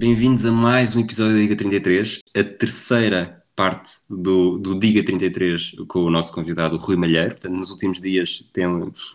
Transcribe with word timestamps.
Bem-vindos 0.00 0.46
a 0.46 0.50
mais 0.50 0.96
um 0.96 1.00
episódio 1.00 1.34
da 1.34 1.40
Diga 1.40 1.54
33, 1.54 2.20
a 2.34 2.42
terceira 2.42 3.44
parte 3.54 3.98
do, 4.08 4.56
do 4.56 4.80
Diga 4.80 5.04
33 5.04 5.72
com 5.86 6.04
o 6.04 6.10
nosso 6.10 6.32
convidado 6.32 6.78
Rui 6.78 6.96
Malheiro. 6.96 7.32
Portanto, 7.32 7.52
nos 7.52 7.70
últimos 7.70 8.00
dias 8.00 8.42
tem, 8.50 8.64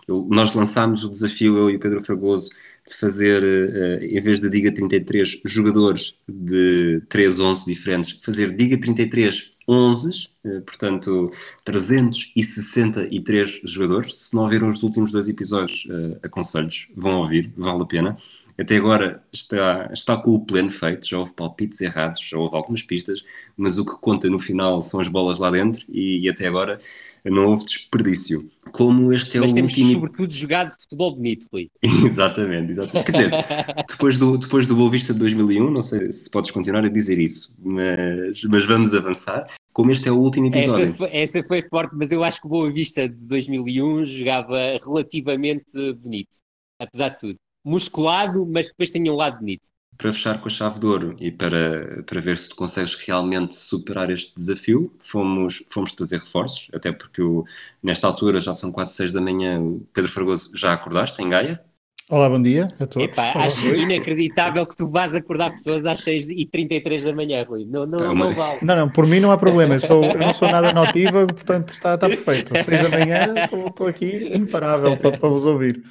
eu, 0.07 0.27
nós 0.29 0.53
lançámos 0.53 1.03
o 1.03 1.09
desafio, 1.09 1.57
eu 1.57 1.71
e 1.71 1.77
o 1.77 1.79
Pedro 1.79 2.05
Fragoso, 2.05 2.51
de 2.87 2.95
fazer, 2.97 3.41
uh, 3.43 4.03
em 4.03 4.21
vez 4.21 4.39
de 4.39 4.47
Diga 4.47 4.71
33 4.71 5.41
jogadores 5.43 6.13
de 6.29 7.01
3, 7.09 7.39
11 7.39 7.65
diferentes, 7.65 8.19
fazer 8.23 8.55
Diga 8.55 8.79
33 8.79 9.55
11, 9.67 10.29
uh, 10.45 10.61
portanto 10.61 11.31
363 11.63 13.61
jogadores. 13.63 14.13
Se 14.19 14.35
não 14.35 14.47
viram 14.47 14.69
os 14.69 14.83
últimos 14.83 15.11
dois 15.11 15.27
episódios, 15.27 15.83
uh, 15.85 16.19
aconselho-vos, 16.21 16.89
vão 16.95 17.21
ouvir, 17.21 17.51
vale 17.57 17.81
a 17.81 17.85
pena. 17.85 18.15
Até 18.57 18.77
agora 18.77 19.21
está, 19.33 19.89
está 19.91 20.15
com 20.15 20.31
o 20.31 20.45
pleno 20.45 20.71
feito, 20.71 21.07
já 21.07 21.19
houve 21.19 21.33
palpites 21.33 21.81
errados, 21.81 22.21
já 22.21 22.37
houve 22.37 22.55
algumas 22.55 22.81
pistas, 22.81 23.23
mas 23.57 23.77
o 23.77 23.85
que 23.85 23.99
conta 23.99 24.29
no 24.29 24.39
final 24.39 24.81
são 24.81 25.01
as 25.01 25.09
bolas 25.09 25.39
lá 25.39 25.51
dentro 25.51 25.85
e, 25.89 26.21
e 26.21 26.29
até 26.29 26.47
agora 26.47 26.79
não 27.25 27.47
houve 27.47 27.65
desperdício. 27.65 28.49
Como 28.71 29.11
este 29.11 29.37
é 29.37 29.41
mas 29.41 29.51
o 29.51 29.55
temos 29.55 29.73
último... 29.73 29.91
sobretudo 29.91 30.33
jogado 30.33 30.73
futebol 30.79 31.15
bonito, 31.15 31.47
Rui. 31.51 31.69
exatamente, 31.83 32.71
exatamente. 32.71 33.11
Quer 33.11 33.29
dizer, 33.29 33.31
depois 33.89 34.17
do, 34.17 34.37
depois 34.37 34.67
do 34.67 34.75
Boa 34.75 34.89
Vista 34.89 35.13
de 35.13 35.19
2001, 35.19 35.69
não 35.69 35.81
sei 35.81 36.11
se 36.11 36.29
podes 36.29 36.51
continuar 36.51 36.85
a 36.85 36.89
dizer 36.89 37.19
isso, 37.19 37.53
mas, 37.61 38.41
mas 38.43 38.65
vamos 38.65 38.93
avançar. 38.93 39.47
Como 39.73 39.91
este 39.91 40.07
é 40.07 40.11
o 40.11 40.17
último 40.17 40.47
episódio. 40.47 40.85
Essa 40.85 40.95
foi, 40.95 41.09
essa 41.11 41.43
foi 41.43 41.61
forte, 41.61 41.93
mas 41.93 42.09
eu 42.09 42.23
acho 42.23 42.39
que 42.39 42.47
o 42.47 42.49
Boa 42.49 42.71
Vista 42.71 43.09
de 43.09 43.15
2001 43.15 44.05
jogava 44.05 44.77
relativamente 44.81 45.93
bonito, 45.95 46.37
apesar 46.79 47.09
de 47.09 47.19
tudo 47.19 47.44
musculado, 47.65 48.45
mas 48.45 48.67
depois 48.67 48.91
tinha 48.91 49.11
um 49.11 49.15
lado 49.15 49.39
bonito. 49.39 49.67
Para 49.97 50.13
fechar 50.13 50.39
com 50.39 50.47
a 50.47 50.51
chave 50.51 50.79
de 50.79 50.85
ouro 50.85 51.15
e 51.19 51.31
para, 51.31 52.03
para 52.03 52.21
ver 52.21 52.37
se 52.37 52.49
tu 52.49 52.55
consegues 52.55 52.95
realmente 52.95 53.55
superar 53.55 54.11
este 54.11 54.35
desafio, 54.35 54.93
fomos, 54.99 55.63
fomos 55.69 55.91
trazer 55.93 56.19
reforços, 56.19 56.67
até 56.73 56.91
porque 56.91 57.21
o, 57.21 57.45
nesta 57.81 58.05
altura 58.05 58.39
já 58.41 58.53
são 58.53 58.71
quase 58.71 58.93
seis 58.93 59.13
da 59.13 59.21
manhã. 59.21 59.61
Pedro 59.93 60.11
Fragoso, 60.11 60.51
já 60.53 60.73
acordaste 60.73 61.21
em 61.21 61.29
Gaia? 61.29 61.63
Olá, 62.07 62.29
bom 62.29 62.39
dia 62.39 62.67
a 62.79 62.85
todos. 62.85 63.09
Epá, 63.09 63.33
acho 63.37 63.73
inacreditável 63.73 64.63
que 64.67 64.75
tu 64.75 64.87
vás 64.91 65.15
acordar 65.15 65.49
pessoas 65.51 65.87
às 65.87 66.01
6h33 66.01 67.03
da 67.03 67.15
manhã, 67.15 67.43
Rui. 67.43 67.65
Não, 67.65 67.87
não, 67.87 68.13
não 68.13 68.31
vale. 68.31 68.59
Não, 68.61 68.75
não, 68.75 68.89
por 68.89 69.07
mim 69.07 69.19
não 69.19 69.31
há 69.31 69.37
problema. 69.37 69.75
Eu, 69.75 69.79
sou, 69.79 70.05
eu 70.05 70.19
não 70.19 70.31
sou 70.31 70.51
nada 70.51 70.71
notiva, 70.75 71.25
portanto 71.25 71.73
está, 71.73 71.95
está 71.95 72.07
perfeito. 72.07 72.55
Às 72.55 72.65
6 72.65 72.83
da 72.83 72.99
manhã 72.99 73.33
estou 73.45 73.87
aqui 73.87 74.35
imparável 74.35 74.95
para, 74.97 75.17
para 75.17 75.29
vos 75.29 75.45
ouvir. 75.45 75.81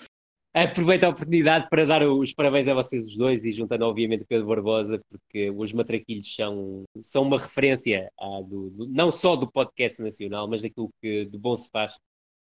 Aproveito 0.56 1.02
a 1.02 1.08
oportunidade 1.08 1.69
para 1.69 1.84
dar 1.84 2.06
os 2.06 2.33
parabéns 2.33 2.69
a 2.69 2.74
vocês 2.74 3.05
os 3.08 3.16
dois 3.16 3.44
e 3.44 3.52
juntando 3.52 3.86
obviamente 3.86 4.22
o 4.22 4.27
Pedro 4.27 4.47
Barbosa, 4.47 5.00
porque 5.11 5.50
os 5.50 5.72
matraquilhos 5.72 6.33
são, 6.33 6.84
são 7.02 7.24
uma 7.24 7.38
referência 7.38 8.08
ah, 8.20 8.41
do, 8.41 8.70
do, 8.70 8.86
não 8.86 9.11
só 9.11 9.34
do 9.34 9.51
podcast 9.51 10.01
nacional, 10.01 10.48
mas 10.48 10.62
daquilo 10.62 10.90
que 11.02 11.24
de 11.24 11.36
bom 11.39 11.56
se 11.56 11.68
faz 11.70 11.98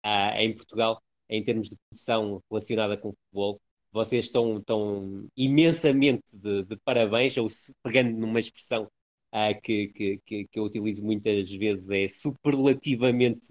ah, 0.02 0.42
em 0.42 0.52
Portugal, 0.52 1.00
em 1.28 1.44
termos 1.44 1.70
de 1.70 1.76
produção 1.76 2.42
relacionada 2.50 2.96
com 2.96 3.10
o 3.10 3.14
futebol. 3.14 3.60
Vocês 3.92 4.24
estão, 4.24 4.58
estão 4.58 5.28
imensamente 5.36 6.36
de, 6.36 6.64
de 6.64 6.76
parabéns, 6.84 7.36
ou 7.36 7.46
pegando 7.84 8.18
numa 8.18 8.40
expressão 8.40 8.88
ah, 9.30 9.54
que, 9.54 9.88
que, 9.88 10.20
que, 10.26 10.48
eu 10.58 10.64
utilizo 10.64 11.04
muitas 11.04 11.48
vezes, 11.52 11.88
é 11.90 12.08
superlativamente 12.08 13.48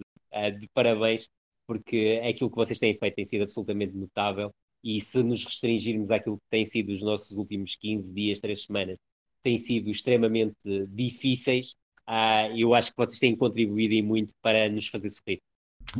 de 0.59 0.67
parabéns 0.73 1.29
porque 1.71 2.21
aquilo 2.27 2.49
que 2.49 2.57
vocês 2.57 2.77
têm 2.77 2.97
feito 2.97 3.15
tem 3.15 3.23
sido 3.23 3.43
absolutamente 3.43 3.95
notável 3.95 4.53
e 4.83 4.99
se 4.99 5.23
nos 5.23 5.45
restringirmos 5.45 6.11
àquilo 6.11 6.35
que 6.35 6.43
tem 6.49 6.65
sido 6.65 6.91
os 6.91 7.01
nossos 7.01 7.37
últimos 7.37 7.77
15 7.77 8.13
dias, 8.13 8.41
3 8.41 8.61
semanas, 8.61 8.97
têm 9.41 9.57
sido 9.57 9.89
extremamente 9.89 10.85
difíceis, 10.89 11.77
uh, 12.09 12.53
eu 12.57 12.73
acho 12.73 12.91
que 12.91 12.97
vocês 12.97 13.19
têm 13.19 13.37
contribuído 13.37 13.93
e 13.93 14.01
muito 14.01 14.33
para 14.41 14.67
nos 14.67 14.87
fazer 14.87 15.11
sorrir. 15.11 15.39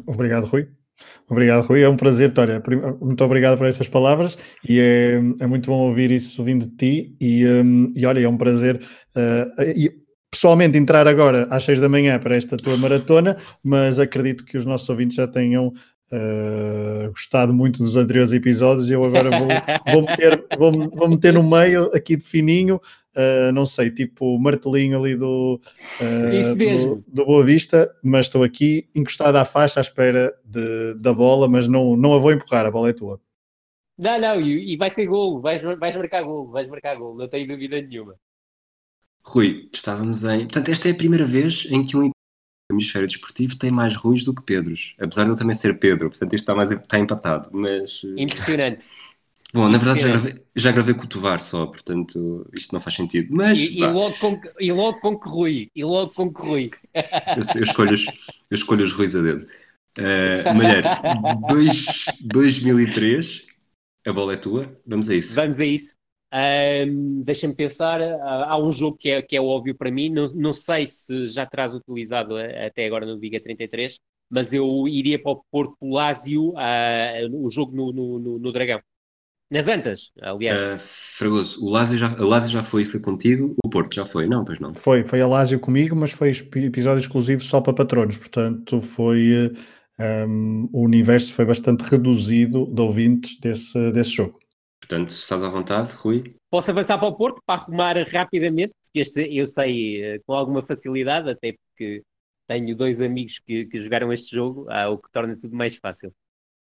Obrigado, 0.06 0.46
Rui. 0.46 0.68
Obrigado, 1.30 1.66
Rui. 1.66 1.82
É 1.84 1.88
um 1.88 1.96
prazer, 1.96 2.34
Tória. 2.34 2.62
Muito 3.00 3.24
obrigado 3.24 3.58
por 3.58 3.66
essas 3.66 3.88
palavras 3.88 4.38
e 4.68 4.78
é, 4.78 5.14
é 5.40 5.48
muito 5.48 5.70
bom 5.70 5.88
ouvir 5.88 6.12
isso 6.12 6.44
vindo 6.44 6.68
de 6.68 6.76
ti. 6.76 7.16
E, 7.22 7.46
um, 7.48 7.94
e 7.96 8.06
olha, 8.06 8.20
é 8.20 8.28
um 8.28 8.38
prazer. 8.38 8.84
Uh, 9.16 9.62
e 9.74 10.01
pessoalmente 10.32 10.78
entrar 10.78 11.08
agora 11.08 11.46
às 11.50 11.64
seis 11.64 11.80
da 11.80 11.90
manhã 11.90 12.18
para 12.18 12.38
esta 12.38 12.56
tua 12.56 12.78
maratona, 12.78 13.36
mas 13.62 14.00
acredito 14.00 14.46
que 14.46 14.58
os 14.58 14.66
nossos 14.66 14.88
ouvintes 14.90 15.18
já 15.18 15.28
tenham 15.28 15.68
uh, 16.12 17.10
gostado 17.10 17.54
muito 17.54 17.84
dos 17.84 17.98
anteriores 17.98 18.32
episódios 18.32 18.90
e 18.90 18.94
eu 18.94 19.04
agora 19.04 19.30
vou, 19.30 19.48
vou, 19.94 20.02
meter, 20.04 20.46
vou, 20.58 20.90
vou 20.90 21.10
meter 21.10 21.34
no 21.34 21.44
meio 21.44 21.92
aqui 21.94 22.16
de 22.16 22.24
fininho, 22.24 22.78
uh, 22.78 23.52
não 23.54 23.66
sei, 23.66 23.92
tipo 23.92 24.40
martelinho 24.40 24.98
ali 24.98 25.18
do, 25.18 25.60
uh, 26.00 26.56
do, 26.56 27.04
do, 27.08 27.26
Boa 27.26 27.44
Vista, 27.44 27.94
mas 28.02 28.28
estou 28.28 28.42
aqui 28.42 28.88
encostado 28.96 29.36
à 29.36 29.44
faixa 29.44 29.80
à 29.80 29.82
espera 29.82 30.34
de, 30.46 30.94
da 30.96 31.14
bola, 31.14 31.50
mas 31.50 31.68
não, 31.68 31.98
não 31.98 32.14
a 32.14 32.20
vou 32.20 32.32
empurrar, 32.32 32.66
a 32.66 32.72
bola 32.72 32.90
é 32.90 32.94
tua. 32.94 33.20
Não, 33.98 34.20
não, 34.20 34.40
e, 34.40 34.74
e 34.74 34.78
vai 34.78 34.90
ser 34.90 35.06
golo, 35.06 35.42
vais, 35.42 35.62
vais 35.62 35.96
marcar 35.96 36.24
golo, 36.24 36.50
vais 36.52 36.68
marcar 36.70 36.96
golo, 36.96 37.18
não 37.18 37.28
tenho 37.28 37.48
dúvida 37.48 37.82
nenhuma. 37.82 38.16
Rui, 39.24 39.70
estávamos 39.74 40.24
em. 40.24 40.42
Portanto, 40.42 40.70
esta 40.70 40.90
é 40.90 40.92
a 40.92 40.96
primeira 40.96 41.26
vez 41.26 41.68
em 41.70 41.84
que 41.84 41.96
um 41.96 42.12
hemisfério 42.72 43.08
desportivo 43.08 43.58
tem 43.58 43.70
mais 43.70 43.96
Ruis 43.96 44.24
do 44.24 44.34
que 44.34 44.42
Pedros. 44.42 44.96
Apesar 45.00 45.26
de 45.26 45.32
eu 45.32 45.36
também 45.36 45.54
ser 45.54 45.78
Pedro, 45.80 46.10
portanto, 46.10 46.34
isto 46.34 46.44
está, 46.44 46.56
mais, 46.56 46.72
está 46.72 47.00
empatado. 47.00 47.50
Mas. 47.52 48.02
Eh, 48.04 48.24
Impressionante. 48.24 48.88
Bom, 49.54 49.68
na 49.68 49.78
verdade 49.78 50.00
já 50.00 50.08
gravei, 50.08 50.42
já 50.56 50.72
gravei 50.72 50.94
com 50.94 51.04
o 51.04 51.08
Tovar 51.08 51.42
só, 51.42 51.66
portanto 51.66 52.48
isto 52.54 52.72
não 52.72 52.80
faz 52.80 52.96
sentido. 52.96 53.28
Mas, 53.32 53.60
e, 53.60 53.80
e, 53.80 53.86
logo 53.86 54.14
com, 54.18 54.42
e 54.58 54.72
logo 54.72 55.00
com 55.02 55.20
que 55.20 55.28
Rui. 55.28 55.68
E 55.76 55.84
logo 55.84 56.14
com 56.14 56.34
que 56.34 56.42
Rui. 56.42 56.72
Eu, 56.94 57.44
eu, 57.56 57.64
escolho, 57.64 57.94
os, 57.94 58.06
eu 58.06 58.56
escolho 58.56 58.84
os 58.84 58.94
Ruis 58.94 59.14
a 59.14 59.22
dedo. 59.22 59.46
Uh, 60.00 60.56
Malheiro, 60.56 60.88
2003, 62.22 63.44
a 64.08 64.14
bola 64.14 64.34
é 64.34 64.38
tua, 64.38 64.80
vamos 64.88 65.10
a 65.10 65.16
isso. 65.16 65.36
Vamos 65.36 65.60
a 65.60 65.66
isso. 65.66 65.96
Um, 66.34 67.24
Deixa-me 67.24 67.54
pensar, 67.54 68.02
há 68.02 68.58
um 68.58 68.72
jogo 68.72 68.98
que 68.98 69.10
é, 69.10 69.22
que 69.22 69.36
é 69.36 69.42
óbvio 69.42 69.76
para 69.76 69.92
mim, 69.92 70.10
não, 70.10 70.34
não 70.34 70.54
sei 70.54 70.88
se 70.88 71.28
já 71.28 71.46
terás 71.46 71.74
utilizado 71.74 72.36
até 72.38 72.86
agora 72.86 73.06
no 73.06 73.20
Liga 73.20 73.40
33, 73.40 74.00
mas 74.30 74.54
eu 74.54 74.88
iria 74.88 75.22
para 75.22 75.34
o 75.34 75.44
Porto 75.52 75.76
Lásio, 75.82 76.52
uh, 76.52 77.46
o 77.46 77.50
jogo 77.50 77.76
no, 77.76 77.92
no, 77.92 78.40
no, 78.40 78.52
Dragão. 78.54 78.80
Nas 79.50 79.68
Antas, 79.68 80.14
aliás. 80.22 80.82
Uh, 80.82 80.86
Fragoso, 80.88 81.66
o 81.66 81.70
Lásio 81.70 81.98
já, 81.98 82.08
a 82.08 82.26
Lásio 82.26 82.50
já 82.50 82.64
foi, 82.64 82.86
foi 82.86 83.02
contigo, 83.02 83.54
o 83.62 83.70
Porto 83.70 83.94
já 83.94 84.06
foi, 84.06 84.26
não, 84.26 84.46
pois 84.46 84.60
não? 84.60 84.74
Foi, 84.74 85.04
foi 85.04 85.20
a 85.20 85.28
Lásio 85.28 85.60
comigo, 85.60 85.94
mas 85.98 86.12
foi 86.12 86.30
episódio 86.30 87.02
exclusivo 87.02 87.42
só 87.42 87.60
para 87.60 87.74
patronos, 87.74 88.16
portanto 88.16 88.80
foi 88.80 89.52
um, 90.00 90.70
o 90.72 90.86
universo 90.86 91.34
foi 91.34 91.44
bastante 91.44 91.82
reduzido 91.82 92.66
de 92.74 92.82
ouvintes 92.82 93.38
desse, 93.38 93.92
desse 93.92 94.12
jogo. 94.12 94.41
Portanto, 94.82 95.12
estás 95.12 95.44
à 95.44 95.48
vontade, 95.48 95.94
Rui. 95.94 96.36
Posso 96.50 96.72
avançar 96.72 96.98
para 96.98 97.08
o 97.08 97.16
Porto 97.16 97.42
para 97.46 97.62
arrumar 97.62 97.96
rapidamente, 98.12 98.74
porque 98.84 99.00
este 99.00 99.34
eu 99.34 99.48
sei 99.48 100.04
eh, 100.04 100.20
com 100.26 100.34
alguma 100.34 100.62
facilidade, 100.62 101.30
até 101.30 101.54
porque 101.54 102.04
tenho 102.48 102.76
dois 102.76 103.00
amigos 103.00 103.40
que, 103.40 103.66
que 103.68 103.82
jogaram 103.82 104.12
este 104.12 104.36
jogo, 104.36 104.66
ah, 104.70 104.90
o 104.90 104.98
que 104.98 105.10
torna 105.12 105.38
tudo 105.38 105.56
mais 105.56 105.78
fácil. 105.78 106.12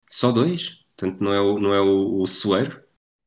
Só 0.08 0.30
dois? 0.30 0.84
Portanto, 0.94 1.20
não 1.20 1.32
é 1.32 1.40
o, 1.40 1.58
não 1.58 1.74
é 1.74 1.80
o, 1.80 2.20
o 2.20 2.26
Soeiro? 2.26 2.82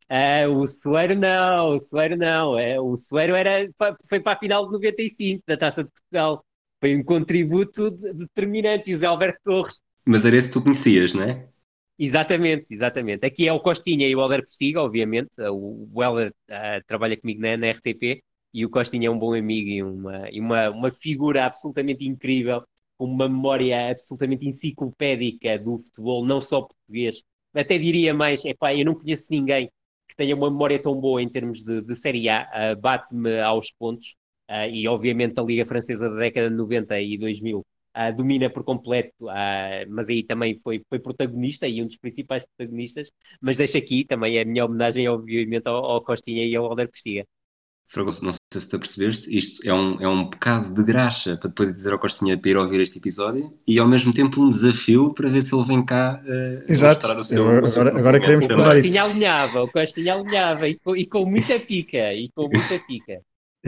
Ah, 0.08 0.48
o 0.48 0.68
Soeiro 0.68 1.16
não, 1.16 1.70
o 1.70 1.80
Soeiro 1.80 2.16
não. 2.16 2.58
É, 2.58 2.80
o 2.80 2.96
Soeiro 2.96 3.36
era, 3.36 3.68
foi 4.08 4.20
para 4.20 4.34
a 4.34 4.40
final 4.40 4.68
de 4.68 4.74
95 4.74 5.44
da 5.48 5.58
Taça 5.58 5.84
de 5.84 5.90
Portugal. 5.90 6.46
Foi 6.80 6.96
um 6.96 7.04
contributo 7.04 7.90
determinante. 7.92 8.92
E 8.92 8.96
o 8.96 8.98
Zé 9.00 9.08
Alberto 9.08 9.40
Torres. 9.44 9.82
Mas 10.06 10.24
era 10.24 10.38
esse 10.38 10.48
que 10.48 10.54
tu 10.54 10.62
conhecias, 10.62 11.16
não 11.16 11.24
é? 11.24 11.50
Exatamente, 11.98 12.74
exatamente. 12.74 13.26
Aqui 13.26 13.48
é 13.48 13.54
o 13.54 13.60
Costinha 13.60 14.08
e 14.08 14.16
o 14.16 14.22
Helder 14.22 14.42
Postiga, 14.42 14.82
obviamente. 14.82 15.42
O, 15.42 15.90
Helder 16.04 16.32
uh, 16.50 16.84
trabalha 16.86 17.16
comigo 17.18 17.40
na, 17.42 17.56
na, 17.56 17.72
RTP 17.72 18.22
e 18.54 18.66
o 18.66 18.70
Costinha 18.70 19.08
é 19.08 19.12
um 19.12 19.18
bom 19.18 19.34
amigo 19.34 19.70
e 19.70 19.82
uma, 19.82 20.30
e 20.30 20.40
uma, 20.42 20.70
uma 20.70 20.92
figura 20.92 21.46
absolutamente 21.46 22.06
incrível, 22.06 22.62
com 22.98 23.06
uma 23.06 23.30
memória 23.30 23.92
absolutamente 23.92 24.46
enciclopédica 24.48 25.58
do 25.58 25.78
futebol, 25.78 26.26
não 26.26 26.42
só 26.42 26.62
português. 26.64 27.22
Até 27.54 27.78
diria 27.78 28.14
mais, 28.14 28.44
epá, 28.44 28.74
eu 28.76 28.86
não 28.86 28.96
conheço 28.96 29.28
ninguém 29.32 29.70
que 30.08 30.16
tenha 30.18 30.36
uma 30.36 30.52
memória 30.52 30.82
tão 30.82 31.00
boa 31.00 31.22
em 31.22 31.30
termos 31.30 31.64
de, 31.64 31.82
de 31.82 31.96
Série 31.96 32.30
A, 32.30 32.74
uh, 32.74 32.80
bate-me 32.80 33.40
aos 33.40 33.72
pontos, 33.72 34.16
uh, 34.50 34.70
e 34.70 34.88
obviamente 34.88 35.40
a 35.40 35.44
Liga 35.44 35.66
Francesa 35.66 36.10
da 36.10 36.18
década 36.18 36.50
de 36.50 36.56
90 36.56 37.00
e 37.00 37.18
2000 37.18 37.66
uh, 37.96 38.16
domina 38.16 38.50
por 38.50 38.64
completo, 38.64 39.14
uh, 39.26 39.86
mas 39.90 40.10
aí 40.10 40.24
também 40.24 40.60
foi, 40.60 40.82
foi 40.90 41.00
protagonista 41.00 41.68
e 41.68 41.82
um 41.82 41.88
dos 41.88 41.98
principais 41.98 42.44
protagonistas. 42.46 43.10
Mas 43.42 43.58
deixo 43.58 43.78
aqui 43.78 44.06
também 44.06 44.40
a 44.40 44.46
minha 44.46 44.66
homenagem, 44.66 45.08
obviamente, 45.08 45.68
ao, 45.68 45.84
ao 45.84 46.04
Costinha 46.04 46.46
e 46.46 46.56
ao 46.56 46.66
Alder 46.66 46.90
Postiga. 46.90 47.26
Fragoso, 47.88 48.26
não 48.26 48.32
sei 48.34 48.62
se 48.62 48.68
te 48.68 48.76
apercebeste, 48.76 49.38
isto 49.38 49.62
é 49.64 49.72
um, 49.72 50.02
é 50.02 50.08
um 50.08 50.24
bocado 50.24 50.74
de 50.74 50.84
graxa 50.84 51.38
para 51.38 51.50
depois 51.50 51.72
dizer 51.72 51.94
ao 51.94 52.00
Costinha 52.00 52.36
para 52.36 52.50
ir 52.50 52.58
ouvir 52.58 52.82
este 52.82 52.98
episódio 52.98 53.54
e 53.68 53.78
ao 53.78 53.88
mesmo 53.88 54.12
tempo 54.12 54.42
um 54.42 54.50
desafio 54.50 55.14
para 55.14 55.30
ver 55.30 55.42
se 55.42 55.54
ele 55.54 55.66
vem 55.66 55.86
cá 55.86 56.20
uh, 56.26 56.72
Exato. 56.72 56.96
mostrar 56.96 57.20
o 57.20 57.24
seu, 57.24 57.44
agora, 57.44 57.62
o 57.62 57.68
seu 57.68 57.82
agora, 57.82 58.00
agora 58.00 58.20
queremos 58.20 58.46
O 58.46 58.64
Costinha 58.64 59.04
alinhava, 59.04 59.64
o 59.64 59.72
Costinha 59.72 60.16
alinhava 60.16 60.68
e 60.68 60.80
com, 60.80 60.96
e 60.96 61.06
com 61.06 61.30
muita 61.30 61.60
pica, 61.60 62.12
e 62.12 62.32
com 62.32 62.50
muita 62.50 62.80
pica. 62.88 63.22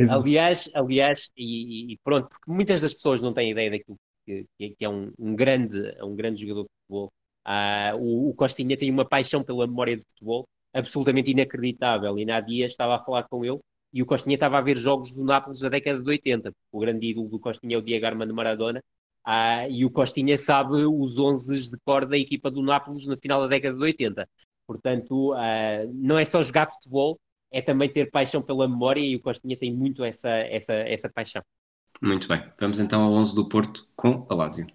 aliás, 0.10 0.68
aliás 0.74 1.30
e, 1.38 1.94
e, 1.94 1.98
pronto, 2.04 2.28
porque 2.28 2.52
muitas 2.52 2.82
das 2.82 2.96
pessoas 2.96 3.22
não 3.22 3.34
têm 3.34 3.52
ideia 3.52 3.70
daquilo 3.70 4.00
que, 4.28 4.76
que 4.76 4.86
é 4.86 4.90
um, 4.90 5.12
um, 5.18 5.36
grande, 5.36 5.80
um 6.04 6.16
grande 6.16 6.42
jogador 6.42 6.64
de 6.64 6.70
futebol. 6.82 7.12
Uh, 7.48 7.98
o, 7.98 8.30
o 8.30 8.34
Costinha 8.34 8.76
tem 8.76 8.92
uma 8.92 9.08
paixão 9.08 9.44
pela 9.44 9.66
memória 9.66 9.96
de 9.98 10.04
futebol 10.04 10.46
absolutamente 10.74 11.32
inacreditável. 11.32 12.18
E 12.20 12.26
na 12.26 12.40
dia 12.42 12.66
estava 12.66 12.96
a 12.96 13.04
falar 13.04 13.24
com 13.24 13.44
ele 13.46 13.60
e 13.94 14.02
o 14.02 14.06
Costinha 14.06 14.36
estava 14.36 14.58
a 14.58 14.62
ver 14.62 14.78
jogos 14.78 15.12
do 15.14 15.24
Nápoles 15.24 15.60
da 15.60 15.70
década 15.70 16.02
de 16.02 16.10
80. 16.10 16.52
O 16.72 16.80
grande 16.80 17.08
ídolo 17.08 17.30
do 17.30 17.40
Costinha 17.40 17.76
é 17.76 17.80
o 17.80 17.82
Diego 17.82 18.06
Armando 18.06 18.34
Maradona. 18.34 18.82
Ah, 19.26 19.68
e 19.70 19.86
o 19.86 19.92
Costinha 19.92 20.38
sabe 20.38 20.86
os 20.86 21.18
11 21.18 21.72
de 21.72 21.78
cor 21.86 22.06
da 22.06 22.18
equipa 22.18 22.50
do 22.52 22.62
Nápoles 22.62 23.06
no 23.06 23.18
final 23.18 23.42
da 23.42 23.48
década 23.48 23.76
de 23.76 23.84
80. 23.84 24.28
Portanto, 24.66 25.34
ah, 25.34 25.86
não 25.94 26.20
é 26.20 26.26
só 26.26 26.42
jogar 26.42 26.68
futebol, 26.68 27.18
é 27.52 27.62
também 27.62 27.92
ter 27.92 28.12
paixão 28.12 28.42
pela 28.42 28.68
memória 28.68 29.02
e 29.02 29.16
o 29.16 29.22
Costinha 29.22 29.58
tem 29.58 29.74
muito 29.74 30.04
essa, 30.04 30.30
essa, 30.30 30.74
essa 30.74 31.10
paixão. 31.10 31.42
Muito 32.02 32.28
bem. 32.28 32.44
Vamos 32.60 32.80
então 32.80 33.02
ao 33.02 33.14
11 33.14 33.36
do 33.36 33.50
Porto 33.50 33.88
com 33.96 34.26
a 34.30 34.36
Lásio. 34.36 34.68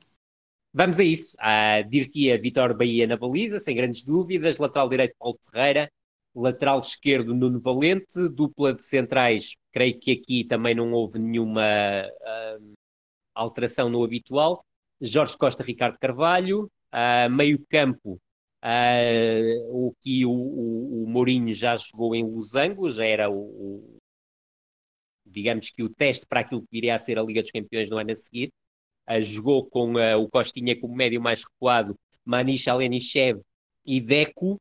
Vamos 0.75 0.99
a 0.99 1.05
isso. 1.05 1.37
Uh, 1.37 1.89
Dir-te-ia 1.89 2.41
Vitor 2.41 2.77
Bahia 2.77 3.07
na 3.07 3.17
baliza, 3.17 3.61
sem 3.61 3.77
grandes 3.77 4.05
dúvidas. 4.05 4.59
Lateral 4.59 4.89
direito 4.89 5.15
Paulo 5.19 5.39
Ferreira. 5.51 5.91
Lateral 6.35 6.79
esquerdo 6.79 7.35
Nuno 7.35 7.61
Valente. 7.61 8.29
Dupla 8.35 8.75
de 8.75 8.83
centrais. 8.83 9.57
Creio 9.71 9.99
que 9.99 10.13
aqui 10.13 10.45
também 10.45 10.75
não 10.75 10.93
houve 10.93 11.19
nenhuma 11.19 11.63
uh, 11.63 12.73
alteração 13.35 13.89
no 13.89 14.03
habitual. 14.03 14.65
Jorge 15.01 15.37
Costa, 15.37 15.63
Ricardo 15.63 15.99
Carvalho. 15.99 16.71
Uh, 16.93 17.31
meio 17.31 17.65
campo. 17.69 18.19
Uh, 18.65 19.89
o 19.89 19.95
que 20.01 20.25
o, 20.25 20.31
o, 20.31 21.03
o, 21.03 21.11
Mourinho 21.11 21.53
já 21.53 21.75
jogou 21.77 22.15
em 22.15 22.25
Losango, 22.25 22.89
já 22.93 23.05
era 23.05 23.29
o, 23.29 23.92
digamos 25.33 25.71
que 25.71 25.83
o 25.83 25.89
teste 25.89 26.27
para 26.27 26.41
aquilo 26.41 26.63
que 26.63 26.69
viria 26.71 26.95
a 26.95 26.99
ser 26.99 27.19
a 27.19 27.23
Liga 27.23 27.43
dos 27.43 27.51
Campeões 27.51 27.91
no 27.91 27.99
ano 27.99 28.13
a 28.13 28.15
seguir 28.15 28.53
jogou 29.21 29.67
com 29.67 29.95
uh, 29.95 30.19
o 30.19 30.29
Costinha 30.29 30.79
como 30.79 30.95
médio 30.95 31.21
mais 31.21 31.43
recuado, 31.45 31.97
Manish 32.25 32.69
Alenishev 32.69 33.41
e 33.85 34.01
Deco, 34.01 34.61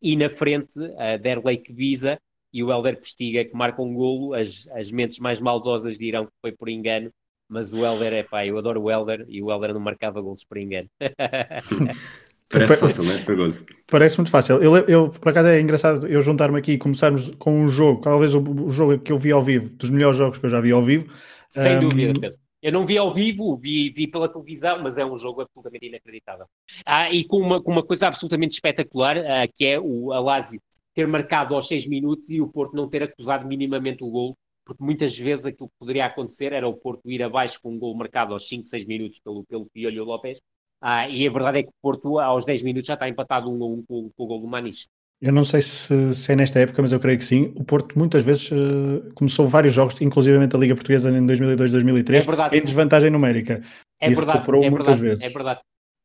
e 0.00 0.16
na 0.16 0.28
frente 0.28 0.78
uh, 0.78 1.18
Derlei 1.20 1.56
Kbiza 1.56 2.18
e 2.52 2.62
o 2.62 2.70
Helder 2.70 2.98
Postiga 2.98 3.44
que 3.44 3.54
marcam 3.54 3.84
um 3.86 3.94
golo. 3.94 4.34
As, 4.34 4.68
as 4.72 4.90
mentes 4.90 5.18
mais 5.18 5.40
maldosas 5.40 5.98
dirão 5.98 6.26
que 6.26 6.32
foi 6.40 6.52
por 6.52 6.68
engano, 6.68 7.10
mas 7.48 7.72
o 7.72 7.84
Helder 7.84 8.12
é 8.12 8.22
pá, 8.22 8.46
eu 8.46 8.58
adoro 8.58 8.82
o 8.82 8.90
Helder 8.90 9.24
e 9.28 9.42
o 9.42 9.50
Helder 9.50 9.72
não 9.72 9.80
marcava 9.80 10.20
golos 10.20 10.44
por 10.44 10.58
engano. 10.58 10.88
Parece 12.52 12.76
fácil, 12.76 13.04
não 13.04 13.12
é? 13.12 13.18
Perigoso. 13.24 13.66
Parece 13.86 14.18
muito 14.18 14.30
fácil. 14.30 14.62
Eu, 14.62 14.76
eu, 14.76 15.08
por 15.08 15.30
acaso 15.30 15.48
é 15.48 15.60
engraçado 15.60 16.06
eu 16.06 16.20
juntar-me 16.20 16.58
aqui 16.58 16.72
e 16.72 16.78
começarmos 16.78 17.30
com 17.38 17.58
um 17.62 17.66
jogo, 17.66 18.02
talvez 18.02 18.34
o, 18.34 18.40
o, 18.40 18.68
jogo 18.68 18.98
que 18.98 19.10
eu 19.10 19.16
vi 19.16 19.32
ao 19.32 19.42
vivo, 19.42 19.70
dos 19.70 19.88
melhores 19.88 20.18
jogos 20.18 20.38
que 20.38 20.44
eu 20.44 20.50
já 20.50 20.60
vi 20.60 20.70
ao 20.70 20.84
vivo. 20.84 21.10
Sem 21.48 21.78
um, 21.78 21.80
dúvida, 21.80 22.20
Pedro. 22.20 22.38
Eu 22.62 22.70
não 22.70 22.86
vi 22.86 22.98
ao 22.98 23.12
vivo, 23.12 23.56
vi, 23.56 23.90
vi 23.90 24.06
pela 24.06 24.30
televisão, 24.30 24.80
mas 24.82 24.98
é 24.98 25.04
um 25.04 25.16
jogo 25.16 25.40
absolutamente 25.40 25.86
inacreditável. 25.86 26.46
Ah, 26.86 27.10
e 27.10 27.24
com 27.24 27.38
uma, 27.38 27.60
com 27.60 27.72
uma 27.72 27.82
coisa 27.82 28.06
absolutamente 28.06 28.54
espetacular, 28.54 29.16
ah, 29.18 29.48
que 29.52 29.66
é 29.66 29.80
o 29.80 30.12
Alásio 30.12 30.60
ter 30.94 31.08
marcado 31.08 31.54
aos 31.54 31.66
6 31.66 31.88
minutos 31.88 32.28
e 32.28 32.40
o 32.40 32.48
Porto 32.48 32.76
não 32.76 32.88
ter 32.88 33.02
acusado 33.02 33.48
minimamente 33.48 34.04
o 34.04 34.10
gol, 34.10 34.36
porque 34.64 34.84
muitas 34.84 35.16
vezes 35.18 35.46
aquilo 35.46 35.68
que 35.68 35.78
poderia 35.78 36.06
acontecer 36.06 36.52
era 36.52 36.68
o 36.68 36.76
Porto 36.76 37.10
ir 37.10 37.22
abaixo 37.22 37.58
com 37.60 37.72
um 37.72 37.78
gol 37.78 37.96
marcado 37.96 38.34
aos 38.34 38.46
5, 38.46 38.66
6 38.66 38.84
minutos 38.84 39.20
pelo, 39.20 39.42
pelo 39.44 39.66
Piolho 39.66 40.04
Lopes, 40.04 40.38
ah, 40.82 41.08
e 41.08 41.26
a 41.26 41.30
verdade 41.30 41.60
é 41.60 41.62
que 41.62 41.68
o 41.68 41.74
Porto 41.80 42.18
aos 42.18 42.44
10 42.44 42.62
minutos 42.64 42.88
já 42.88 42.94
está 42.94 43.08
empatado 43.08 43.48
1 43.48 43.56
um 43.56 43.62
a 43.62 43.66
1 43.66 43.72
um 43.72 43.82
com, 43.86 44.10
o 44.16 44.26
gol 44.26 44.40
do 44.40 44.48
Maniche. 44.48 44.88
Eu 45.20 45.32
não 45.32 45.44
sei 45.44 45.62
se, 45.62 46.12
se, 46.16 46.32
é 46.32 46.34
nesta 46.34 46.58
época, 46.58 46.82
mas 46.82 46.90
eu 46.90 46.98
creio 46.98 47.16
que 47.16 47.24
sim. 47.24 47.54
O 47.56 47.62
Porto 47.62 47.96
muitas 47.96 48.24
vezes 48.24 48.50
uh, 48.50 49.12
começou 49.14 49.46
vários 49.46 49.72
jogos, 49.72 50.00
inclusivamente 50.00 50.56
a 50.56 50.58
Liga 50.58 50.74
Portuguesa 50.74 51.10
em 51.10 51.24
2002-2003, 51.24 52.52
é 52.52 52.56
em 52.56 52.64
desvantagem 52.64 53.10
numérica. 53.10 53.62
É 54.00 54.10
e 54.10 54.14
verdade, 54.16 54.44
é 54.44 54.70
muitas 54.70 54.98
verdade, 54.98 55.00
vezes. 55.00 55.22
É 55.22 55.28
verdade, 55.28 55.60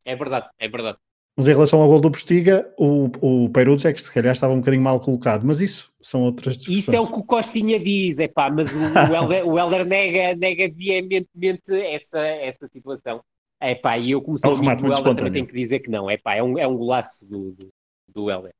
é 0.06 0.15
verdade, 0.15 0.50
é 0.59 0.68
verdade. 0.68 0.97
Mas 1.35 1.47
em 1.47 1.51
relação 1.51 1.81
ao 1.81 1.88
gol 1.88 2.00
do 2.00 2.12
Postiga, 2.12 2.71
o, 2.77 3.09
o 3.21 3.50
Peiruz 3.50 3.85
é 3.85 3.94
que 3.94 4.01
se 4.01 4.12
calhar 4.12 4.33
estava 4.33 4.53
um 4.53 4.59
bocadinho 4.59 4.83
mal 4.83 5.00
colocado, 5.00 5.45
mas 5.45 5.62
isso 5.62 5.91
são 6.01 6.21
outras 6.21 6.56
discussões. 6.56 6.83
Isso 6.83 6.95
é 6.95 7.00
o 7.00 7.07
que 7.07 7.19
o 7.19 7.23
Costinha 7.23 7.80
diz, 7.80 8.19
é 8.19 8.27
pá, 8.27 8.51
mas 8.51 8.75
o, 8.75 8.80
o, 8.80 9.15
Helder, 9.15 9.47
o 9.47 9.57
Helder 9.57 9.85
nega, 9.85 10.35
nega 10.35 10.71
veementemente 10.75 11.73
essa, 11.73 12.19
essa 12.19 12.68
situação. 12.68 13.21
É 13.59 13.74
pá, 13.74 13.98
e 13.98 14.12
eu 14.12 14.21
comecei 14.21 14.50
é 14.50 14.54
um 14.54 14.56
a 14.56 14.59
ouvir 14.59 14.86
o 14.86 14.94
Helder 14.94 15.15
também 15.15 15.31
tenho 15.31 15.48
que 15.48 15.54
dizer 15.54 15.80
que 15.80 15.89
não, 15.89 16.09
é 16.09 16.18
pá, 16.18 16.36
é 16.36 16.44
um, 16.44 16.57
é 16.57 16.68
um 16.68 16.77
golaço 16.77 17.27
do, 17.27 17.51
do, 17.54 17.69
do 18.07 18.30
Helder. 18.30 18.54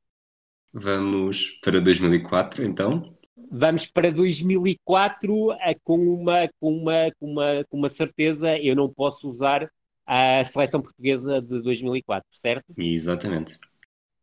Vamos 0.72 1.58
para 1.62 1.80
2004, 1.80 2.64
então? 2.64 3.16
Vamos 3.50 3.86
para 3.86 4.12
2004 4.12 5.52
eh, 5.52 5.76
com 5.82 5.96
uma, 5.96 6.48
com, 6.60 6.76
uma, 6.76 7.10
com, 7.18 7.32
uma, 7.32 7.64
com 7.68 7.76
uma 7.78 7.88
certeza, 7.88 8.58
eu 8.58 8.76
não 8.76 8.92
posso 8.92 9.28
usar 9.28 9.70
a 10.04 10.42
seleção 10.42 10.82
portuguesa 10.82 11.40
de 11.40 11.62
2004, 11.62 12.26
certo? 12.32 12.64
Exatamente. 12.76 13.58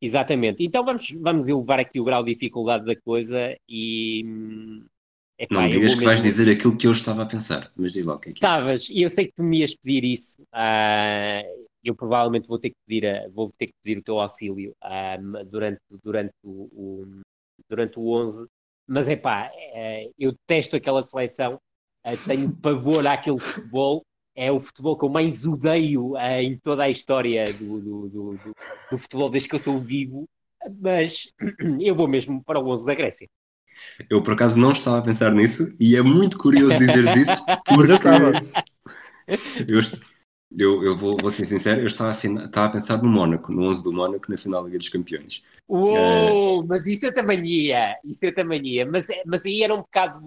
Exatamente. 0.01 0.63
Então 0.63 0.83
vamos, 0.83 1.07
vamos 1.21 1.47
elevar 1.47 1.79
aqui 1.79 1.99
o 1.99 2.03
grau 2.03 2.23
de 2.23 2.33
dificuldade 2.33 2.85
da 2.85 2.95
coisa 2.95 3.55
e. 3.67 4.83
Epá, 5.37 5.61
não 5.61 5.69
digas 5.69 5.91
que 5.91 5.97
mesmo... 5.97 6.05
vais 6.05 6.21
dizer 6.21 6.49
aquilo 6.49 6.77
que 6.77 6.87
eu 6.87 6.91
estava 6.91 7.23
a 7.23 7.25
pensar, 7.25 7.71
mas 7.75 7.93
diz 7.93 8.05
lá 8.05 8.15
o 8.15 8.19
que 8.19 8.29
é 8.29 8.33
que 8.33 8.37
é. 8.37 8.47
Estavas, 8.47 8.89
e 8.89 9.01
eu 9.01 9.09
sei 9.09 9.25
que 9.25 9.33
tu 9.35 9.43
me 9.43 9.59
ias 9.59 9.75
pedir 9.75 10.03
isso. 10.05 10.41
Uh, 10.43 11.65
eu 11.83 11.95
provavelmente 11.95 12.47
vou 12.47 12.57
ter 12.57 12.69
que 12.71 12.77
pedir, 12.87 13.05
a, 13.05 13.27
vou 13.29 13.51
ter 13.51 13.67
que 13.67 13.73
pedir 13.83 13.99
o 13.99 14.03
teu 14.03 14.19
auxílio 14.19 14.75
um, 14.83 15.45
durante, 15.45 15.79
durante, 16.03 16.33
o, 16.43 16.49
o, 16.49 17.21
durante 17.69 17.99
o 17.99 18.09
11, 18.09 18.47
mas 18.87 19.07
é 19.07 19.15
pá, 19.15 19.51
é, 19.53 20.09
eu 20.17 20.33
testo 20.47 20.75
aquela 20.75 21.03
seleção, 21.03 21.59
é, 22.03 22.15
tenho 22.17 22.55
pavor 22.55 23.05
àquele 23.05 23.39
futebol, 23.39 24.03
é 24.35 24.51
o 24.51 24.59
futebol 24.59 24.97
que 24.97 25.05
eu 25.05 25.09
mais 25.09 25.45
odeio 25.45 26.17
é, 26.17 26.43
em 26.43 26.57
toda 26.57 26.83
a 26.83 26.89
história 26.89 27.53
do, 27.53 27.79
do, 27.79 28.09
do, 28.09 28.39
do, 28.91 28.97
futebol 28.97 29.29
desde 29.29 29.47
que 29.47 29.55
eu 29.55 29.59
sou 29.59 29.79
vivo, 29.79 30.25
mas 30.79 31.31
eu 31.79 31.93
vou 31.93 32.07
mesmo 32.07 32.43
para 32.43 32.59
o 32.59 32.67
11 32.67 32.85
da 32.85 32.95
Grécia. 32.95 33.27
Eu 34.09 34.21
por 34.21 34.33
acaso 34.33 34.59
não 34.59 34.71
estava 34.71 34.99
a 34.99 35.01
pensar 35.01 35.33
nisso 35.33 35.73
e 35.79 35.95
é 35.95 36.01
muito 36.01 36.37
curioso 36.37 36.77
dizeres 36.77 37.15
isso, 37.27 37.45
porque 37.65 37.91
eu 37.91 37.95
estava. 37.95 38.31
Eu, 39.67 39.81
eu, 40.57 40.83
eu 40.83 40.97
vou, 40.97 41.17
vou, 41.19 41.29
ser 41.29 41.45
sincero, 41.45 41.81
eu 41.81 41.87
estava 41.87 42.11
a, 42.11 42.45
estava 42.45 42.67
a 42.67 42.69
pensar 42.69 43.01
no 43.01 43.09
Mónaco, 43.09 43.51
no 43.51 43.63
11 43.63 43.83
do 43.83 43.91
Mónaco 43.91 44.29
na 44.29 44.37
final 44.37 44.61
da 44.61 44.67
Liga 44.67 44.77
dos 44.77 44.89
Campeões. 44.89 45.43
Uou, 45.67 46.61
uh... 46.61 46.67
mas 46.67 46.85
isso 46.85 47.07
eu 47.07 47.13
também 47.13 47.43
ia, 47.43 47.97
isso 48.05 48.25
eu 48.25 48.33
também 48.33 48.65
ia, 48.65 48.85
mas, 48.85 49.07
mas 49.25 49.45
aí 49.45 49.63
era 49.63 49.73
um 49.73 49.79
bocado, 49.79 50.21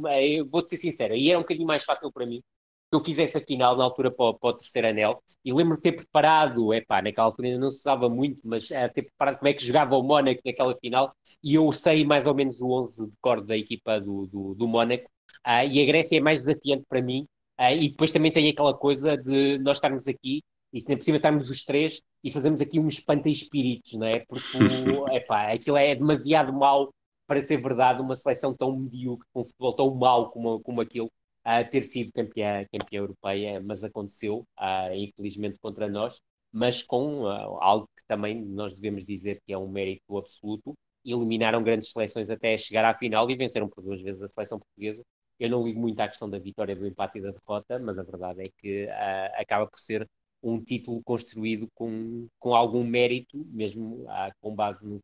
vou-te 0.50 0.70
ser 0.70 0.76
sincero, 0.76 1.14
aí 1.14 1.30
era 1.30 1.38
um 1.38 1.42
bocadinho 1.42 1.66
mais 1.66 1.84
fácil 1.84 2.10
para 2.10 2.26
mim, 2.26 2.42
eu 2.92 3.00
fiz 3.00 3.18
essa 3.18 3.40
final 3.40 3.76
na 3.76 3.84
altura 3.84 4.10
para, 4.10 4.34
para 4.34 4.50
o 4.50 4.52
terceiro 4.54 4.88
anel 4.88 5.22
e 5.44 5.52
lembro 5.52 5.76
de 5.76 5.82
ter 5.82 5.92
preparado, 5.92 6.72
é 6.72 6.80
pá, 6.80 7.02
naquela 7.02 7.26
altura 7.26 7.48
ainda 7.48 7.60
não 7.60 7.70
se 7.70 7.80
usava 7.80 8.08
muito, 8.08 8.40
mas 8.44 8.70
uh, 8.70 8.90
ter 8.92 9.02
preparado 9.02 9.38
como 9.38 9.48
é 9.48 9.52
que 9.52 9.64
jogava 9.64 9.96
o 9.96 10.02
Mónaco 10.02 10.40
naquela 10.44 10.76
final 10.78 11.14
e 11.42 11.54
eu 11.54 11.70
sei 11.72 12.04
mais 12.04 12.26
ou 12.26 12.34
menos 12.34 12.60
o 12.62 12.70
11 12.70 13.10
de 13.10 13.16
cor 13.20 13.44
da 13.44 13.56
equipa 13.56 14.00
do, 14.00 14.26
do, 14.26 14.54
do 14.54 14.68
Mónaco 14.68 15.04
uh, 15.46 15.66
e 15.70 15.82
a 15.82 15.86
Grécia 15.86 16.18
é 16.18 16.20
mais 16.20 16.40
desafiante 16.40 16.84
para 16.88 17.02
mim 17.02 17.26
Uh, 17.60 17.74
e 17.74 17.88
depois 17.88 18.12
também 18.12 18.30
tem 18.30 18.48
aquela 18.48 18.72
coisa 18.72 19.16
de 19.16 19.58
nós 19.58 19.78
estarmos 19.78 20.06
aqui 20.06 20.44
e 20.72 20.80
se 20.80 20.86
nem 20.86 20.96
por 20.96 21.02
cima 21.02 21.16
estarmos 21.16 21.50
os 21.50 21.64
três 21.64 22.00
e 22.22 22.30
fazemos 22.30 22.60
aqui 22.60 22.78
um 22.78 22.86
espanta-espíritos, 22.86 23.94
não 23.94 24.06
é? 24.06 24.20
Porque 24.28 24.46
epá, 25.12 25.52
aquilo 25.52 25.76
é 25.76 25.94
demasiado 25.96 26.52
mau 26.52 26.94
para 27.26 27.40
ser 27.40 27.60
verdade, 27.60 28.00
uma 28.00 28.14
seleção 28.14 28.54
tão 28.54 28.78
medíocre, 28.78 29.26
com 29.32 29.42
um 29.42 29.44
futebol 29.44 29.74
tão 29.74 29.94
mau 29.96 30.30
como, 30.30 30.60
como 30.60 30.80
aquilo, 30.80 31.10
a 31.48 31.64
ter 31.64 31.80
sido 31.82 32.12
campeã, 32.12 32.66
campeã 32.70 32.98
europeia, 32.98 33.58
mas 33.58 33.82
aconteceu, 33.82 34.46
uh, 34.60 34.92
infelizmente, 34.94 35.58
contra 35.58 35.88
nós, 35.88 36.20
mas 36.52 36.82
com 36.82 37.22
uh, 37.22 37.56
algo 37.62 37.88
que 37.96 38.04
também 38.06 38.44
nós 38.44 38.74
devemos 38.74 39.02
dizer 39.06 39.40
que 39.46 39.54
é 39.54 39.56
um 39.56 39.66
mérito 39.66 40.18
absoluto. 40.18 40.74
Eliminaram 41.02 41.62
grandes 41.62 41.90
seleções 41.90 42.28
até 42.28 42.54
chegar 42.58 42.84
à 42.84 42.92
final 42.92 43.30
e 43.30 43.36
venceram 43.36 43.66
por 43.66 43.82
duas 43.82 44.02
vezes 44.02 44.22
a 44.22 44.28
seleção 44.28 44.58
portuguesa, 44.58 45.02
eu 45.40 45.48
não 45.48 45.64
ligo 45.64 45.80
muito 45.80 45.98
à 46.00 46.08
questão 46.08 46.28
da 46.28 46.38
vitória, 46.38 46.76
do 46.76 46.86
empate 46.86 47.18
e 47.18 47.22
da 47.22 47.30
derrota, 47.30 47.78
mas 47.78 47.98
a 47.98 48.02
verdade 48.02 48.42
é 48.42 48.48
que 48.58 48.84
uh, 48.84 49.40
acaba 49.40 49.66
por 49.66 49.78
ser 49.78 50.06
um 50.42 50.62
título 50.62 51.02
construído 51.02 51.66
com, 51.74 52.28
com 52.38 52.54
algum 52.54 52.84
mérito, 52.84 53.42
mesmo 53.46 54.06
com 54.40 54.54
base 54.54 54.86
no, 54.86 55.00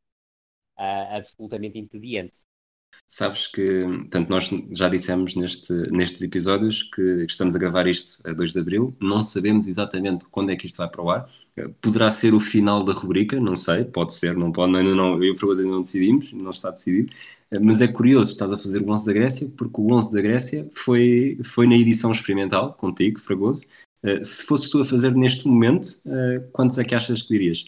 absolutamente 0.76 1.78
entediante. 1.78 2.44
Sabes 3.08 3.46
que, 3.46 3.84
tanto 4.10 4.30
nós 4.30 4.50
já 4.72 4.88
dissemos 4.88 5.36
neste, 5.36 5.72
nestes 5.90 6.22
episódios 6.22 6.82
que 6.82 7.24
estamos 7.28 7.54
a 7.54 7.58
gravar 7.58 7.86
isto 7.86 8.18
a 8.24 8.32
2 8.32 8.52
de 8.52 8.58
Abril, 8.58 8.96
não 9.00 9.22
sabemos 9.22 9.66
exatamente 9.66 10.26
quando 10.30 10.50
é 10.50 10.56
que 10.56 10.66
isto 10.66 10.78
vai 10.78 10.88
para 10.88 11.02
o 11.02 11.10
ar, 11.10 11.28
Poderá 11.80 12.10
ser 12.10 12.34
o 12.34 12.40
final 12.40 12.82
da 12.82 12.92
rubrica, 12.92 13.38
não 13.38 13.54
sei, 13.54 13.84
pode 13.84 14.12
ser, 14.12 14.36
não 14.36 14.50
pode, 14.50 14.76
ainda 14.76 14.92
não, 14.92 15.14
eu 15.14 15.24
e 15.24 15.30
o 15.30 15.36
Fragoso 15.36 15.60
ainda 15.60 15.72
não 15.72 15.82
decidimos, 15.82 16.32
não 16.32 16.50
está 16.50 16.68
decidido, 16.68 17.12
mas 17.62 17.80
é 17.80 17.86
curioso, 17.86 18.32
estás 18.32 18.52
a 18.52 18.58
fazer 18.58 18.82
o 18.82 18.90
11 18.90 19.06
da 19.06 19.12
Grécia, 19.12 19.48
porque 19.56 19.80
o 19.80 19.92
11 19.92 20.12
da 20.12 20.20
Grécia 20.20 20.68
foi, 20.74 21.38
foi 21.44 21.68
na 21.68 21.76
edição 21.76 22.10
experimental, 22.10 22.74
contigo, 22.74 23.20
Fragoso. 23.20 23.66
Se 24.22 24.44
fosses 24.44 24.68
tu 24.68 24.82
a 24.82 24.84
fazer 24.84 25.14
neste 25.14 25.46
momento, 25.46 26.02
quantos 26.52 26.76
é 26.76 26.84
que 26.84 26.94
achas 26.94 27.22
que 27.22 27.28
dirias? 27.28 27.64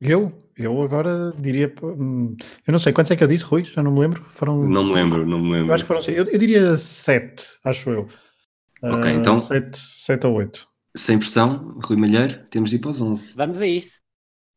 Eu? 0.00 0.32
Eu 0.58 0.82
agora 0.82 1.32
diria. 1.38 1.72
Eu 1.80 2.72
não 2.72 2.78
sei, 2.80 2.92
quantos 2.92 3.12
é 3.12 3.16
que 3.16 3.22
eu 3.22 3.28
disse, 3.28 3.44
Rui? 3.44 3.62
Já 3.62 3.80
não 3.80 3.92
me 3.92 4.00
lembro. 4.00 4.24
Foram 4.28 4.64
não 4.68 4.84
me 4.84 4.92
lembro, 4.92 5.24
não 5.24 5.38
me 5.40 5.52
lembro. 5.52 5.68
Eu 5.68 5.74
acho 5.74 5.84
que 5.84 5.88
foram. 5.88 6.02
Eu, 6.08 6.24
eu 6.24 6.38
diria 6.38 6.76
sete, 6.76 7.44
acho 7.64 7.90
eu. 7.90 8.08
Ok, 8.82 9.12
uh, 9.12 9.14
então. 9.14 9.38
Sete, 9.38 9.78
sete 9.78 10.26
ou 10.26 10.34
oito. 10.34 10.68
Sem 10.96 11.16
pressão, 11.16 11.78
Rui 11.84 11.96
Malheiro, 11.96 12.44
temos 12.50 12.70
de 12.70 12.76
ir 12.76 12.78
para 12.80 12.90
os 12.90 13.00
11. 13.00 13.36
Vamos 13.36 13.60
a 13.60 13.66
isso. 13.66 14.00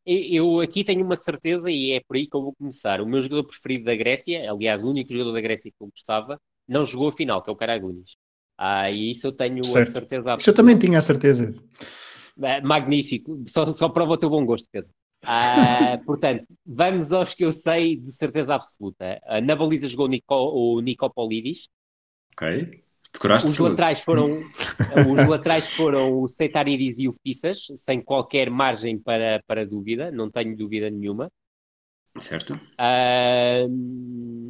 Eu 0.03 0.60
aqui 0.60 0.84
tenho 0.84 1.05
uma 1.05 1.15
certeza 1.15 1.70
e 1.70 1.91
é 1.91 2.01
por 2.08 2.17
aí 2.17 2.25
que 2.25 2.36
eu 2.36 2.41
vou 2.41 2.55
começar. 2.55 3.00
O 3.00 3.05
meu 3.05 3.22
jogador 3.22 3.43
preferido 3.43 3.86
da 3.86 3.96
Grécia, 3.96 4.51
aliás, 4.51 4.84
o 4.84 4.89
único 4.89 5.12
jogador 5.12 5.34
da 5.34 5.41
Grécia 5.41 5.70
que 5.70 5.84
eu 5.84 5.88
gostava, 5.88 6.39
não 6.67 6.84
jogou 6.84 7.10
a 7.10 7.12
final, 7.12 7.43
que 7.43 7.50
é 7.51 7.53
o 7.53 7.55
Caragunis. 7.55 8.15
Ah, 8.58 8.89
e 8.89 9.12
isso 9.12 9.27
eu 9.27 9.31
tenho 9.31 9.63
certo. 9.63 9.77
a 9.77 9.86
certeza 9.86 10.34
absoluta. 10.34 10.41
Isso 10.41 10.50
eu 10.50 10.55
também 10.55 10.79
tinha 10.79 10.98
a 10.98 11.01
certeza. 11.01 11.53
Magnífico. 12.63 13.43
Só, 13.48 13.65
só 13.67 13.89
prova 13.89 14.13
o 14.13 14.17
teu 14.17 14.29
bom 14.29 14.43
gosto, 14.43 14.67
Pedro. 14.72 14.89
Uh, 15.24 16.04
portanto, 16.06 16.46
vamos 16.66 17.12
aos 17.12 17.34
que 17.34 17.46
eu 17.46 17.51
sei 17.51 17.98
de 17.98 18.12
certeza 18.12 18.56
absoluta. 18.56 19.22
Uh, 19.25 19.42
na 19.42 19.56
baliza 19.56 19.88
jogou 19.88 20.08
Nico, 20.08 20.36
o 20.36 20.82
Nicopolidis. 20.82 21.70
Ok. 22.34 22.84
Decoraste 23.13 23.50
os 23.50 23.58
laterais 23.58 24.01
foram 24.01 24.42
Os 25.12 25.28
laterais 25.28 25.70
foram 25.70 26.22
o 26.22 26.28
Seitaridis 26.28 26.98
e 27.00 27.08
o 27.08 27.13
Fissas, 27.22 27.68
sem 27.75 28.01
qualquer 28.01 28.50
margem 28.50 28.98
para, 28.98 29.44
para 29.46 29.66
dúvida, 29.66 30.12
não 30.12 30.30
tenho 30.30 30.56
dúvida 30.56 30.90
nenhuma. 30.90 31.30
Certo. 32.20 32.56
Uh, 32.56 34.01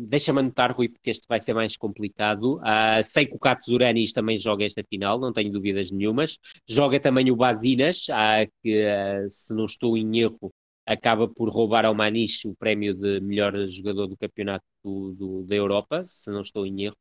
Deixa-me 0.07 0.39
anotar, 0.39 0.75
Rui, 0.75 0.89
porque 0.89 1.09
este 1.11 1.25
vai 1.27 1.39
ser 1.39 1.53
mais 1.53 1.77
complicado. 1.77 2.57
Uh, 2.57 3.03
sei 3.03 3.25
que 3.25 3.35
o 3.35 3.39
Katsuranis 3.39 4.11
também 4.11 4.35
joga 4.37 4.65
esta 4.65 4.83
final, 4.83 5.19
não 5.19 5.31
tenho 5.31 5.51
dúvidas 5.51 5.91
nenhumas. 5.91 6.37
Joga 6.67 6.99
também 6.99 7.31
o 7.31 7.35
Basinas, 7.35 8.07
uh, 8.09 8.51
que, 8.61 8.83
se 9.29 9.53
não 9.53 9.65
estou 9.65 9.95
em 9.95 10.19
erro, 10.19 10.51
acaba 10.91 11.27
por 11.27 11.49
roubar 11.49 11.85
ao 11.85 11.95
Maniche 11.95 12.47
o 12.47 12.55
prémio 12.55 12.93
de 12.93 13.19
melhor 13.21 13.55
jogador 13.67 14.07
do 14.07 14.17
campeonato 14.17 14.65
do, 14.83 15.13
do, 15.13 15.43
da 15.43 15.55
Europa, 15.55 16.03
se 16.05 16.29
não 16.29 16.41
estou 16.41 16.65
em 16.65 16.83
erro. 16.83 16.95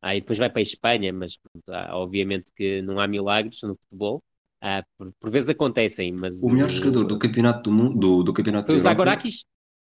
Aí 0.00 0.18
ah, 0.18 0.20
depois 0.20 0.38
vai 0.38 0.50
para 0.50 0.60
a 0.60 0.62
Espanha, 0.62 1.12
mas 1.12 1.38
ah, 1.68 1.96
obviamente 1.96 2.52
que 2.54 2.82
não 2.82 3.00
há 3.00 3.06
milagres 3.06 3.58
no 3.62 3.76
futebol. 3.76 4.22
Ah, 4.60 4.82
por, 4.96 5.12
por, 5.18 5.30
vezes 5.30 5.50
acontecem, 5.50 6.12
mas... 6.12 6.40
O 6.40 6.48
melhor 6.48 6.68
jogador 6.68 7.04
do 7.04 7.18
campeonato 7.18 7.68
do 7.68 7.72
mundo, 7.72 7.98
do, 7.98 8.22
do 8.22 8.32
campeonato 8.32 8.66
Foi 8.66 8.76
o 8.76 8.80
Zagorakis? 8.80 9.44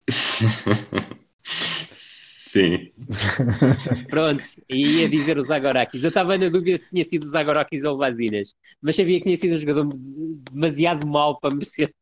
Sim. 1.90 2.92
Pronto, 4.08 4.44
ia 4.68 5.08
dizer 5.08 5.38
os 5.38 5.48
Zagorakis. 5.48 6.04
Eu 6.04 6.08
estava 6.08 6.38
na 6.38 6.48
dúvida 6.48 6.78
se 6.78 6.90
tinha 6.90 7.04
sido 7.04 7.24
os 7.24 7.32
Zagorakis 7.32 7.84
ou 7.84 7.96
Vazinas, 7.98 8.54
mas 8.80 8.94
sabia 8.94 9.18
que 9.18 9.24
tinha 9.24 9.36
sido 9.36 9.54
um 9.54 9.58
jogador 9.58 9.88
demasiado 10.52 11.06
mau 11.06 11.38
para 11.38 11.54
merecer 11.54 11.92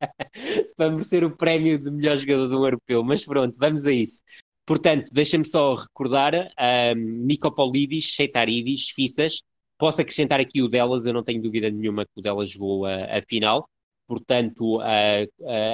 para 0.76 0.90
merecer 0.90 1.24
o 1.24 1.36
prémio 1.36 1.78
de 1.78 1.90
melhor 1.90 2.16
jogador 2.16 2.48
do 2.48 2.64
europeu. 2.64 3.02
Mas 3.02 3.24
pronto, 3.24 3.58
vamos 3.58 3.86
a 3.86 3.92
isso. 3.92 4.22
Portanto, 4.66 5.08
deixa-me 5.12 5.46
só 5.46 5.74
recordar 5.74 6.34
um, 6.34 6.94
Nicopolidis, 7.26 8.04
Cheitaridis, 8.04 8.90
Fissas. 8.90 9.42
Posso 9.78 10.00
acrescentar 10.00 10.40
aqui 10.40 10.60
o 10.62 10.68
delas, 10.68 11.06
eu 11.06 11.12
não 11.12 11.22
tenho 11.22 11.40
dúvida 11.40 11.70
nenhuma 11.70 12.04
que 12.04 12.18
o 12.18 12.22
delas 12.22 12.50
jogou 12.50 12.84
a, 12.84 13.18
a 13.18 13.22
final. 13.22 13.68
Portanto, 14.06 14.80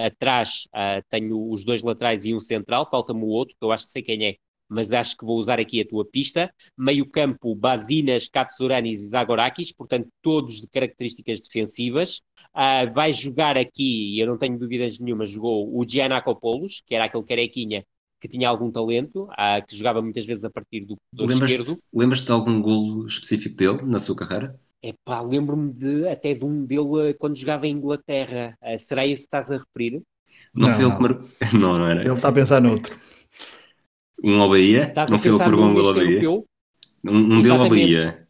atrás 0.05 0.65
tenho 1.09 1.51
os 1.51 1.65
dois 1.65 1.83
laterais 1.85 2.25
e 2.25 2.35
um 2.35 2.41
central, 2.41 2.89
falta-me 2.91 3.23
o 3.23 3.29
outro, 3.29 3.55
que 3.57 3.65
eu 3.65 3.71
acho 3.71 3.85
que 3.85 3.93
sei 3.93 4.03
quem 4.03 4.27
é, 4.27 4.37
mas 4.69 4.93
acho 4.93 5.17
que 5.17 5.25
vou 5.25 5.39
usar 5.39 5.61
aqui 5.61 5.81
a 5.81 5.87
tua 5.87 6.05
pista. 6.05 6.53
Meio 6.77 7.09
campo, 7.09 7.55
Basinas, 7.55 8.29
Katsuranis 8.29 9.01
e 9.01 9.09
Zagorakis, 9.09 9.73
portanto, 9.73 10.09
todos 10.23 10.61
de 10.61 10.69
características 10.69 11.41
defensivas. 11.41 12.21
Uh, 12.55 12.93
vai 12.95 13.13
jogar 13.13 13.57
aqui, 13.57 14.15
e 14.15 14.21
eu 14.21 14.27
não 14.27 14.39
tenho 14.39 14.59
dúvidas 14.59 14.99
nenhuma, 14.99 15.27
jogou 15.27 15.77
o 15.77 15.85
Giannakopoulos, 15.87 16.83
que 16.87 16.95
era 16.95 17.07
aquele 17.07 17.25
carequinha 17.25 17.85
que 18.21 18.29
tinha 18.29 18.49
algum 18.49 18.71
talento, 18.71 19.25
uh, 19.25 19.67
que 19.69 19.77
jogava 19.77 20.01
muitas 20.01 20.25
vezes 20.25 20.45
a 20.45 20.51
partir 20.51 20.87
do, 20.87 20.97
do 21.13 21.31
esquerdo. 21.31 21.75
Lembras-te 21.93 22.25
de 22.25 22.33
algum 22.33 22.63
golo 22.63 23.07
específico 23.07 23.55
dele 23.55 23.83
na 23.83 24.01
sua 24.01 24.17
carreira? 24.17 24.59
É 24.83 24.95
pá, 25.05 25.21
lembro-me 25.21 25.73
de, 25.73 26.09
até 26.09 26.35
de 26.35 26.45
um 26.45 26.65
dele 26.65 27.11
eh, 27.11 27.13
quando 27.15 27.37
jogava 27.37 27.67
em 27.67 27.73
Inglaterra. 27.73 28.57
Uh, 28.63 28.79
será 28.79 29.07
esse 29.07 29.23
que 29.23 29.27
estás 29.27 29.51
a 29.51 29.59
referir? 29.59 30.03
Não, 30.55 30.69
não 30.69 30.75
foi 30.75 30.85
ele 30.85 30.95
que 30.95 31.03
marcou. 31.03 31.29
Não, 31.53 31.79
não 31.79 31.87
era. 31.87 32.01
Ele 32.01 32.15
está 32.15 32.29
a 32.29 32.33
pensar 32.33 32.63
noutro. 32.63 32.99
Um 34.23 34.41
ao 34.41 34.49
Bahia? 34.49 34.89
Estás 34.89 35.11
não 35.11 35.19
foi 35.19 35.31
ele 35.31 35.39
que 35.39 35.45
um 35.45 35.75
gol 35.75 35.89
ao 35.89 35.95
Bahia? 35.95 36.31
Um, 36.31 36.45
um 37.05 37.43
dele 37.43 37.57
ao 37.57 37.69
Bahia. 37.69 38.25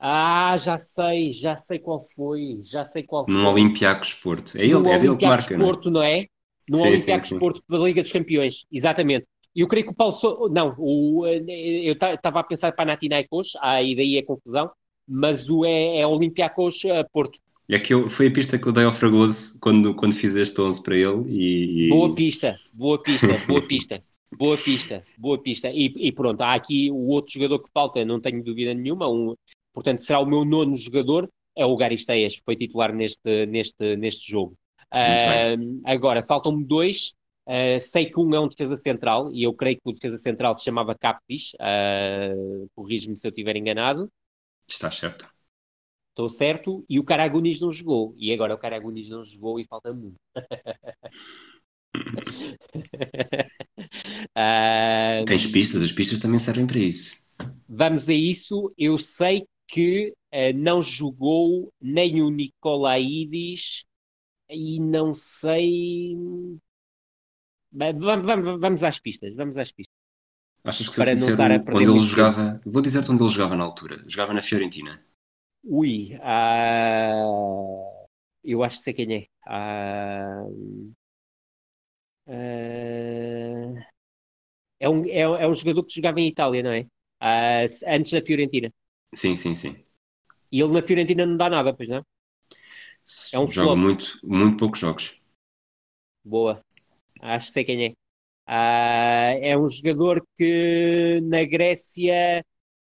Ah, 0.00 0.56
já 0.56 0.78
sei, 0.78 1.32
já 1.32 1.56
sei 1.56 1.78
qual 1.80 1.98
foi, 1.98 2.60
já 2.62 2.84
sei 2.84 3.02
qual 3.02 3.24
foi. 3.24 3.34
No 3.34 3.48
Olympiacos 3.50 4.14
Porto. 4.14 4.56
É 4.56 4.62
ele, 4.62 4.74
no 4.74 4.88
é 4.88 4.98
dele 4.98 5.16
que 5.16 5.26
marca, 5.26 5.56
Porto, 5.56 5.90
não 5.90 6.02
é? 6.02 6.26
No 6.68 6.76
sim, 6.76 6.88
Olympiacos 6.88 7.30
Porto 7.30 7.62
da 7.68 7.78
Liga 7.78 8.02
dos 8.02 8.12
Campeões, 8.12 8.64
exatamente. 8.70 9.26
Eu 9.56 9.66
creio 9.66 9.86
que 9.86 9.92
o 9.92 9.94
Paulo 9.94 10.12
so... 10.12 10.48
não, 10.52 10.74
o, 10.78 11.26
eu 11.26 11.94
estava 11.94 12.40
a 12.40 12.44
pensar 12.44 12.70
para 12.70 12.84
Panathinaikos, 12.84 13.56
aí 13.60 13.96
daí 13.96 14.18
a 14.18 14.24
confusão, 14.24 14.70
mas 15.08 15.50
o 15.50 15.64
é, 15.64 15.98
é 15.98 16.06
Olympiacos 16.06 16.84
uh, 16.84 17.04
Porto. 17.12 17.40
É 17.68 17.78
que 17.78 17.92
eu, 17.92 18.08
foi 18.08 18.28
a 18.28 18.30
pista 18.30 18.56
que 18.56 18.66
eu 18.66 18.72
dei 18.72 18.84
ao 18.84 18.92
Fragoso 18.92 19.58
quando, 19.60 19.94
quando 19.94 20.14
fiz 20.14 20.36
este 20.36 20.60
11 20.60 20.82
para 20.82 20.96
ele 20.96 21.24
e... 21.28 21.88
Boa 21.88 22.14
pista, 22.14 22.58
boa 22.72 23.02
pista, 23.02 23.26
boa 23.48 23.66
pista. 23.66 24.02
Boa 24.36 24.56
pista, 24.58 25.04
boa 25.16 25.40
pista. 25.40 25.70
E, 25.70 25.86
e, 25.96 26.12
pronto, 26.12 26.40
há 26.42 26.54
aqui 26.54 26.90
o 26.90 27.08
outro 27.08 27.32
jogador 27.32 27.60
que 27.60 27.70
falta, 27.72 28.04
não 28.04 28.20
tenho 28.20 28.42
dúvida 28.42 28.74
nenhuma. 28.74 29.08
Um, 29.08 29.34
portanto, 29.72 30.00
será 30.00 30.20
o 30.20 30.26
meu 30.26 30.44
nono 30.44 30.76
jogador, 30.76 31.28
é 31.56 31.64
o 31.64 31.76
Garisteias, 31.76 32.36
que 32.36 32.42
foi 32.44 32.54
titular 32.54 32.94
neste, 32.94 33.46
neste, 33.46 33.96
neste 33.96 34.30
jogo. 34.30 34.54
Uh, 34.92 35.80
agora, 35.84 36.22
faltam-me 36.22 36.64
dois. 36.64 37.14
Uh, 37.46 37.80
sei 37.80 38.06
que 38.06 38.20
um 38.20 38.34
é 38.34 38.40
um 38.40 38.48
defesa 38.48 38.76
central, 38.76 39.32
e 39.32 39.42
eu 39.42 39.54
creio 39.54 39.76
que 39.76 39.90
o 39.90 39.92
defesa 39.92 40.18
central 40.18 40.54
se 40.54 40.64
chamava 40.64 40.94
Captis. 40.94 41.52
Uh, 41.54 42.68
Corrige-me 42.74 43.16
se 43.16 43.26
eu 43.26 43.30
estiver 43.30 43.56
enganado. 43.56 44.10
Está 44.68 44.90
certo. 44.90 45.28
Estou 46.10 46.28
certo. 46.28 46.84
E 46.88 46.98
o 46.98 47.04
Caragunis 47.04 47.60
não 47.60 47.72
jogou. 47.72 48.14
E 48.18 48.32
agora 48.32 48.54
o 48.54 48.58
Caragunis 48.58 49.08
não 49.08 49.24
jogou 49.24 49.58
e 49.58 49.64
falta 49.64 49.92
muito. 49.92 50.16
uh, 54.36 55.24
Tens 55.26 55.46
pistas, 55.46 55.82
as 55.82 55.92
pistas 55.92 56.18
também 56.18 56.38
servem 56.38 56.66
para 56.66 56.78
isso. 56.78 57.16
Vamos 57.68 58.08
a 58.08 58.14
isso. 58.14 58.72
Eu 58.76 58.98
sei 58.98 59.46
que 59.66 60.14
uh, 60.32 60.56
não 60.56 60.82
jogou 60.82 61.72
nem 61.80 62.22
o 62.22 62.30
Nicolaidis 62.30 63.84
e 64.48 64.80
não 64.80 65.14
sei. 65.14 66.16
Vamos, 67.70 68.26
vamos, 68.26 68.60
vamos 68.60 68.82
às 68.82 68.98
pistas, 68.98 69.36
vamos 69.36 69.58
às 69.58 69.70
pistas. 69.72 69.94
Achas 70.64 70.88
que 70.88 70.94
se 70.94 71.00
eu 71.00 71.06
disser 71.06 71.40
onde 71.74 71.84
ele 71.84 72.00
jogava, 72.00 72.60
vou 72.64 72.82
dizer-te 72.82 73.10
onde 73.10 73.22
ele 73.22 73.30
jogava 73.30 73.56
na 73.56 73.64
altura. 73.64 74.04
Jogava 74.06 74.34
na 74.34 74.42
Fiorentina. 74.42 75.02
Ui, 75.64 76.16
uh, 76.16 78.06
eu 78.44 78.62
acho 78.62 78.78
que 78.78 78.84
sei 78.84 78.94
quem 78.94 79.14
é. 79.14 79.26
Uh, 79.46 80.92
Uh, 82.28 83.80
é, 84.78 84.88
um, 84.88 85.04
é, 85.06 85.20
é 85.20 85.48
um 85.48 85.54
jogador 85.54 85.84
que 85.84 85.94
jogava 85.94 86.20
em 86.20 86.28
Itália, 86.28 86.62
não 86.62 86.72
é? 86.72 86.82
Uh, 87.22 87.66
antes 87.86 88.12
da 88.12 88.22
Fiorentina. 88.22 88.72
Sim, 89.14 89.34
sim, 89.34 89.54
sim. 89.54 89.84
E 90.52 90.60
ele 90.60 90.72
na 90.72 90.82
Fiorentina 90.82 91.26
não 91.26 91.36
dá 91.36 91.48
nada, 91.48 91.74
pois 91.74 91.88
não? 91.88 92.04
É 93.32 93.38
um 93.38 93.48
Joga 93.48 93.74
muito, 93.74 94.18
muito 94.22 94.58
poucos 94.58 94.80
jogos. 94.80 95.18
Boa. 96.22 96.62
Acho 97.20 97.46
que 97.46 97.52
sei 97.52 97.64
quem 97.64 97.86
é. 97.86 97.90
Uh, 98.48 99.44
é 99.44 99.58
um 99.58 99.68
jogador 99.68 100.26
que 100.36 101.20
na 101.22 101.44
Grécia 101.44 102.44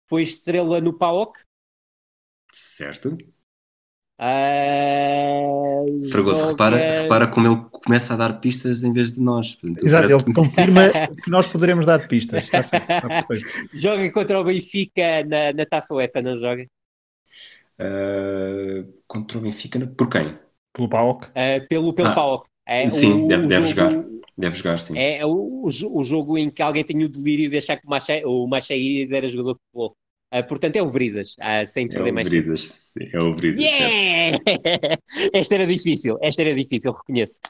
foi 0.08 0.22
estrela 0.22 0.80
no 0.80 0.96
PAOK. 0.96 1.38
Certo. 2.52 3.16
Uh, 4.20 6.10
Fragoso, 6.10 6.40
joga... 6.40 6.50
repara, 6.50 7.02
repara 7.02 7.26
como 7.28 7.46
ele 7.46 7.64
começa 7.70 8.14
a 8.14 8.16
dar 8.16 8.40
pistas 8.40 8.82
em 8.82 8.92
vez 8.92 9.12
de 9.12 9.20
nós. 9.20 9.54
Portanto, 9.54 9.84
Exato, 9.84 10.12
ele 10.12 10.24
que... 10.24 10.32
confirma 10.32 10.82
que 11.22 11.30
nós 11.30 11.46
poderemos 11.46 11.86
dar 11.86 12.08
pistas. 12.08 12.44
Está 12.44 12.62
certo, 12.62 12.90
está 12.90 13.26
joga 13.72 14.10
contra 14.12 14.40
o 14.40 14.44
Benfica 14.44 15.24
na, 15.24 15.52
na 15.52 15.64
Taça 15.64 15.94
UEFA, 15.94 16.20
não 16.20 16.36
joga? 16.36 16.66
Uh, 17.80 18.92
contra 19.06 19.38
o 19.38 19.40
Benfica, 19.40 19.86
por 19.96 20.10
quem? 20.10 20.36
Pelo 20.72 20.88
PAOK? 20.88 21.26
Uh, 21.28 21.68
pelo 21.68 21.92
pelo 21.92 22.08
ah, 22.08 22.14
PAOK. 22.14 22.48
É 22.66 22.90
sim, 22.90 23.24
o, 23.24 23.28
deve, 23.28 23.46
o 23.46 23.48
deve 23.48 23.66
jogo, 23.68 23.90
jogar. 23.90 24.04
Deve 24.36 24.56
jogar, 24.56 24.80
sim. 24.80 24.98
É 24.98 25.24
o, 25.24 25.64
o 25.64 26.02
jogo 26.02 26.36
em 26.36 26.50
que 26.50 26.60
alguém 26.60 26.84
tem 26.84 27.04
o 27.04 27.08
delírio 27.08 27.48
de 27.48 27.56
achar 27.56 27.76
que 27.76 27.86
o 28.24 28.46
Machaíris 28.46 29.12
era 29.12 29.28
jogador 29.28 29.54
de 29.54 29.60
futebol. 29.60 29.96
Uh, 30.32 30.46
portanto, 30.46 30.76
é 30.76 30.82
o 30.82 30.90
Brisas, 30.90 31.36
uh, 31.38 31.66
sem 31.66 31.88
perder 31.88 32.08
é 32.08 32.12
o 32.12 32.14
mais 32.14 32.28
Brisas, 32.28 32.60
sim, 32.60 33.08
é 33.12 33.18
o 33.18 33.34
Brisas. 33.34 33.60
Yeah! 33.60 34.38
esta 35.32 35.54
era 35.54 35.66
difícil, 35.66 36.18
esta 36.20 36.42
era 36.42 36.54
difícil, 36.54 36.92
reconheço. 36.92 37.40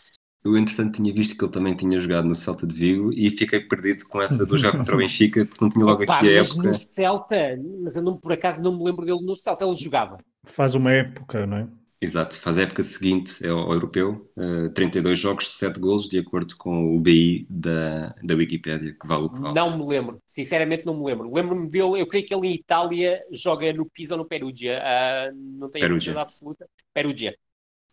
Eu, 0.44 0.56
entretanto, 0.56 0.96
tinha 0.96 1.12
visto 1.12 1.36
que 1.36 1.44
ele 1.44 1.52
também 1.52 1.74
tinha 1.74 1.98
jogado 1.98 2.26
no 2.28 2.34
Celta 2.36 2.66
de 2.66 2.74
Vigo 2.74 3.10
e 3.12 3.30
fiquei 3.30 3.60
perdido 3.60 4.06
com 4.06 4.22
essa 4.22 4.46
do 4.46 4.56
jogo 4.56 4.78
contra 4.78 4.94
o 4.94 4.98
Benfica, 4.98 5.44
porque 5.44 5.64
não 5.64 5.68
tinha 5.68 5.84
logo 5.84 6.04
Opa, 6.04 6.18
aqui 6.18 6.36
a 6.36 6.38
mas 6.38 6.52
época. 6.52 6.68
no 6.68 6.74
Celta, 6.74 7.60
mas 7.82 7.96
eu 7.96 8.02
não, 8.02 8.16
por 8.16 8.32
acaso 8.32 8.62
não 8.62 8.78
me 8.78 8.84
lembro 8.84 9.04
dele 9.04 9.20
no 9.22 9.36
Celta, 9.36 9.64
ele 9.64 9.74
jogava. 9.74 10.18
Faz 10.44 10.76
uma 10.76 10.92
época, 10.92 11.44
não 11.46 11.56
é? 11.58 11.66
Exato, 12.00 12.40
faz 12.40 12.56
a 12.56 12.62
época 12.62 12.82
seguinte 12.82 13.44
ao, 13.44 13.72
europeu, 13.72 14.30
uh, 14.36 14.70
32 14.70 15.18
jogos, 15.18 15.50
7 15.50 15.80
golos, 15.80 16.08
de 16.08 16.18
acordo 16.20 16.56
com 16.56 16.96
o 16.96 17.00
BI 17.00 17.44
da, 17.50 18.14
da 18.22 18.36
Wikipédia, 18.36 18.94
que 18.94 19.06
vale 19.06 19.24
o 19.24 19.28
que 19.30 19.40
vale. 19.40 19.54
Não 19.54 19.76
me 19.76 19.84
lembro, 19.84 20.22
sinceramente 20.24 20.86
não 20.86 20.96
me 20.96 21.04
lembro. 21.04 21.32
Lembro-me 21.34 21.68
dele, 21.68 22.00
eu 22.00 22.06
creio 22.06 22.24
que 22.24 22.32
ele 22.32 22.46
em 22.46 22.54
Itália 22.54 23.20
joga 23.32 23.72
no 23.72 23.90
Pisa 23.90 24.14
ou 24.14 24.18
no 24.18 24.24
Perugia, 24.28 24.80
uh, 24.80 25.34
não 25.34 25.68
tenho 25.68 25.86
Perugia. 25.86 26.12
certeza 26.12 26.20
absoluta. 26.22 26.68
Perugia. 26.94 27.36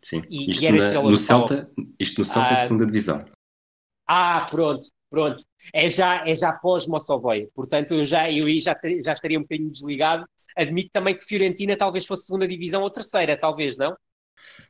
Sim, 0.01 0.21
E- 0.29 0.51
isto, 0.51 0.62
e 0.63 0.67
era 0.67 0.93
na- 0.93 1.01
no 1.09 1.17
Celta, 1.17 1.71
isto 2.00 2.19
no 2.19 2.25
Celta, 2.25 2.53
Ah, 2.53 2.55
segunda 2.57 2.85
divisão. 2.85 3.25
Ah, 4.07 4.45
pronto, 4.47 4.88
pronto. 5.15 5.43
É 5.74 5.89
já, 5.89 6.27
é 6.27 6.36
já 6.36 6.51
pós 6.51 6.86
Mossovoia. 6.88 7.48
Portanto, 7.55 7.93
eu 7.93 8.03
já, 8.05 8.29
eu 8.29 8.45
aí 8.45 8.60
já, 8.60 8.77
já 9.01 9.13
estaria 9.13 9.39
um 9.39 9.43
bocadinho 9.43 9.72
desligado. 9.72 10.25
Admito 10.57 10.89
também 10.91 11.17
que 11.17 11.24
Fiorentina 11.24 11.77
talvez 11.77 12.05
fosse 12.05 12.25
segunda 12.25 12.45
divisão 12.45 12.84
ou 12.84 12.89
terceira, 12.89 13.38
talvez, 13.38 13.77
não? 13.77 13.95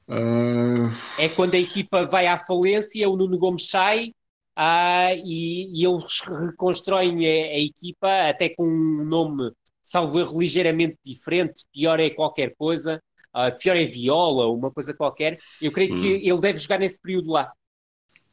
Uh, 0.08 0.92
É 1.18 1.28
quando 1.30 1.56
a 1.56 1.60
equipa 1.60 2.06
vai 2.06 2.28
à 2.28 2.38
falência, 2.38 3.10
o 3.10 3.18
Nuno 3.18 3.40
Gomes 3.40 3.68
sai 3.68 4.12
ah, 4.56 5.14
e, 5.16 5.82
e 5.82 5.84
eles 5.84 6.22
reconstroem 6.22 7.26
a, 7.26 7.56
a 7.56 7.60
equipa 7.60 8.30
até 8.30 8.50
com 8.50 8.68
um 8.68 9.04
nome, 9.04 9.52
salvo 9.82 10.20
erro, 10.20 10.40
ligeiramente 10.40 10.98
diferente. 11.04 11.64
Pior 11.74 12.00
é 12.00 12.12
qualquer 12.12 12.54
coisa. 12.56 13.02
Ah, 13.34 13.52
Fior 13.52 13.76
é 13.76 13.84
Viola, 13.84 14.48
uma 14.48 14.72
coisa 14.72 14.94
qualquer. 14.94 15.34
Eu 15.62 15.72
creio 15.74 15.98
sim. 15.98 16.02
que 16.02 16.30
ele 16.30 16.40
deve 16.40 16.60
jogar 16.60 16.78
nesse 16.78 17.02
período 17.02 17.32
lá. 17.32 17.52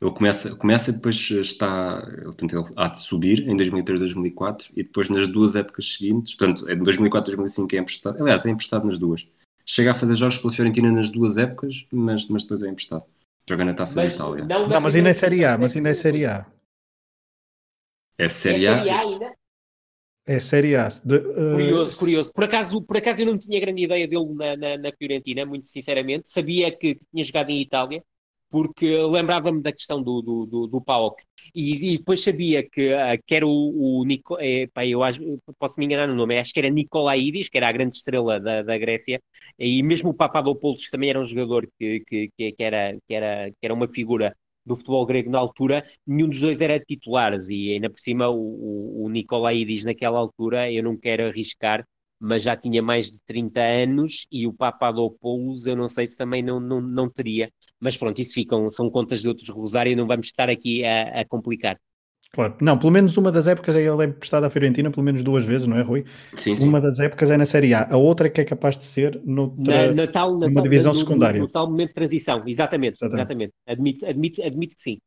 Ele 0.03 0.11
começa, 0.11 0.57
começa 0.57 0.91
e 0.91 0.95
depois 0.95 1.31
está, 1.31 2.03
portanto, 2.25 2.57
ele 2.57 2.65
há 2.77 2.89
de 2.89 2.99
subir 2.99 3.49
em 3.49 3.57
2003, 3.57 4.01
2004 4.01 4.73
e 4.77 4.83
depois 4.83 5.09
nas 5.09 5.29
duas 5.29 5.55
épocas 5.55 5.95
seguintes, 5.95 6.35
portanto, 6.35 6.69
em 6.69 6.77
2004, 6.77 7.31
2005 7.37 7.77
é 7.77 7.79
emprestado, 7.79 8.21
aliás, 8.21 8.45
é 8.45 8.51
emprestado 8.51 8.85
nas 8.85 8.99
duas. 8.99 9.29
Chega 9.65 9.93
a 9.93 9.95
fazer 9.95 10.17
jogos 10.17 10.39
pela 10.39 10.53
Fiorentina 10.53 10.91
nas 10.91 11.09
duas 11.09 11.37
épocas, 11.37 11.87
mas, 11.93 12.27
mas 12.27 12.43
depois 12.43 12.65
é 12.65 12.69
emprestado. 12.69 13.05
Joga 13.49 13.65
na 13.65 13.75
Taça 13.75 13.95
da 13.95 14.03
Mas 14.03 14.15
Itália. 14.17 14.45
não, 14.45 14.69
Não, 14.69 14.81
mas 14.81 14.97
ainda 14.97 15.11
é 15.11 15.15
primeira 15.15 15.15
Série 15.15 15.45
A, 15.45 15.57
mas 15.57 15.77
ainda 15.77 15.91
é 15.91 15.95
Série 15.95 16.27
A. 16.27 16.47
É 18.19 18.25
É 18.25 18.29
Série 18.29 18.61
Série 18.61 18.91
A. 18.91 18.97
A 18.97 19.01
ainda? 19.01 19.33
É 20.27 20.41
Série 20.41 20.75
A. 20.75 20.89
De, 20.89 21.17
uh, 21.17 21.53
Curioso, 21.53 21.97
curioso. 21.97 22.33
Por 22.33 22.45
acaso, 22.45 22.83
por 22.83 22.97
acaso 22.97 23.23
eu 23.23 23.27
não 23.27 23.39
tinha 23.39 23.61
grande 23.61 23.85
ideia 23.85 24.09
dele 24.09 24.35
na, 24.35 24.57
na, 24.57 24.79
na 24.79 24.93
Fiorentina, 24.97 25.47
muito 25.47 25.69
sinceramente. 25.69 26.29
Sabia 26.29 26.71
que, 26.77 26.97
que 26.97 27.07
tinha 27.07 27.23
jogado 27.23 27.51
em 27.51 27.61
Itália, 27.61 28.03
porque 28.53 28.87
lembrava-me 28.99 29.63
da 29.63 29.73
questão 29.73 30.03
do, 30.03 30.23
do, 30.23 30.47
do, 30.47 30.67
do 30.69 30.81
PAOK. 30.83 31.23
E, 31.55 31.95
e 31.95 31.99
depois 31.99 32.23
sabia 32.23 32.63
que, 32.69 32.93
ah, 32.93 33.17
que 33.19 33.35
era 33.35 33.47
o, 33.47 34.01
o 34.01 34.05
Nico, 34.05 34.37
é, 34.39 34.67
pá, 34.69 34.87
eu 34.87 35.03
acho, 35.03 35.21
posso 35.59 35.81
me 35.81 35.87
enganar 35.87 36.07
no 36.07 36.15
nome, 36.15 36.39
acho 36.39 36.53
que 36.53 36.61
era 36.61 36.71
Nicolaidis, 36.71 37.49
que 37.49 37.57
era 37.59 37.69
a 37.69 37.73
grande 37.73 37.97
estrela 37.97 38.39
da, 38.39 38.63
da 38.63 38.79
Grécia, 38.79 39.21
e 39.59 39.83
mesmo 39.83 40.11
o 40.11 40.15
Papadopoulos, 40.15 40.85
que 40.85 40.91
também 40.91 41.11
era 41.11 41.21
um 41.21 41.25
jogador 41.25 41.67
que, 41.79 42.01
que, 42.07 42.31
que, 42.37 42.53
que 42.53 42.63
era, 42.63 42.97
que, 43.09 43.15
era, 43.15 43.51
que 43.51 43.57
era 43.63 43.75
uma 43.75 43.89
figura 43.89 44.37
do 44.65 44.77
futebol 44.77 45.05
grego 45.07 45.31
na 45.31 45.39
altura, 45.39 45.85
nenhum 46.07 46.29
dos 46.29 46.41
dois 46.41 46.61
era 46.61 46.79
titulares, 46.79 47.49
e 47.49 47.73
ainda 47.73 47.91
por 47.91 47.99
cima 47.99 48.29
o, 48.29 48.37
o, 48.37 49.05
o 49.07 49.09
Nicolaidis 49.09 49.85
naquela 49.85 50.19
altura, 50.19 50.71
eu 50.71 50.83
não 50.85 50.97
quero 50.97 51.27
arriscar, 51.27 51.85
mas 52.23 52.43
já 52.43 52.57
tinha 52.57 52.83
mais 52.83 53.11
de 53.13 53.19
30 53.27 53.61
anos, 53.63 54.27
e 54.31 54.47
o 54.47 54.53
Papadopoulos 54.53 55.67
eu 55.67 55.77
não 55.77 55.89
sei 55.89 56.07
se 56.07 56.17
também 56.17 56.43
não, 56.43 56.61
não, 56.61 56.81
não 56.81 57.11
teria, 57.11 57.53
mas 57.81 57.97
pronto, 57.97 58.21
isso 58.21 58.35
ficam, 58.35 58.71
são 58.71 58.91
contas 58.91 59.21
de 59.21 59.29
outros 59.29 59.49
Rosário, 59.51 59.97
não 59.97 60.07
vamos 60.07 60.27
estar 60.27 60.49
aqui 60.49 60.85
a, 60.85 61.21
a 61.21 61.25
complicar. 61.27 61.79
Claro. 62.33 62.57
Não, 62.63 62.79
pelo 62.79 62.91
menos 62.91 63.17
uma 63.19 63.31
das 63.31 63.47
épocas 63.47 63.77
ele 63.77 63.89
é 64.05 64.07
emprestado 64.07 64.45
à 64.45 64.51
Fiorentina, 64.51 64.91
pelo 64.91 65.03
menos 65.03 65.23
duas 65.23 65.45
vezes, 65.45 65.67
não 65.67 65.77
é, 65.77 65.83
Rui? 65.83 66.05
Sim, 66.37 66.57
sim. 66.57 66.69
Uma 66.69 66.81
das 66.81 66.99
épocas 66.99 67.31
é 67.31 67.37
na 67.37 67.45
Série 67.45 67.75
A, 67.75 67.87
a 67.93 67.97
outra 67.99 68.27
é 68.27 68.31
que 68.31 68.41
é 68.41 68.45
capaz 68.45 68.79
de 68.79 68.85
ser 68.85 69.21
noutra... 69.25 69.89
Na, 69.89 69.95
na 69.95 70.07
tal, 70.11 70.39
na 70.39 70.49
numa 70.49 70.55
tal- 70.55 70.63
divisão 70.63 70.93
no- 70.95 70.99
no- 71.01 71.01
secundária. 71.01 71.41
No, 71.41 71.49
tal 71.49 71.67
momento 71.71 71.89
de 71.89 71.95
transição, 71.95 72.43
exatamente, 72.47 72.95
Exatamente. 72.97 73.13
exatamente. 73.13 73.53
Admito, 73.67 74.07
admito, 74.07 74.43
admito 74.43 74.75
que 74.77 74.83
sim. 74.83 74.99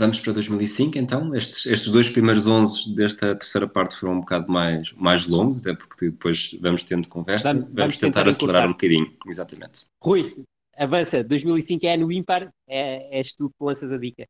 Vamos 0.00 0.18
para 0.18 0.32
2005, 0.32 0.96
então. 0.96 1.34
Estes, 1.34 1.66
estes 1.66 1.92
dois 1.92 2.08
primeiros 2.08 2.46
11 2.46 2.94
desta 2.94 3.34
terceira 3.36 3.68
parte 3.68 3.94
foram 3.96 4.14
um 4.14 4.20
bocado 4.20 4.50
mais, 4.50 4.92
mais 4.94 5.26
longos, 5.26 5.60
até 5.60 5.74
porque 5.74 6.06
depois 6.10 6.56
vamos 6.58 6.82
tendo 6.84 7.06
conversa. 7.06 7.48
Vamos- 7.48 7.64
Vamos, 7.64 7.76
vamos 7.78 7.98
tentar, 7.98 8.20
tentar 8.20 8.30
acelerar 8.30 8.64
um 8.66 8.72
bocadinho. 8.72 9.14
Exatamente. 9.28 9.84
Rui, 10.02 10.42
avança, 10.74 11.22
2005 11.22 11.84
é 11.86 11.94
ano 11.94 12.10
ímpar, 12.10 12.50
é, 12.66 13.18
és 13.18 13.34
tu 13.34 13.50
que 13.50 13.62
lanças 13.62 13.92
a 13.92 13.98
dica. 13.98 14.24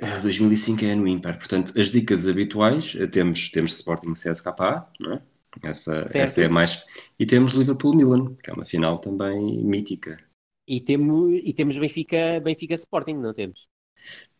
Ah, 0.00 0.18
2005 0.20 0.84
é 0.84 0.92
ano 0.92 1.08
ímpar, 1.08 1.38
portanto, 1.38 1.72
as 1.76 1.90
dicas 1.90 2.26
habituais, 2.28 2.94
eh, 2.96 3.06
temos, 3.08 3.48
temos 3.50 3.72
Sporting 3.74 4.12
CSKA, 4.12 4.86
não 5.00 5.14
é? 5.14 5.22
Essa, 5.64 6.02
Certo. 6.02 6.16
essa 6.24 6.42
é 6.42 6.46
a 6.46 6.50
mais. 6.50 6.84
E 7.18 7.26
temos 7.26 7.54
Liverpool-Milan, 7.54 8.36
que 8.36 8.48
é 8.50 8.52
uma 8.52 8.64
final 8.64 8.96
também 8.98 9.64
mítica. 9.64 10.20
E, 10.68 10.80
temo, 10.80 11.30
e 11.30 11.52
temos 11.52 11.78
Benfica, 11.78 12.38
Benfica 12.44 12.74
Sporting, 12.74 13.14
não 13.14 13.32
temos? 13.34 13.66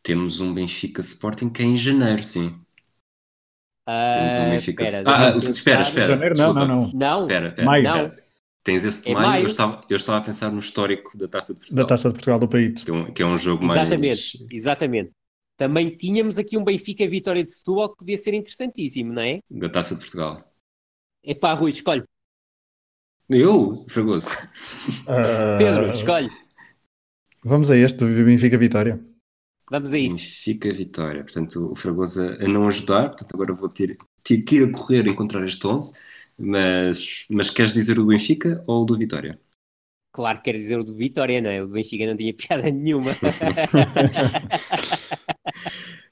Temos 0.07 0.39
um 0.39 0.55
Benfica 0.55 1.01
Sporting 1.01 1.51
que 1.51 1.63
é 1.63 1.65
em 1.65 1.77
janeiro, 1.77 2.23
sim. 2.23 2.57
Ah, 3.89 4.15
Temos 4.15 4.35
um 4.39 4.51
Benfica. 4.51 4.85
espera, 4.85 5.11
ah, 5.11 5.33
ah, 5.35 5.39
espera, 5.51 5.83
espera. 5.83 6.07
Janeiro, 6.07 6.37
não, 6.37 6.55
não, 6.55 6.67
não. 6.69 6.93
Não, 6.93 7.21
Espera, 7.23 7.49
espera. 7.49 7.67
Maio. 7.67 7.83
não. 7.83 8.07
espera. 8.07 8.27
Tens 8.63 8.85
esse 8.85 9.03
de 9.03 9.11
É 9.11 9.15
maio, 9.15 9.27
maio. 9.27 9.43
Eu, 9.43 9.47
estava, 9.49 9.85
eu 9.91 9.97
estava 9.97 10.19
a 10.19 10.21
pensar 10.21 10.53
no 10.53 10.61
histórico 10.61 11.19
da 11.19 11.27
Taça 11.27 11.55
de 11.55 11.59
Portugal, 11.59 11.85
Da 11.85 11.89
Taça 11.89 12.09
de 12.09 12.15
Portugal 12.15 12.39
do 12.39 12.49
País. 12.49 12.85
que, 12.85 12.91
é 12.91 12.95
um, 12.95 13.13
que 13.13 13.23
é 13.23 13.27
um 13.27 13.37
jogo 13.37 13.65
Exatamente, 13.65 14.39
mais 14.39 14.53
exatamente. 14.53 15.11
Também 15.57 15.97
tínhamos 15.97 16.39
aqui 16.39 16.57
um 16.57 16.65
Benfica 16.65 17.09
Vitória 17.09 17.43
de 17.43 17.51
Setúbal 17.51 17.91
que 17.91 17.99
podia 17.99 18.17
ser 18.17 18.33
interessantíssimo, 18.35 19.13
não 19.13 19.23
é? 19.23 19.41
da 19.51 19.69
Taça 19.69 19.95
de 19.95 20.01
Portugal. 20.03 20.53
Epá, 21.25 21.53
Rui, 21.55 21.73
escolhe. 21.73 22.05
Eu, 23.29 23.85
Fragoso. 23.89 24.29
Ah, 25.09 25.57
Pedro, 25.59 25.91
escolhe. 25.91 26.31
Vamos 27.45 27.73
a 27.73 27.77
este, 27.77 27.99
do 27.99 28.07
Benfica 28.07 28.57
Vitória. 28.57 29.01
Vamos 29.71 29.93
a 29.93 29.99
isso. 29.99 30.27
Benfica 30.27 30.73
Vitória. 30.73 31.23
Portanto, 31.25 31.73
o 31.73 31.77
Fragoso 31.77 32.21
a, 32.23 32.35
a 32.45 32.49
não 32.49 32.67
ajudar, 32.69 33.09
portanto, 33.11 33.35
agora 33.35 33.55
vou 33.55 33.69
ter, 33.69 33.97
ter 34.23 34.43
que 34.43 34.57
ir 34.57 34.69
a 34.69 34.73
correr 34.73 35.07
a 35.07 35.11
encontrar 35.11 35.45
este 35.45 35.67
11. 35.67 35.93
Mas, 36.39 37.27
mas 37.31 37.51
queres 37.51 37.73
dizer 37.73 37.93
o 37.99 38.03
do 38.03 38.09
Benfica 38.09 38.63
ou 38.67 38.83
o 38.83 38.85
do 38.87 38.97
Vitória? 38.99 39.41
Claro 40.13 40.39
que 40.39 40.45
quer 40.45 40.53
dizer 40.59 40.79
o 40.79 40.85
do 40.85 40.95
Vitória, 40.95 41.41
não 41.43 41.51
é? 41.51 41.63
O 41.63 41.67
do 41.67 41.73
Benfica 41.75 42.07
não 42.07 42.17
tinha 42.17 42.35
piada 42.41 42.71
nenhuma. 42.71 43.11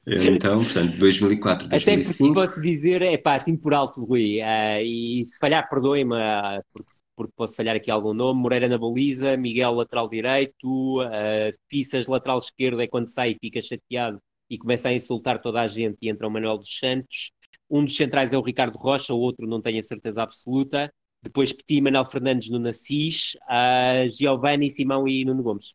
Então, 0.07 0.63
portanto, 0.63 0.99
2004, 0.99 1.69
Até 1.71 1.97
porque 1.99 2.29
2005. 2.29 2.33
posso 2.33 2.61
dizer, 2.61 3.03
é 3.03 3.19
pá, 3.19 3.35
assim 3.35 3.57
por 3.57 3.75
alto, 3.75 4.05
Rui, 4.05 4.41
ah, 4.43 4.81
e 4.83 5.25
se 5.25 5.39
falhar, 5.39 5.69
perdoe-me, 5.69 6.15
ah, 6.17 6.63
porque, 6.73 6.91
porque 7.17 7.33
posso 7.37 7.57
falhar 7.57 7.77
aqui 7.77 7.91
algum 7.91 8.15
nome, 8.15 8.41
Moreira 8.41 8.69
na 8.69 8.79
baliza, 8.79 9.37
Miguel 9.37 9.75
lateral 9.75 10.09
direito, 10.09 11.03
uh, 11.03 11.53
Pissas 11.69 12.07
lateral 12.07 12.39
esquerdo 12.39 12.81
é 12.81 12.87
quando 12.87 13.09
sai 13.09 13.33
e 13.33 13.39
fica 13.41 13.61
chateado 13.61 14.21
e 14.49 14.59
começa 14.59 14.89
a 14.89 14.93
insultar 14.93 15.41
toda 15.41 15.61
a 15.61 15.67
gente 15.67 16.03
e 16.03 16.09
entra 16.09 16.27
o 16.27 16.31
Manuel 16.31 16.59
dos 16.59 16.79
Santos. 16.79 17.33
Um 17.71 17.85
dos 17.85 17.97
centrais 17.97 18.33
é 18.33 18.39
o 18.39 18.43
Ricardo 18.43 18.77
Rocha, 18.77 19.15
o 19.15 19.19
outro 19.19 19.47
não 19.47 19.61
tenho 19.61 19.79
a 19.79 19.83
certeza 19.83 20.23
absoluta. 20.23 20.93
Depois 21.23 21.53
Petit, 21.53 21.81
Manuel 21.81 22.05
Fernandes 22.05 22.51
no 22.51 22.59
Nassis, 22.59 23.35
uh, 23.49 24.09
Giovanni, 24.11 24.71
Simão 24.71 25.09
e 25.09 25.25
Nuno 25.25 25.43
Gomes. 25.43 25.75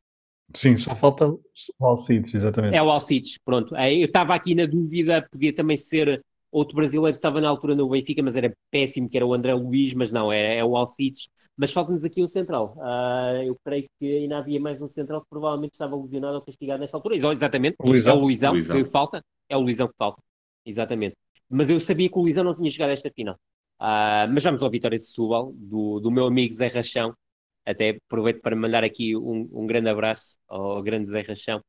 Sim, 0.55 0.77
só 0.77 0.95
falta 0.95 1.27
o 1.27 1.41
Alcides, 1.85 2.33
exatamente. 2.33 2.75
É 2.75 2.81
o 2.81 2.89
Alcides, 2.89 3.37
pronto. 3.43 3.75
Eh, 3.75 3.95
Eu 3.95 4.05
estava 4.05 4.33
aqui 4.33 4.55
na 4.55 4.65
dúvida, 4.65 5.27
podia 5.31 5.53
também 5.53 5.77
ser 5.77 6.23
outro 6.51 6.75
brasileiro 6.75 7.11
que 7.13 7.17
estava 7.17 7.39
na 7.41 7.49
altura 7.49 7.75
no 7.75 7.89
Benfica, 7.89 8.21
mas 8.23 8.35
era 8.35 8.53
péssimo, 8.71 9.09
que 9.09 9.17
era 9.17 9.25
o 9.25 9.33
André 9.33 9.53
Luiz, 9.53 9.93
mas 9.93 10.11
não, 10.11 10.31
é, 10.31 10.57
é 10.57 10.65
o 10.65 10.75
Alcides. 10.75 11.29
Mas 11.57 11.71
falta-nos 11.71 12.03
aqui 12.05 12.23
um 12.23 12.27
central. 12.27 12.75
Uh, 12.77 13.43
eu 13.43 13.55
creio 13.63 13.85
que 13.99 14.17
ainda 14.17 14.37
havia 14.37 14.59
mais 14.59 14.81
um 14.81 14.89
central 14.89 15.21
que 15.21 15.27
provavelmente 15.29 15.73
estava 15.73 15.95
lesionado 15.95 16.35
ou 16.35 16.41
castigado 16.41 16.79
nesta 16.79 16.97
altura. 16.97 17.15
Exatamente, 17.15 17.75
Luizão. 17.81 18.13
é 18.13 18.17
o 18.17 18.21
Luizão, 18.21 18.51
Luizão. 18.53 18.77
que 18.77 18.85
falta. 18.85 19.21
É 19.47 19.57
o 19.57 19.61
Luizão 19.61 19.87
que 19.87 19.95
falta, 19.97 20.21
exatamente. 20.65 21.15
Mas 21.49 21.69
eu 21.69 21.79
sabia 21.79 22.09
que 22.09 22.17
o 22.17 22.21
Luizão 22.21 22.43
não 22.43 22.55
tinha 22.55 22.71
chegado 22.71 22.91
a 22.91 22.93
esta 22.93 23.11
final. 23.11 23.35
Uh, 23.81 24.27
mas 24.33 24.43
vamos 24.43 24.61
ao 24.61 24.69
Vitória 24.69 24.97
de 24.97 25.05
Setúbal, 25.05 25.53
do, 25.55 25.99
do 25.99 26.11
meu 26.11 26.25
amigo 26.25 26.53
Zé 26.53 26.67
Rachão. 26.67 27.13
Até 27.65 27.97
aproveito 28.05 28.41
para 28.41 28.55
mandar 28.55 28.83
aqui 28.83 29.15
um, 29.15 29.49
um 29.51 29.65
grande 29.65 29.89
abraço 29.89 30.37
ao 30.47 30.81
grande 30.81 31.09
Zé 31.09 31.21
Rachão. 31.21 31.61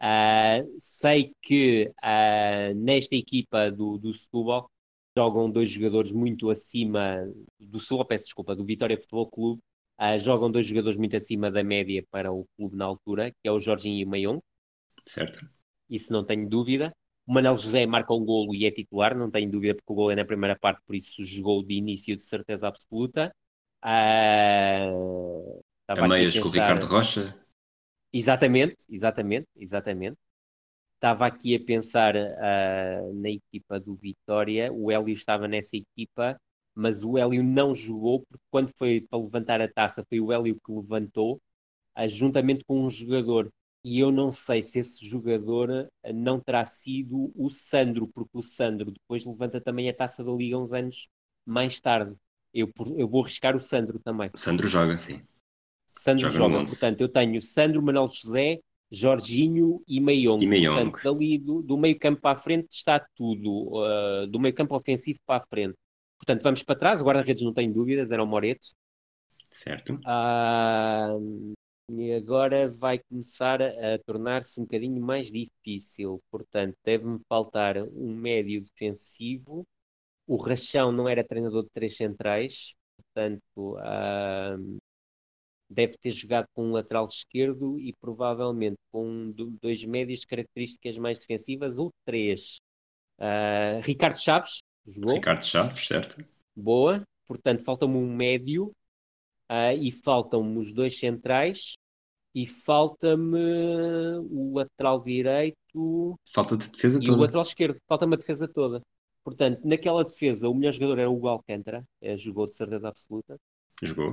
Uh, 0.00 0.66
sei 0.78 1.34
que 1.42 1.92
uh, 2.02 2.74
nesta 2.74 3.14
equipa 3.14 3.70
do, 3.70 3.98
do 3.98 4.14
Setúbal 4.14 4.70
jogam 5.16 5.50
dois 5.50 5.70
jogadores 5.70 6.10
muito 6.10 6.48
acima 6.48 7.18
do 7.58 7.78
Setúbal, 7.78 8.06
peço 8.06 8.24
desculpa, 8.24 8.56
do 8.56 8.64
Vitória 8.64 8.96
Futebol 8.96 9.30
Clube. 9.30 9.60
Uh, 10.00 10.18
jogam 10.18 10.50
dois 10.50 10.66
jogadores 10.66 10.96
muito 10.96 11.14
acima 11.16 11.50
da 11.50 11.62
média 11.62 12.02
para 12.10 12.32
o 12.32 12.46
clube 12.56 12.76
na 12.76 12.86
altura, 12.86 13.30
que 13.30 13.48
é 13.48 13.52
o 13.52 13.60
Jorginho 13.60 13.98
e 13.98 14.04
o 14.04 14.08
Maion, 14.08 14.38
Certo. 15.06 15.46
isso 15.90 16.10
não 16.12 16.24
tenho 16.24 16.48
dúvida. 16.48 16.94
O 17.26 17.34
Manuel 17.34 17.56
José 17.58 17.84
marca 17.84 18.14
um 18.14 18.24
golo 18.24 18.54
e 18.54 18.64
é 18.64 18.70
titular, 18.70 19.14
não 19.14 19.30
tenho 19.30 19.50
dúvida, 19.50 19.74
porque 19.74 19.92
o 19.92 19.94
golo 19.94 20.10
é 20.10 20.16
na 20.16 20.24
primeira 20.24 20.58
parte, 20.58 20.80
por 20.86 20.96
isso 20.96 21.22
jogou 21.22 21.62
de 21.62 21.74
início 21.74 22.16
de 22.16 22.24
certeza 22.24 22.66
absoluta. 22.68 23.30
Uh, 23.84 25.60
a 25.86 26.08
meias 26.08 26.38
com 26.38 26.48
o 26.48 26.50
Ricardo 26.50 26.86
Rocha? 26.86 27.38
Exatamente, 28.12 28.76
exatamente, 28.88 29.48
exatamente. 29.56 30.18
Estava 30.94 31.26
aqui 31.26 31.54
a 31.56 31.64
pensar 31.64 32.14
uh, 32.16 33.14
na 33.14 33.30
equipa 33.30 33.80
do 33.80 33.94
Vitória, 33.96 34.72
o 34.72 34.90
Hélio 34.90 35.14
estava 35.14 35.48
nessa 35.48 35.76
equipa, 35.76 36.38
mas 36.74 37.02
o 37.02 37.16
Hélio 37.16 37.42
não 37.42 37.74
jogou, 37.74 38.20
porque 38.28 38.44
quando 38.50 38.72
foi 38.76 39.00
para 39.08 39.18
levantar 39.18 39.60
a 39.62 39.68
taça, 39.68 40.04
foi 40.08 40.20
o 40.20 40.32
Hélio 40.32 40.56
que 40.56 40.72
levantou, 40.72 41.40
uh, 41.96 42.08
juntamente 42.08 42.64
com 42.64 42.84
um 42.84 42.90
jogador 42.90 43.50
e 43.82 43.98
eu 43.98 44.12
não 44.12 44.30
sei 44.30 44.62
se 44.62 44.78
esse 44.78 45.06
jogador 45.06 45.88
eh, 46.02 46.12
não 46.12 46.38
terá 46.38 46.64
sido 46.64 47.32
o 47.34 47.48
Sandro, 47.48 48.06
porque 48.08 48.36
o 48.36 48.42
Sandro 48.42 48.90
depois 48.90 49.24
levanta 49.24 49.60
também 49.60 49.88
a 49.88 49.94
taça 49.94 50.22
da 50.22 50.30
Liga 50.30 50.58
uns 50.58 50.72
anos 50.72 51.08
mais 51.46 51.80
tarde. 51.80 52.14
Eu, 52.52 52.70
eu 52.96 53.08
vou 53.08 53.22
arriscar 53.22 53.56
o 53.56 53.60
Sandro 53.60 53.98
também. 53.98 54.30
O 54.34 54.38
Sandro 54.38 54.68
joga, 54.68 54.98
sim. 54.98 55.22
Sandro 55.92 56.28
joga, 56.28 56.54
joga. 56.54 56.70
portanto, 56.70 57.00
eu 57.00 57.08
tenho 57.08 57.42
Sandro, 57.42 57.82
Manuel 57.82 58.08
José, 58.08 58.60
Jorginho 58.90 59.82
e 59.86 60.00
Meiong. 60.00 60.44
E. 60.44 60.66
Portanto, 60.66 61.00
dali 61.04 61.38
do, 61.38 61.62
do 61.62 61.78
meio 61.78 61.98
campo 61.98 62.20
para 62.20 62.32
a 62.32 62.40
frente 62.40 62.68
está 62.72 62.98
tudo. 63.14 63.78
Uh, 63.78 64.26
do 64.26 64.40
meio 64.40 64.54
campo 64.54 64.74
ofensivo 64.74 65.20
para 65.24 65.42
a 65.42 65.46
frente. 65.46 65.76
Portanto, 66.18 66.42
vamos 66.42 66.62
para 66.62 66.78
trás. 66.78 67.00
O 67.00 67.04
guarda-redes 67.04 67.42
não 67.42 67.52
tem 67.52 67.72
dúvidas, 67.72 68.10
era 68.12 68.22
o 68.22 68.26
Moreto. 68.26 68.68
Certo. 69.48 69.94
Uh, 69.94 71.54
e 71.90 72.12
agora 72.12 72.68
vai 72.70 72.98
começar 72.98 73.60
a, 73.62 73.94
a 73.94 73.98
tornar-se 74.04 74.60
um 74.60 74.64
bocadinho 74.64 75.00
mais 75.02 75.30
difícil. 75.30 76.22
Portanto, 76.30 76.76
deve-me 76.84 77.20
faltar 77.28 77.78
um 77.78 78.14
médio 78.14 78.60
defensivo. 78.62 79.66
O 80.26 80.36
Rachão 80.36 80.92
não 80.92 81.08
era 81.08 81.24
treinador 81.24 81.64
de 81.64 81.70
três 81.70 81.96
centrais, 81.96 82.74
portanto, 82.96 83.42
uh, 83.56 84.78
deve 85.70 85.96
ter 85.98 86.10
jogado 86.10 86.46
com 86.52 86.66
um 86.66 86.72
lateral 86.72 87.06
esquerdo 87.06 87.78
e 87.78 87.94
provavelmente 88.00 88.76
com 88.90 89.32
dois 89.62 89.84
médios 89.84 90.20
de 90.20 90.26
características 90.26 90.98
mais 90.98 91.20
defensivas 91.20 91.78
ou 91.78 91.90
três. 92.04 92.58
Uh, 93.18 93.80
Ricardo 93.82 94.18
Chaves 94.18 94.58
jogou. 94.86 95.14
Ricardo 95.14 95.44
Chaves, 95.44 95.86
certo. 95.86 96.24
Boa. 96.56 97.02
Portanto, 97.26 97.62
falta-me 97.62 97.94
um 97.94 98.12
médio 98.12 98.72
uh, 99.48 99.72
e 99.80 99.92
faltam-me 99.92 100.58
os 100.58 100.74
dois 100.74 100.98
centrais 100.98 101.74
e 102.34 102.46
falta-me 102.46 104.18
o 104.28 104.52
lateral 104.54 105.02
direito. 105.02 106.18
Falta 106.32 106.56
de 106.56 106.68
defesa 106.68 106.98
e 106.98 107.00
toda. 107.00 107.12
E 107.12 107.14
o 107.14 107.20
lateral 107.20 107.42
esquerdo, 107.42 107.78
falta-me 107.86 108.14
a 108.14 108.18
defesa 108.18 108.48
toda. 108.48 108.80
Portanto, 109.22 109.60
naquela 109.64 110.02
defesa, 110.02 110.48
o 110.48 110.54
melhor 110.54 110.72
jogador 110.72 110.98
era 110.98 111.10
o 111.10 111.14
Hugo 111.14 111.28
Alcântara, 111.28 111.84
é, 112.00 112.16
jogou 112.16 112.46
de 112.46 112.56
certeza 112.56 112.88
absoluta. 112.88 113.36
Jogou. 113.82 114.12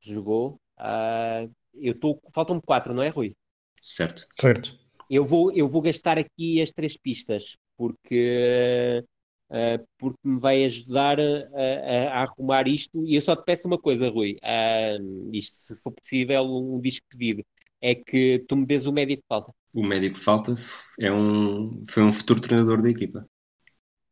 Jogou. 0.00 0.58
Uh, 0.80 1.52
eu 1.74 1.92
estou. 1.92 2.20
Faltam-me 2.34 2.62
quatro, 2.62 2.94
não 2.94 3.02
é, 3.02 3.10
Rui? 3.10 3.34
Certo. 3.80 4.26
Certo. 4.34 4.78
Eu 5.08 5.26
vou, 5.26 5.52
eu 5.52 5.68
vou 5.68 5.82
gastar 5.82 6.18
aqui 6.18 6.60
as 6.60 6.70
três 6.70 6.96
pistas, 6.96 7.56
porque 7.76 9.04
uh, 9.50 9.86
porque 9.98 10.18
me 10.24 10.38
vai 10.38 10.64
ajudar 10.64 11.18
a, 11.20 11.22
a, 11.22 12.20
a, 12.20 12.22
arrumar 12.22 12.68
isto. 12.68 13.04
E 13.06 13.14
eu 13.16 13.20
só 13.20 13.34
te 13.36 13.44
peço 13.44 13.66
uma 13.66 13.78
coisa, 13.78 14.08
Rui, 14.08 14.38
uh, 14.42 15.30
isto, 15.32 15.54
se 15.54 15.82
for 15.82 15.92
possível, 15.92 16.44
um 16.44 16.80
disco 16.80 17.06
pedido, 17.10 17.44
é 17.80 17.94
que 17.94 18.44
tu 18.48 18.56
me 18.56 18.66
dês 18.66 18.86
o 18.86 18.92
médico 18.92 19.22
que 19.22 19.28
falta. 19.28 19.52
O 19.72 19.84
médico 19.84 20.16
que 20.16 20.24
falta 20.24 20.54
é 20.98 21.12
um, 21.12 21.82
foi 21.88 22.02
um 22.02 22.12
futuro 22.12 22.40
treinador 22.40 22.82
da 22.82 22.90
equipa. 22.90 23.26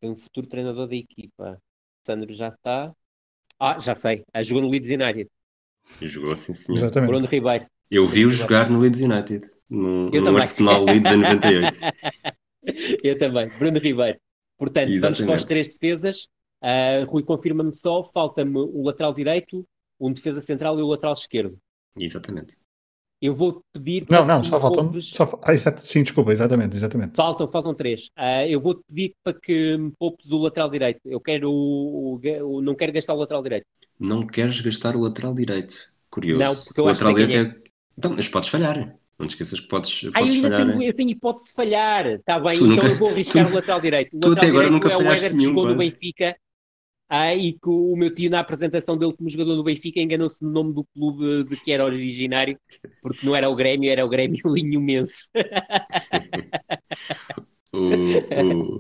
É 0.01 0.09
um 0.09 0.17
futuro 0.17 0.47
treinador 0.47 0.87
da 0.89 0.97
equipa. 0.97 1.61
Sandro 2.07 2.33
já 2.33 2.49
está. 2.49 2.93
Ah, 3.59 3.79
já 3.79 3.95
sei. 3.95 4.25
A 4.33 4.43
jogou 4.43 4.63
no 4.63 4.71
Leeds 4.71 4.89
United. 4.89 5.29
Jogou, 6.01 6.37
sim, 6.37 6.55
senhor. 6.55 6.79
Exatamente. 6.79 7.11
Bruno 7.11 7.27
Ribeiro. 7.27 7.67
Eu 7.91 8.07
vi-o 8.07 8.31
jogar 8.31 8.71
no 8.71 8.79
Leeds 8.79 9.01
United. 9.01 9.49
No, 9.69 10.11
no 10.11 10.37
Arsenal 10.37 10.85
Leeds 10.85 11.13
em 11.13 11.17
98. 11.17 11.79
eu 13.03 13.19
também. 13.19 13.49
Bruno 13.59 13.79
Ribeiro. 13.79 14.19
Portanto, 14.57 14.91
Exatamente. 14.91 15.19
vamos 15.19 15.27
para 15.27 15.35
as 15.35 15.45
três 15.45 15.69
defesas. 15.69 16.29
Uh, 16.63 17.09
Rui, 17.09 17.23
confirma-me 17.23 17.75
só, 17.75 18.03
falta-me 18.03 18.59
o 18.59 18.83
lateral 18.83 19.15
direito, 19.15 19.65
um 20.01 20.13
defesa 20.13 20.41
central 20.41 20.79
e 20.79 20.83
o 20.83 20.87
lateral 20.87 21.13
esquerdo. 21.13 21.57
Exatamente. 21.99 22.57
Eu 23.21 23.35
vou 23.35 23.63
pedir. 23.73 24.07
Não, 24.09 24.25
não, 24.25 24.45
só 24.45 24.61
faltam. 24.61 24.85
Poupes... 24.85 25.09
Só... 25.09 25.41
Ah, 25.43 25.53
exato, 25.53 25.85
sim, 25.85 26.03
desculpa, 26.03 26.33
exatamente, 26.33 26.77
exatamente. 26.77 27.17
Faltam, 27.17 27.51
faltam 27.51 27.75
três. 27.75 28.11
Uh, 28.17 28.47
eu 28.49 28.61
vou 28.61 28.77
pedir 28.77 29.15
para 29.25 29.35
que 29.35 29.77
me 29.77 29.93
poupes 29.99 30.31
o 30.31 30.39
lateral 30.39 30.71
direito. 30.71 31.01
Eu 31.05 31.21
quero. 31.21 31.51
O, 31.51 32.21
o, 32.21 32.63
não 32.63 32.77
quero 32.77 32.93
gastar 32.93 33.15
o 33.15 33.19
lateral 33.19 33.43
direito. 33.43 33.67
Não 33.99 34.25
queres 34.25 34.61
gastar 34.61 34.95
o 34.95 35.01
lateral 35.01 35.35
direito? 35.35 35.75
Curioso. 36.09 36.45
Não, 36.45 36.65
porque 36.65 36.81
eu 36.81 36.85
o 36.85 36.89
acho 36.89 37.05
lateral 37.05 37.27
direito 37.27 37.51
é... 37.51 37.59
é... 37.59 37.63
Então, 37.99 38.13
mas 38.15 38.29
podes 38.29 38.49
falhar. 38.49 38.97
Não 39.19 39.27
te 39.27 39.31
esqueças 39.31 39.59
que 39.59 39.67
podes, 39.67 40.01
podes 40.01 40.13
ah, 40.15 40.21
eu 40.21 40.43
falhar. 40.43 40.67
Tenho, 40.67 40.83
eu 40.83 40.95
tenho 40.95 41.11
hipótese 41.11 41.49
de 41.49 41.55
falhar. 41.55 42.07
Está 42.07 42.39
bem, 42.39 42.57
tu 42.57 42.67
então 42.67 42.77
nunca, 42.77 42.87
eu 42.87 42.99
vou 42.99 43.09
arriscar 43.11 43.45
tu, 43.45 43.51
o 43.51 43.55
lateral 43.57 43.81
direito. 43.81 44.17
O 44.17 44.21
tu 44.21 44.29
lateral 44.29 44.49
até 44.49 44.49
agora 44.49 44.71
nunca 44.71 44.93
é 44.93 44.97
o 44.97 45.13
Éder 45.13 45.33
que 45.33 45.41
jogou 45.41 45.67
no 45.67 45.75
Benfica. 45.75 46.37
Ah, 47.09 47.35
e 47.35 47.55
que 47.55 47.69
o 47.69 47.97
meu 47.97 48.15
tio, 48.15 48.31
na 48.31 48.41
apresentação 48.41 48.99
dele 48.99 49.15
como 49.17 49.31
jogador 49.31 49.57
do 49.57 49.65
Benfica, 49.65 49.99
enganou-se 49.99 50.45
no 50.45 50.51
nome 50.51 50.75
do 50.75 50.85
clube 50.85 51.45
de 51.45 51.57
que 51.57 51.73
era 51.73 51.85
originário, 51.85 52.59
porque 53.01 53.25
não 53.25 53.35
era 53.35 53.49
o 53.49 53.57
Grêmio, 53.57 53.91
era 53.91 54.05
o 54.05 54.09
Grêmio 54.09 54.39
Linhomense. 54.53 55.31
o, 57.73 58.79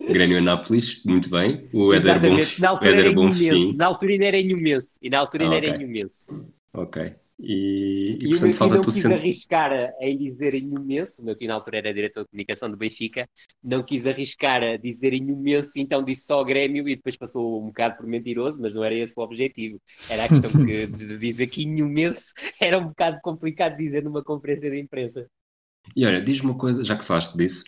o 0.00 0.12
Grêmio 0.12 0.38
Anápolis, 0.38 1.02
muito 1.04 1.28
bem. 1.28 1.68
O 1.72 1.92
Éder 1.92 2.20
Bonfim. 2.20 2.62
Na 2.62 2.68
altura, 2.70 3.12
Bonfim. 3.12 3.76
na 3.76 3.86
altura 3.86 4.12
ainda 4.12 4.24
era 4.26 4.38
Inhumense. 4.38 4.98
E 5.02 5.10
na 5.10 5.18
altura 5.18 5.44
ainda 5.44 5.56
ah, 5.56 5.58
okay. 5.58 5.70
era 5.70 5.82
Inhumense. 5.82 6.26
Ok. 6.72 7.14
E, 7.42 8.18
e, 8.20 8.26
e 8.26 8.28
portanto, 8.28 8.42
o 8.42 8.44
meu 8.44 8.52
tio 8.52 8.68
não 8.68 8.80
quis 8.82 8.94
sempre... 8.94 9.18
arriscar 9.18 9.94
em 9.98 10.18
dizer 10.18 10.54
em 10.54 10.74
imenso, 10.74 11.22
o 11.22 11.24
meu 11.24 11.34
tio 11.34 11.48
na 11.48 11.54
altura 11.54 11.78
era 11.78 11.94
diretor 11.94 12.24
de 12.24 12.28
comunicação 12.28 12.70
do 12.70 12.76
Benfica, 12.76 13.26
não 13.64 13.82
quis 13.82 14.06
arriscar 14.06 14.62
a 14.62 14.76
dizer 14.76 15.14
em 15.14 15.26
imenso, 15.30 15.72
então 15.78 16.04
disse 16.04 16.26
só 16.26 16.44
Grêmio 16.44 16.86
e 16.86 16.96
depois 16.96 17.16
passou 17.16 17.62
um 17.62 17.68
bocado 17.68 17.96
por 17.96 18.06
mentiroso, 18.06 18.58
mas 18.60 18.74
não 18.74 18.84
era 18.84 18.94
esse 18.94 19.14
o 19.16 19.22
objetivo. 19.22 19.80
Era 20.10 20.24
a 20.24 20.28
questão 20.28 20.50
que, 20.50 20.86
de 20.86 21.18
dizer 21.18 21.46
que 21.46 21.62
imenso 21.62 22.34
era 22.60 22.78
um 22.78 22.88
bocado 22.88 23.18
complicado 23.22 23.76
dizer 23.76 24.04
numa 24.04 24.22
conferência 24.22 24.70
de 24.70 24.78
imprensa. 24.78 25.26
E 25.96 26.04
olha, 26.04 26.20
diz-me 26.20 26.50
uma 26.50 26.58
coisa, 26.58 26.84
já 26.84 26.96
que 26.96 27.04
falaste 27.04 27.36
disso, 27.38 27.64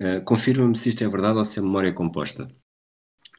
uh, 0.00 0.22
confirma-me 0.24 0.76
se 0.76 0.90
isto 0.90 1.02
é 1.02 1.08
verdade 1.08 1.36
ou 1.36 1.44
se 1.44 1.58
é 1.58 1.62
memória 1.62 1.92
composta. 1.92 2.48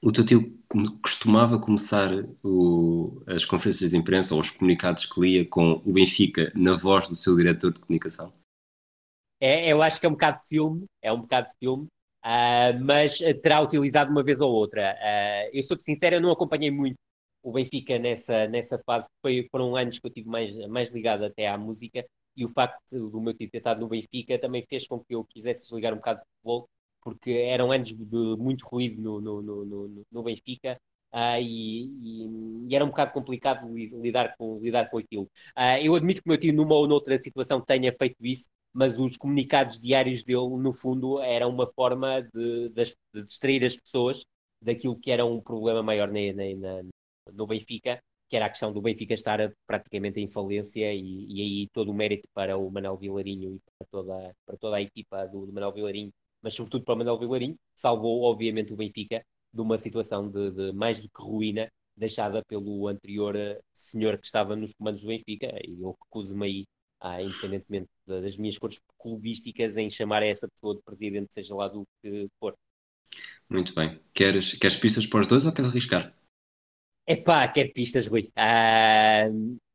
O 0.02 0.12
teu 0.12 0.24
tio 0.24 0.58
costumava 1.02 1.60
começar 1.60 2.10
o, 2.44 3.24
as 3.26 3.46
conferências 3.46 3.92
de 3.92 3.98
imprensa 3.98 4.36
ou 4.36 4.42
os 4.42 4.52
comunicados 4.52 5.06
que 5.06 5.20
lia 5.20 5.48
com 5.48 5.82
o 5.86 5.92
Benfica 5.92 6.52
na 6.56 6.74
voz 6.74 7.08
do 7.08 7.16
seu 7.16 7.36
diretor 7.36 7.74
de 7.74 7.80
comunicação? 7.80 8.32
É, 9.40 9.72
eu 9.72 9.82
acho 9.82 10.00
que 10.00 10.06
é 10.06 10.10
um 10.10 10.14
bocado 10.14 10.38
de 10.38 10.48
filme, 10.48 10.86
é 11.02 11.12
um 11.12 11.22
bocado 11.22 11.48
de 11.48 11.54
filme, 11.60 11.86
uh, 11.86 12.84
mas 12.84 13.18
terá 13.42 13.62
utilizado 13.62 14.12
uma 14.12 14.24
vez 14.24 14.40
ou 14.40 14.52
outra. 14.52 14.96
Uh, 14.96 15.50
eu 15.54 15.64
sou 15.64 15.78
sincero, 15.80 16.16
eu 16.16 16.22
não 16.22 16.32
acompanhei 16.32 16.70
muito 16.70 16.98
o 17.42 17.52
Benfica 17.52 17.98
nessa, 17.98 18.48
nessa 18.48 18.80
fase, 18.86 19.08
foi, 19.22 19.48
foram 19.52 19.76
anos 19.76 20.00
que 20.00 20.08
eu 20.08 20.12
tive 20.12 20.28
mais, 20.28 20.56
mais 20.68 20.90
ligado 20.92 21.24
até 21.24 21.48
à 21.48 21.58
música, 21.58 22.06
e 22.36 22.46
o 22.46 22.50
facto 22.50 23.10
do 23.10 23.22
meu 23.22 23.34
tio 23.34 23.50
ter 23.50 23.60
estado 23.60 23.80
no 23.80 23.88
Benfica 23.88 24.38
também 24.38 24.66
fez 24.70 24.88
com 24.88 25.00
que 25.00 25.16
eu 25.16 25.24
quisesse 25.24 25.64
desligar 25.64 25.94
um 25.94 25.98
bocado 25.98 26.20
de 26.20 26.26
futebol 26.36 26.68
porque 27.08 27.32
eram 27.32 27.72
anos 27.72 27.94
de 27.94 28.36
muito 28.38 28.68
ruído 28.68 29.02
no, 29.02 29.22
no, 29.22 29.42
no, 29.42 30.06
no 30.12 30.24
Benfica. 30.24 30.78
Uh, 31.14 31.40
e, 31.40 31.86
e, 31.86 32.68
e, 32.68 32.76
era 32.76 32.84
um 32.84 32.90
bocado 32.90 33.14
complicado 33.14 33.66
lidar 33.74 34.36
com, 34.38 34.60
lidar 34.60 34.90
com 34.90 34.98
aquilo. 34.98 35.24
Uh, 35.58 35.80
eu 35.82 35.96
admito 35.96 36.22
que 36.22 36.28
o 36.28 36.32
meu 36.32 36.38
tio, 36.38 36.54
numa 36.54 36.76
ou 36.76 36.86
noutra 36.86 37.18
situação, 37.18 37.62
tenha 37.62 37.96
feito 37.98 38.18
isso, 38.26 38.50
mas 38.74 39.00
os 39.00 39.16
comunicados 39.16 39.80
diários 39.80 40.22
dele, 40.22 40.50
no 40.60 40.74
fundo, 40.74 41.22
eram 41.22 41.50
uma 41.50 41.72
forma 41.74 42.22
de, 42.24 42.70
de, 42.70 42.84
de 43.14 43.24
distrair 43.24 43.64
as 43.64 43.78
pessoas 43.78 44.26
daquilo 44.62 45.00
que 45.00 45.10
era 45.10 45.26
um 45.26 45.40
problema 45.40 45.82
maior 45.82 46.10
na, 46.10 46.20
na, 46.34 46.82
na, 46.84 46.90
no 47.32 47.48
Benfica, 47.48 48.02
que 48.28 48.36
era 48.36 48.48
a 48.48 48.50
questão 48.50 48.74
do 48.74 48.82
Benfica 48.82 49.14
estar 49.14 49.40
praticamente 49.66 50.20
em 50.20 50.28
falência, 50.28 50.94
e, 50.94 51.26
e 51.30 51.42
aí 51.42 51.68
todo 51.72 51.90
o 51.90 51.94
mérito 51.94 52.28
para 52.34 52.58
o 52.58 52.70
Manuel 52.70 52.98
Vilarinho 52.98 53.56
e 53.56 53.60
para 53.78 53.88
toda, 53.90 54.36
para 54.46 54.58
toda 54.58 54.76
a 54.76 54.82
equipa 54.82 55.26
do, 55.28 55.46
do 55.46 55.54
Manuel 55.54 55.72
Vilarinho 55.72 56.12
mas 56.42 56.56
sobretudo 56.56 56.84
para 56.84 56.96
o 56.96 56.98
Manuel 56.98 57.20
Vilarinho, 57.20 57.58
salvou 57.76 58.24
obviamente 58.24 58.74
o 58.74 58.78
Benfica 58.78 59.24
de 59.54 59.62
uma 59.62 59.78
situação 59.78 60.30
de, 60.30 60.52
de 60.52 60.74
mais 60.74 61.02
do 61.02 61.10
que 61.10 61.22
ruína 61.22 61.72
deixada 61.96 62.44
pelo 62.46 62.88
anterior 62.88 63.36
eh, 63.36 63.60
senhor 63.74 64.18
que 64.20 64.26
estava 64.26 64.56
nos 64.56 64.72
comandos 64.74 65.02
do 65.02 65.08
Benfica, 65.08 65.48
e 65.66 65.82
eu 65.82 65.98
recuso-me 66.04 66.46
aí, 66.46 66.68
ah, 67.02 67.22
independentemente 67.22 67.90
das 68.06 68.38
minhas 68.38 68.58
cores 68.58 68.80
clubísticas, 69.00 69.78
em 69.78 69.90
chamar 69.90 70.22
essa 70.22 70.48
pessoa 70.48 70.76
de 70.76 70.82
presidente, 70.84 71.34
seja 71.34 71.56
lá 71.56 71.68
do 71.68 71.86
que 72.02 72.28
for. 72.40 72.56
Muito 73.50 73.74
bem. 73.74 74.00
Queres, 74.14 74.54
queres 74.54 74.78
pistas 74.78 75.08
para 75.08 75.22
os 75.22 75.28
dois 75.28 75.46
ou 75.46 75.52
queres 75.52 75.72
arriscar? 75.72 76.16
É 77.06 77.16
pá, 77.16 77.48
quero 77.48 77.74
pistas, 77.74 78.06
Rui. 78.06 78.30
Ah, 78.36 79.28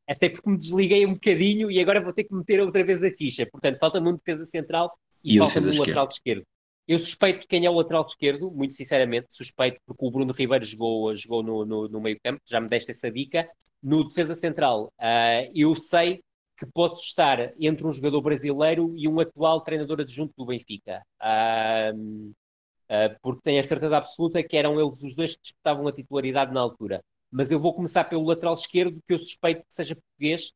até 0.07 0.29
porque 0.29 0.49
me 0.49 0.59
desliguei 0.59 1.07
um 1.07 1.15
bocadinho 1.15 1.71
e 1.71 1.81
agora 1.81 2.03
vou 2.03 2.13
ter 2.13 2.25
que 2.25 2.35
meter 2.35 2.61
outra 2.61 2.85
vez 2.85 3.03
a 3.03 3.11
ficha. 3.11 3.47
Portanto, 3.51 3.79
falta-me 3.79 4.11
um 4.11 4.17
defesa 4.17 4.45
central 4.45 4.93
e, 5.25 5.39
falta-me 5.39 5.75
um 5.75 5.81
lateral 5.81 6.07
esquerdo. 6.07 6.45
Eu 6.87 6.99
suspeito 6.99 7.47
quem 7.47 7.65
é 7.65 7.71
o 7.71 7.75
lateral 7.75 8.05
esquerdo, 8.05 8.51
muito 8.51 8.75
sinceramente, 8.75 9.29
suspeito, 9.31 9.81
porque 9.87 10.05
o 10.05 10.11
Bruno 10.11 10.33
Ribeiro 10.33 10.65
jogou, 10.65 11.15
jogou 11.15 11.43
no, 11.43 11.65
no, 11.65 11.89
no 11.89 12.01
meio 12.01 12.19
campo, 12.23 12.41
já 12.45 12.61
me 12.61 12.69
deste 12.69 12.91
essa 12.91 13.11
dica. 13.11 13.49
No 13.83 14.07
defesa 14.07 14.35
central, 14.35 14.93
uh, 15.01 15.51
eu 15.55 15.75
sei 15.77 16.23
que 16.57 16.67
posso 16.67 17.01
estar 17.01 17.53
entre 17.59 17.87
um 17.87 17.93
jogador 17.93 18.21
brasileiro 18.21 18.95
e 18.97 19.09
um 19.09 19.21
atual 19.21 19.61
treinador 19.61 20.01
adjunto 20.01 20.35
do 20.37 20.47
Benfica. 20.47 21.03
Uh, 21.21 22.31
uh, 22.31 23.17
porque 23.23 23.43
tenho 23.43 23.61
a 23.61 23.65
certeza 23.65 23.97
absoluta 23.97 24.43
que 24.43 24.57
eram 24.57 24.81
eles 24.81 25.03
os 25.03 25.15
dois 25.15 25.37
que 25.37 25.43
disputavam 25.43 25.87
a 25.87 25.93
titularidade 25.93 26.53
na 26.53 26.61
altura. 26.61 27.03
Mas 27.31 27.51
eu 27.51 27.61
vou 27.61 27.75
começar 27.75 28.05
pelo 28.05 28.27
lateral 28.27 28.55
esquerdo, 28.55 29.01
que 29.07 29.15
eu 29.15 29.19
suspeito 29.19 29.63
que 29.63 29.75
seja 29.75 29.97
português 29.97 30.53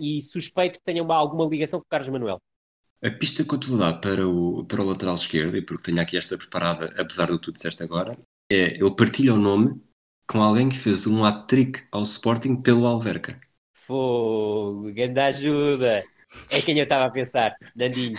e 0.00 0.22
suspeito 0.22 0.78
que 0.78 0.84
tenha 0.84 1.02
uma, 1.02 1.16
alguma 1.16 1.44
ligação 1.44 1.80
com 1.80 1.84
o 1.84 1.88
Carlos 1.88 2.08
Manuel. 2.08 2.40
A 3.00 3.10
pista 3.10 3.44
que 3.44 3.54
eu 3.54 3.58
te 3.58 3.68
vou 3.68 3.78
dar 3.78 3.94
para 3.94 4.26
o, 4.26 4.64
para 4.64 4.82
o 4.82 4.86
lateral 4.86 5.14
esquerdo, 5.14 5.56
e 5.56 5.62
porque 5.62 5.84
tenho 5.84 6.00
aqui 6.00 6.16
esta 6.16 6.36
preparada, 6.36 6.92
apesar 6.98 7.26
do 7.26 7.38
que 7.38 7.44
tu 7.44 7.52
disseste 7.52 7.82
agora, 7.82 8.18
é 8.50 8.74
ele 8.74 8.96
partilha 8.96 9.34
o 9.34 9.38
nome 9.38 9.80
com 10.26 10.42
alguém 10.42 10.68
que 10.68 10.78
fez 10.78 11.06
um 11.06 11.24
hat-trick 11.24 11.84
ao 11.92 12.02
Sporting 12.02 12.56
pelo 12.56 12.86
Alverca. 12.86 13.40
Fogo, 13.72 14.92
grande 14.92 15.20
ajuda. 15.20 16.04
É 16.50 16.60
quem 16.60 16.76
eu 16.76 16.82
estava 16.82 17.06
a 17.06 17.10
pensar, 17.10 17.54
Nandinho. 17.74 18.18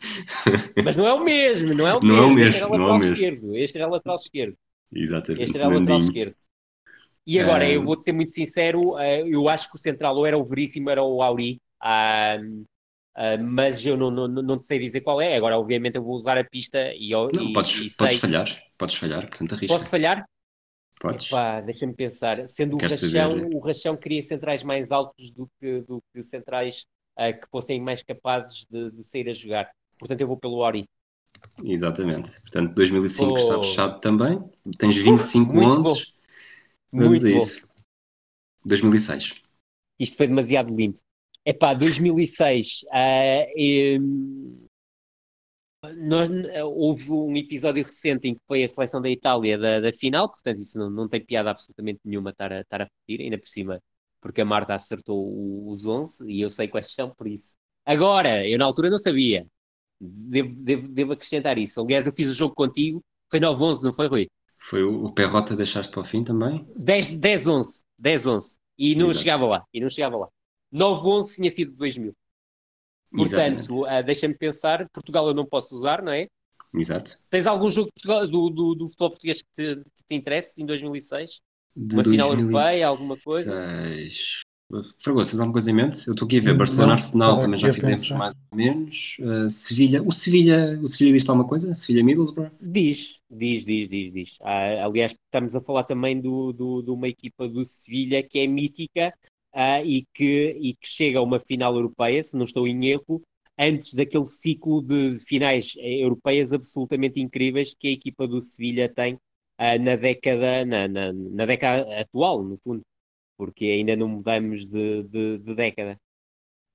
Mas 0.84 0.96
não 0.96 1.06
é 1.06 1.12
o 1.12 1.22
mesmo, 1.22 1.74
não 1.74 1.86
é 1.86 1.94
o 1.94 2.00
não 2.00 2.30
mesmo. 2.34 2.56
É 2.56 2.66
o 2.66 2.70
mesmo 2.70 2.70
este 2.70 2.70
era 2.70 2.70
o 2.70 2.70
lateral 2.70 2.96
é 2.96 3.04
esquerdo. 3.04 3.56
Este 3.56 3.78
era 3.78 3.88
o 3.88 3.90
lateral 3.90 4.16
esquerdo. 4.16 4.56
Exatamente. 4.92 5.42
Este 5.42 5.56
era 5.58 5.68
o 5.68 5.78
lateral 5.78 6.00
esquerdo. 6.00 6.34
E 7.26 7.38
agora, 7.38 7.70
eu 7.70 7.82
vou-te 7.82 8.04
ser 8.04 8.12
muito 8.12 8.32
sincero, 8.32 8.98
eh, 8.98 9.22
eu 9.26 9.48
acho 9.48 9.70
que 9.70 9.76
o 9.76 9.80
central 9.80 10.16
ou 10.16 10.26
era 10.26 10.36
o 10.36 10.44
Veríssimo, 10.44 10.90
era 10.90 11.02
o 11.02 11.22
Auri. 11.22 11.60
Uh, 13.16 13.42
mas 13.42 13.84
eu 13.84 13.96
não, 13.96 14.10
não, 14.10 14.26
não 14.26 14.58
te 14.58 14.66
sei 14.66 14.78
dizer 14.78 15.02
qual 15.02 15.20
é. 15.20 15.36
Agora, 15.36 15.58
obviamente, 15.58 15.96
eu 15.96 16.02
vou 16.02 16.14
usar 16.14 16.38
a 16.38 16.44
pista 16.44 16.92
e, 16.94 17.10
não, 17.10 17.28
e, 17.28 17.52
podes, 17.52 17.92
e 17.92 17.96
podes 17.96 18.18
falhar, 18.18 18.62
podes 18.78 18.96
falhar, 18.96 19.28
portanto 19.28 19.54
arrisca. 19.54 19.76
Posso 19.76 19.90
falhar? 19.90 20.24
Podes. 20.98 21.28
Deixa-me 21.64 21.94
pensar. 21.94 22.34
Sendo 22.34 22.76
o 22.76 22.80
Rachão, 22.80 23.50
o 23.52 23.58
Rachão 23.58 23.96
queria 23.96 24.22
centrais 24.22 24.62
mais 24.62 24.92
altos 24.92 25.30
do 25.32 25.50
que, 25.60 25.80
do 25.82 26.02
que 26.12 26.22
centrais 26.22 26.86
uh, 27.18 27.38
que 27.38 27.46
fossem 27.50 27.80
mais 27.80 28.02
capazes 28.02 28.64
de, 28.70 28.90
de, 28.92 29.02
sair 29.02 29.28
a 29.28 29.34
jogar. 29.34 29.70
Portanto, 29.98 30.20
eu 30.20 30.28
vou 30.28 30.36
pelo 30.36 30.58
Ori. 30.58 30.88
Exatamente. 31.64 32.40
Portanto, 32.42 32.74
2005 32.74 33.30
oh. 33.30 33.36
está 33.36 33.58
fechado 33.58 34.00
também. 34.00 34.42
Tens 34.78 34.96
25 34.96 35.52
Muito 35.52 35.78
11. 35.80 35.82
Bom. 35.82 35.94
Vamos 36.92 37.22
Muito 37.22 37.26
a 37.26 37.30
isso. 37.30 37.66
Bom. 37.66 37.72
2006. 38.66 39.34
Isto 39.98 40.16
foi 40.16 40.28
demasiado 40.28 40.72
lindo. 41.46 41.56
Epá, 41.56 41.74
2006. 41.74 42.82
Uh, 42.84 44.72
nós, 45.96 46.28
houve 46.64 47.10
um 47.10 47.36
episódio 47.36 47.82
recente 47.82 48.28
em 48.28 48.34
que 48.34 48.40
foi 48.46 48.62
a 48.62 48.68
seleção 48.68 49.00
da 49.00 49.10
Itália 49.10 49.58
da, 49.58 49.80
da 49.80 49.92
final, 49.92 50.28
portanto, 50.28 50.58
isso 50.58 50.78
não, 50.78 50.88
não 50.88 51.08
tem 51.08 51.24
piada 51.24 51.50
absolutamente 51.50 52.00
nenhuma 52.04 52.30
estar 52.30 52.52
a, 52.52 52.60
estar 52.60 52.82
a 52.82 52.84
repetir, 52.84 53.24
ainda 53.24 53.38
por 53.38 53.48
cima, 53.48 53.82
porque 54.20 54.40
a 54.40 54.44
Marta 54.44 54.74
acertou 54.74 55.68
os 55.68 55.84
11 55.84 56.30
e 56.30 56.40
eu 56.40 56.48
sei 56.48 56.68
quais 56.68 56.92
são, 56.92 57.10
por 57.10 57.26
isso. 57.26 57.56
Agora, 57.84 58.46
eu 58.46 58.56
na 58.58 58.64
altura 58.64 58.90
não 58.90 58.98
sabia. 58.98 59.44
Devo, 60.00 60.54
devo, 60.62 60.88
devo 60.88 61.12
acrescentar 61.12 61.58
isso. 61.58 61.80
Aliás, 61.80 62.06
eu 62.06 62.12
fiz 62.14 62.28
o 62.28 62.34
jogo 62.34 62.54
contigo, 62.54 63.02
foi 63.28 63.40
9-11, 63.40 63.82
não 63.82 63.92
foi, 63.92 64.06
Rui? 64.06 64.28
Foi 64.58 64.84
o, 64.84 65.06
o 65.06 65.12
Perrota 65.12 65.56
deixaste 65.56 65.90
para 65.92 66.02
o 66.02 66.04
fim 66.04 66.22
também? 66.22 66.64
10-11, 66.78 67.82
10-11. 68.00 68.56
E 68.78 68.94
não 68.94 69.06
Exato. 69.06 69.18
chegava 69.18 69.46
lá, 69.46 69.64
e 69.74 69.80
não 69.80 69.90
chegava 69.90 70.16
lá. 70.16 70.28
9-11 70.72 71.34
tinha 71.36 71.50
sido 71.50 71.72
2000. 71.72 72.14
Portanto, 73.14 73.82
uh, 73.82 74.02
deixa-me 74.04 74.34
pensar, 74.34 74.88
Portugal 74.90 75.28
eu 75.28 75.34
não 75.34 75.44
posso 75.44 75.76
usar, 75.76 76.02
não 76.02 76.12
é? 76.12 76.28
Exato. 76.74 77.18
Tens 77.28 77.46
algum 77.46 77.70
jogo 77.70 77.90
do, 78.04 78.48
do, 78.48 78.74
do 78.74 78.88
futebol 78.88 79.10
português 79.10 79.42
que 79.42 79.48
te, 79.52 79.76
que 79.76 80.04
te 80.08 80.14
interesse 80.14 80.62
em 80.62 80.66
2006? 80.66 81.40
De 81.76 81.96
Uma 81.96 82.02
2006, 82.02 82.10
final 82.10 82.38
europeia, 82.38 82.86
alguma 82.86 83.14
coisa? 83.22 83.54
Fragoso, 84.98 85.30
tens 85.30 85.40
alguma 85.40 85.52
coisa 85.52 85.70
em 85.70 85.74
mente? 85.74 86.06
Eu 86.06 86.14
estou 86.14 86.24
aqui 86.24 86.38
a 86.38 86.40
ver 86.40 86.56
Barcelona 86.56 86.94
Arsenal, 86.94 87.38
também 87.38 87.60
já 87.60 87.72
fizemos 87.74 88.00
pensar. 88.00 88.16
mais 88.16 88.34
ou 88.50 88.56
menos. 88.56 89.18
Uh, 89.20 89.48
Sevilha, 89.50 90.02
o 90.02 90.10
Sevilha, 90.10 90.80
o 90.82 90.86
Sevilha 90.86 91.12
diz 91.12 91.28
alguma 91.28 91.46
coisa? 91.46 91.74
Sevilha 91.74 92.02
Middlesbrough? 92.02 92.50
Diz, 92.58 93.20
diz, 93.30 93.66
diz, 93.66 93.88
diz, 93.90 94.12
diz. 94.12 94.38
Ah, 94.40 94.86
aliás, 94.86 95.12
estamos 95.12 95.54
a 95.54 95.60
falar 95.60 95.84
também 95.84 96.18
do, 96.18 96.54
do, 96.54 96.80
de 96.80 96.90
uma 96.90 97.06
equipa 97.06 97.46
do 97.46 97.62
Sevilha 97.66 98.22
que 98.22 98.38
é 98.38 98.46
mítica, 98.46 99.12
uh, 99.54 99.84
e, 99.84 100.06
que, 100.14 100.56
e 100.60 100.74
que 100.74 100.86
chega 100.86 101.18
a 101.18 101.22
uma 101.22 101.40
final 101.40 101.74
europeia, 101.74 102.22
se 102.22 102.36
não 102.36 102.44
estou 102.44 102.66
em 102.66 102.86
erro, 102.86 103.22
antes 103.58 103.94
daquele 103.94 104.26
ciclo 104.26 104.82
de 104.82 105.18
finais 105.26 105.74
europeias 105.76 106.52
absolutamente 106.52 107.20
incríveis 107.20 107.74
que 107.74 107.88
a 107.88 107.92
equipa 107.92 108.26
do 108.26 108.40
Sevilha 108.40 108.88
tem 108.88 109.14
uh, 109.14 109.78
na 109.80 109.96
década 109.96 110.64
na, 110.64 110.88
na, 110.88 111.12
na, 111.12 111.46
década 111.46 112.00
atual, 112.00 112.42
no 112.42 112.58
fundo, 112.62 112.82
porque 113.36 113.66
ainda 113.66 113.96
não 113.96 114.08
mudamos 114.08 114.66
de, 114.66 115.04
de, 115.04 115.38
de, 115.38 115.54
década. 115.54 115.96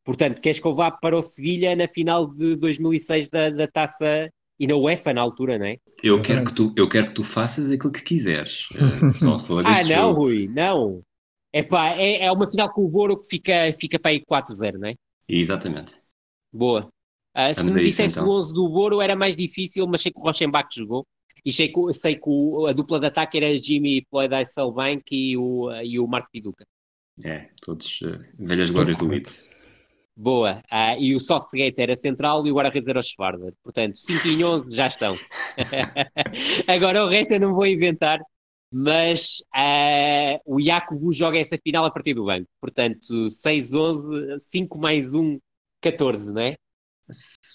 Portanto, 0.04 0.40
queres 0.40 0.60
que 0.60 0.68
eu 0.68 0.76
vá 0.76 0.90
para 0.90 1.18
o 1.18 1.22
Sevilha 1.22 1.76
na 1.76 1.88
final 1.88 2.28
de 2.28 2.56
2006 2.56 3.30
da, 3.30 3.50
da 3.50 3.68
taça 3.68 4.30
e 4.60 4.66
na 4.66 4.76
UEFA 4.76 5.14
na 5.14 5.22
altura, 5.22 5.58
não 5.58 5.66
é? 5.66 5.78
Eu 6.02 6.22
quero 6.22 6.46
que 6.46 6.54
tu, 6.54 6.74
eu 6.76 6.90
quero 6.90 7.08
que 7.08 7.14
tu 7.14 7.24
faças 7.24 7.70
aquilo 7.70 7.92
que 7.92 8.04
quiseres. 8.04 8.68
só 9.20 9.38
ah, 9.66 9.84
não, 9.84 9.84
jogo. 9.84 10.22
Rui, 10.22 10.48
não. 10.48 11.04
Epá, 11.58 11.94
é, 11.94 12.26
é 12.26 12.32
uma 12.32 12.46
final 12.46 12.72
com 12.72 12.84
o 12.84 12.90
Boro 12.90 13.20
que 13.20 13.28
fica, 13.28 13.72
fica 13.74 13.98
para 13.98 14.12
aí 14.12 14.22
4-0, 14.22 14.78
não 14.78 14.90
é? 14.90 14.96
Exatamente. 15.28 16.00
Boa. 16.54 16.88
Uh, 17.36 17.54
se 17.54 17.72
me 17.72 17.82
dissesse 17.84 18.20
então. 18.20 18.30
o 18.30 18.38
11 18.38 18.54
do 18.54 18.70
Boro 18.70 19.02
era 19.02 19.16
mais 19.16 19.36
difícil, 19.36 19.88
mas 19.88 20.02
sei 20.02 20.12
que 20.12 20.20
o 20.20 20.24
Rochenbach 20.24 20.68
jogou. 20.76 21.06
E 21.44 21.52
sei 21.52 21.70
que, 21.70 21.94
sei 21.94 22.16
que 22.16 22.28
o, 22.28 22.68
a 22.68 22.74
dupla 22.74 23.00
de 23.00 23.08
ataque 23.08 23.38
era 23.38 23.58
Jimmy 23.58 24.06
Floyd 24.10 24.34
Bank 24.76 25.04
e 25.12 25.36
o, 25.36 25.72
e 25.82 26.00
o 26.00 26.08
Marco 26.08 26.30
Piduca. 26.32 26.66
É, 27.24 27.50
todos 27.62 28.02
uh, 28.02 28.20
velhas 28.38 28.70
glórias 28.70 28.98
do 28.98 29.08
Leeds. 29.08 29.56
Boa. 30.16 30.64
Uh, 30.72 31.00
e 31.00 31.16
o 31.16 31.20
Softgate 31.20 31.82
era 31.82 31.96
central 31.96 32.46
e 32.46 32.52
o 32.52 32.56
guarda-redes 32.56 32.88
era 32.88 33.00
o 33.00 33.04
Schwarzer. 33.04 33.54
Portanto, 33.64 33.98
5 33.98 34.28
e 34.28 34.44
11 34.44 34.76
já 34.76 34.88
estão. 34.88 35.16
Agora 36.68 37.04
o 37.04 37.10
resto 37.10 37.34
eu 37.34 37.40
não 37.40 37.54
vou 37.54 37.66
inventar 37.66 38.20
mas 38.72 39.38
uh, 39.56 40.40
o 40.46 40.62
Jacobo 40.62 41.14
joga 41.14 41.38
essa 41.38 41.58
final 41.58 41.86
a 41.86 41.92
partir 41.92 42.14
do 42.14 42.26
banco. 42.26 42.48
Portanto, 42.60 43.28
6-11, 43.28 44.38
5 44.38 44.78
mais 44.78 45.14
1, 45.14 45.40
14, 45.82 46.34
não 46.34 46.42
é? 46.42 46.56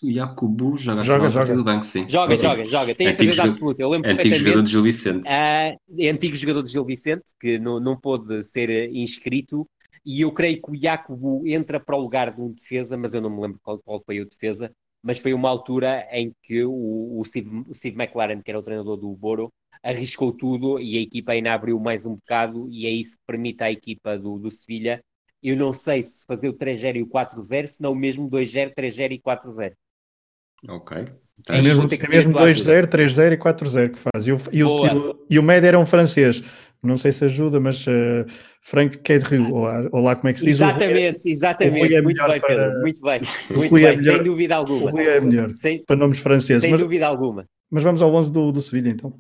O 0.03 0.11
Jacobo 0.11 0.79
joga, 0.79 1.03
joga, 1.03 1.29
a 1.29 1.33
partir 1.33 1.55
do 1.55 1.65
banco, 1.65 1.85
sim. 1.85 2.09
Joga, 2.09 2.37
joga, 2.37 2.65
joga. 2.65 2.95
Tenho 2.95 3.11
a 3.11 3.13
certeza 3.13 3.45
absoluta. 3.45 3.83
Eu 3.83 3.91
lembro 3.91 4.11
antigo 4.11 4.35
jogador 4.35 4.63
de 4.63 4.71
Gil 4.71 4.83
Vicente. 4.83 5.29
Uh, 5.29 6.11
antigo 6.11 6.37
jogador 6.37 6.63
de 6.63 6.71
Gil 6.71 6.87
Vicente, 6.87 7.25
que 7.39 7.59
não, 7.59 7.79
não 7.79 7.95
pôde 7.95 8.43
ser 8.43 8.91
inscrito. 8.95 9.69
E 10.05 10.23
eu 10.23 10.33
creio 10.33 10.61
que 10.61 10.73
o 10.73 10.81
Jacobo 10.81 11.47
entra 11.47 11.79
para 11.79 11.97
o 11.97 12.01
lugar 12.01 12.35
de 12.35 12.41
um 12.41 12.51
defesa, 12.51 12.97
mas 12.97 13.13
eu 13.13 13.21
não 13.21 13.31
me 13.31 13.43
lembro 13.43 13.61
qual, 13.63 13.79
qual 13.79 14.03
foi 14.05 14.21
o 14.21 14.29
defesa. 14.29 14.73
Mas 15.03 15.19
foi 15.19 15.35
uma 15.35 15.51
altura 15.51 16.09
em 16.11 16.33
que 16.43 16.65
o, 16.65 17.19
o, 17.19 17.25
Steve, 17.25 17.65
o 17.69 17.75
Steve 17.75 18.01
McLaren, 18.01 18.41
que 18.41 18.51
era 18.51 18.59
o 18.59 18.63
treinador 18.63 18.97
do 18.97 19.15
Boro, 19.15 19.53
arriscou 19.83 20.33
tudo 20.33 20.79
e 20.81 20.97
a 20.97 21.01
equipa 21.01 21.33
ainda 21.33 21.53
abriu 21.53 21.79
mais 21.81 22.07
um 22.07 22.15
bocado 22.15 22.69
e 22.71 22.87
é 22.87 22.91
isso 22.91 23.17
que 23.17 23.23
permite 23.27 23.63
à 23.63 23.71
equipa 23.71 24.17
do, 24.19 24.39
do 24.39 24.51
Sevilha. 24.51 25.03
Eu 25.43 25.57
não 25.57 25.73
sei 25.73 26.01
se 26.03 26.25
fazer 26.25 26.49
o 26.49 26.55
3-0 26.55 26.97
e 26.97 27.03
o 27.03 27.07
4-0, 27.07 27.67
se 27.67 27.83
não 27.83 27.95
mesmo 27.95 28.31
2-0, 28.31 28.73
3-0 28.75 29.13
e 29.13 29.19
4-0. 29.19 29.73
Ok. 30.69 31.09
Então, 31.41 31.57
é 31.57 31.63
mesmo, 31.63 31.83
é 31.83 32.09
mesmo 32.09 32.33
2-0, 32.33 32.87
3-0 32.87 33.33
e 33.33 33.37
4-0 33.37 33.91
que 33.91 33.99
faz. 33.99 34.27
E 34.27 34.33
o, 34.33 34.37
e, 34.53 34.63
o, 34.63 34.87
e, 34.87 34.91
o, 34.91 35.27
e 35.31 35.39
o 35.41 35.43
médio 35.43 35.67
era 35.67 35.79
um 35.79 35.87
francês. 35.87 36.43
Não 36.83 36.97
sei 36.97 37.13
se 37.13 37.25
ajuda, 37.25 37.61
mas 37.61 37.87
uh, 37.87 38.27
Frank 38.61 38.99
Kedru, 38.99 39.55
ou, 39.55 39.67
ou 39.93 40.01
lá 40.01 40.17
como 40.17 40.29
é 40.29 40.33
que 40.33 40.41
se 40.41 40.47
diz? 40.47 40.57
Exatamente, 40.57 41.31
exatamente. 41.31 41.95
É 41.95 42.03
muito 42.03 42.25
bem, 42.27 42.41
para... 42.41 42.57
Pedro. 42.57 42.81
Muito 42.81 43.03
bem. 43.03 43.21
Muito 43.57 43.75
bem, 43.75 43.85
é 43.85 43.97
melhor, 43.97 44.15
sem 44.17 44.25
dúvida 44.25 44.57
alguma. 44.57 44.87
O 44.87 44.91
Rui 44.91 45.07
é 45.07 45.21
melhor 45.21 45.53
sem, 45.53 45.85
para 45.85 45.95
nomes 45.95 46.19
franceses. 46.19 46.61
Sem 46.61 46.73
mas, 46.73 46.81
dúvida 46.81 47.07
alguma. 47.07 47.47
Mas 47.71 47.85
vamos 47.85 48.03
ao 48.03 48.13
11 48.13 48.33
do, 48.33 48.51
do 48.51 48.61
Sevilha 48.61 48.91
então. 48.91 49.17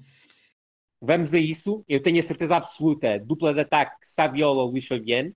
Vamos 1.05 1.35
a 1.35 1.38
isso. 1.38 1.85
Eu 1.88 2.01
tenho 2.01 2.21
a 2.21 2.23
certeza 2.23 2.57
absoluta. 2.57 3.19
Dupla 3.19 3.53
de 3.53 3.61
ataque 3.61 3.97
Saviola 4.01 4.62
Luís 4.62 4.87
Fabiano. 4.87 5.33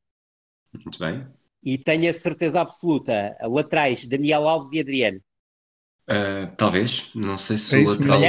Muito 0.73 0.99
bem. 1.01 1.27
E 1.61 1.77
tenho 1.77 2.09
a 2.09 2.13
certeza 2.13 2.61
absoluta. 2.61 3.37
Laterais 3.43 4.07
Daniel 4.07 4.49
Alves 4.49 4.73
e 4.73 4.81
Adriano. 4.81 5.21
Uh, 6.09 6.55
talvez. 6.57 7.11
Não 7.13 7.37
sei 7.37 7.59
se 7.59 7.75
é 7.75 7.79
o 7.81 7.91
lateral. 7.91 8.21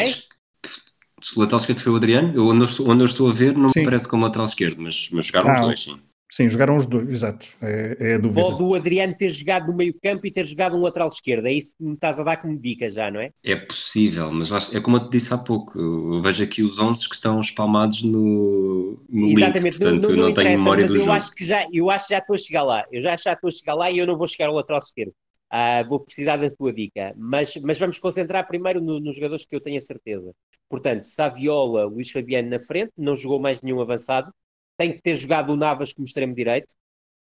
Se 1.21 1.37
o 1.37 1.39
lateral 1.41 1.59
esquerdo 1.59 1.83
foi 1.83 1.91
o 1.91 1.95
Adriano. 1.95 2.33
Eu, 2.35 2.47
onde, 2.47 2.61
eu 2.61 2.65
estou, 2.65 2.89
onde 2.89 3.03
eu 3.03 3.05
estou 3.05 3.29
a 3.29 3.33
ver, 3.33 3.55
não 3.55 3.69
sim. 3.69 3.79
me 3.79 3.85
parece 3.85 4.07
como 4.07 4.23
lateral 4.23 4.45
esquerdo, 4.45 4.81
mas, 4.81 5.07
mas 5.11 5.27
jogaram 5.27 5.49
ah, 5.49 5.53
os 5.53 5.59
dois, 5.61 5.83
sim. 5.83 6.01
Sim, 6.29 6.49
jogaram 6.49 6.75
os 6.75 6.85
dois, 6.85 7.09
exato. 7.09 7.47
É, 7.61 7.97
é 7.99 8.13
a 8.15 8.17
dúvida. 8.17 8.41
Pode 8.41 8.61
o 8.61 8.75
Adriano 8.75 9.15
ter 9.15 9.29
jogado 9.29 9.67
no 9.67 9.77
meio 9.77 9.95
campo 10.03 10.27
e 10.27 10.31
ter 10.31 10.45
jogado 10.45 10.75
um 10.75 10.81
lateral 10.81 11.07
esquerdo. 11.07 11.47
É 11.47 11.53
isso 11.53 11.73
que 11.77 11.83
me 11.83 11.93
estás 11.93 12.19
a 12.19 12.23
dar 12.23 12.37
como 12.37 12.59
dica 12.59 12.89
já, 12.89 13.09
não 13.09 13.21
é? 13.21 13.31
É 13.43 13.55
possível, 13.55 14.29
mas 14.31 14.73
é 14.73 14.81
como 14.81 14.97
eu 14.97 15.05
te 15.07 15.11
disse 15.11 15.33
há 15.33 15.37
pouco. 15.37 15.79
Eu 15.79 16.21
vejo 16.21 16.43
aqui 16.43 16.61
os 16.61 16.79
11 16.79 17.07
que 17.07 17.15
estão 17.15 17.39
espalmados 17.39 18.03
no, 18.03 18.99
no 19.09 19.27
Exatamente, 19.29 19.77
link, 19.77 19.79
portanto 19.79 20.03
não, 20.03 20.09
não, 20.09 20.15
não, 20.17 20.27
não 20.27 20.33
tenho 20.33 20.49
memória 20.49 20.83
mas 20.83 20.91
do 20.91 20.97
eu 20.97 20.99
jogo. 21.01 21.11
Acho 21.13 21.33
que 21.33 21.45
já, 21.45 21.65
eu 21.71 21.89
acho 21.89 22.07
que 22.07 22.13
já 22.13 22.19
estou 22.19 22.33
a 22.33 22.37
chegar 22.37 22.63
lá. 22.63 22.85
Eu 22.91 22.99
já, 22.99 23.15
já 23.15 23.33
estou 23.33 23.47
a 23.47 23.51
chegar 23.51 23.73
lá 23.75 23.89
e 23.89 23.97
eu 23.97 24.05
não 24.05 24.17
vou 24.17 24.27
chegar 24.27 24.49
ao 24.49 24.55
lateral 24.55 24.79
esquerdo. 24.79 25.13
Uh, 25.51 25.87
vou 25.87 26.01
precisar 26.01 26.35
da 26.35 26.49
tua 26.49 26.73
dica, 26.73 27.13
mas, 27.15 27.55
mas 27.63 27.79
vamos 27.79 27.99
concentrar 27.99 28.45
primeiro 28.49 28.81
no, 28.81 28.99
nos 28.99 29.15
jogadores 29.15 29.45
que 29.45 29.55
eu 29.55 29.61
tenho 29.61 29.77
a 29.77 29.81
certeza. 29.81 30.33
Portanto, 30.69 31.05
Saviola, 31.05 31.85
Luís 31.85 32.11
Fabiano 32.11 32.49
na 32.49 32.59
frente, 32.59 32.91
não 32.97 33.15
jogou 33.15 33.39
mais 33.39 33.61
nenhum 33.61 33.79
avançado. 33.79 34.29
Tem 34.77 34.93
que 34.93 35.01
ter 35.01 35.15
jogado 35.15 35.51
o 35.51 35.57
Navas 35.57 35.93
como 35.93 36.05
extremo 36.05 36.35
direito. 36.35 36.73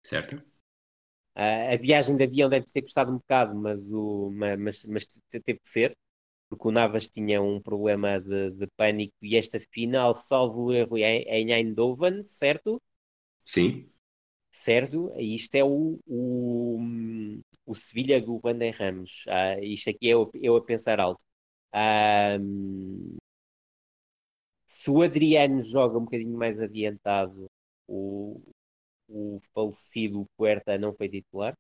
Certo. 0.04 0.36
Uh, 1.36 1.74
a 1.74 1.78
viagem 1.78 2.16
de 2.18 2.24
avião 2.24 2.50
deve 2.50 2.66
ter 2.66 2.82
custado 2.82 3.12
um 3.12 3.18
bocado, 3.18 3.56
mas, 3.56 3.92
o, 3.92 4.30
mas, 4.32 4.84
mas 4.86 5.08
teve 5.30 5.60
que 5.60 5.70
ser, 5.70 5.98
porque 6.50 6.68
o 6.68 6.72
Navas 6.72 7.08
tinha 7.08 7.42
um 7.42 7.62
problema 7.62 8.20
de, 8.20 8.52
de 8.52 8.68
pânico 8.78 9.16
e 9.22 9.38
esta 9.38 9.60
final, 9.72 10.14
salvo 10.14 10.66
o 10.66 10.74
erro, 10.74 10.98
é 10.98 11.40
em 11.40 11.54
Eindhoven, 11.54 12.26
certo? 12.26 12.82
Sim. 13.44 13.92
Certo? 14.52 15.14
Isto 15.18 15.56
é 15.56 15.64
o, 15.64 16.00
o, 16.06 16.80
o 17.66 17.76
Sevilha 17.76 18.22
do 18.22 18.40
Wander 18.44 18.76
Ramos. 18.78 19.26
Uh, 19.28 19.64
isto 19.64 19.90
aqui 19.90 20.10
é 20.10 20.14
eu, 20.14 20.30
eu 20.36 20.56
a 20.58 20.64
pensar 20.66 21.00
alto. 21.00 21.24
Uh, 21.74 23.18
se 24.82 24.90
o 24.90 25.04
Adriano 25.04 25.62
joga 25.62 25.98
um 26.00 26.06
bocadinho 26.06 26.36
mais 26.36 26.60
adiantado, 26.60 27.48
o, 27.88 28.42
o 29.08 29.40
falecido 29.54 30.28
Puerta 30.36 30.76
não 30.76 30.92
foi 30.96 31.08
titular, 31.08 31.54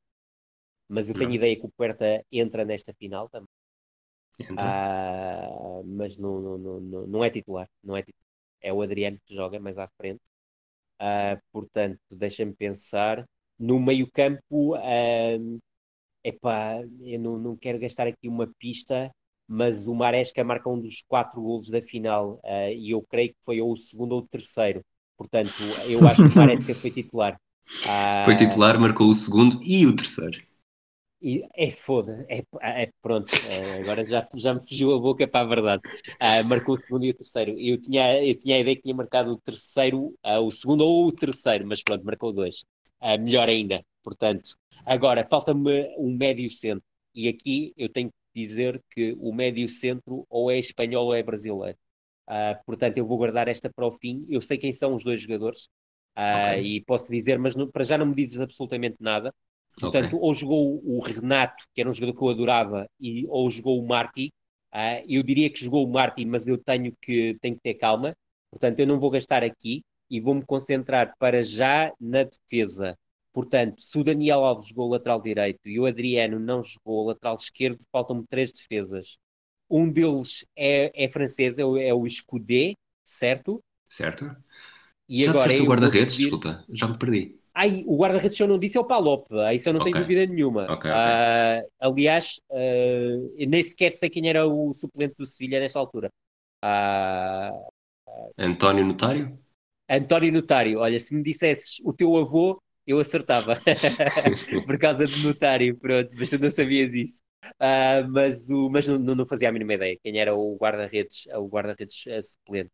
mas 0.90 1.08
eu 1.08 1.14
tenho 1.16 1.30
não. 1.30 1.36
ideia 1.36 1.56
que 1.56 1.66
o 1.66 1.72
Puerta 1.78 2.26
entra 2.32 2.66
nesta 2.66 2.94
final 2.96 3.30
também. 3.30 3.48
Uh, 4.58 5.84
mas 5.86 6.18
não, 6.18 6.42
não, 6.42 6.58
não, 6.82 7.08
não 7.08 7.24
é 7.24 7.30
titular, 7.30 7.70
não 7.84 7.96
é 7.96 8.02
titular. 8.02 8.26
É 8.60 8.74
o 8.74 8.82
Adriano 8.82 9.20
que 9.24 9.36
joga 9.36 9.60
mais 9.60 9.78
à 9.78 9.88
frente. 9.98 10.22
Uh, 11.00 11.40
portanto, 11.52 12.00
deixa-me 12.10 12.56
pensar. 12.56 13.24
No 13.60 13.80
meio-campo, 13.80 14.76
uh, 14.76 15.60
epá, 16.24 16.82
eu 17.02 17.20
não, 17.20 17.38
não 17.38 17.56
quero 17.56 17.78
gastar 17.80 18.08
aqui 18.08 18.28
uma 18.28 18.52
pista, 18.58 19.12
mas 19.52 19.86
o 19.86 19.94
Maresca 19.94 20.46
marca 20.46 20.70
um 20.70 20.82
dos 20.82 21.04
quatro 21.10 21.42
golos 21.42 21.70
da 21.70 21.82
final 21.82 22.40
uh, 22.42 22.72
e 22.74 22.92
eu 22.92 23.02
creio 23.02 23.32
que 23.32 23.44
foi 23.44 23.60
ou 23.60 23.74
o 23.74 23.76
segundo 23.76 24.14
ou 24.14 24.20
o 24.20 24.26
terceiro. 24.26 24.82
Portanto, 25.18 25.52
eu 25.88 26.08
acho 26.08 26.24
que 26.24 26.34
o 26.34 26.36
Maresca 26.38 26.74
foi 26.74 26.90
titular. 26.90 27.38
Uh, 27.84 28.24
foi 28.24 28.38
titular, 28.38 28.80
marcou 28.80 29.10
o 29.10 29.14
segundo 29.14 29.60
e 29.66 29.86
o 29.86 29.94
terceiro. 29.94 30.42
E 31.22 31.46
é 31.54 31.70
foda, 31.70 32.26
é, 32.30 32.44
é 32.62 32.90
pronto, 33.00 33.32
é, 33.46 33.82
agora 33.82 34.04
já, 34.08 34.28
já 34.34 34.56
me 34.56 34.60
fugiu 34.62 34.96
a 34.96 35.00
boca 35.00 35.28
para 35.28 35.46
a 35.46 35.48
verdade. 35.48 35.82
Uh, 36.14 36.48
marcou 36.48 36.74
o 36.74 36.78
segundo 36.78 37.04
e 37.04 37.10
o 37.10 37.14
terceiro. 37.14 37.52
Eu 37.60 37.80
tinha, 37.80 38.24
eu 38.24 38.34
tinha 38.40 38.56
a 38.56 38.60
ideia 38.60 38.76
que 38.78 38.84
tinha 38.84 38.96
marcado 38.96 39.34
o 39.34 39.38
terceiro, 39.38 40.16
uh, 40.26 40.40
o 40.40 40.50
segundo 40.50 40.86
ou 40.86 41.08
o 41.08 41.12
terceiro, 41.12 41.68
mas 41.68 41.84
pronto, 41.84 42.06
marcou 42.06 42.32
dois. 42.32 42.64
Uh, 43.02 43.20
melhor 43.20 43.50
ainda, 43.50 43.84
portanto. 44.02 44.56
Agora, 44.86 45.28
falta-me 45.30 45.94
um 45.98 46.16
médio 46.16 46.50
centro. 46.50 46.84
E 47.14 47.28
aqui 47.28 47.74
eu 47.76 47.90
tenho 47.90 48.10
que 48.10 48.21
dizer 48.34 48.82
que 48.92 49.16
o 49.20 49.34
médio 49.34 49.68
centro 49.68 50.26
ou 50.30 50.52
é 50.52 50.58
espanhol 50.58 51.08
ou 51.08 51.16
é 51.16 51.24
brasileiro. 51.24 51.78
portanto, 52.66 52.98
eu 52.98 53.06
vou 53.06 53.18
guardar 53.18 53.48
esta 53.48 53.70
para 53.70 53.86
o 53.86 53.92
fim. 53.92 54.26
Eu 54.30 54.42
sei 54.42 54.58
quem 54.58 54.72
são 54.72 54.96
os 54.96 55.04
dois 55.04 55.22
jogadores. 55.22 55.70
Okay. 56.16 56.78
E 56.78 56.86
posso 56.86 57.12
dizer, 57.12 57.40
mas 57.40 57.56
não, 57.56 57.70
para 57.70 57.84
já 57.84 57.98
não 57.98 58.06
me 58.06 58.16
dizes 58.16 58.40
absolutamente 58.40 58.98
nada. 59.00 59.34
Portanto, 59.80 60.16
okay. 60.16 60.20
ou 60.20 60.34
jogou 60.34 60.82
o 60.84 61.00
Renato, 61.00 61.64
que 61.74 61.82
era 61.82 61.90
um 61.90 61.94
jogador 61.94 62.18
que 62.18 62.24
eu 62.24 62.30
adorava, 62.30 62.90
e, 63.00 63.26
ou 63.28 63.50
jogou 63.50 63.80
o 63.80 63.88
Marti. 63.88 64.32
Uh, 64.74 65.04
eu 65.08 65.24
diria 65.24 65.50
que 65.50 65.64
jogou 65.64 65.86
o 65.86 65.92
Marti, 65.92 66.26
mas 66.26 66.48
eu 66.48 66.58
tenho 66.58 66.94
que, 67.02 67.38
tenho 67.42 67.56
que 67.56 67.62
ter 67.62 67.76
calma. 67.76 68.16
Portanto, 68.50 68.80
eu 68.80 68.88
não 68.88 69.00
vou 69.00 69.10
gastar 69.10 69.44
aqui 69.44 69.84
e 70.10 70.20
vou-me 70.20 70.46
concentrar 70.46 71.14
para 71.18 71.42
já 71.42 71.92
na 72.00 72.24
defesa. 72.24 72.98
Portanto, 73.34 73.82
se 73.82 73.98
o 73.98 74.04
Daniel 74.04 74.44
Alves 74.44 74.68
jogou 74.70 74.88
o 74.88 74.92
lateral 74.92 75.22
direito 75.22 75.68
e 75.68 75.80
o 75.80 75.86
Adriano 75.86 76.40
não 76.40 76.62
jogou 76.62 77.04
o 77.04 77.08
lateral 77.08 77.36
esquerdo, 77.36 77.80
faltam-me 77.92 78.26
três 78.28 78.52
defesas. 78.52 79.18
Um 79.70 79.90
deles 79.90 80.46
é, 80.56 80.92
é 81.06 81.10
francês, 81.10 81.58
é 81.58 81.66
o, 81.66 81.78
é 81.78 81.94
o 81.94 82.06
Escudé, 82.06 82.74
certo? 83.04 83.64
Certo. 83.88 84.36
E 85.08 85.24
já 85.24 85.32
agora, 85.32 85.46
disseste 85.46 85.66
o 85.66 85.70
guarda-redes? 85.70 86.16
Desculpa, 86.16 86.66
já 86.70 86.88
me 86.88 86.98
perdi. 86.98 87.40
Ai, 87.54 87.84
o 87.86 87.98
guarda-redes 87.98 88.40
eu 88.40 88.48
não 88.48 88.60
disse 88.60 88.78
é 88.78 88.82
o 88.82 88.86
Palop, 88.86 89.28
isso 89.54 89.68
eu 89.68 89.74
não 89.74 89.82
okay. 89.82 89.92
tenho 89.92 90.06
dúvida 90.06 90.26
nenhuma. 90.26 90.64
Okay, 90.64 90.90
okay. 90.90 90.92
Uh, 90.92 91.70
aliás, 91.80 92.40
uh, 92.50 93.46
nem 93.48 93.62
sequer 93.62 93.92
sei 93.92 94.10
quem 94.10 94.30
era 94.30 94.48
o 94.48 94.74
suplente 94.74 95.16
do 95.18 95.26
Sevilha 95.26 95.60
nesta 95.60 95.80
altura. 95.80 96.10
Uh, 96.64 97.72
António 98.38 98.86
Notário? 98.86 99.38
António 99.90 100.32
Notário, 100.32 100.80
olha, 100.80 101.00
se 101.00 101.14
me 101.14 101.22
dissesses 101.22 101.82
o 101.84 101.92
teu 101.92 102.16
avô, 102.16 102.62
eu 102.92 103.00
acertava. 103.00 103.56
Por 104.66 104.80
causa 104.80 105.06
do 105.06 105.18
notário, 105.20 105.78
pronto, 105.78 106.10
mas 106.18 106.30
tu 106.30 106.40
não 106.40 106.50
sabias 106.50 106.94
isso. 106.94 107.22
mas 108.12 108.50
o, 108.50 108.70
mas 108.70 108.88
não, 108.88 109.00
não, 109.16 109.26
fazia 109.26 109.50
a 109.50 109.52
mínima 109.52 109.74
ideia 109.74 109.98
quem 110.04 110.20
era 110.20 110.36
o 110.36 110.56
guarda-redes 110.58 111.28
o 111.36 111.48
guarda-redes 111.48 112.04
suplente. 112.24 112.72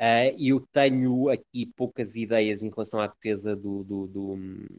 Uh, 0.00 0.34
eu 0.38 0.60
tenho 0.72 1.28
aqui 1.30 1.66
poucas 1.76 2.16
ideias 2.16 2.62
em 2.62 2.70
relação 2.70 3.00
à 3.00 3.06
defesa 3.06 3.54
do, 3.56 3.84
do, 3.84 4.06
do, 4.08 4.36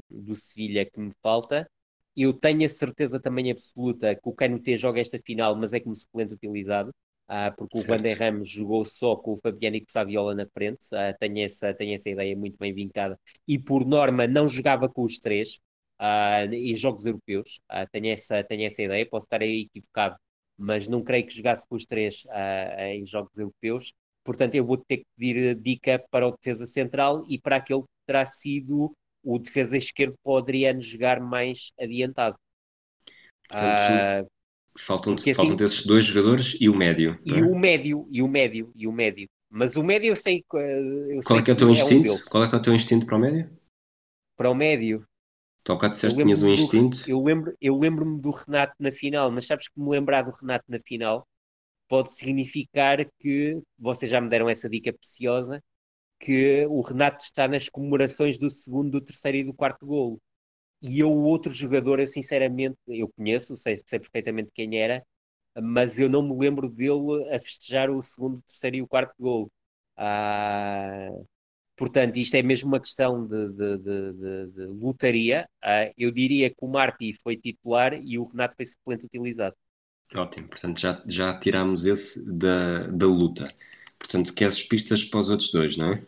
do 0.10 0.36
Sevilha 0.36 0.86
que 0.86 1.00
me 1.00 1.14
falta. 1.22 1.70
Eu 2.16 2.34
tenho 2.34 2.66
a 2.66 2.70
certeza 2.70 3.20
também 3.20 3.52
absoluta 3.52 4.16
que 4.16 4.22
o 4.30 4.34
Canute 4.34 4.78
joga 4.78 5.00
esta 5.00 5.20
final, 5.20 5.56
mas 5.56 5.74
é 5.74 5.80
como 5.80 5.96
suplente 5.96 6.34
utilizado, 6.34 6.94
uh, 7.30 7.56
porque 7.58 7.80
certo. 7.80 7.92
o 7.92 7.96
Vander 7.98 8.18
Ramos 8.18 8.50
jogou 8.50 8.86
só 8.86 9.16
com 9.16 9.34
o 9.34 9.38
Fabiano 9.38 9.76
e 9.76 9.82
com 9.82 9.90
o 9.90 9.92
Saviola 9.92 10.36
na 10.36 10.48
frente. 10.48 10.86
Uh, 10.94 11.18
tenho, 11.20 11.40
essa, 11.44 11.74
tenho 11.74 11.96
essa 11.96 12.10
ideia 12.10 12.36
muito 12.36 12.58
bem 12.58 12.74
vincada. 12.74 13.20
E 13.48 13.58
por 13.60 13.86
norma 13.86 14.28
não 14.28 14.48
jogava 14.48 14.90
com 14.90 15.04
os 15.04 15.20
três 15.20 15.60
uh, 16.02 16.54
em 16.54 16.76
jogos 16.76 17.06
europeus. 17.06 17.60
tenho, 17.92 18.08
essa, 18.08 18.44
tenho 18.44 18.66
essa 18.66 18.82
ideia, 18.82 19.06
posso 19.06 19.26
estar 19.26 19.42
aí 19.42 19.62
equivocado, 19.62 20.18
mas 20.58 20.88
não 20.88 21.04
creio 21.04 21.26
que 21.26 21.36
jogasse 21.36 21.68
com 21.68 21.76
os 21.76 21.86
três 21.86 22.24
em 22.80 23.06
jogos 23.06 23.38
europeus. 23.38 23.94
Portanto, 24.24 24.56
eu 24.56 24.66
vou 24.66 24.78
ter 24.78 24.98
que 24.98 25.06
pedir 25.18 25.56
dica 25.56 26.04
para 26.10 26.28
o 26.28 26.32
defesa 26.32 26.66
central 26.66 27.24
e 27.28 27.40
para 27.40 27.58
aquele 27.58 27.82
que 27.82 27.88
terá 28.08 28.26
sido 28.26 28.92
o 29.24 29.40
defesa 29.40 29.78
esquerdo 29.78 30.16
para 30.24 30.32
o 30.34 30.38
Adriano 30.38 30.82
jogar 30.82 31.20
mais 31.20 31.72
adiantado. 31.80 32.38
Portanto, 33.48 34.28
faltam, 34.78 35.16
porque, 35.16 35.34
faltam 35.34 35.56
assim, 35.56 35.64
desses 35.64 35.86
dois 35.86 36.06
jogadores 36.06 36.58
e 36.60 36.70
o 36.70 36.76
médio. 36.76 37.20
E 37.26 37.34
é? 37.34 37.42
o 37.42 37.58
médio, 37.58 38.08
e 38.12 38.22
o 38.22 38.28
médio, 38.28 38.72
e 38.76 38.88
o 38.88 38.92
médio. 38.92 39.28
Mas 39.50 39.76
o 39.76 39.84
médio 39.84 40.10
eu 40.10 40.16
sei, 40.16 40.44
eu 40.54 41.22
Qual 41.24 41.38
sei 41.38 41.38
é 41.38 41.42
que 41.42 41.52
é 41.52 41.54
o 41.54 41.58
teu 41.58 41.70
instinto? 41.70 42.14
Um 42.14 42.20
Qual 42.30 42.44
é 42.44 42.50
que 42.50 42.56
é 42.56 42.58
o 42.58 42.62
teu 42.62 42.74
instinto 42.74 43.06
para 43.06 43.16
o 43.16 43.20
médio? 43.20 43.50
Para 44.36 44.50
o 44.50 44.56
médio. 44.56 45.08
Tu 45.64 45.72
há 45.72 45.88
disseste 45.88 46.18
que 46.18 46.24
tinhas 46.24 46.44
um 46.44 46.50
instinto. 46.50 47.04
Do, 47.04 47.10
eu 47.10 47.24
lembro-me 47.24 47.58
eu 47.60 47.78
lembro 47.78 48.18
do 48.18 48.32
Renato 48.32 48.76
na 48.80 48.92
final, 48.92 49.32
mas 49.32 49.48
sabes 49.48 49.68
que 49.68 49.80
me 49.80 49.90
lembrar 49.90 50.24
do 50.24 50.32
Renato 50.32 50.66
na 50.68 50.80
final 50.80 51.28
pode 51.88 52.14
significar 52.14 53.06
que, 53.20 53.60
vocês 53.78 54.12
já 54.12 54.20
me 54.20 54.30
deram 54.30 54.50
essa 54.50 54.70
dica 54.70 54.92
preciosa, 54.94 55.64
que 56.20 56.66
o 56.68 56.82
Renato 56.82 57.24
está 57.24 57.48
nas 57.48 57.70
comemorações 57.70 58.38
do 58.38 58.50
segundo, 58.50 58.92
do 58.92 59.02
terceiro 59.02 59.38
e 59.38 59.44
do 59.44 59.54
quarto 59.54 59.86
golo. 59.86 60.20
E 60.88 61.00
eu, 61.00 61.12
o 61.12 61.24
outro 61.24 61.52
jogador, 61.52 62.00
eu 62.00 62.08
sinceramente, 62.08 62.78
eu 62.88 63.10
conheço, 63.14 63.56
sei, 63.58 63.78
sei 63.78 64.00
perfeitamente 64.00 64.52
quem 64.54 64.78
era, 64.80 65.06
mas 65.62 66.00
eu 66.00 66.10
não 66.10 66.22
me 66.24 66.38
lembro 66.38 66.70
dele 66.70 67.34
a 67.36 67.40
festejar 67.40 67.90
o 67.90 68.02
segundo, 68.04 68.42
terceiro 68.44 68.78
e 68.78 68.82
o 68.84 68.88
quarto 68.88 69.14
golo. 69.20 69.52
Ah, 69.98 71.10
portanto, 71.78 72.18
isto 72.18 72.36
é 72.36 72.44
mesmo 72.44 72.70
uma 72.70 72.80
questão 72.82 73.28
de, 73.28 73.50
de, 73.54 73.78
de, 73.80 74.48
de 74.54 74.66
lutaria. 74.68 75.50
Ah, 75.64 75.92
eu 75.98 76.12
diria 76.12 76.50
que 76.50 76.58
o 76.62 76.68
Marti 76.68 77.14
foi 77.24 77.38
titular 77.38 77.94
e 77.96 78.18
o 78.20 78.26
Renato 78.26 78.56
foi 78.56 78.66
suplente 78.66 79.06
utilizado. 79.06 79.56
Ótimo, 80.16 80.48
portanto 80.50 80.80
já, 80.80 81.04
já 81.08 81.38
tirámos 81.40 81.86
esse 81.86 82.26
da, 82.32 82.88
da 82.88 83.06
luta. 83.06 83.54
Portanto, 84.00 84.34
queres 84.34 84.64
pistas 84.64 85.04
para 85.04 85.20
os 85.20 85.30
outros 85.30 85.52
dois, 85.52 85.78
não 85.78 85.94
é? 85.94 86.06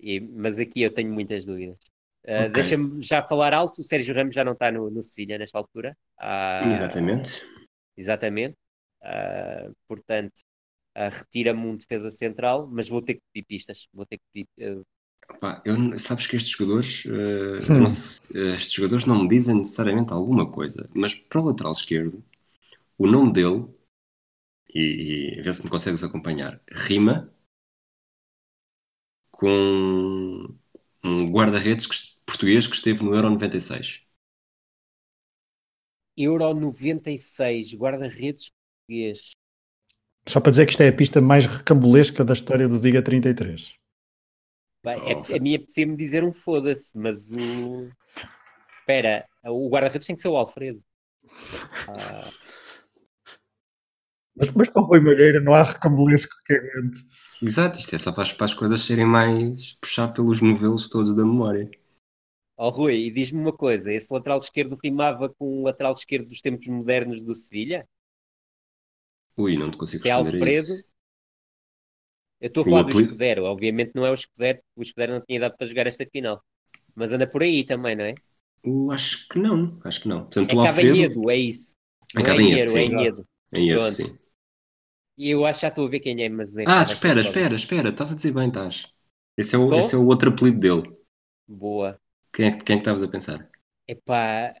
E, 0.00 0.18
mas 0.20 0.58
aqui 0.58 0.82
eu 0.82 0.92
tenho 0.92 1.12
muitas 1.12 1.44
dúvidas. 1.46 1.78
Uh, 2.26 2.46
okay. 2.46 2.48
Deixa-me 2.50 3.02
já 3.02 3.22
falar 3.22 3.54
alto, 3.54 3.80
o 3.80 3.84
Sérgio 3.84 4.14
Ramos 4.14 4.34
já 4.34 4.44
não 4.44 4.52
está 4.52 4.70
no, 4.70 4.90
no 4.90 5.02
Sevilha 5.02 5.38
nesta 5.38 5.58
altura. 5.58 5.96
Uh, 6.20 6.68
exatamente. 6.70 7.42
Exatamente. 7.96 8.56
Uh, 9.02 9.74
portanto, 9.88 10.34
retira-me 10.94 11.60
um 11.66 11.76
defesa 11.76 12.10
central, 12.10 12.68
mas 12.70 12.88
vou 12.88 13.00
ter 13.00 13.14
que 13.14 13.22
pedir 13.32 13.46
pistas. 13.46 13.88
Vou 13.92 14.04
ter 14.04 14.18
que 14.18 14.46
pedir. 14.46 14.82
Opa, 15.30 15.62
eu, 15.64 15.98
sabes 15.98 16.26
que 16.26 16.36
estes 16.36 16.52
jogadores, 16.52 17.06
hum. 17.06 17.78
não, 17.78 17.86
estes 17.86 18.72
jogadores 18.72 19.06
não 19.06 19.22
me 19.22 19.28
dizem 19.28 19.58
necessariamente 19.58 20.12
alguma 20.12 20.50
coisa, 20.50 20.90
mas 20.92 21.14
para 21.14 21.40
o 21.40 21.44
lateral 21.44 21.72
esquerdo 21.72 22.22
o 23.00 23.06
nome 23.06 23.32
dele, 23.32 23.66
e, 24.74 25.38
e 25.38 25.42
vê 25.42 25.52
se 25.54 25.64
me 25.64 25.70
consegues 25.70 26.04
acompanhar, 26.04 26.60
rima 26.70 27.32
com 29.30 30.54
um 31.02 31.32
guarda-redes 31.32 31.86
português 32.30 32.66
que 32.68 32.76
esteve 32.76 33.02
no 33.02 33.14
Euro 33.14 33.28
96. 33.30 34.00
Euro 36.16 36.54
96, 36.54 37.74
guarda-redes 37.74 38.52
português. 38.86 39.32
Só 40.28 40.40
para 40.40 40.52
dizer 40.52 40.66
que 40.66 40.72
isto 40.72 40.82
é 40.82 40.88
a 40.88 40.92
pista 40.92 41.20
mais 41.20 41.46
recambulesca 41.46 42.24
da 42.24 42.32
história 42.32 42.68
do 42.68 42.80
Diga 42.80 43.02
33. 43.02 43.74
Bem, 44.84 44.94
é, 45.10 45.36
a 45.36 45.40
minha 45.40 45.56
apetecia-me 45.56 45.96
dizer 45.96 46.24
um 46.24 46.32
foda-se, 46.32 46.96
mas 46.96 47.28
o. 47.30 47.90
Espera, 48.80 49.26
o 49.44 49.68
guarda-redes 49.68 50.06
tem 50.06 50.16
que 50.16 50.22
ser 50.22 50.28
o 50.28 50.36
Alfredo. 50.36 50.82
Ah, 51.86 52.30
Mas, 54.36 54.50
mas 54.50 54.68
para 54.70 54.82
o 54.82 54.84
Rui 54.86 55.00
não 55.40 55.54
há 55.54 55.62
recambulesco 55.62 56.34
que 56.46 56.54
aguente. 56.54 56.98
Exato, 57.42 57.78
isto 57.78 57.94
é 57.94 57.98
só 57.98 58.12
para 58.12 58.22
as, 58.22 58.32
para 58.32 58.44
as 58.46 58.54
coisas 58.54 58.80
serem 58.82 59.04
mais 59.06 59.74
puxar 59.80 60.08
pelos 60.08 60.40
novelos 60.40 60.88
todos 60.88 61.14
da 61.14 61.24
memória. 61.24 61.70
Ó 62.60 62.68
Rui, 62.68 63.06
e 63.06 63.10
diz-me 63.10 63.40
uma 63.40 63.56
coisa: 63.56 63.90
esse 63.90 64.12
lateral 64.12 64.38
esquerdo 64.38 64.78
rimava 64.84 65.30
com 65.30 65.60
o 65.60 65.62
lateral 65.64 65.94
esquerdo 65.94 66.28
dos 66.28 66.42
tempos 66.42 66.66
modernos 66.68 67.22
do 67.22 67.34
Sevilha? 67.34 67.88
Ui, 69.36 69.56
não 69.56 69.70
te 69.70 69.78
consigo 69.78 70.02
Se 70.02 70.08
é 70.08 70.12
responder 70.12 70.36
a 70.38 70.44
Alfredo? 70.44 70.74
Eu 72.38 72.48
estou 72.48 72.62
a 72.64 72.66
falar 72.66 72.82
do 72.82 72.90
Escudero, 72.90 73.44
obviamente 73.44 73.92
não 73.94 74.04
é 74.04 74.10
o 74.10 74.14
Escudero, 74.14 74.60
o 74.76 74.82
Escudero 74.82 75.12
não 75.14 75.22
tinha 75.22 75.38
idade 75.38 75.56
para 75.56 75.66
jogar 75.66 75.86
esta 75.86 76.06
final. 76.06 76.42
Mas 76.94 77.12
anda 77.12 77.26
por 77.26 77.42
aí 77.42 77.64
também, 77.64 77.96
não 77.96 78.04
é? 78.04 78.14
Uh, 78.64 78.90
acho 78.92 79.26
que 79.28 79.38
não, 79.38 79.80
acho 79.84 80.02
que 80.02 80.08
não. 80.08 80.20
Portanto, 80.24 80.52
É 80.52 80.54
o 80.54 80.60
Alfredo... 80.60 80.96
Cabanhedo, 80.96 81.30
é 81.30 81.36
isso. 81.36 81.74
É 82.14 82.16
Não 82.16 82.22
é 82.22 82.26
Cabanhedo, 82.26 82.78
Inheiro, 82.78 83.26
é. 83.52 83.58
Em 83.58 83.74
Pronto. 83.74 83.94
sim. 83.94 84.18
E 85.16 85.30
eu 85.30 85.44
acho 85.44 85.60
que 85.60 85.62
já 85.62 85.68
estou 85.68 85.86
a 85.86 85.90
ver 85.90 86.00
quem 86.00 86.22
é, 86.22 86.28
mas 86.28 86.56
é 86.56 86.64
Ah, 86.66 86.82
espera, 86.82 87.20
espera, 87.20 87.54
espera. 87.54 87.88
Estás 87.90 88.12
a 88.12 88.14
dizer 88.14 88.32
bem, 88.32 88.48
estás. 88.48 88.86
Esse 89.36 89.54
é 89.54 89.58
o, 89.58 89.74
esse 89.74 89.94
é 89.94 89.98
o 89.98 90.06
outro 90.06 90.30
apelido 90.30 90.60
dele. 90.60 91.00
Boa. 91.46 92.00
Quem 92.32 92.46
é, 92.48 92.50
que- 92.56 92.64
quem 92.64 92.74
é 92.74 92.78
que 92.78 92.82
estavas 92.82 93.02
a 93.04 93.08
pensar? 93.08 93.48
Epá, 93.86 94.54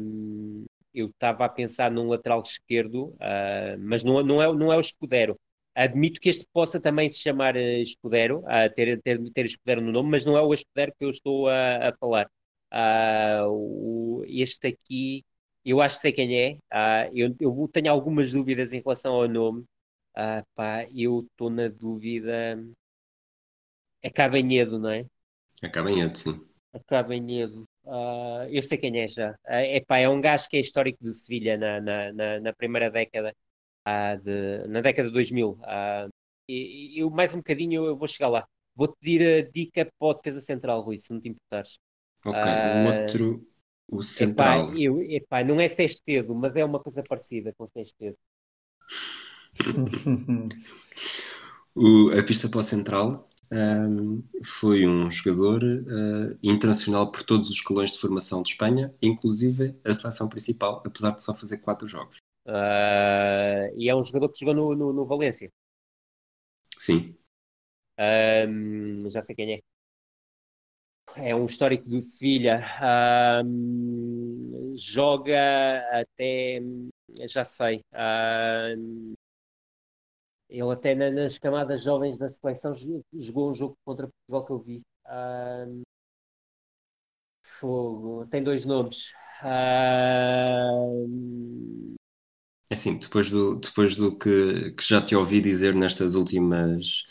hum, 0.00 0.66
eu 0.92 1.06
estava 1.08 1.44
a 1.46 1.48
pensar 1.48 1.90
num 1.90 2.08
lateral 2.08 2.40
esquerdo, 2.42 3.16
ah, 3.20 3.76
mas 3.78 4.04
não, 4.04 4.22
não, 4.22 4.42
é, 4.42 4.52
não 4.54 4.72
é 4.72 4.76
o 4.76 4.80
Escudero. 4.80 5.38
Admito 5.74 6.20
que 6.20 6.28
este 6.28 6.46
possa 6.52 6.80
também 6.80 7.08
se 7.08 7.18
chamar 7.20 7.56
eh, 7.56 7.80
Escudero, 7.80 8.42
ah, 8.46 8.68
ter, 8.68 9.00
ter, 9.02 9.18
ter 9.32 9.44
Escudero 9.46 9.80
no 9.80 9.92
nome, 9.92 10.10
mas 10.10 10.24
não 10.26 10.36
é 10.36 10.42
o 10.42 10.52
Escudero 10.52 10.92
que 10.98 11.04
eu 11.04 11.10
estou 11.10 11.48
a, 11.48 11.88
a 11.90 11.96
falar. 11.98 12.30
Ah, 12.70 13.44
o- 13.48 14.22
este 14.26 14.66
aqui, 14.68 15.24
eu 15.64 15.80
acho 15.80 15.96
que 15.96 16.02
sei 16.02 16.12
quem 16.12 16.38
é. 16.38 16.58
Ah, 16.70 17.08
eu, 17.14 17.34
eu 17.40 17.68
tenho 17.72 17.90
algumas 17.90 18.32
dúvidas 18.32 18.72
em 18.72 18.80
relação 18.80 19.14
ao 19.14 19.28
nome. 19.28 19.64
Ah, 20.14 20.44
pá, 20.54 20.84
eu 20.94 21.20
estou 21.30 21.48
na 21.50 21.68
dúvida. 21.68 22.58
É 24.02 24.10
Cabanhedo, 24.10 24.76
não 24.78 24.90
é? 24.90 25.06
Acaba 25.62 25.90
em 25.92 26.00
erro, 26.00 26.47
sim. 26.86 26.86
Cabanhedo. 26.86 27.64
Ah, 27.86 28.46
eu 28.50 28.62
sei 28.62 28.78
quem 28.78 29.00
é 29.00 29.06
já. 29.06 29.36
Ah, 29.46 29.62
epá, 29.64 29.98
é 29.98 30.08
um 30.08 30.20
gajo 30.20 30.48
que 30.48 30.56
é 30.56 30.60
histórico 30.60 31.02
de 31.02 31.14
Sevilha 31.14 31.56
na, 31.56 31.80
na, 31.80 32.12
na, 32.12 32.40
na 32.40 32.52
primeira 32.52 32.90
década, 32.90 33.34
ah, 33.84 34.16
de, 34.16 34.66
na 34.68 34.80
década 34.80 35.08
de 35.08 35.14
2000. 35.14 35.58
Ah, 35.64 36.08
e, 36.48 36.96
e 36.96 37.00
eu 37.00 37.10
mais 37.10 37.34
um 37.34 37.38
bocadinho 37.38 37.84
eu, 37.86 37.96
vou 37.96 38.08
chegar 38.08 38.28
lá. 38.28 38.46
Vou-te 38.74 38.96
pedir 39.00 39.22
a 39.46 39.50
dica 39.50 39.90
para 39.98 40.10
a 40.12 40.14
defesa 40.16 40.40
central, 40.40 40.82
Rui, 40.82 40.98
se 40.98 41.12
não 41.12 41.20
te 41.20 41.28
importares. 41.28 41.78
Ok, 42.24 42.46
o 42.64 42.84
outro, 42.84 43.44
o 43.88 44.02
Epá, 44.14 44.58
central. 44.58 44.84
eu, 44.84 45.00
epá, 45.02 45.42
não 45.44 45.58
é 45.60 45.66
Sestedo, 45.68 46.34
mas 46.34 46.56
é 46.56 46.64
uma 46.64 46.78
coisa 46.82 47.02
parecida 47.02 47.54
com 47.56 47.66
Sestedo. 47.68 48.16
O- 51.74 52.10
a 52.18 52.22
pista 52.22 52.48
para 52.48 52.60
o 52.60 52.62
central 52.62 53.27
ahm, 53.50 54.22
foi 54.44 54.86
um 54.86 55.10
jogador 55.10 55.62
ah, 55.64 56.36
internacional 56.42 57.10
por 57.10 57.22
todos 57.22 57.50
os 57.50 57.56
escalões 57.56 57.92
de 57.92 57.98
formação 57.98 58.42
de 58.42 58.50
Espanha, 58.50 58.94
inclusive 59.02 59.74
a 59.84 59.94
seleção 59.94 60.28
principal, 60.28 60.82
apesar 60.86 61.12
de 61.12 61.22
só 61.22 61.34
fazer 61.34 61.58
quatro 61.58 61.88
jogos. 61.88 62.18
Ah, 62.46 63.68
e 63.76 63.88
é 63.88 63.94
um 63.94 64.02
jogador 64.02 64.30
que 64.30 64.40
jogou 64.40 64.54
no, 64.54 64.74
no, 64.74 64.92
no 64.92 65.06
Valência. 65.06 65.50
Sim, 66.78 67.18
Ahm, 67.98 69.08
já 69.10 69.22
sei 69.22 69.34
quem 69.36 69.54
é. 69.54 69.60
É 71.16 71.34
um 71.34 71.46
histórico 71.46 71.88
do 71.88 72.00
Sevilha. 72.02 72.64
Ahm, 72.80 74.74
joga 74.76 75.80
até. 76.00 76.60
Já 77.28 77.44
sei. 77.44 77.80
Ahm, 77.92 79.14
ele 80.48 80.72
até 80.72 80.94
na- 80.94 81.10
nas 81.10 81.38
camadas 81.38 81.82
jovens 81.84 82.16
da 82.18 82.28
seleção 82.28 82.74
jo- 82.74 83.02
jogou 83.14 83.50
um 83.50 83.54
jogo 83.54 83.76
contra 83.84 84.08
Portugal 84.08 84.46
que 84.46 84.52
eu 84.52 84.58
vi. 84.60 84.82
Ahm, 85.06 85.82
fogo. 87.42 88.26
Tem 88.30 88.42
dois 88.44 88.64
nomes. 88.64 89.16
É 92.70 92.74
assim, 92.74 92.98
depois 92.98 93.30
do, 93.30 93.56
depois 93.56 93.94
do 93.96 94.16
que, 94.16 94.72
que 94.72 94.84
já 94.86 95.00
te 95.00 95.14
ouvi 95.16 95.40
dizer 95.40 95.74
nestas 95.74 96.14
últimas, 96.14 97.04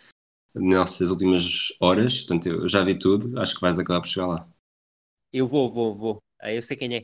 nestas 0.56 1.10
últimas 1.12 1.70
horas, 1.82 2.20
portanto, 2.22 2.48
eu 2.50 2.70
já 2.70 2.84
vi 2.84 2.98
tudo, 3.00 3.40
acho 3.40 3.56
que 3.56 3.62
vais 3.62 3.78
acabar 3.80 4.02
por 4.02 4.08
chegar 4.10 4.28
lá. 4.28 4.50
Eu 5.32 5.48
vou, 5.48 5.70
vou, 5.70 5.96
vou. 5.96 6.24
Ah, 6.40 6.52
Eu 6.54 6.62
sei 6.64 6.76
quem 6.78 6.96
é. 6.98 7.04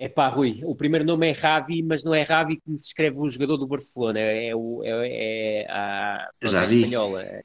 Ahm, 0.00 0.04
Epá, 0.06 0.28
Rui, 0.28 0.60
o 0.64 0.74
primeiro 0.74 1.04
nome 1.04 1.28
é 1.30 1.32
Ravi, 1.32 1.82
mas 1.82 2.02
não 2.04 2.14
é 2.14 2.22
Ravi 2.22 2.60
como 2.60 2.78
se 2.78 2.86
escreve 2.88 3.16
o 3.18 3.28
jogador 3.28 3.56
do 3.56 3.66
Barcelona. 3.66 4.18
É, 4.20 4.48
é 4.48 4.56
o 4.56 4.82
é, 4.82 5.62
é 5.62 5.66
a 5.70 6.30
Já 6.42 6.62
é 6.62 6.66
vi. 6.66 6.80
espanhola. 6.80 7.22
É 7.22 7.42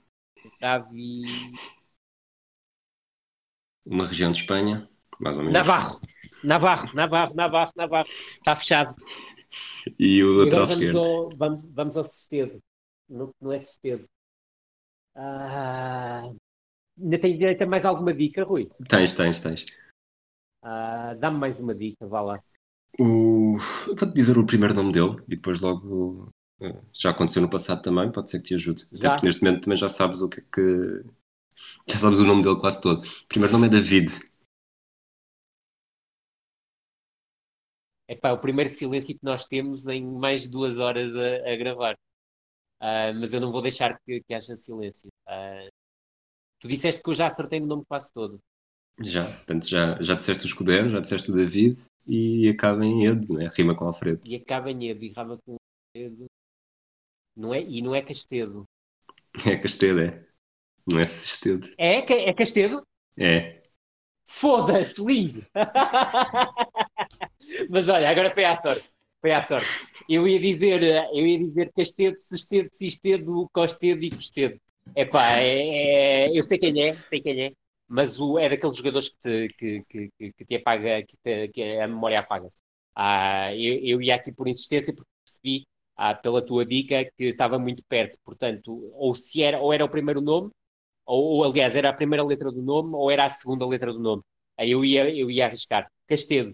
Ravi 0.61 1.21
Uma 3.85 4.07
região 4.07 4.31
de 4.31 4.39
Espanha, 4.41 4.87
mais 5.19 5.37
ou 5.37 5.43
menos. 5.43 5.57
Navarro. 5.57 5.99
Navarro, 6.43 6.93
Navarro, 6.93 7.35
Navarro, 7.35 7.71
Navarro. 7.75 8.07
Está 8.09 8.55
fechado. 8.55 8.93
E 9.99 10.23
o 10.23 10.43
E 10.45 10.45
lateral 10.45 10.63
agora 10.63 10.65
vamos 10.65 10.95
ao, 10.95 11.29
vamos, 11.37 11.65
vamos 11.73 11.97
ao 11.97 12.03
Sestedo. 12.03 12.59
Não, 13.09 13.33
não 13.41 13.51
é 13.51 13.59
Sestedo. 13.59 14.05
Ah, 15.15 16.23
ainda 16.99 17.19
tenho 17.19 17.37
direito 17.37 17.63
a 17.63 17.67
mais 17.67 17.85
alguma 17.85 18.13
dica, 18.13 18.43
Rui? 18.43 18.69
Tens, 18.87 19.13
tens, 19.13 19.39
tens. 19.39 19.65
Ah, 20.61 21.13
Dá-me 21.19 21.37
mais 21.39 21.59
uma 21.59 21.75
dica, 21.75 22.07
vá 22.07 22.21
lá. 22.21 22.43
O... 22.99 23.57
Vou-te 23.87 24.13
dizer 24.13 24.37
o 24.37 24.45
primeiro 24.45 24.73
nome 24.73 24.91
dele 24.91 25.15
e 25.27 25.35
depois 25.35 25.59
logo. 25.61 26.29
eh, 26.61 26.81
Já 26.93 27.11
aconteceu 27.11 27.41
no 27.41 27.49
passado 27.49 27.81
também, 27.81 28.11
pode 28.11 28.29
ser 28.29 28.39
que 28.39 28.45
te 28.49 28.55
ajude. 28.55 28.87
Até 28.93 29.07
Já. 29.07 29.11
porque 29.11 29.25
neste 29.27 29.41
momento 29.43 29.63
também 29.63 29.77
já 29.77 29.89
sabes 29.89 30.21
o 30.21 30.29
que 30.29 30.39
é 30.41 30.43
que. 30.51 31.03
Já 31.89 31.97
sabes 31.97 32.19
o 32.19 32.25
nome 32.25 32.43
dele 32.43 32.59
quase 32.59 32.81
todo. 32.81 33.05
O 33.05 33.27
primeiro 33.27 33.53
nome 33.53 33.67
é 33.67 33.69
David. 33.69 34.11
É 38.07 38.31
o 38.31 38.39
primeiro 38.39 38.69
silêncio 38.69 39.15
que 39.15 39.23
nós 39.23 39.45
temos 39.45 39.87
em 39.87 40.03
mais 40.05 40.41
de 40.41 40.49
duas 40.49 40.79
horas 40.79 41.15
a, 41.15 41.51
a 41.51 41.55
gravar. 41.55 41.95
Ah, 42.79 43.13
mas 43.13 43.33
eu 43.33 43.41
não 43.41 43.51
vou 43.51 43.61
deixar 43.61 43.99
que, 44.05 44.21
que 44.23 44.33
haja 44.35 44.55
silêncio. 44.57 45.09
Ah, 45.27 45.67
tu 46.59 46.67
disseste 46.67 47.01
que 47.03 47.09
eu 47.09 47.13
já 47.15 47.27
acertei 47.27 47.59
no 47.59 47.67
nome 47.67 47.85
quase 47.87 48.11
todo. 48.13 48.39
Já, 49.01 49.23
portanto, 49.23 49.67
já, 49.67 50.01
já 50.01 50.13
disseste 50.13 50.45
o 50.45 50.47
escudeiro, 50.47 50.89
já 50.89 50.99
disseste 50.99 51.31
o 51.31 51.35
David 51.35 51.81
e 52.05 52.49
acaba 52.49 52.85
em 52.85 53.05
Edo, 53.05 53.33
né? 53.33 53.49
rima 53.55 53.75
com 53.75 53.85
Alfredo. 53.85 54.21
E 54.25 54.35
acaba 54.35 54.71
em 54.71 54.89
Edo 54.89 55.05
e 55.05 55.11
rama 55.11 55.37
com 55.45 55.55
Edo. 55.95 56.25
Não 57.35 57.53
é, 57.53 57.61
e 57.61 57.81
não 57.81 57.95
é 57.95 58.01
Castedo. 58.01 58.65
É 59.45 59.55
Castedo, 59.55 60.01
é. 60.01 60.25
Não 60.85 60.99
é 60.99 61.03
Sestedo. 61.03 61.69
É, 61.77 62.01
Ca- 62.01 62.13
é 62.15 62.33
Castedo? 62.33 62.81
É. 63.17 63.61
Foda-se, 64.25 65.03
lindo! 65.03 65.45
Mas 67.69 67.89
olha, 67.89 68.09
agora 68.09 68.29
foi 68.29 68.45
à 68.45 68.55
sorte. 68.55 68.87
Foi 69.21 69.31
à 69.31 69.41
sorte. 69.41 69.67
Eu 70.07 70.27
ia 70.27 70.39
dizer, 70.39 70.81
eu 70.83 71.25
ia 71.25 71.37
dizer 71.37 71.71
Castedo, 71.73 72.17
Sestedo, 72.17 72.69
Cistedo, 72.73 73.49
Costedo 73.53 74.03
e 74.03 74.09
Costedo. 74.09 74.59
Epá, 74.95 75.37
é, 75.37 76.27
é, 76.27 76.37
eu 76.37 76.41
sei 76.43 76.57
quem 76.57 76.81
é, 76.81 77.01
sei 77.03 77.21
quem 77.21 77.41
é, 77.45 77.51
mas 77.89 78.19
o, 78.19 78.39
é 78.39 78.49
daqueles 78.49 78.77
jogadores 78.77 79.09
que 79.09 79.17
te, 79.19 79.49
que, 79.57 79.83
que, 80.17 80.33
que- 80.33 80.45
te 80.45 80.55
apaga, 80.57 81.03
que, 81.03 81.17
te- 81.17 81.49
que 81.49 81.63
a 81.79 81.87
memória 81.87 82.19
apaga-se. 82.19 82.57
Ah, 82.95 83.55
eu, 83.55 83.79
eu 83.83 84.01
ia 84.01 84.15
aqui 84.15 84.33
por 84.33 84.47
insistência 84.47 84.93
porque 84.95 85.09
percebi 85.25 85.67
ah, 85.97 86.15
pela 86.15 86.45
tua 86.45 86.65
dica 86.65 87.05
que 87.17 87.25
estava 87.25 87.59
muito 87.59 87.83
perto, 87.87 88.17
portanto, 88.23 88.71
ou 88.95 89.15
se 89.15 89.43
era, 89.43 89.59
ou 89.59 89.73
era 89.73 89.85
o 89.85 89.89
primeiro 89.89 90.21
nome, 90.21 90.51
ou, 91.05 91.23
ou, 91.39 91.43
aliás, 91.45 91.75
era 91.75 91.89
a 91.89 91.93
primeira 91.93 92.23
letra 92.25 92.51
do 92.51 92.61
nome, 92.63 92.91
ou 92.95 93.11
era 93.11 93.25
a 93.25 93.29
segunda 93.29 93.65
letra 93.67 93.93
do 93.93 93.99
nome. 93.99 94.23
Aí 94.57 94.71
eu 94.71 94.85
ia, 94.85 95.09
eu 95.15 95.31
ia 95.31 95.45
arriscar. 95.47 95.89
Castedo, 96.07 96.53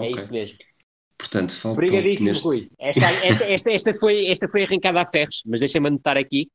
é 0.00 0.10
Ok. 0.10 0.12
isso 0.12 0.32
mesmo. 0.32 0.58
Portanto, 1.18 1.54
falta 1.54 1.82
Obrigadíssimo, 1.82 2.24
neste... 2.24 2.44
Rui. 2.44 2.70
Esta, 2.78 3.06
esta, 3.12 3.44
esta, 3.44 3.70
esta, 3.72 3.92
foi, 3.94 4.26
esta 4.28 4.48
foi 4.48 4.64
arrancada 4.64 5.00
a 5.00 5.06
ferros, 5.06 5.42
mas 5.46 5.60
deixa-me 5.60 5.88
anotar 5.88 6.16
aqui, 6.16 6.48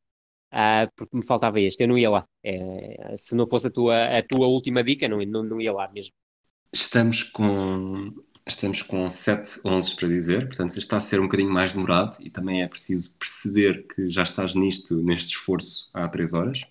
ah, 0.52 0.90
porque 0.96 1.18
me 1.18 1.26
faltava 1.26 1.60
este. 1.60 1.84
Eu 1.84 1.88
não 1.90 1.98
ia 1.98 2.10
lá. 2.10 2.26
É, 2.44 3.16
se 3.18 3.36
não 3.36 3.48
fosse 3.48 3.68
a 3.68 3.72
tua, 3.72 4.18
a 4.18 4.24
tua 4.24 4.48
última 4.48 4.84
dica, 4.84 5.08
não, 5.08 5.20
não, 5.26 5.44
não 5.44 5.62
ia 5.62 5.74
lá 5.74 5.90
mesmo. 5.92 6.14
Estamos 6.74 7.24
com 7.24 8.14
estamos 8.48 8.82
com 8.82 9.10
7 9.10 9.60
11 9.66 9.96
para 9.96 10.08
dizer, 10.08 10.48
portanto 10.48 10.70
isto 10.70 10.80
está 10.80 10.98
a 10.98 11.00
ser 11.00 11.20
um 11.20 11.24
bocadinho 11.24 11.52
mais 11.52 11.74
demorado 11.74 12.18
e 12.22 12.30
também 12.30 12.62
é 12.64 12.68
preciso 12.68 13.16
perceber 13.18 13.86
que 13.88 14.10
já 14.10 14.24
estás 14.24 14.56
nisto, 14.56 14.96
neste 15.04 15.30
esforço 15.36 15.90
há 15.94 16.08
3 16.10 16.34
horas. 16.34 16.62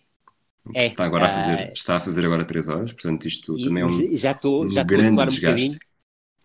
É, 0.74 0.87
está 0.87 1.05
agora 1.05 1.26
a 1.26 1.28
ah, 1.28 1.31
fazer, 1.31 1.72
está 1.72 1.97
a 1.97 2.01
fazer 2.01 2.24
agora 2.26 2.45
3 2.47 2.68
horas, 2.68 2.93
portanto 2.93 3.26
isto 3.26 3.59
também 3.61 3.83
é 3.83 3.87
um, 3.87 4.09
já- 4.12 4.39
um 4.61 4.68
já 4.68 4.83
a 4.83 4.85
grande 4.85 5.22
um 5.24 5.26
desgaste. 5.26 5.78
bocadinho. 5.78 5.81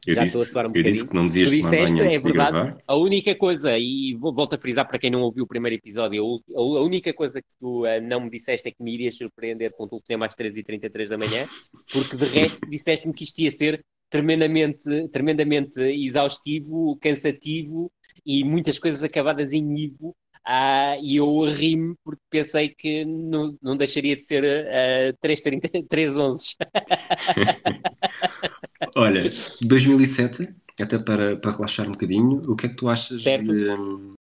Eu, 0.06 0.14
Já 0.14 0.24
disse, 0.24 0.38
estou 0.38 0.42
a 0.42 0.46
suar 0.46 0.66
um 0.68 0.72
eu 0.74 0.84
disse 0.84 1.04
bocadinho. 1.04 1.08
que 1.10 1.16
não 1.16 1.28
devias 1.28 1.50
Tu 1.50 1.56
disseste, 1.56 2.02
é 2.02 2.08
de 2.08 2.20
verdade. 2.20 2.76
A 2.88 2.96
única 2.96 3.36
coisa, 3.36 3.78
e 3.78 4.16
volto 4.20 4.54
a 4.56 4.60
frisar 4.60 4.88
para 4.88 5.00
quem 5.00 5.10
não 5.10 5.22
ouviu 5.22 5.46
o 5.46 5.48
primeiro 5.48 5.76
episódio, 5.76 6.42
a 6.56 6.82
única 6.84 7.14
coisa 7.14 7.42
que 7.42 7.48
tu 7.60 7.86
ah, 7.86 8.00
não 8.02 8.22
me 8.22 8.30
disseste 8.30 8.68
é 8.68 8.72
que 8.72 8.84
me 8.84 8.94
irias 8.94 9.18
surpreender 9.18 9.72
com 9.72 9.86
o 9.86 9.88
telefonema 9.88 10.28
às 10.28 10.36
13h33 10.36 11.08
da 11.10 11.18
manhã, 11.18 11.48
porque 11.92 12.16
de 12.16 12.26
resto 12.26 12.60
disseste-me 12.70 13.14
que 13.14 13.24
isto 13.24 13.40
ia 13.40 13.52
ser 13.52 13.84
tremendamente, 14.10 15.08
tremendamente 15.10 15.82
exaustivo, 15.82 16.98
cansativo 17.02 17.92
e 18.26 18.44
muitas 18.44 18.78
coisas 18.80 19.04
acabadas 19.04 19.54
em 19.54 19.78
Ivo. 19.78 20.16
Ah, 20.48 20.96
e 21.02 21.16
eu 21.16 21.42
ri-me 21.46 21.96
porque 22.04 22.22
pensei 22.30 22.70
que 22.70 23.04
não, 23.04 23.58
não 23.60 23.76
deixaria 23.76 24.16
de 24.16 24.22
ser 24.22 24.44
uh, 24.44 25.18
3.11. 25.26 26.54
Olha, 28.98 29.30
2007, 29.62 30.56
até 30.80 30.98
para, 30.98 31.38
para 31.38 31.52
relaxar 31.52 31.88
um 31.88 31.92
bocadinho, 31.92 32.42
o 32.50 32.56
que 32.56 32.68
é 32.68 32.70
que 32.70 32.76
tu 32.76 32.88
achas 32.88 33.22
de, 33.22 33.44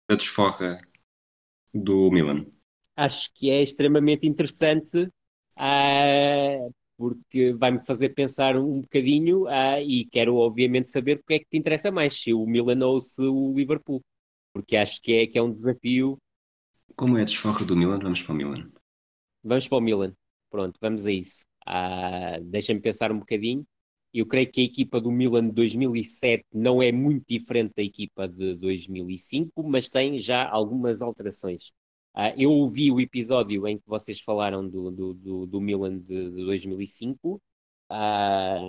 da 0.09 0.15
desforra 0.15 0.79
do 1.73 2.11
Milan? 2.11 2.45
Acho 2.95 3.29
que 3.33 3.49
é 3.49 3.61
extremamente 3.61 4.27
interessante 4.27 5.05
uh, 5.57 6.73
porque 6.97 7.53
vai-me 7.53 7.83
fazer 7.85 8.09
pensar 8.09 8.55
um 8.55 8.81
bocadinho 8.81 9.45
uh, 9.45 9.81
e 9.81 10.05
quero 10.05 10.35
obviamente 10.35 10.91
saber 10.91 11.17
o 11.17 11.23
que 11.25 11.33
é 11.33 11.39
que 11.39 11.47
te 11.49 11.57
interessa 11.57 11.91
mais, 11.91 12.21
se 12.21 12.33
o 12.33 12.45
Milan 12.45 12.85
ou 12.85 13.01
se 13.01 13.21
o 13.21 13.53
Liverpool 13.55 14.01
porque 14.53 14.75
acho 14.75 15.01
que 15.01 15.13
é, 15.13 15.27
que 15.27 15.37
é 15.37 15.41
um 15.41 15.51
desafio. 15.51 16.17
Como 16.95 17.17
é 17.17 17.21
a 17.21 17.25
desforra 17.25 17.65
do 17.65 17.75
Milan? 17.75 17.99
Vamos 17.99 18.21
para 18.21 18.33
o 18.33 18.35
Milan. 18.35 18.69
Vamos 19.43 19.67
para 19.67 19.77
o 19.77 19.81
Milan. 19.81 20.13
Pronto, 20.49 20.77
vamos 20.81 21.05
a 21.05 21.11
isso. 21.11 21.45
Ah, 21.65 22.37
Deixa-me 22.43 22.81
pensar 22.81 23.11
um 23.11 23.19
bocadinho. 23.19 23.65
Eu 24.13 24.25
creio 24.25 24.51
que 24.51 24.61
a 24.61 24.63
equipa 24.63 24.99
do 24.99 25.11
Milan 25.11 25.47
de 25.47 25.53
2007 25.53 26.45
não 26.53 26.81
é 26.81 26.91
muito 26.91 27.25
diferente 27.27 27.73
da 27.75 27.83
equipa 27.83 28.27
de 28.27 28.55
2005, 28.55 29.63
mas 29.63 29.89
tem 29.89 30.17
já 30.17 30.47
algumas 30.49 31.01
alterações. 31.01 31.71
Ah, 32.13 32.33
eu 32.37 32.51
ouvi 32.51 32.91
o 32.91 32.99
episódio 32.99 33.65
em 33.67 33.77
que 33.77 33.87
vocês 33.87 34.19
falaram 34.19 34.67
do, 34.67 34.91
do, 34.91 35.13
do, 35.13 35.45
do 35.45 35.61
Milan 35.61 35.97
de, 35.99 36.29
de 36.29 36.45
2005, 36.45 37.41
ah, 37.89 38.59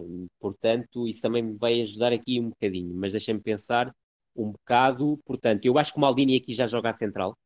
portanto, 0.41 1.07
isso 1.07 1.23
também 1.23 1.43
me 1.43 1.57
vai 1.57 1.81
ajudar 1.81 2.13
aqui 2.13 2.41
um 2.41 2.51
bocadinho, 2.51 2.93
mas 2.95 3.13
deixa-me 3.13 3.41
pensar 3.41 3.95
um 4.35 4.51
bocado. 4.51 5.19
Portanto, 5.25 5.65
eu 5.65 5.79
acho 5.79 5.93
que 5.93 5.99
o 5.99 6.01
Maldini 6.01 6.37
aqui 6.37 6.53
já 6.53 6.67
joga 6.67 6.89
a 6.91 6.93
central. 6.93 7.37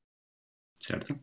Certo. 0.78 1.18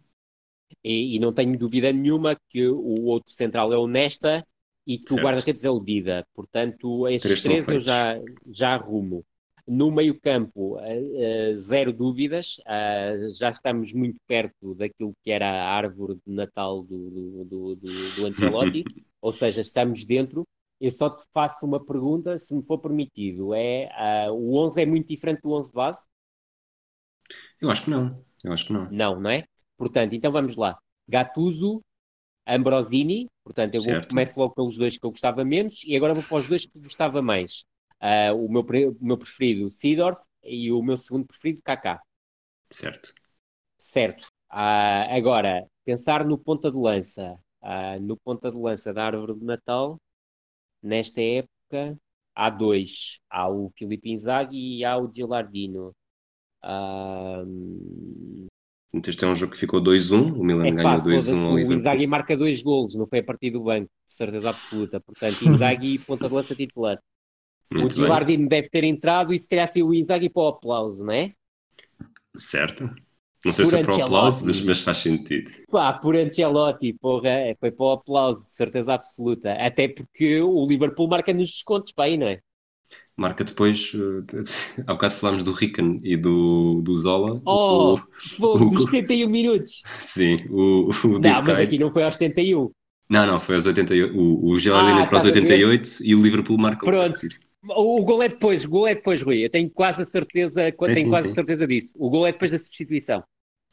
E, 0.84 1.16
e, 1.16 1.20
não 1.20 1.34
tenho 1.34 1.58
dúvida 1.58 1.92
nenhuma 1.92 2.36
que 2.50 2.68
o 2.68 3.06
outro 3.06 3.32
central 3.32 3.74
é 3.74 3.78
o 3.78 3.88
Nesta 3.88 4.46
e 4.86 4.98
que 4.98 5.10
certo. 5.10 5.20
o 5.20 5.24
guarda-redes 5.24 5.64
é 5.64 5.70
o 5.70 5.80
Dida. 5.80 6.28
Portanto, 6.34 7.08
esses 7.08 7.42
três, 7.42 7.66
três 7.66 7.70
eu 7.70 7.80
já, 7.80 8.20
já 8.48 8.74
arrumo. 8.74 9.26
No 9.66 9.92
meio-campo, 9.92 10.76
uh, 10.76 10.82
uh, 10.82 11.56
zero 11.56 11.94
dúvidas, 11.94 12.58
uh, 12.60 13.30
já 13.40 13.50
estamos 13.50 13.94
muito 13.94 14.20
perto 14.28 14.76
daquilo 14.76 15.16
que 15.24 15.32
era 15.32 15.50
a 15.50 15.70
árvore 15.74 16.20
de 16.28 16.36
Natal 16.36 16.84
do, 16.84 17.10
do, 17.10 17.46
do, 17.46 17.76
do, 17.76 18.16
do 18.16 18.26
Ancelotti, 18.28 18.84
ou 19.22 19.32
seja, 19.32 19.62
estamos 19.62 20.04
dentro. 20.04 20.46
Eu 20.82 20.92
só 20.92 21.10
te 21.10 21.24
faço 21.34 21.66
uma 21.66 21.84
pergunta, 21.84 22.38
se 22.38 22.54
me 22.54 22.66
for 22.66 22.78
permitido. 22.78 23.54
É, 23.54 24.28
uh, 24.28 24.34
o 24.34 24.58
11 24.66 24.82
é 24.82 24.86
muito 24.86 25.08
diferente 25.08 25.42
do 25.42 25.54
11 25.54 25.72
base? 25.72 26.06
Eu 27.62 27.70
acho 27.70 27.86
que 27.86 27.90
não. 27.90 28.22
Eu 28.44 28.52
acho 28.52 28.68
que 28.68 28.74
não. 28.74 28.92
Não, 28.92 29.22
não 29.22 29.30
é? 29.30 29.46
Portanto, 29.78 30.14
então 30.14 30.30
vamos 30.30 30.58
lá. 30.58 30.78
Gattuso, 31.08 31.82
Ambrosini, 32.46 33.30
portanto, 33.44 33.76
eu 33.76 33.82
vou, 33.82 34.08
começo 34.08 34.40
logo 34.40 34.54
pelos 34.54 34.78
dois 34.78 34.98
que 34.98 35.06
eu 35.06 35.12
gostava 35.12 35.46
menos 35.46 35.84
e 35.86 35.96
agora 35.96 36.14
vou 36.14 36.24
para 36.24 36.38
os 36.38 36.48
dois 36.48 36.66
que 36.66 36.80
gostava 36.80 37.22
mais. 37.22 37.66
Uh, 38.02 38.36
o, 38.36 38.52
meu, 38.52 38.62
o 38.62 39.06
meu 39.06 39.18
preferido, 39.18 39.70
Seedorf, 39.70 40.20
e 40.44 40.72
o 40.72 40.82
meu 40.82 40.98
segundo 40.98 41.26
preferido, 41.26 41.62
Kaká. 41.64 42.02
Certo. 42.70 43.14
Certo. 43.78 44.28
Uh, 44.52 45.10
agora, 45.10 45.66
pensar 45.86 46.26
no 46.26 46.38
ponta 46.38 46.70
de 46.70 46.78
lança. 46.78 47.40
Uh, 47.62 48.00
no 48.02 48.18
ponta 48.18 48.52
de 48.52 48.60
lança 48.60 48.94
da 48.94 49.06
árvore 49.06 49.40
de 49.40 49.46
Natal, 49.46 49.98
nesta 50.82 51.22
época 51.22 51.98
há 52.36 52.50
dois. 52.50 53.20
Há 53.30 53.50
o 53.50 53.70
Filipe 53.70 54.12
Inzaghi 54.12 54.80
e 54.80 54.86
há 54.86 54.98
o 54.98 55.12
Gilardino. 55.12 55.96
Um... 56.64 58.48
Este 58.94 59.26
é 59.26 59.28
um 59.28 59.34
jogo 59.34 59.54
que 59.54 59.58
ficou 59.58 59.82
2-1, 59.82 60.38
o 60.38 60.44
Milan 60.44 60.68
é, 60.68 60.72
ganhou 60.72 61.02
2-1 61.02 61.68
O 61.68 61.74
Inzaghi 61.74 62.06
marca 62.06 62.38
dois 62.38 62.62
golos, 62.62 62.96
não 62.96 63.08
foi 63.08 63.20
a 63.20 63.24
partir 63.24 63.50
do 63.50 63.64
banco, 63.64 63.90
de 64.06 64.14
certeza 64.14 64.50
absoluta. 64.50 65.00
Portanto, 65.00 65.42
Inzaghi 65.48 65.98
ponta 66.06 66.28
de 66.28 66.34
lança 66.34 66.56
titular. 66.56 67.00
Muito 67.72 67.92
o 67.92 67.96
Gilardino 67.96 68.48
deve 68.48 68.70
ter 68.70 68.84
entrado 68.84 69.34
e 69.34 69.40
se 69.40 69.50
calhar 69.50 69.68
saiu 69.68 69.88
o 69.88 69.94
Inzaghi 69.96 70.30
para 70.30 70.44
o 70.44 70.48
aplauso, 70.48 71.04
não 71.04 71.14
é? 71.14 71.32
Certo. 72.36 72.90
Não 73.44 73.52
sei 73.52 73.66
por 73.66 73.70
se 73.72 73.76
é 73.76 73.84
para 73.84 73.96
o 73.96 74.04
aplauso, 74.04 74.46
mas, 74.46 74.62
mas, 74.62 74.80
faz 74.82 75.00
sentido. 75.00 75.52
Pá, 75.70 75.94
por 75.94 76.16
Ancelotti, 76.16 76.94
porra, 76.94 77.30
é, 77.30 77.56
foi 77.60 77.72
para 77.72 77.86
o 77.86 77.92
aplauso, 77.92 78.46
de 78.46 78.52
certeza 78.52 78.94
absoluta. 78.94 79.54
Até 79.54 79.88
porque 79.88 80.42
o 80.42 80.66
Liverpool 80.66 81.10
marca 81.10 81.34
nos 81.34 81.50
descontos 81.50 81.92
para 81.92 82.06
aí, 82.06 82.18
não 82.18 82.28
é? 82.28 82.40
Marca 83.16 83.44
depois, 83.44 83.94
uh, 83.94 84.26
há 84.88 84.94
bocado 84.94 85.14
falámos 85.16 85.44
do 85.44 85.52
Ricken 85.52 86.02
e 86.04 86.18
do, 86.18 86.82
do 86.84 86.96
Zola. 86.96 87.42
Oh, 87.46 88.00
o, 88.40 88.46
o, 88.46 88.70
dos 88.70 88.86
71 88.86 89.30
minutos. 89.30 89.84
Sim, 90.00 90.38
o, 90.50 90.90
o 91.06 91.20
Não, 91.20 91.44
mas 91.44 91.60
aqui 91.60 91.78
não 91.78 91.92
foi 91.92 92.04
aos 92.04 92.16
71. 92.16 92.72
Não, 93.10 93.28
não, 93.28 93.40
foi 93.40 93.56
aos 93.56 93.66
88. 93.66 94.18
O, 94.18 94.52
o 94.52 94.60
Geladinho 94.60 95.06
ah, 95.06 95.16
aos 95.16 95.26
88 95.26 95.90
e 96.02 96.16
o 96.16 96.22
Liverpool 96.24 96.58
marcou 96.58 96.90
Pronto. 96.90 97.14
O 97.66 98.04
gol 98.04 98.24
é 98.24 98.30
depois, 98.30 98.66
o 98.66 98.70
gol 98.70 98.88
é 98.88 98.96
depois, 98.96 99.22
Rui. 99.22 99.46
Eu 99.46 99.50
tenho 99.50 99.70
quase 99.70 100.02
a 100.02 100.06
certeza, 100.06 100.72
tenho 100.72 100.96
sim, 100.96 101.10
quase 101.10 101.30
sim. 101.30 101.34
certeza 101.36 101.66
disso. 101.66 101.94
O 101.98 102.10
gol 102.10 102.28
é 102.28 102.32
depois 102.32 102.52
da 102.52 102.58
substituição. 102.58 103.24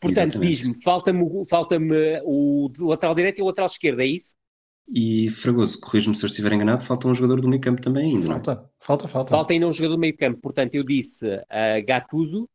Portanto, 0.01 0.39
diz-me, 0.39 0.81
falta-me 0.83 1.25
falta 1.47 1.79
o 2.25 2.71
lateral 2.81 3.15
direito 3.15 3.39
e 3.39 3.43
o 3.43 3.47
lateral 3.47 3.67
esquerdo, 3.67 4.01
é 4.01 4.07
isso? 4.07 4.35
E 4.93 5.31
Fragoso, 5.31 5.79
corrijo-me 5.79 6.17
se 6.17 6.25
eu 6.25 6.27
estiver 6.27 6.53
enganado, 6.53 6.85
falta 6.85 7.07
um 7.07 7.15
jogador 7.15 7.41
do 7.41 7.49
meio 7.49 7.61
campo 7.61 7.81
também 7.81 8.17
ainda. 8.17 8.27
Falta, 8.27 8.55
não? 8.57 8.69
falta, 8.81 9.09
falta. 9.09 9.31
Falta 9.31 9.53
ainda 9.53 9.69
um 9.69 9.73
jogador 9.73 9.95
do 9.95 10.01
meio 10.01 10.17
campo. 10.17 10.41
Portanto, 10.41 10.75
eu 10.75 10.83
disse 10.83 11.27
uh, 11.29 11.87
Gattuso, 11.87 12.49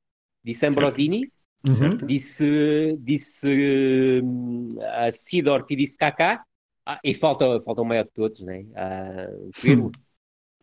disse 0.43 0.65
Ambrosini, 0.65 1.31
uhum. 1.65 1.95
disse, 2.05 2.97
disse 2.99 4.21
uh, 4.21 5.11
Sidorf 5.11 5.65
e 5.71 5.75
disse 5.77 5.97
Kaká. 5.97 6.43
Ah, 6.85 6.99
e 7.03 7.13
falta, 7.13 7.59
falta 7.61 7.81
o 7.81 7.85
maior 7.85 8.03
de 8.03 8.11
todos, 8.11 8.41
né? 8.41 8.65
Uh, 8.71 9.49
Pirlo. 9.59 9.91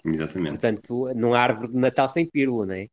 Exatamente. 0.05 0.51
Portanto, 0.51 1.11
não 1.17 1.35
há 1.35 1.41
árvore 1.41 1.73
de 1.73 1.81
Natal 1.81 2.07
sem 2.07 2.29
Pirlo, 2.29 2.67
né? 2.67 2.87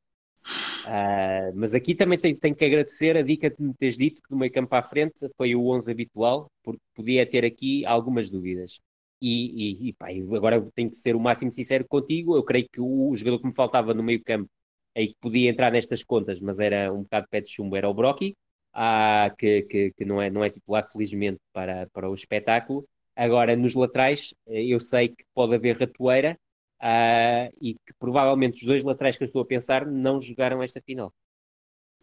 Uh, 0.86 1.52
mas 1.56 1.76
aqui 1.76 1.94
também 1.94 2.18
tenho, 2.18 2.38
tenho, 2.38 2.56
que 2.56 2.66
agradecer 2.66 3.18
a 3.18 3.22
dica 3.22 3.50
de 3.50 3.62
me 3.62 3.74
teres 3.74 3.98
dito 3.98 4.22
que 4.22 4.30
do 4.30 4.38
meio 4.38 4.52
campo 4.52 4.74
à 4.76 4.82
frente 4.82 5.30
foi 5.38 5.54
o 5.56 5.68
11 5.68 5.92
habitual, 5.92 6.50
porque 6.64 6.82
podia 6.96 7.26
ter 7.26 7.46
aqui 7.46 7.86
algumas 7.86 8.30
dúvidas. 8.30 8.82
E, 9.22 9.88
e, 9.88 9.90
e 9.90 9.94
pá, 9.94 10.08
agora 10.36 10.62
tenho 10.74 10.90
que 10.90 10.96
ser 10.96 11.16
o 11.16 11.20
máximo 11.20 11.52
sincero 11.52 11.86
contigo. 11.88 12.36
Eu 12.36 12.44
creio 12.44 12.68
que 12.72 12.80
o, 12.82 13.16
jogador 13.16 13.40
que 13.40 13.48
me 13.48 13.54
faltava 13.54 13.94
no 13.94 14.04
meio 14.04 14.24
campo 14.24 14.50
aí 14.96 15.10
que 15.10 15.16
podia 15.22 15.50
entrar 15.50 15.72
nestas 15.72 16.04
contas, 16.04 16.40
mas 16.42 16.60
era 16.60 16.92
um 16.94 17.04
bocado 17.04 17.28
pé 17.30 17.42
de 17.42 17.50
chumbo, 17.50 17.76
era 17.76 17.90
o 17.90 17.94
Brocky, 17.94 18.36
ah, 18.74 19.34
que, 19.38 19.64
que, 19.64 19.92
que, 19.94 20.06
não, 20.06 20.22
é, 20.22 20.30
não 20.30 20.44
é 20.44 20.50
titular, 20.50 20.90
felizmente, 20.92 21.40
para, 21.54 21.88
para 21.94 22.10
o 22.10 22.14
espetáculo. 22.14 22.88
Agora, 23.16 23.56
nos 23.56 23.76
laterais, 23.76 24.34
eh, 24.48 24.66
eu 24.66 24.80
sei 24.80 25.10
que 25.10 25.24
pode 25.34 25.56
haver 25.56 25.78
ratoeira, 25.78 26.38
Uh, 26.82 27.52
e 27.62 27.74
que 27.74 27.94
provavelmente 28.00 28.62
os 28.62 28.66
dois 28.66 28.84
laterais 28.84 29.18
que 29.18 29.24
eu 29.24 29.26
estou 29.26 29.42
a 29.42 29.46
pensar 29.46 29.86
não 29.86 30.22
jogaram 30.22 30.64
esta 30.64 30.82
final. 30.82 31.14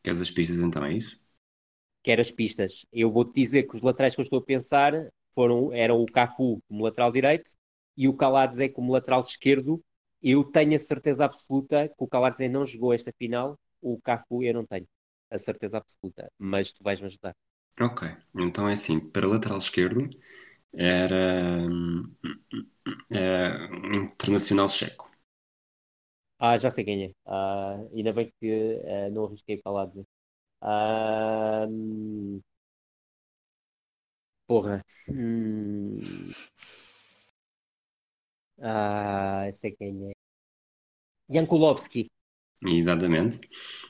Queres 0.02 0.20
as 0.20 0.30
pistas 0.30 0.58
então, 0.60 0.84
é 0.84 0.92
isso? 0.92 1.24
Quero 2.02 2.20
as 2.20 2.30
pistas. 2.30 2.86
Eu 2.92 3.10
vou-te 3.10 3.34
dizer 3.34 3.64
que 3.64 3.74
os 3.76 3.82
laterais 3.82 4.14
que 4.14 4.20
eu 4.20 4.24
estou 4.24 4.38
a 4.38 4.44
pensar 4.44 4.92
foram, 5.34 5.72
eram 5.72 6.00
o 6.00 6.06
Cafu 6.06 6.62
como 6.68 6.84
lateral 6.84 7.10
direito 7.10 7.50
e 7.96 8.06
o 8.08 8.14
Caladzé 8.14 8.68
como 8.68 8.92
lateral 8.92 9.20
esquerdo. 9.20 9.82
Eu 10.22 10.44
tenho 10.44 10.74
a 10.74 10.78
certeza 10.78 11.24
absoluta 11.24 11.88
que 11.88 11.94
o 11.98 12.06
Caladzé 12.06 12.48
não 12.48 12.64
jogou 12.64 12.92
esta 12.92 13.12
final, 13.18 13.58
o 13.80 14.00
Cafu 14.00 14.42
eu 14.42 14.54
não 14.54 14.64
tenho 14.66 14.86
a 15.30 15.38
certeza 15.38 15.78
absoluta, 15.78 16.30
mas 16.38 16.72
tu 16.72 16.82
vais-me 16.82 17.06
ajudar. 17.06 17.34
Ok, 17.80 18.08
então 18.36 18.68
é 18.68 18.72
assim, 18.72 18.98
para 18.98 19.26
lateral 19.26 19.58
esquerdo 19.58 20.08
era 20.72 21.66
é, 23.10 23.68
internacional 23.94 24.68
checo. 24.68 25.10
Ah, 26.38 26.56
já 26.56 26.68
sei 26.70 26.84
quem 26.84 27.04
é. 27.06 27.12
Ah, 27.26 27.76
ainda 27.94 28.12
bem 28.12 28.32
que 28.40 28.80
uh, 28.84 29.10
não 29.12 29.24
arrisquei 29.26 29.60
falar 29.62 29.86
dizer. 29.86 30.06
Ah, 30.62 31.66
porra. 34.46 34.82
Hum. 35.08 36.00
Ah, 38.60 39.48
sei 39.52 39.72
quem 39.76 40.10
é. 40.10 40.26
Jankulovski. 41.34 42.08
Exatamente. 42.64 43.40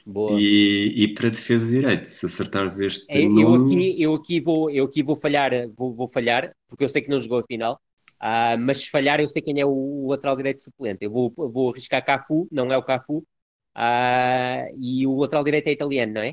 Boa. 0.05 0.39
E, 0.41 0.95
e 0.97 1.15
para 1.15 1.31
defesa 1.31 1.67
de 1.67 1.81
direito, 1.81 2.05
se 2.05 2.27
acertares 2.27 2.79
este 2.79 3.05
é, 3.09 3.29
nome... 3.29 3.43
eu, 3.43 3.55
aqui, 3.55 4.03
eu 4.03 4.15
aqui 4.15 4.41
vou 4.41 4.71
eu 4.71 4.85
aqui 4.85 5.03
vou 5.03 5.17
falhar 5.17 5.51
vou, 5.77 5.95
vou 5.95 6.09
falhar 6.09 6.55
porque 6.69 6.85
eu 6.85 6.89
sei 6.89 7.03
que 7.03 7.11
não 7.11 7.19
jogou 7.19 7.41
a 7.41 7.45
final 7.45 7.81
uh, 8.23 8.59
mas 8.59 8.79
se 8.79 8.91
falhar 8.91 9.21
eu 9.21 9.27
sei 9.27 9.43
quem 9.43 9.61
é 9.61 9.67
o 9.67 10.07
lateral 10.09 10.37
direito 10.37 10.63
suplente 10.63 11.05
eu 11.05 11.11
vou, 11.11 11.33
vou 11.37 11.71
arriscar 11.71 12.05
Cafu 12.05 12.47
não 12.53 12.73
é 12.73 12.79
o 12.79 12.85
Cafu 12.85 13.19
uh, 13.19 14.77
e 14.81 15.05
o 15.09 15.19
lateral 15.19 15.43
direito 15.43 15.67
é 15.67 15.73
italiano 15.73 16.13
não 16.15 16.23
é? 16.23 16.33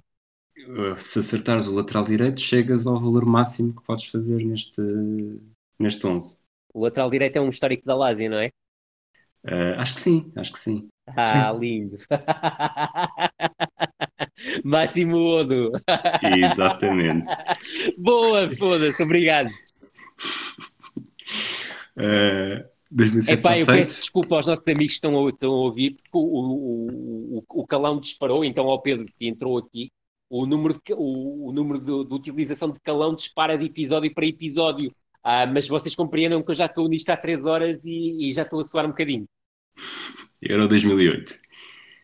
Uh, 0.68 1.02
se 1.02 1.18
acertares 1.18 1.66
o 1.66 1.74
lateral 1.74 2.04
direito 2.04 2.42
chegas 2.42 2.86
ao 2.86 3.00
valor 3.00 3.26
máximo 3.26 3.74
que 3.74 3.84
podes 3.84 4.06
fazer 4.06 4.46
neste 4.46 4.82
neste 5.80 6.06
11 6.06 6.38
o 6.76 6.84
lateral 6.84 7.10
direito 7.10 7.38
é 7.38 7.42
um 7.42 7.50
histórico 7.50 7.86
da 7.86 7.96
Lazio 7.96 8.30
não 8.30 8.38
é? 8.38 8.52
Uh, 9.46 9.76
acho 9.78 9.96
que 9.96 10.00
sim, 10.00 10.32
acho 10.38 10.54
que 10.54 10.60
sim. 10.60 10.90
Ah, 11.08 11.52
lindo. 11.52 11.98
Máximo 14.64 15.18
Odo. 15.18 15.72
Exatamente. 16.22 17.30
Boa, 17.98 18.50
foda-se, 18.50 19.04
obrigado. 19.04 19.50
Uh, 21.98 22.64
2007 22.90 23.40
Epá, 23.40 23.58
eu 23.58 23.66
feito. 23.66 23.78
peço 23.78 24.00
desculpa 24.00 24.36
aos 24.36 24.48
nossos 24.48 24.68
amigos 24.68 24.88
que 24.88 24.94
estão 24.94 25.26
a, 25.26 25.30
estão 25.30 25.52
a 25.52 25.56
ouvir, 25.56 25.96
porque 25.96 26.10
o, 26.14 26.20
o, 26.20 27.38
o, 27.38 27.44
o, 27.50 27.68
calão 27.68 28.00
disparou, 28.00 28.46
então 28.46 28.68
ao 28.68 28.82
Pedro 28.82 29.06
que 29.18 29.28
entrou 29.28 29.58
aqui, 29.58 29.92
o 30.30 30.46
número, 30.46 30.74
de, 30.74 30.80
o 30.96 31.52
número 31.52 31.80
de, 31.80 31.86
de, 31.86 32.14
utilização 32.14 32.72
de 32.72 32.80
calão 32.80 33.16
dispara 33.16 33.58
de 33.58 33.66
episódio 33.66 34.14
para 34.14 34.26
episódio. 34.26 34.94
Ah, 35.24 35.46
mas 35.46 35.68
vocês 35.68 35.96
compreendam 35.96 36.44
que 36.44 36.52
eu 36.52 36.56
já 36.56 36.66
estou 36.66 36.88
nisto 36.90 37.10
há 37.10 37.18
três 37.18 37.46
horas 37.46 37.86
e, 37.86 38.28
e 38.28 38.32
já 38.32 38.42
estou 38.42 38.60
a 38.60 38.64
suar 38.64 38.86
um 38.86 38.90
bocadinho. 38.90 39.28
Euro 40.50 40.68
2008. 40.68 41.36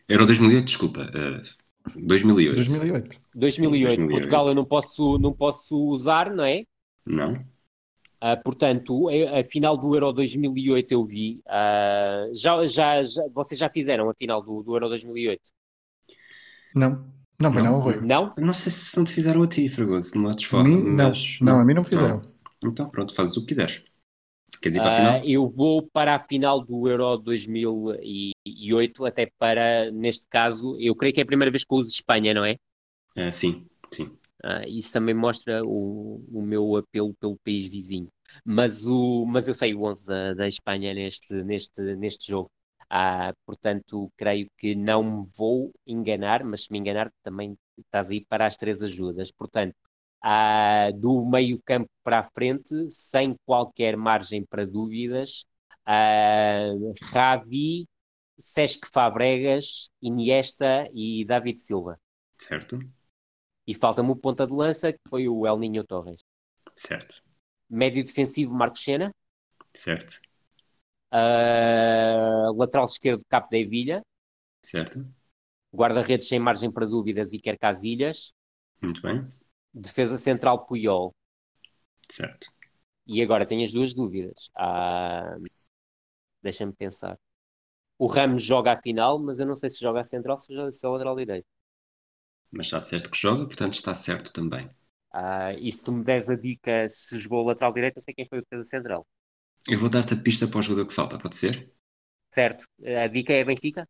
Euro 0.08 0.26
2008, 0.26 0.64
desculpa. 0.64 1.00
Uh, 1.02 2.00
2008. 2.06 2.56
2008. 2.56 3.20
2008. 3.34 3.94
Sim, 3.94 4.08
Portugal 4.08 4.48
eu 4.48 4.54
não 4.54 4.64
posso, 4.64 5.18
não 5.18 5.32
posso 5.32 5.76
usar, 5.88 6.30
não 6.30 6.44
é? 6.44 6.64
Não. 7.06 7.34
Uh, 8.22 8.42
portanto, 8.44 9.08
a, 9.08 9.40
a, 9.40 9.44
final 9.44 9.76
do 9.78 9.94
Euro 9.94 10.12
2008 10.12 10.92
eu 10.92 11.04
vi. 11.06 11.40
Uh, 11.46 12.34
já, 12.34 12.64
já, 12.66 13.02
já, 13.02 13.22
vocês 13.32 13.58
já 13.58 13.70
fizeram 13.70 14.10
a 14.10 14.14
final 14.14 14.42
do, 14.42 14.62
do 14.62 14.74
Euro 14.74 14.88
2008? 14.88 15.40
Não. 16.74 17.20
Não, 17.40 17.50
não, 17.50 17.62
não, 17.62 17.80
Rui. 17.80 17.98
Não? 18.02 18.34
Eu 18.36 18.44
não 18.44 18.52
sei 18.52 18.70
se 18.70 18.94
não 18.98 19.04
te 19.04 19.14
fizeram 19.14 19.42
a 19.42 19.46
ti, 19.46 19.66
Fragoso, 19.70 20.12
de 20.12 20.18
modo 20.18 20.44
forma. 20.44 20.78
Mas... 20.78 21.38
Não, 21.40 21.54
não, 21.54 21.60
a 21.60 21.64
mim 21.64 21.72
não 21.72 21.82
fizeram. 21.82 22.20
Então 22.62 22.90
pronto, 22.90 23.14
fazes 23.14 23.34
o 23.38 23.40
que 23.40 23.46
quiseres. 23.48 23.82
Queres 24.60 24.76
ir 24.76 24.80
para 24.80 24.90
a 24.90 24.92
final? 24.92 25.20
Uh, 25.20 25.24
eu 25.24 25.48
vou 25.48 25.88
para 25.92 26.14
a 26.14 26.26
final 26.26 26.64
do 26.64 26.88
Euro 26.88 27.16
2008, 27.18 29.04
até 29.04 29.26
para, 29.38 29.90
neste 29.90 30.26
caso, 30.28 30.76
eu 30.80 30.94
creio 30.94 31.14
que 31.14 31.20
é 31.20 31.22
a 31.22 31.26
primeira 31.26 31.50
vez 31.50 31.64
que 31.64 31.72
eu 31.74 31.78
uso 31.78 31.90
Espanha, 31.90 32.34
não 32.34 32.44
é? 32.44 32.56
Uh, 33.16 33.30
sim, 33.30 33.66
sim. 33.90 34.16
Uh, 34.42 34.66
isso 34.66 34.92
também 34.92 35.14
mostra 35.14 35.62
o, 35.64 36.24
o 36.32 36.42
meu 36.42 36.76
apelo 36.76 37.14
pelo 37.20 37.36
país 37.44 37.66
vizinho. 37.66 38.08
Mas, 38.44 38.86
o, 38.86 39.26
mas 39.26 39.48
eu 39.48 39.54
sei 39.54 39.74
o 39.74 39.82
11 39.84 40.06
da, 40.06 40.34
da 40.34 40.48
Espanha 40.48 40.94
neste, 40.94 41.34
neste, 41.44 41.82
neste 41.96 42.30
jogo. 42.30 42.50
Uh, 42.90 43.32
portanto, 43.46 44.10
creio 44.16 44.48
que 44.58 44.74
não 44.74 45.02
me 45.02 45.28
vou 45.36 45.72
enganar, 45.86 46.42
mas 46.42 46.64
se 46.64 46.72
me 46.72 46.78
enganar, 46.78 47.10
também 47.22 47.54
estás 47.78 48.10
aí 48.10 48.24
para 48.24 48.46
as 48.46 48.56
três 48.56 48.82
ajudas. 48.82 49.30
Portanto, 49.30 49.76
uh, 50.24 50.92
do 50.98 51.24
meio 51.24 51.60
campo 51.64 51.88
para 52.02 52.20
a 52.20 52.22
frente, 52.22 52.90
sem 52.90 53.34
qualquer 53.46 53.96
margem 53.96 54.44
para 54.44 54.66
dúvidas, 54.66 55.44
uh, 55.86 56.92
Ravi, 57.12 57.86
Sesc 58.38 58.88
Fabregas, 58.92 59.90
Iniesta 60.00 60.88
e 60.94 61.24
David 61.24 61.58
Silva. 61.60 61.98
Certo. 62.38 62.78
E 63.66 63.74
falta-me 63.74 64.10
o 64.10 64.16
ponta 64.16 64.46
de 64.46 64.52
lança, 64.52 64.92
que 64.92 65.00
foi 65.08 65.28
o 65.28 65.46
El 65.46 65.58
Ninho 65.58 65.84
Torres. 65.84 66.20
Certo. 66.74 67.22
Médio 67.68 68.02
defensivo, 68.02 68.52
Marcos 68.52 68.82
Sena. 68.82 69.14
Certo. 69.74 70.20
Uh, 71.12 72.56
lateral 72.56 72.84
esquerdo, 72.84 73.22
Capo 73.28 73.50
da 73.50 73.58
Evilha. 73.58 74.02
Certo. 74.62 75.06
Guarda-redes 75.72 76.26
sem 76.26 76.40
margem 76.40 76.70
para 76.70 76.86
dúvidas, 76.86 77.32
Iker 77.32 77.58
Casilhas. 77.58 78.32
Muito 78.82 79.02
bem. 79.02 79.30
Defesa 79.74 80.16
central, 80.16 80.64
Puyol. 80.66 81.12
Certo. 82.10 82.48
E 83.06 83.22
agora 83.22 83.46
tenho 83.46 83.64
as 83.64 83.72
duas 83.72 83.94
dúvidas. 83.94 84.50
Ah, 84.56 85.36
Deixa-me 86.42 86.72
pensar. 86.74 87.18
O 87.98 88.06
Ramos 88.08 88.42
joga 88.44 88.72
a 88.72 88.82
final, 88.82 89.18
mas 89.20 89.40
eu 89.40 89.46
não 89.46 89.56
sei 89.56 89.70
se 89.70 89.80
joga 89.80 90.00
a 90.00 90.04
central 90.04 90.38
ou 90.50 90.72
se 90.72 90.86
é 90.86 90.90
lateral 90.90 91.16
direito. 91.16 91.48
Mas 92.52 92.68
já 92.68 92.78
disseste 92.78 93.08
que 93.10 93.18
joga, 93.18 93.44
portanto 93.44 93.72
está 93.74 93.92
certo 93.92 94.32
também. 94.32 94.70
Ah, 95.12 95.52
e 95.54 95.70
se 95.72 95.82
tu 95.84 95.92
me 95.92 96.04
des 96.04 96.28
a 96.30 96.36
dica 96.36 96.88
se 96.90 97.18
jogou 97.20 97.42
o 97.44 97.46
lateral 97.48 97.72
direito, 97.72 97.96
eu 97.98 98.02
sei 98.02 98.14
quem 98.14 98.26
foi 98.28 98.38
o 98.38 98.42
defesa 98.42 98.64
central. 98.64 99.06
Eu 99.66 99.78
vou 99.78 99.88
dar-te 99.88 100.12
a 100.12 100.16
pista 100.18 100.46
para 100.46 100.58
o 100.58 100.62
jogador 100.62 100.86
que 100.86 100.92
falta, 100.94 101.18
pode 101.18 101.34
ser? 101.36 101.72
Certo. 102.36 102.64
A 103.04 103.06
dica 103.08 103.32
é 103.34 103.44
Benfica? 103.44 103.86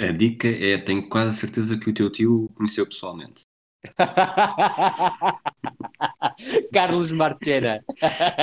A 0.00 0.10
dica 0.10 0.48
é, 0.48 0.78
tenho 0.78 1.06
quase 1.06 1.36
certeza 1.36 1.78
que 1.78 1.90
o 1.90 1.92
teu 1.92 2.10
tio 2.10 2.48
conheceu 2.54 2.86
pessoalmente. 2.86 3.42
Carlos 6.72 7.12
Marchena. 7.12 7.84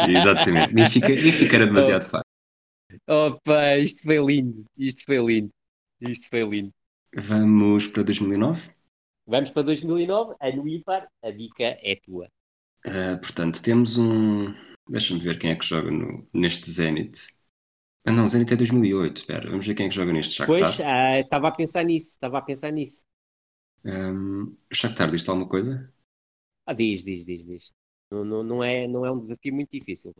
Exatamente. 0.07 0.73
Benfica, 0.73 1.07
Benfica 1.07 1.55
era 1.55 1.65
demasiado 1.65 2.03
fácil. 2.03 2.23
Opa, 3.07 3.77
isto 3.77 4.03
foi 4.03 4.17
lindo. 4.17 4.65
Isto 4.77 5.03
foi 5.05 5.17
lindo. 5.17 5.49
Isto 6.01 6.29
foi 6.29 6.43
lindo. 6.43 6.71
Vamos 7.15 7.87
para 7.87 8.03
2009? 8.03 8.71
Vamos 9.25 9.51
para 9.51 9.63
2009, 9.63 10.35
ano 10.41 10.67
ímpar, 10.67 11.07
a 11.23 11.31
dica 11.31 11.77
é 11.81 11.97
tua. 12.03 12.27
Uh, 12.85 13.17
portanto, 13.21 13.61
temos 13.61 13.97
um. 13.97 14.53
Deixa-me 14.89 15.21
ver 15.21 15.39
quem 15.39 15.51
é 15.51 15.55
que 15.55 15.65
joga 15.65 15.89
no, 15.89 16.27
neste 16.33 16.69
Zenit. 16.69 17.27
Ah, 18.05 18.11
não, 18.11 18.27
Zenit 18.27 18.53
é 18.53 18.57
2008. 18.57 19.21
Espera, 19.21 19.49
vamos 19.49 19.65
ver 19.65 19.75
quem 19.75 19.85
é 19.85 19.89
que 19.89 19.95
joga 19.95 20.11
neste 20.11 20.33
Shakhtar. 20.33 20.59
Pois, 20.59 20.81
ah, 20.81 21.19
estava 21.19 21.45
uh, 21.45 21.49
a 21.49 21.51
pensar 21.51 21.83
nisso, 21.83 22.09
estava 22.09 22.39
a 22.39 22.41
pensar 22.41 22.71
nisso. 22.71 23.05
Um, 23.85 24.55
o 24.71 24.75
Shakhtar 24.75 25.11
diz-te 25.11 25.29
alguma 25.29 25.47
coisa? 25.47 25.91
Ah, 26.65 26.73
diz, 26.73 27.03
diz, 27.03 27.25
diz, 27.25 27.45
diz. 27.45 27.73
Não, 28.09 28.23
não, 28.23 28.43
não, 28.43 28.63
é, 28.63 28.87
não 28.87 29.05
é 29.05 29.11
um 29.11 29.19
desafio 29.19 29.53
muito 29.53 29.71
difícil. 29.71 30.13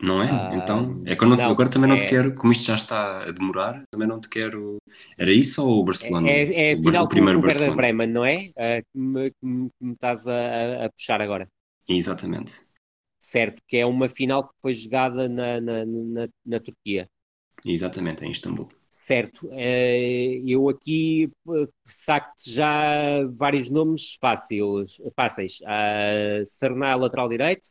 Não 0.00 0.22
é? 0.22 0.30
Ah, 0.30 0.54
então, 0.54 1.02
é 1.06 1.16
que 1.16 1.24
eu 1.24 1.28
não, 1.28 1.36
não, 1.36 1.50
agora 1.50 1.68
também 1.68 1.88
não 1.88 1.96
é... 1.96 2.00
te 2.00 2.06
quero, 2.06 2.32
como 2.34 2.52
isto 2.52 2.66
já 2.66 2.76
está 2.76 3.24
a 3.24 3.32
demorar, 3.32 3.82
também 3.90 4.06
não 4.06 4.20
te 4.20 4.28
quero. 4.28 4.76
Era 5.16 5.32
isso 5.32 5.64
ou 5.64 5.80
o 5.80 5.84
Barcelona? 5.84 6.28
É, 6.28 6.44
é, 6.44 6.72
é 6.72 6.76
o, 6.76 6.82
final 6.82 7.04
o 7.04 7.08
primeiro 7.08 7.40
o 7.40 7.42
Werder 7.42 7.74
Bremen, 7.74 8.06
não 8.06 8.24
é? 8.24 8.50
Uh, 8.50 8.84
que, 8.92 8.98
me, 8.98 9.30
que, 9.30 9.46
me, 9.46 9.70
que, 9.70 9.84
me, 9.84 9.92
estás 9.92 10.26
a, 10.28 10.84
a, 10.84 10.90
puxar 10.90 11.20
agora. 11.20 11.48
Exatamente. 11.88 12.60
Certo, 13.18 13.60
que 13.66 13.76
é 13.76 13.84
uma 13.84 14.08
final 14.08 14.46
que 14.46 14.54
foi 14.60 14.74
jogada 14.74 15.28
na, 15.28 15.60
na, 15.60 15.84
na, 15.84 16.28
na 16.46 16.60
Turquia. 16.60 17.08
Exatamente, 17.64 18.24
em 18.24 18.30
Istambul. 18.30 18.68
Certo, 18.90 19.48
eh, 19.52 20.42
eu 20.46 20.68
aqui 20.68 21.30
eh, 21.48 21.68
saco-te 21.84 22.50
já 22.50 23.22
vários 23.38 23.70
nomes 23.70 24.16
fáceis. 24.20 24.96
fáceis. 25.14 25.60
Uh, 25.60 26.44
Sarná, 26.44 26.94
lateral 26.96 27.28
direito. 27.28 27.68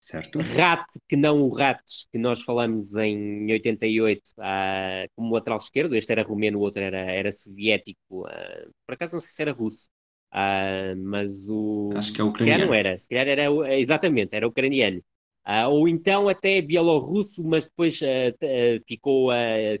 Certo. 0.00 0.40
Rat, 0.40 0.84
que 1.08 1.16
não 1.16 1.42
o 1.42 1.48
Rates, 1.54 2.06
que 2.10 2.18
nós 2.18 2.42
falamos 2.42 2.94
em 2.96 3.50
88 3.52 4.22
uh, 4.38 5.08
como 5.14 5.34
lateral 5.34 5.58
esquerdo. 5.58 5.94
Este 5.94 6.12
era 6.12 6.22
romeno, 6.22 6.58
o 6.58 6.62
outro 6.62 6.82
era, 6.82 6.98
era 6.98 7.30
soviético. 7.30 8.26
Uh, 8.26 8.70
por 8.86 8.94
acaso 8.94 9.14
não 9.14 9.20
sei 9.20 9.30
se 9.30 9.42
era 9.42 9.52
russo. 9.52 9.88
Uh, 10.32 10.96
mas 10.96 11.48
o. 11.48 11.90
Acho 11.94 12.12
que 12.12 12.20
é 12.20 12.24
ucraniano. 12.24 12.60
Se 12.60 12.66
calhar 12.66 12.66
não 12.66 12.74
era, 12.74 12.96
se 12.96 13.08
calhar 13.08 13.28
era. 13.28 13.78
Exatamente, 13.78 14.34
era 14.34 14.48
ucraniano. 14.48 15.02
Uh, 15.46 15.68
ou 15.68 15.88
então 15.88 16.28
até 16.28 16.60
bielorrusso, 16.60 17.42
mas 17.44 17.66
depois 17.66 18.00
uh, 18.02 18.04
uh, 18.04 18.84
ficou 18.86 19.30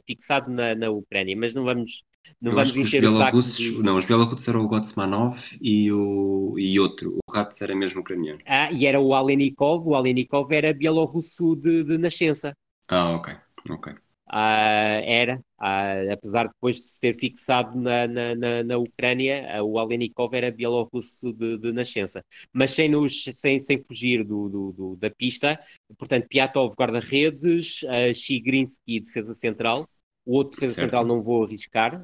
fixado 0.06 0.50
na, 0.50 0.74
na 0.74 0.90
Ucrânia. 0.90 1.36
Mas 1.36 1.54
não 1.54 1.64
vamos, 1.64 2.02
não 2.40 2.52
vamos 2.52 2.76
encher 2.76 3.04
o 3.04 3.16
saco. 3.16 3.40
De... 3.40 3.82
Não, 3.82 3.96
os 3.96 4.04
bielorrussos 4.04 4.48
eram 4.48 4.62
o 4.62 4.68
Gotsmanov 4.68 5.38
e, 5.60 5.92
o, 5.92 6.54
e 6.58 6.80
outro. 6.80 7.18
O 7.26 7.32
Rats 7.32 7.60
era 7.62 7.74
mesmo 7.74 8.00
ucraniano. 8.00 8.40
Ah, 8.46 8.72
e 8.72 8.86
era 8.86 9.00
o 9.00 9.14
Alenikov. 9.14 9.86
O 9.86 9.94
Alenikov 9.94 10.50
era 10.52 10.72
bielorrusso 10.72 11.54
de, 11.56 11.84
de 11.84 11.98
nascença. 11.98 12.56
Ah, 12.88 13.10
ok. 13.10 13.34
ok. 13.68 13.94
Uh, 14.32 15.02
era, 15.04 15.38
uh, 15.60 16.12
apesar 16.12 16.44
de 16.44 16.52
depois 16.52 16.76
de 16.76 16.82
se 16.82 17.00
ter 17.00 17.14
fixado 17.16 17.76
na, 17.80 18.06
na, 18.06 18.34
na, 18.36 18.62
na 18.62 18.78
Ucrânia, 18.78 19.60
uh, 19.60 19.64
o 19.64 19.76
Alenikov 19.76 20.32
era 20.34 20.52
bielorrusso 20.52 21.32
de, 21.32 21.58
de, 21.58 21.72
nascença, 21.72 22.24
mas 22.52 22.70
sem, 22.70 22.88
nos, 22.88 23.24
sem, 23.24 23.58
sem 23.58 23.82
fugir 23.82 24.22
do, 24.22 24.48
do, 24.48 24.72
do 24.72 24.96
da 24.96 25.10
pista. 25.10 25.58
Portanto, 25.98 26.28
Piatov, 26.28 26.74
guarda-redes, 26.78 27.82
uh, 27.82 28.14
Chigrinsky, 28.14 29.00
defesa 29.00 29.34
central. 29.34 29.88
O 30.24 30.36
outro 30.36 30.52
defesa 30.52 30.74
certo. 30.74 30.90
central 30.90 31.06
não 31.06 31.22
vou 31.22 31.44
arriscar. 31.44 32.00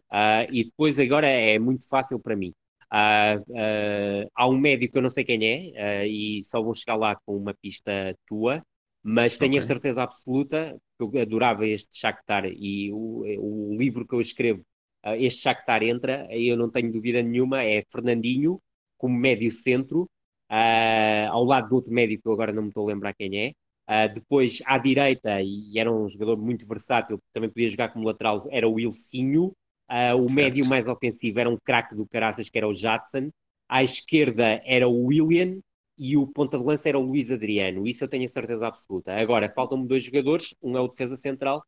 e 0.51 0.65
depois, 0.65 0.99
agora, 0.99 1.29
é 1.29 1.59
muito 1.59 1.89
fácil 1.89 2.19
para 2.19 2.35
mim. 2.35 2.53
há 2.91 4.49
um 4.49 4.59
médico 4.59 4.93
que 4.93 4.99
eu 4.99 5.03
não 5.03 5.11
sei 5.11 5.23
quem 5.23 5.45
é, 5.45 6.09
e 6.09 6.43
só 6.43 6.61
vou 6.63 6.75
chegar 6.75 6.97
lá 6.97 7.15
com 7.25 7.37
uma 7.37 7.55
pista 7.55 8.17
tua 8.27 8.63
mas 9.09 9.39
tenho 9.39 9.53
okay. 9.53 9.59
a 9.61 9.63
certeza 9.63 10.03
absoluta 10.03 10.77
que 10.99 11.05
eu 11.05 11.23
adorava 11.23 11.65
este 11.65 11.97
Shakhtar 11.97 12.45
e 12.47 12.91
o, 12.93 13.23
o 13.39 13.77
livro 13.79 14.05
que 14.05 14.13
eu 14.13 14.21
escrevo, 14.21 14.63
uh, 15.07 15.15
este 15.15 15.43
Shakhtar 15.43 15.81
entra, 15.85 16.27
eu 16.29 16.57
não 16.57 16.69
tenho 16.69 16.91
dúvida 16.91 17.23
nenhuma, 17.23 17.63
é 17.63 17.85
Fernandinho 17.89 18.61
como 18.99 19.17
médio 19.17 19.53
centro, 19.53 20.11
uh, 20.51 21.31
ao 21.31 21.45
lado 21.45 21.69
do 21.69 21.77
outro 21.77 21.93
médio 21.93 22.21
que 22.21 22.27
eu 22.29 22.33
agora 22.33 22.53
não 22.53 22.63
me 22.63 22.69
estou 22.69 22.83
a 22.83 22.93
lembrar 22.93 23.15
quem 23.15 23.31
é, 23.39 23.53
uh, 23.89 24.13
depois 24.13 24.61
à 24.67 24.77
direita, 24.77 25.41
e 25.41 25.79
era 25.79 25.93
um 25.93 26.09
jogador 26.09 26.37
muito 26.37 26.67
versátil, 26.67 27.21
também 27.33 27.49
podia 27.49 27.71
jogar 27.71 27.93
como 27.93 28.09
lateral, 28.09 28.45
era 28.51 28.69
o 28.69 28.81
Ilcinho, 28.81 29.53
o 29.89 29.93
certo. 29.93 30.33
médio 30.33 30.67
mais 30.67 30.89
ofensivo 30.89 31.39
era 31.39 31.49
um 31.49 31.57
craque 31.65 31.95
do 31.95 32.09
Caraças 32.09 32.51
que 32.51 32.59
era 32.59 32.67
o 32.67 32.75
Jadson, 32.75 33.31
à 33.69 33.85
esquerda 33.85 34.61
era 34.65 34.89
o 34.89 35.05
William, 35.05 35.61
e 35.99 36.17
o 36.17 36.27
ponta 36.27 36.59
de 36.59 36.65
lança 36.65 36.89
era 36.89 36.99
o 36.99 37.03
Luís 37.03 37.31
Adriano, 37.31 37.87
isso 37.87 38.05
eu 38.05 38.09
tenho 38.09 38.25
a 38.25 38.29
certeza 38.29 38.67
absoluta. 38.67 39.13
Agora, 39.15 39.53
faltam-me 39.55 39.87
dois 39.87 40.05
jogadores, 40.05 40.55
um 40.63 40.77
é 40.77 40.81
o 40.81 40.89
defesa 40.89 41.17
central 41.17 41.63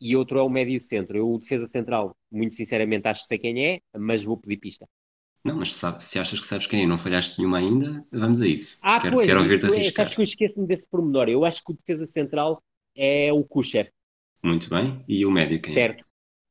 e 0.00 0.16
outro 0.16 0.38
é 0.38 0.42
o 0.42 0.48
médio 0.48 0.80
centro. 0.80 1.16
Eu, 1.16 1.30
o 1.30 1.38
defesa 1.38 1.66
central, 1.66 2.16
muito 2.30 2.54
sinceramente, 2.54 3.08
acho 3.08 3.22
que 3.22 3.28
sei 3.28 3.38
quem 3.38 3.66
é, 3.66 3.80
mas 3.96 4.24
vou 4.24 4.38
pedir 4.38 4.58
pista. 4.58 4.86
Não, 5.44 5.56
mas 5.56 5.74
se, 5.74 6.00
se 6.00 6.18
achas 6.18 6.40
que 6.40 6.46
sabes 6.46 6.66
quem 6.66 6.82
é 6.82 6.86
não 6.86 6.96
falhaste 6.96 7.38
nenhuma 7.38 7.58
ainda, 7.58 8.02
vamos 8.10 8.40
a 8.40 8.46
isso. 8.46 8.78
Ah, 8.80 8.98
quero, 8.98 9.16
pois, 9.16 9.26
quero 9.26 9.44
isso 9.44 9.74
é, 9.74 9.90
sabes 9.90 10.14
que 10.14 10.20
eu 10.20 10.24
esqueço-me 10.24 10.66
desse 10.66 10.88
pormenor. 10.88 11.28
Eu 11.28 11.44
acho 11.44 11.62
que 11.62 11.72
o 11.72 11.76
defesa 11.76 12.06
central 12.06 12.62
é 12.96 13.30
o 13.30 13.44
Kusher. 13.44 13.92
Muito 14.42 14.70
bem. 14.70 15.04
E 15.06 15.26
o 15.26 15.30
médio 15.30 15.60
quem 15.60 15.70
é? 15.70 15.74
Certo. 15.74 16.04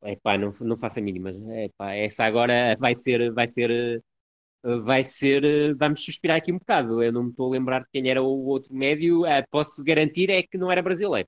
É? 0.03 0.11
Epá, 0.11 0.38
não, 0.38 0.53
não 0.61 0.77
faço 0.77 0.99
a 0.99 1.01
mínima. 1.01 1.31
Epá, 1.31 1.93
essa 1.95 2.23
agora 2.25 2.75
vai 2.77 2.93
ser, 2.93 3.31
vai 3.34 3.47
ser, 3.47 4.03
vai 4.64 5.03
ser, 5.03 5.76
vamos 5.76 6.03
suspirar 6.03 6.38
aqui 6.38 6.51
um 6.51 6.57
bocado. 6.57 7.03
Eu 7.03 7.11
não 7.11 7.24
me 7.24 7.30
estou 7.30 7.47
a 7.47 7.51
lembrar 7.51 7.80
de 7.82 7.88
quem 7.91 8.09
era 8.09 8.22
o 8.22 8.45
outro 8.45 8.74
médio. 8.74 9.26
Ah, 9.26 9.43
posso 9.49 9.84
garantir 9.84 10.30
é 10.30 10.41
que 10.43 10.57
não 10.57 10.72
era 10.72 10.82
brasileiro. 10.82 11.28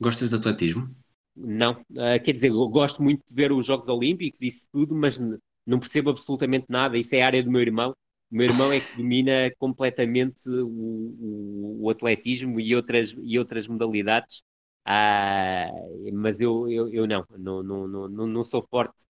Gostas 0.00 0.30
de 0.30 0.36
atletismo? 0.36 0.94
Não, 1.34 1.72
uh, 1.72 2.22
quer 2.24 2.32
dizer, 2.32 2.48
eu 2.48 2.68
gosto 2.68 3.02
muito 3.02 3.22
de 3.26 3.34
ver 3.34 3.52
os 3.52 3.64
Jogos 3.64 3.88
Olímpicos 3.88 4.42
e 4.42 4.48
isso 4.48 4.68
tudo, 4.72 4.94
mas 4.94 5.18
não 5.64 5.78
percebo 5.78 6.10
absolutamente 6.10 6.66
nada. 6.68 6.98
Isso 6.98 7.14
é 7.14 7.22
a 7.22 7.26
área 7.26 7.42
do 7.42 7.50
meu 7.50 7.60
irmão. 7.60 7.94
O 8.30 8.36
meu 8.36 8.46
irmão 8.46 8.72
é 8.72 8.80
que 8.80 8.96
domina 8.96 9.50
completamente 9.58 10.48
o, 10.48 10.66
o, 10.68 11.78
o 11.84 11.90
atletismo 11.90 12.60
e 12.60 12.74
outras, 12.74 13.14
e 13.22 13.38
outras 13.38 13.68
modalidades. 13.68 14.42
Ah, 14.84 15.68
mas 16.12 16.40
eu, 16.40 16.68
eu, 16.68 16.88
eu 16.92 17.06
não, 17.06 17.24
não, 17.38 17.62
não, 17.62 18.08
não, 18.08 18.26
não 18.26 18.44
sou 18.44 18.62
forte 18.68 19.04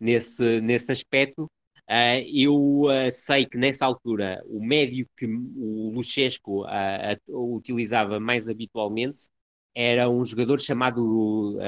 nesse, 0.00 0.60
nesse 0.60 0.92
aspecto. 0.92 1.50
Uh, 1.88 2.18
eu 2.26 2.82
uh, 2.86 3.10
sei 3.12 3.46
que 3.46 3.56
nessa 3.56 3.86
altura 3.86 4.42
o 4.46 4.64
médio 4.64 5.06
que 5.16 5.24
o 5.24 5.92
Luchesco 5.94 6.64
uh, 6.64 7.54
utilizava 7.54 8.18
mais 8.18 8.48
habitualmente 8.48 9.28
era 9.72 10.10
um 10.10 10.24
jogador 10.24 10.58
chamado, 10.58 11.58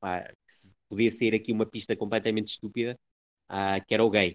pá, 0.00 0.32
podia 0.88 1.10
ser 1.10 1.34
aqui 1.34 1.52
uma 1.52 1.66
pista 1.66 1.94
completamente 1.94 2.48
estúpida, 2.48 2.98
que 3.86 3.92
era 3.92 4.02
o 4.02 4.08
Gay. 4.08 4.34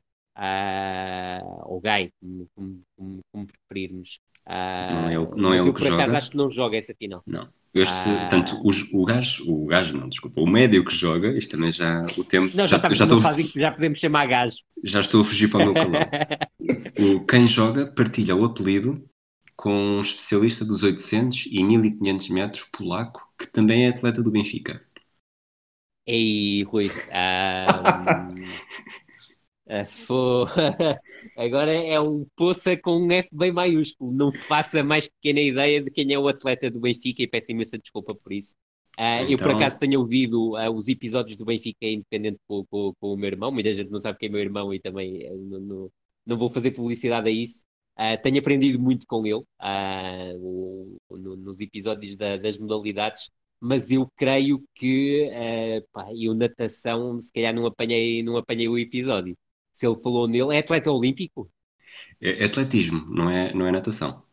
Ou 1.63 1.81
Gay, 1.81 2.11
como, 2.21 2.81
como, 2.95 3.19
como 3.31 3.47
preferirmos. 3.47 4.19
Não 4.47 5.09
é 5.09 5.17
o, 5.17 5.29
não 5.35 5.53
é 5.55 5.59
o 5.63 5.73
que 5.73 5.79
por 5.79 5.87
joga. 5.87 6.03
acaso, 6.03 6.17
acho 6.17 6.29
que 6.29 6.37
não 6.37 6.51
joga 6.51 6.77
essa 6.77 6.93
final. 6.93 7.23
Não. 7.25 7.49
Este, 7.75 8.07
uh, 8.07 8.29
tanto 8.29 8.55
o, 8.55 8.71
o 8.93 9.05
gajo, 9.05 9.43
o 9.45 9.65
gajo 9.65 9.97
não, 9.97 10.07
desculpa, 10.07 10.39
o 10.39 10.47
médio 10.47 10.85
que 10.85 10.95
joga, 10.95 11.37
isto 11.37 11.57
também 11.57 11.73
já, 11.73 12.03
o 12.17 12.23
tempo... 12.23 12.55
Não, 12.55 12.65
já, 12.65 12.79
já, 12.79 12.93
já, 12.93 13.03
estou, 13.03 13.19
fase 13.19 13.51
já 13.53 13.69
podemos 13.69 13.99
chamar 13.99 14.25
gajo. 14.27 14.55
Já 14.81 15.01
estou 15.01 15.21
a 15.21 15.25
fugir 15.25 15.49
para 15.49 15.59
o 15.61 15.65
meu 15.65 15.73
calão. 15.83 15.99
o, 16.97 17.25
quem 17.25 17.45
joga 17.45 17.85
partilha 17.85 18.33
o 18.33 18.45
apelido 18.45 19.03
com 19.57 19.73
um 19.73 20.01
especialista 20.01 20.63
dos 20.63 20.83
800 20.83 21.47
e 21.51 21.61
1500 21.63 22.29
metros 22.29 22.63
polaco, 22.71 23.21
que 23.37 23.51
também 23.51 23.85
é 23.85 23.89
atleta 23.89 24.23
do 24.23 24.31
Benfica. 24.31 24.81
Ei, 26.07 26.63
Rui. 26.63 26.89
Um, 27.11 29.04
agora 31.35 31.73
é 31.73 31.99
um 31.99 32.25
poça 32.35 32.77
com 32.77 32.97
um 32.97 33.11
F 33.11 33.29
bem 33.31 33.51
maiúsculo. 33.51 34.11
Não 34.11 34.31
faça 34.31 34.83
mais 34.83 35.07
pequena 35.07 35.41
ideia 35.41 35.81
de 35.81 35.89
quem 35.89 36.13
é 36.13 36.19
o 36.19 36.27
atleta 36.27 36.69
do 36.69 36.79
Benfica 36.79 37.23
e 37.23 37.27
peço 37.27 37.51
imensa 37.51 37.77
desculpa 37.77 38.13
por 38.13 38.31
isso. 38.31 38.53
Uh, 38.97 39.23
então... 39.23 39.29
Eu, 39.29 39.37
por 39.37 39.47
então- 39.47 39.57
acaso, 39.57 39.79
tenho 39.79 39.99
ouvido 39.99 40.53
uh, 40.53 40.71
os 40.71 40.87
episódios 40.87 41.35
do 41.35 41.45
Benfica 41.45 41.85
independente 41.85 42.39
com, 42.47 42.65
com, 42.65 42.93
com, 42.99 43.13
o 43.13 43.17
meu 43.17 43.27
irmão. 43.27 43.51
Muita 43.51 43.73
gente 43.73 43.89
não 43.89 43.99
sabe 43.99 44.19
quem 44.19 44.29
é 44.29 44.31
meu 44.31 44.41
irmão 44.41 44.73
e 44.73 44.79
também 44.79 45.29
uh, 45.29 45.37
não, 45.37 45.59
não, 45.59 45.91
não, 46.25 46.37
vou 46.37 46.49
fazer 46.49 46.71
publicidade 46.71 47.27
a 47.27 47.31
isso. 47.31 47.65
Tenho 48.23 48.39
aprendido 48.39 48.77
muito 48.77 49.05
com 49.07 49.25
ele 49.25 49.35
uh, 49.35 50.99
no, 51.09 51.37
nos 51.37 51.61
episódios 51.61 52.17
da, 52.17 52.35
das 52.35 52.57
modalidades, 52.57 53.29
mas 53.59 53.89
eu 53.89 54.07
creio 54.17 54.61
que 54.75 55.29
uh, 55.31 55.87
pá, 55.93 56.07
eu 56.13 56.33
natação 56.33 57.19
se 57.21 57.31
calhar 57.31 57.53
não 57.53 57.65
apanhei, 57.65 58.21
não 58.21 58.35
apanhei 58.35 58.67
o 58.67 58.77
episódio. 58.77 59.35
Se 59.75 59.85
ele 59.85 60.01
falou 60.01 60.25
nele, 60.25 60.55
é 60.55 60.59
atleta 60.59 60.89
olímpico? 60.89 61.51
É, 62.21 62.43
é 62.43 62.45
atletismo, 62.45 63.05
não 63.13 63.29
é, 63.29 63.53
não 63.53 63.67
é 63.67 63.71
natação. 63.73 64.23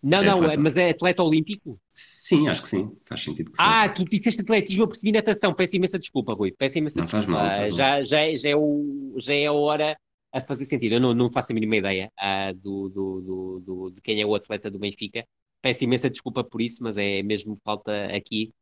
Não, 0.00 0.20
é 0.20 0.24
não, 0.24 0.34
atleta. 0.34 0.60
mas 0.60 0.76
é 0.76 0.90
atleta 0.90 1.24
olímpico? 1.24 1.80
Sim, 1.92 2.46
acho 2.46 2.62
que 2.62 2.68
sim. 2.68 2.96
Faz 3.04 3.20
sentido 3.20 3.50
que. 3.50 3.56
Ah, 3.60 3.88
tu 3.88 4.04
disseste 4.04 4.42
atletismo, 4.42 4.84
eu 4.84 4.88
percebi 4.88 5.10
natação. 5.10 5.52
Peço 5.52 5.74
imensa 5.76 5.98
desculpa, 5.98 6.34
Rui. 6.34 6.52
Peço 6.52 6.78
imensa 6.78 7.00
não 7.00 7.06
desculpa. 7.06 7.26
Faz 7.26 7.42
mal, 7.42 7.58
faz 7.58 7.74
já, 7.74 8.02
já, 8.02 8.34
já, 8.36 8.50
é 8.50 8.54
o, 8.54 9.16
já 9.18 9.34
é 9.34 9.46
a 9.46 9.52
hora 9.52 9.98
a 10.32 10.40
fazer 10.40 10.66
sentido. 10.66 10.92
Eu 10.92 11.00
não, 11.00 11.12
não 11.12 11.28
faço 11.28 11.50
a 11.50 11.54
mínima 11.54 11.76
ideia 11.78 12.12
uh, 12.20 12.54
do, 12.54 12.88
do, 12.88 13.20
do, 13.20 13.60
do, 13.60 13.90
de 13.90 14.00
quem 14.00 14.20
é 14.20 14.24
o 14.24 14.36
atleta 14.36 14.70
do 14.70 14.78
Benfica. 14.78 15.26
Peço 15.60 15.82
imensa 15.82 16.08
desculpa 16.08 16.44
por 16.44 16.60
isso, 16.60 16.80
mas 16.84 16.96
é 16.96 17.24
mesmo 17.24 17.58
falta 17.64 18.06
aqui. 18.16 18.52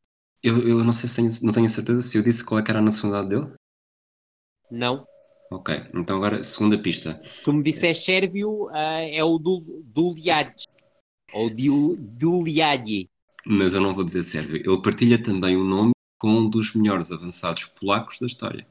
Eu, 0.42 0.66
eu 0.66 0.82
não 0.82 0.92
sei 0.92 1.06
se 1.06 1.16
tenho, 1.16 1.30
não 1.42 1.52
tenho 1.52 1.68
certeza 1.68 2.00
se 2.00 2.16
eu 2.16 2.22
disse 2.22 2.42
qual 2.42 2.60
é 2.60 2.62
que 2.62 2.70
era 2.70 2.78
a 2.78 2.82
nacionalidade 2.82 3.28
dele. 3.28 3.54
Não. 4.70 5.06
Ok, 5.54 5.72
então 5.94 6.16
agora 6.16 6.42
segunda 6.42 6.76
pista. 6.76 7.22
Se 7.24 7.44
tu 7.44 7.52
me 7.52 7.62
disseres 7.62 8.04
sérvio, 8.04 8.64
uh, 8.64 8.74
é 8.74 9.22
o 9.22 9.38
Duliad. 9.38 10.52
Ou 11.32 11.48
Duliadi. 11.96 13.08
Mas 13.46 13.72
eu 13.72 13.80
não 13.80 13.94
vou 13.94 14.04
dizer 14.04 14.24
sérvio. 14.24 14.56
Ele 14.56 14.82
partilha 14.82 15.22
também 15.22 15.56
o 15.56 15.62
nome 15.62 15.92
com 16.18 16.28
um 16.28 16.50
dos 16.50 16.74
melhores 16.74 17.12
avançados 17.12 17.66
polacos 17.66 18.18
da 18.18 18.26
história. 18.26 18.66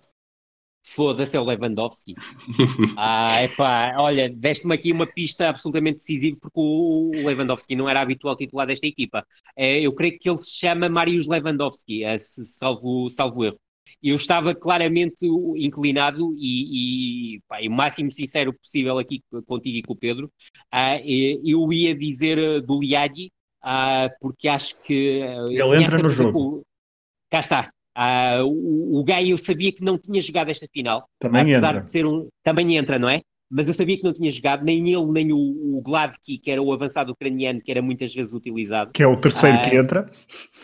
Foda-se, 0.86 1.38
é 1.38 1.39
o 1.39 1.45
Lewandowski. 1.45 2.15
ah, 2.97 3.41
epá, 3.41 3.93
olha, 3.97 4.29
deste-me 4.29 4.75
aqui 4.75 4.91
uma 4.91 5.07
pista 5.07 5.47
absolutamente 5.47 5.99
decisiva 5.99 6.38
porque 6.41 6.59
o 6.59 7.11
Lewandowski 7.13 7.77
não 7.77 7.88
era 7.88 8.01
habitual 8.01 8.36
titular 8.36 8.67
desta 8.67 8.86
equipa. 8.86 9.25
É, 9.55 9.79
eu 9.79 9.93
creio 9.95 10.19
que 10.19 10.29
ele 10.29 10.38
se 10.38 10.59
chama 10.59 10.89
Marius 10.89 11.27
Lewandowski, 11.27 12.03
é, 12.03 12.17
salvo, 12.17 13.09
salvo 13.09 13.45
erro. 13.45 13.62
Eu 14.03 14.15
estava 14.15 14.53
claramente 14.53 15.25
inclinado 15.55 16.35
e, 16.37 17.35
e, 17.35 17.41
pá, 17.47 17.59
o 17.61 17.71
máximo 17.71 18.11
sincero 18.11 18.53
possível 18.53 18.99
aqui 18.99 19.23
contigo 19.47 19.77
e 19.77 19.83
com 19.83 19.93
o 19.93 19.97
Pedro. 19.97 20.29
Uh, 20.73 21.39
eu 21.45 21.71
ia 21.71 21.95
dizer 21.95 22.37
eh, 22.37 22.59
do 22.59 22.79
Liagi, 22.79 23.31
uh, 23.63 24.13
porque 24.19 24.49
acho 24.49 24.81
que. 24.81 25.21
Ele 25.49 25.81
entra 25.81 25.97
no 25.99 26.09
jogo. 26.09 26.63
Cá 27.29 27.39
está, 27.39 27.71
Uh, 27.95 28.43
o, 28.43 28.99
o 28.99 29.03
Gai 29.03 29.31
eu 29.31 29.37
sabia 29.37 29.71
que 29.71 29.83
não 29.83 29.99
tinha 29.99 30.19
jogado 30.19 30.49
esta 30.49 30.67
final. 30.73 31.07
Também 31.19 31.41
apesar 31.41 31.69
entra. 31.69 31.81
de 31.81 31.87
ser 31.87 32.05
um. 32.05 32.27
Também 32.41 32.75
entra, 32.75 32.97
não 32.97 33.07
é? 33.07 33.21
Mas 33.55 33.67
eu 33.67 33.73
sabia 33.73 33.95
que 33.95 34.03
não 34.03 34.11
tinha 34.11 34.31
jogado, 34.31 34.65
nem 34.65 34.91
ele, 34.91 35.11
nem 35.11 35.31
o, 35.31 35.37
o 35.37 35.81
Gladki, 35.83 36.39
que 36.39 36.49
era 36.49 36.59
o 36.59 36.73
avançado 36.73 37.11
ucraniano, 37.11 37.61
que 37.61 37.69
era 37.69 37.83
muitas 37.83 38.11
vezes 38.11 38.33
utilizado. 38.33 38.91
Que 38.91 39.03
é 39.03 39.07
o 39.07 39.15
terceiro 39.15 39.61
que 39.61 39.75
entra. 39.75 40.11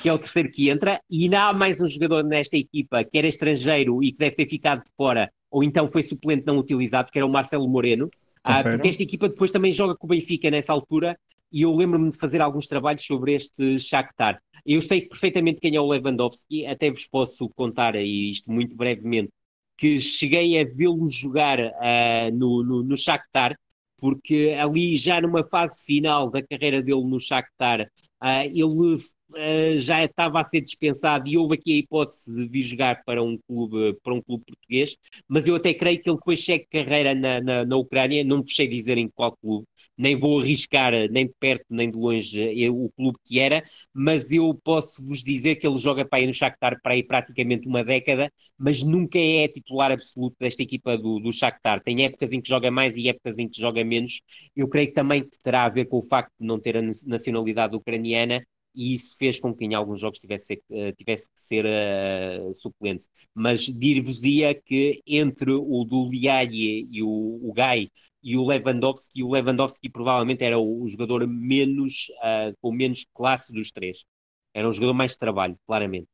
Que 0.01 0.09
é 0.09 0.13
o 0.13 0.17
terceiro 0.17 0.49
que 0.49 0.69
entra. 0.71 0.99
E 1.07 1.25
ainda 1.25 1.49
há 1.49 1.53
mais 1.53 1.79
um 1.81 1.87
jogador 1.87 2.23
nesta 2.23 2.57
equipa 2.57 3.03
que 3.03 3.15
era 3.15 3.27
estrangeiro 3.27 4.03
e 4.03 4.11
que 4.11 4.17
deve 4.17 4.35
ter 4.35 4.49
ficado 4.49 4.83
de 4.83 4.91
fora, 4.97 5.31
ou 5.51 5.63
então 5.63 5.87
foi 5.87 6.01
suplente 6.01 6.47
não 6.47 6.57
utilizado, 6.57 7.11
que 7.11 7.19
era 7.19 7.27
o 7.27 7.29
Marcelo 7.29 7.69
Moreno. 7.69 8.07
Uh, 8.39 8.63
porque 8.63 8.87
esta 8.87 9.03
equipa 9.03 9.29
depois 9.29 9.51
também 9.51 9.71
joga 9.71 9.95
com 9.95 10.07
o 10.07 10.09
Benfica 10.09 10.49
nessa 10.49 10.73
altura, 10.73 11.15
e 11.51 11.61
eu 11.61 11.75
lembro-me 11.75 12.09
de 12.09 12.17
fazer 12.17 12.41
alguns 12.41 12.67
trabalhos 12.67 13.05
sobre 13.05 13.33
este 13.33 13.79
Shakhtar. 13.79 14.41
Eu 14.65 14.81
sei 14.81 15.01
perfeitamente 15.01 15.59
quem 15.59 15.75
é 15.75 15.79
o 15.79 15.87
Lewandowski, 15.87 16.65
até 16.65 16.89
vos 16.89 17.05
posso 17.07 17.49
contar 17.49 17.95
isto 17.95 18.51
muito 18.51 18.75
brevemente, 18.75 19.31
que 19.79 20.01
cheguei 20.01 20.59
a 20.59 20.65
vê-lo 20.65 21.07
jogar 21.07 21.59
uh, 21.59 22.31
no, 22.33 22.63
no, 22.63 22.83
no 22.83 22.97
Shakhtar, 22.97 23.57
porque 23.97 24.55
ali 24.59 24.97
já 24.97 25.21
numa 25.21 25.43
fase 25.43 25.85
final 25.85 26.29
da 26.29 26.45
carreira 26.45 26.83
dele 26.83 27.03
no 27.05 27.19
Shakhtar, 27.19 27.81
uh, 28.21 28.43
ele 28.43 28.97
uh, 29.31 29.77
já 29.77 30.03
estava 30.03 30.39
a 30.39 30.43
ser 30.43 30.61
dispensado 30.61 31.27
e 31.27 31.37
houve 31.37 31.55
aqui 31.55 31.73
a 31.73 31.77
hipótese 31.77 32.33
de 32.33 32.47
vir 32.49 32.63
jogar 32.63 33.03
para 33.05 33.21
um 33.23 33.37
clube, 33.47 33.97
para 34.03 34.13
um 34.13 34.21
clube 34.21 34.43
português, 34.45 34.97
mas 35.27 35.47
eu 35.47 35.55
até 35.55 35.73
creio 35.73 36.01
que 36.01 36.09
ele 36.09 36.17
depois 36.17 36.43
segue 36.43 36.65
carreira 36.71 37.13
na, 37.15 37.41
na, 37.41 37.65
na 37.65 37.75
Ucrânia, 37.77 38.23
não 38.23 38.41
vos 38.41 38.55
sei 38.55 38.67
dizer 38.67 38.97
em 38.97 39.09
qual 39.09 39.35
clube, 39.37 39.65
nem 39.97 40.17
vou 40.17 40.39
arriscar 40.39 40.93
nem 41.11 41.27
de 41.27 41.33
perto 41.39 41.65
nem 41.69 41.89
de 41.91 41.97
longe 41.99 42.39
eu, 42.59 42.75
o 42.85 42.89
clube 42.91 43.17
que 43.25 43.39
era, 43.39 43.63
mas 43.93 44.31
eu 44.31 44.53
posso 44.63 45.03
vos 45.05 45.23
dizer 45.23 45.55
que 45.55 45.67
ele 45.67 45.77
joga 45.77 46.05
para 46.05 46.19
aí 46.19 46.27
no 46.27 46.33
Shakhtar 46.33 46.79
para 46.81 46.93
aí 46.93 47.03
praticamente 47.03 47.67
uma 47.67 47.83
década, 47.83 48.31
mas 48.57 48.83
nunca 48.83 49.19
é 49.19 49.47
titular 49.47 49.91
absoluto 49.91 50.35
desta 50.39 50.63
equipa 50.63 50.97
do, 50.97 51.19
do 51.19 51.31
Shakhtar. 51.33 51.81
Tem 51.81 52.05
épocas 52.05 52.31
em 52.31 52.41
que 52.41 52.49
joga 52.49 52.71
mais 52.71 52.95
e 52.97 53.09
épocas 53.09 53.37
em 53.39 53.47
que 53.49 53.59
joga 53.59 53.83
menos. 53.83 54.21
Eu 54.55 54.67
creio 54.69 54.87
que 54.87 54.93
também 54.93 55.27
terá 55.43 55.65
a 55.65 55.69
ver 55.69 55.85
com 55.85 55.97
o 55.97 56.01
facto 56.01 56.31
de 56.39 56.47
não 56.47 56.59
ter 56.59 56.77
a 56.77 56.81
nacionalidade 56.81 57.75
ucraniana 57.75 58.43
e 58.75 58.93
isso 58.93 59.17
fez 59.17 59.39
com 59.39 59.53
que 59.53 59.65
em 59.65 59.73
alguns 59.73 60.01
jogos 60.01 60.19
tivesse, 60.19 60.61
uh, 60.69 60.93
tivesse 60.95 61.29
que 61.29 61.39
ser 61.39 61.65
uh, 61.65 62.53
suplente. 62.53 63.07
Mas 63.33 63.61
dir-vos-ia 63.61 64.53
que 64.53 65.01
entre 65.05 65.51
o 65.51 65.83
do 65.83 66.09
e 66.13 67.03
o, 67.03 67.49
o 67.49 67.53
Gai 67.53 67.89
e 68.21 68.37
o 68.37 68.45
Lewandowski, 68.45 69.23
o 69.23 69.31
Lewandowski 69.31 69.89
provavelmente 69.89 70.43
era 70.43 70.57
o, 70.57 70.83
o 70.83 70.87
jogador 70.87 71.27
menos, 71.27 72.07
uh, 72.19 72.55
com 72.61 72.71
menos 72.71 73.05
classe 73.13 73.53
dos 73.53 73.71
três. 73.71 74.03
Era 74.53 74.67
um 74.67 74.73
jogador 74.73 74.93
mais 74.93 75.11
de 75.11 75.17
trabalho, 75.17 75.57
claramente. 75.65 76.07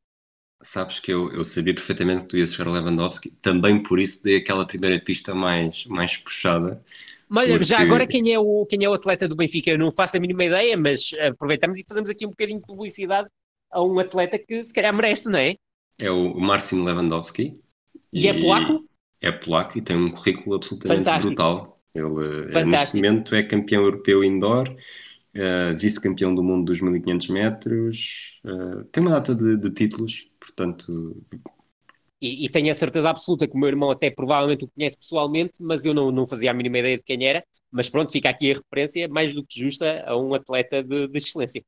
Sabes 0.62 1.00
que 1.00 1.12
eu, 1.12 1.32
eu 1.34 1.44
sabia 1.44 1.74
perfeitamente 1.74 2.22
que 2.24 2.28
tu 2.30 2.38
ias 2.38 2.54
chegar 2.54 2.68
ao 2.68 2.74
Lewandowski, 2.74 3.32
também 3.42 3.82
por 3.82 4.00
isso 4.00 4.24
dei 4.24 4.38
aquela 4.38 4.66
primeira 4.66 5.00
pista 5.00 5.36
mais, 5.36 5.86
mais 5.86 6.18
puxada. 6.18 6.84
Olha, 7.30 7.50
porque... 7.54 7.66
já 7.66 7.80
agora 7.80 8.06
quem 8.06 8.32
é, 8.32 8.40
o, 8.40 8.66
quem 8.66 8.84
é 8.84 8.90
o 8.90 8.94
atleta 8.94 9.28
do 9.28 9.36
Benfica? 9.36 9.72
Eu 9.72 9.78
não 9.78 9.92
faço 9.92 10.18
a 10.18 10.20
mínima 10.20 10.46
ideia, 10.46 10.78
mas 10.78 11.12
aproveitamos 11.20 11.80
e 11.80 11.86
fazemos 11.88 12.10
aqui 12.10 12.26
um 12.26 12.30
bocadinho 12.30 12.60
de 12.60 12.66
publicidade 12.66 13.28
a 13.72 13.84
um 13.84 14.00
atleta 14.00 14.38
que 14.40 14.64
se 14.64 14.74
calhar 14.74 14.96
merece, 14.96 15.30
não 15.30 15.40
é? 15.40 15.56
É 16.00 16.12
o 16.12 16.34
Marcin 16.34 16.84
Lewandowski. 16.84 17.60
E, 18.14 18.24
e 18.24 18.28
é 18.28 18.34
polaco? 18.34 18.88
É 19.22 19.32
polaco 19.32 19.78
e 19.78 19.82
tem 19.82 19.98
um 19.98 20.12
currículo 20.12 20.56
absolutamente 20.56 21.04
Fantástico. 21.04 21.34
brutal. 21.34 21.82
Ele, 21.94 22.50
eh, 22.54 22.66
neste 22.66 22.96
momento, 22.98 23.34
é 23.34 23.44
campeão 23.44 23.84
europeu 23.84 24.24
indoor, 24.24 24.68
uh, 24.70 25.78
vice-campeão 25.78 26.36
do 26.36 26.44
mundo 26.44 26.66
dos 26.66 26.82
1500 26.82 27.28
metros, 27.30 28.40
uh, 28.44 28.84
tem 28.86 29.02
uma 29.02 29.12
data 29.12 29.34
de, 29.34 29.58
de 29.58 29.72
títulos, 29.72 30.30
portanto. 30.40 31.26
E, 32.22 32.46
e, 32.46 32.50
tenho 32.50 32.72
a 32.72 32.74
certeza 32.74 33.10
absoluta 33.10 33.48
que 33.48 33.56
o 33.56 33.60
meu 33.60 33.68
irmão 33.68 33.92
até 33.92 34.10
provavelmente 34.10 34.64
o 34.64 34.70
conhece 34.70 34.98
pessoalmente, 34.98 35.62
mas 35.62 35.84
eu 35.84 35.94
não, 35.94 36.12
não 36.12 36.26
fazia 36.26 36.52
a 36.52 36.54
mínima 36.54 36.80
ideia 36.80 36.98
de 36.98 37.04
quem 37.04 37.26
era. 37.26 37.44
Mas 37.72 37.90
pronto, 37.90 38.12
fica 38.12 38.30
aqui 38.30 38.52
a 38.52 38.56
referência 38.56 39.08
mais 39.10 39.34
do 39.34 39.46
que 39.46 39.60
justa 39.60 40.04
a 40.08 40.18
um 40.18 40.34
atleta 40.34 40.82
de, 40.82 41.08
de 41.08 41.18
excelência. 41.18 41.64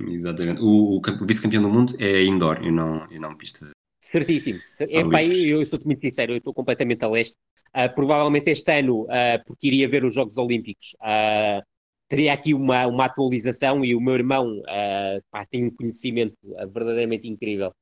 Exatamente. 0.00 0.60
O, 0.60 0.98
o 0.98 1.26
vice-campeão 1.26 1.62
do 1.62 1.68
mundo 1.68 1.94
é 1.98 2.22
indoor 2.22 2.62
e 2.62 2.70
não, 2.70 3.10
e 3.10 3.18
não 3.18 3.36
pista. 3.36 3.70
Certíssimo. 4.00 4.58
É, 4.78 5.04
pá, 5.04 5.22
eu, 5.22 5.60
eu 5.60 5.66
sou-te 5.66 5.84
muito 5.84 6.00
sincero, 6.00 6.32
eu 6.32 6.38
estou 6.38 6.54
completamente 6.54 7.04
a 7.04 7.08
leste. 7.08 7.36
Uh, 7.68 7.94
provavelmente 7.94 8.50
este 8.50 8.80
ano, 8.80 9.02
uh, 9.02 9.44
porque 9.46 9.66
iria 9.66 9.88
ver 9.88 10.04
os 10.04 10.14
Jogos 10.14 10.36
Olímpicos, 10.36 10.94
uh, 11.00 11.62
teria 12.08 12.32
aqui 12.32 12.54
uma, 12.54 12.86
uma 12.86 13.04
atualização 13.04 13.84
e 13.84 13.94
o 13.94 14.00
meu 14.00 14.14
irmão 14.14 14.60
pá, 15.30 15.46
tem 15.46 15.66
um 15.66 15.70
conhecimento 15.70 16.36
verdadeiramente 16.72 17.28
incrível 17.28 17.72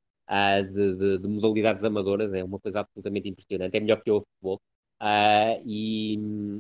de, 0.70 0.96
de, 0.96 1.18
de, 1.18 1.28
modalidades 1.28 1.84
amadoras, 1.84 2.32
é 2.34 2.44
uma 2.44 2.58
coisa 2.60 2.80
absolutamente 2.80 3.28
impressionante, 3.28 3.76
é 3.76 3.80
melhor 3.80 4.02
que 4.02 4.10
eu 4.10 4.16
o 4.16 4.20
futebol. 4.20 4.60
e, 5.66 6.14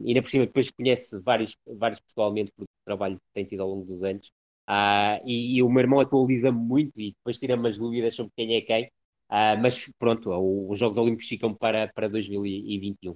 e 0.04 0.08
ainda 0.08 0.22
por 0.22 0.30
cima 0.30 0.46
depois 0.46 0.70
conhece 0.70 1.18
vários, 1.20 1.56
vários 1.66 2.00
pessoalmente 2.00 2.52
porque 2.56 2.70
o 2.70 2.84
trabalho 2.84 3.16
que 3.16 3.22
tem 3.34 3.44
tido 3.44 3.62
ao 3.62 3.68
longo 3.68 3.84
dos 3.84 4.02
anos. 4.02 4.30
E, 5.24 5.56
e, 5.56 5.62
o 5.62 5.68
meu 5.68 5.80
irmão 5.80 6.00
atualiza 6.00 6.52
muito 6.52 6.92
e 7.00 7.12
depois 7.12 7.38
tira 7.38 7.56
umas 7.56 7.78
dúvidas 7.78 8.14
sobre 8.14 8.32
quem 8.36 8.54
é 8.56 8.60
quem. 8.60 8.90
Uh, 9.30 9.60
mas 9.60 9.90
pronto, 9.98 10.30
os 10.70 10.78
Jogos 10.78 10.96
Olímpicos 10.96 11.28
ficam 11.28 11.54
para, 11.54 11.88
para 11.88 12.08
2021. 12.08 13.14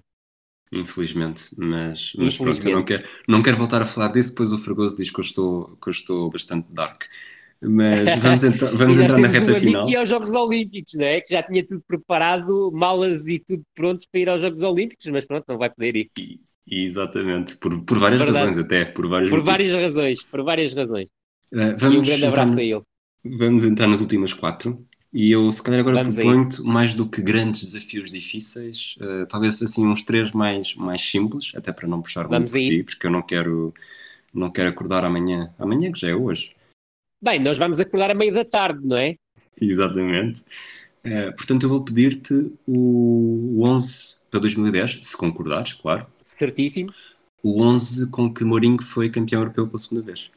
Infelizmente, 0.72 1.48
mas, 1.56 2.12
mas 2.16 2.34
Infelizmente. 2.34 2.38
pronto, 2.38 2.68
eu 2.68 2.74
não 2.76 2.84
quero, 2.84 3.08
não 3.28 3.42
quero 3.42 3.56
voltar 3.56 3.82
a 3.82 3.86
falar 3.86 4.08
disso, 4.12 4.30
depois 4.30 4.52
o 4.52 4.58
Fregoso 4.58 4.96
diz 4.96 5.10
que 5.10 5.18
eu 5.18 5.22
estou, 5.22 5.76
que 5.76 5.88
eu 5.88 5.90
estou 5.90 6.30
bastante 6.30 6.70
dark. 6.72 7.04
Mas 7.62 8.02
vamos, 8.20 8.42
vamos 8.74 8.98
entrar 8.98 9.18
na 9.20 9.28
reta 9.28 9.52
um 9.52 9.58
final. 9.58 9.88
E 9.88 9.96
aos 9.96 10.08
Jogos 10.08 10.34
Olímpicos, 10.34 10.94
não 10.94 11.04
é? 11.04 11.20
Que 11.20 11.32
já 11.32 11.42
tinha 11.42 11.64
tudo 11.64 11.82
preparado, 11.86 12.70
malas 12.72 13.28
e 13.28 13.38
tudo 13.38 13.62
prontos 13.74 14.06
para 14.10 14.20
ir 14.20 14.28
aos 14.28 14.40
Jogos 14.40 14.62
Olímpicos, 14.62 15.06
mas 15.06 15.24
pronto, 15.24 15.44
não 15.48 15.58
vai 15.58 15.70
poder 15.70 15.96
ir. 15.96 16.10
E, 16.18 16.40
exatamente, 16.66 17.56
por, 17.56 17.80
por 17.84 17.98
várias 17.98 18.20
Verdade. 18.20 18.46
razões 18.46 18.58
até, 18.58 18.84
por 18.84 19.08
várias 19.08 19.30
Por 19.30 19.44
várias 19.44 19.72
razões, 19.72 20.24
por 20.24 20.42
várias 20.42 20.74
razões. 20.74 21.08
Uh, 21.52 21.76
vamos 21.78 21.96
e 21.96 21.98
um 21.98 22.02
grande 22.02 22.26
abraço 22.26 22.58
a 22.58 22.62
ele. 22.62 22.82
Vamos 23.24 23.64
entrar 23.64 23.86
nas 23.86 24.00
últimas 24.00 24.32
quatro. 24.32 24.84
E 25.12 25.30
eu, 25.30 25.50
se 25.52 25.62
calhar, 25.62 25.80
agora 25.80 26.02
proponho-te 26.02 26.62
mais 26.62 26.94
do 26.94 27.06
que 27.06 27.20
grandes 27.20 27.62
desafios 27.64 28.10
difíceis, 28.10 28.96
uh, 29.00 29.26
talvez 29.26 29.62
assim 29.62 29.86
uns 29.86 30.02
três 30.02 30.32
mais, 30.32 30.74
mais 30.74 31.02
simples, 31.02 31.52
até 31.54 31.70
para 31.70 31.86
não 31.86 32.00
puxar 32.00 32.26
muito 32.28 32.50
por 32.50 32.58
ti, 32.58 32.84
porque 32.84 33.06
eu 33.06 33.10
não 33.10 33.22
quero, 33.22 33.74
não 34.32 34.50
quero 34.50 34.70
acordar 34.70 35.04
amanhã. 35.04 35.52
Amanhã, 35.58 35.92
que 35.92 36.00
já 36.00 36.08
é 36.08 36.14
hoje. 36.14 36.54
Bem, 37.22 37.38
nós 37.38 37.56
vamos 37.56 37.78
acordar 37.78 38.10
à 38.10 38.14
meia 38.14 38.32
da 38.32 38.44
tarde, 38.44 38.84
não 38.84 38.96
é? 38.96 39.16
Exatamente. 39.60 40.42
Uh, 41.06 41.34
portanto, 41.36 41.62
eu 41.62 41.68
vou 41.68 41.84
pedir-te 41.84 42.52
o 42.66 43.62
11 43.64 44.20
para 44.30 44.40
2010, 44.40 44.98
se 45.02 45.16
concordares, 45.16 45.72
claro. 45.74 46.06
Certíssimo. 46.20 46.92
O 47.42 47.62
11 47.62 48.10
com 48.10 48.32
que 48.32 48.44
Mourinho 48.44 48.82
foi 48.82 49.08
campeão 49.08 49.40
europeu 49.42 49.66
pela 49.66 49.78
segunda 49.78 50.02
vez 50.02 50.30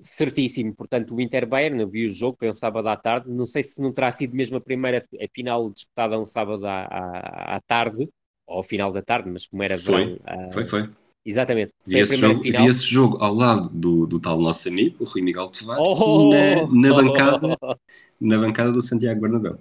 certíssimo. 0.00 0.74
Portanto, 0.74 1.14
o 1.14 1.20
Inter 1.20 1.46
Bayern, 1.46 1.80
eu 1.80 1.88
vi 1.88 2.06
o 2.06 2.10
jogo, 2.10 2.38
foi 2.38 2.50
um 2.50 2.54
sábado 2.54 2.88
à 2.88 2.96
tarde. 2.96 3.30
Não 3.30 3.46
sei 3.46 3.62
se 3.62 3.80
não 3.82 3.92
terá 3.92 4.10
sido 4.10 4.34
mesmo 4.34 4.56
a 4.56 4.60
primeira 4.60 5.06
a 5.14 5.28
final 5.32 5.70
disputada 5.70 6.18
um 6.18 6.26
sábado 6.26 6.66
à, 6.66 6.82
à, 6.82 7.56
à 7.56 7.60
tarde, 7.60 8.08
ou 8.46 8.56
ao 8.56 8.62
final 8.62 8.92
da 8.92 9.02
tarde, 9.02 9.30
mas 9.30 9.46
como 9.46 9.62
era 9.62 9.78
foi, 9.78 10.04
verão. 10.04 10.48
Uh, 10.48 10.52
foi, 10.52 10.64
foi. 10.64 10.90
Exatamente. 11.24 11.72
Vi 11.86 11.98
esse, 11.98 12.16
jogo, 12.16 12.40
vi 12.40 12.66
esse, 12.66 12.84
jogo, 12.84 13.18
ao 13.18 13.34
lado 13.34 13.68
do, 13.68 14.06
do 14.06 14.18
tal 14.18 14.40
nosso 14.40 14.68
amigo, 14.68 14.96
o 15.00 15.04
Rui 15.04 15.20
Miguel 15.20 15.50
Tavares, 15.50 15.82
oh, 15.82 16.30
na, 16.30 16.66
na, 16.66 16.94
bancada, 16.94 17.58
oh, 17.60 17.74
na 18.20 18.38
bancada 18.38 18.72
do 18.72 18.80
Santiago 18.80 19.20
Bernabéu. 19.20 19.58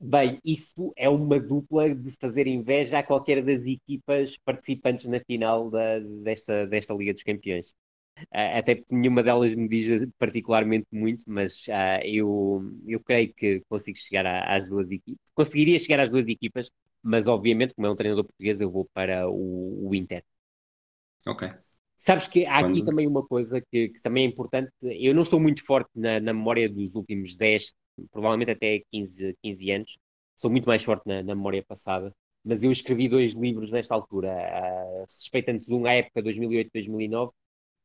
Bem, 0.00 0.38
isso 0.44 0.92
é 0.96 1.08
uma 1.08 1.40
dupla 1.40 1.92
de 1.92 2.12
fazer 2.20 2.46
inveja 2.46 3.00
a 3.00 3.02
qualquer 3.02 3.42
das 3.42 3.66
equipas 3.66 4.36
participantes 4.44 5.06
na 5.06 5.18
final 5.18 5.70
da, 5.70 5.98
desta, 5.98 6.66
desta 6.68 6.94
Liga 6.94 7.12
dos 7.12 7.24
Campeões. 7.24 7.74
Uh, 8.32 8.58
até 8.58 8.74
porque 8.74 8.94
nenhuma 8.94 9.22
delas 9.22 9.54
me 9.54 9.68
diz 9.68 10.06
particularmente 10.18 10.86
muito, 10.92 11.24
mas 11.26 11.66
uh, 11.68 12.04
eu, 12.04 12.62
eu 12.86 13.00
creio 13.00 13.32
que 13.32 13.62
consigo 13.68 13.98
chegar 13.98 14.26
a, 14.26 14.54
às 14.56 14.68
duas 14.68 14.92
equipas. 14.92 15.24
Conseguiria 15.34 15.78
chegar 15.78 16.00
às 16.00 16.10
duas 16.10 16.28
equipas, 16.28 16.70
mas 17.02 17.26
obviamente, 17.26 17.74
como 17.74 17.86
é 17.86 17.90
um 17.90 17.96
treinador 17.96 18.24
português, 18.24 18.60
eu 18.60 18.70
vou 18.70 18.88
para 18.92 19.28
o, 19.28 19.88
o 19.88 19.94
Inter. 19.94 20.22
Ok. 21.28 21.48
Sabes 21.96 22.28
que 22.28 22.46
há 22.46 22.60
aqui 22.60 22.84
também 22.84 23.06
uma 23.06 23.26
coisa 23.26 23.60
que, 23.60 23.88
que, 23.88 24.00
também 24.00 24.24
é 24.24 24.28
importante. 24.28 24.70
Eu 24.80 25.14
não 25.14 25.24
sou 25.24 25.40
muito 25.40 25.64
forte 25.64 25.90
na, 25.94 26.20
na, 26.20 26.32
memória 26.32 26.68
dos 26.68 26.94
últimos 26.94 27.36
10, 27.36 27.72
provavelmente 28.12 28.52
até 28.52 28.80
15, 28.92 29.36
15 29.42 29.70
anos. 29.72 29.98
Sou 30.36 30.50
muito 30.50 30.66
mais 30.66 30.82
forte 30.82 31.02
na, 31.06 31.22
na 31.22 31.34
memória 31.34 31.62
passada. 31.66 32.14
Mas 32.44 32.62
eu 32.62 32.70
escrevi 32.70 33.08
dois 33.08 33.34
livros 33.34 33.70
nesta 33.72 33.94
altura, 33.94 34.28
uh, 34.28 35.00
respeitantes 35.02 35.68
um 35.70 35.84
à 35.86 35.92
época 35.94 36.22
2008-2009 36.22 37.32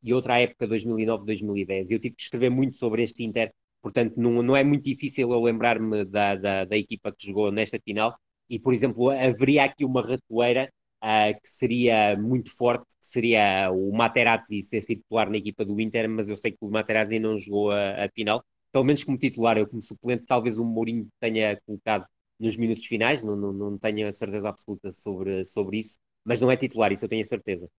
e 0.03 0.13
outra 0.13 0.35
à 0.35 0.41
época 0.41 0.67
2009-2010. 0.67 1.91
Eu 1.91 1.99
tive 1.99 2.15
que 2.15 2.21
escrever 2.21 2.49
muito 2.49 2.77
sobre 2.77 3.03
este 3.03 3.23
Inter, 3.23 3.51
portanto 3.81 4.13
não, 4.17 4.43
não 4.43 4.55
é 4.55 4.63
muito 4.63 4.83
difícil 4.85 5.31
eu 5.31 5.41
lembrar-me 5.41 6.05
da, 6.05 6.35
da, 6.35 6.65
da, 6.65 6.77
equipa 6.77 7.11
que 7.11 7.27
jogou 7.27 7.51
nesta 7.51 7.79
final. 7.79 8.15
E, 8.49 8.59
por 8.59 8.73
exemplo, 8.73 9.09
haveria 9.09 9.63
aqui 9.63 9.83
uma 9.85 10.01
ratoeira 10.01 10.71
uh, 11.03 11.33
que 11.39 11.49
seria 11.49 12.17
muito 12.17 12.55
forte, 12.55 12.85
que 12.85 13.07
seria 13.07 13.69
o 13.71 13.91
Materazzi 13.91 14.61
ser 14.61 14.81
titular 14.81 15.29
na 15.29 15.37
equipa 15.37 15.65
do 15.65 15.79
Inter, 15.79 16.09
mas 16.09 16.29
eu 16.29 16.35
sei 16.37 16.51
que 16.51 16.57
o 16.61 16.69
Materazzi 16.69 17.19
não 17.19 17.37
jogou 17.37 17.71
a, 17.71 18.05
a 18.05 18.09
final, 18.09 18.43
pelo 18.71 18.85
menos 18.85 19.03
como 19.03 19.17
titular, 19.17 19.57
eu 19.57 19.67
como 19.67 19.81
suplente, 19.81 20.23
talvez 20.25 20.57
o 20.57 20.65
Mourinho 20.65 21.07
tenha 21.19 21.59
colocado 21.65 22.05
nos 22.39 22.57
minutos 22.57 22.85
finais, 22.85 23.23
não, 23.23 23.35
não, 23.35 23.53
não 23.53 23.77
tenho 23.77 24.07
a 24.07 24.11
certeza 24.11 24.49
absoluta 24.49 24.91
sobre, 24.91 25.45
sobre 25.45 25.79
isso, 25.79 25.97
mas 26.23 26.41
não 26.41 26.49
é 26.49 26.57
titular, 26.57 26.91
isso 26.91 27.05
eu 27.05 27.09
tenho 27.09 27.21
a 27.21 27.25
certeza. 27.27 27.69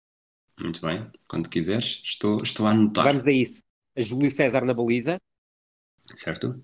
Muito 0.61 0.81
bem, 0.81 1.11
quando 1.29 1.49
quiseres, 1.49 2.01
estou, 2.05 2.41
estou 2.43 2.67
a 2.67 2.71
anotar. 2.71 3.05
Vamos 3.05 3.27
a 3.27 3.33
isso. 3.33 3.61
A 3.97 4.01
Júlio 4.01 4.31
César 4.31 4.65
na 4.65 4.73
baliza. 4.73 5.21
Certo. 6.15 6.63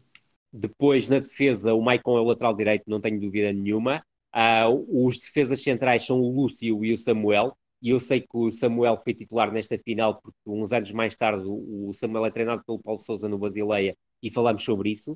Depois, 0.52 1.08
na 1.08 1.18
defesa, 1.18 1.74
o 1.74 1.82
Maicon 1.82 2.16
é 2.18 2.20
o 2.20 2.24
lateral 2.24 2.54
direito, 2.54 2.84
não 2.86 3.00
tenho 3.00 3.20
dúvida 3.20 3.52
nenhuma. 3.52 4.02
Uh, 4.34 5.06
os 5.06 5.18
defesas 5.18 5.62
centrais 5.62 6.04
são 6.04 6.20
o 6.20 6.30
Lúcio 6.30 6.84
e 6.84 6.92
o 6.92 6.98
Samuel. 6.98 7.56
E 7.82 7.90
eu 7.90 8.00
sei 8.00 8.20
que 8.20 8.28
o 8.32 8.52
Samuel 8.52 8.96
foi 8.96 9.14
titular 9.14 9.50
nesta 9.50 9.78
final, 9.78 10.20
porque 10.20 10.38
uns 10.46 10.72
anos 10.72 10.92
mais 10.92 11.16
tarde 11.16 11.44
o 11.46 11.92
Samuel 11.94 12.26
é 12.26 12.30
treinado 12.30 12.62
pelo 12.64 12.78
Paulo 12.78 12.98
Souza 13.00 13.28
no 13.28 13.38
Basileia 13.38 13.96
e 14.22 14.30
falamos 14.30 14.62
sobre 14.62 14.90
isso. 14.90 15.12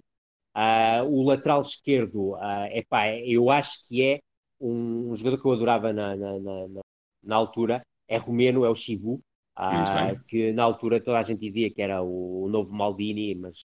Uh, 0.57 1.05
o 1.11 1.23
lateral 1.25 1.61
esquerdo, 1.61 2.35
uh, 2.35 2.67
epá, 2.73 3.09
eu 3.19 3.51
acho 3.51 3.87
que 3.89 4.03
é 4.03 4.21
um, 4.61 5.11
um 5.11 5.17
jogador 5.17 5.41
que 5.41 5.47
eu 5.47 5.53
adorava 5.53 5.93
na, 5.93 6.17
na, 6.17 6.39
na, 6.39 6.81
na 7.23 7.37
altura, 7.37 7.83
é 8.09 8.17
romeno, 8.17 8.65
é 8.65 8.71
o 8.71 8.75
Chivu, 8.75 9.21
ah, 9.57 10.15
que 10.27 10.53
na 10.53 10.65
altura 10.65 11.03
toda 11.03 11.19
a 11.19 11.23
gente 11.23 11.41
dizia 11.41 11.73
que 11.73 11.81
era 11.81 12.03
o, 12.03 12.45
o, 12.45 12.49
novo 12.49 12.73
Maldini, 12.73 13.35
mas 13.35 13.65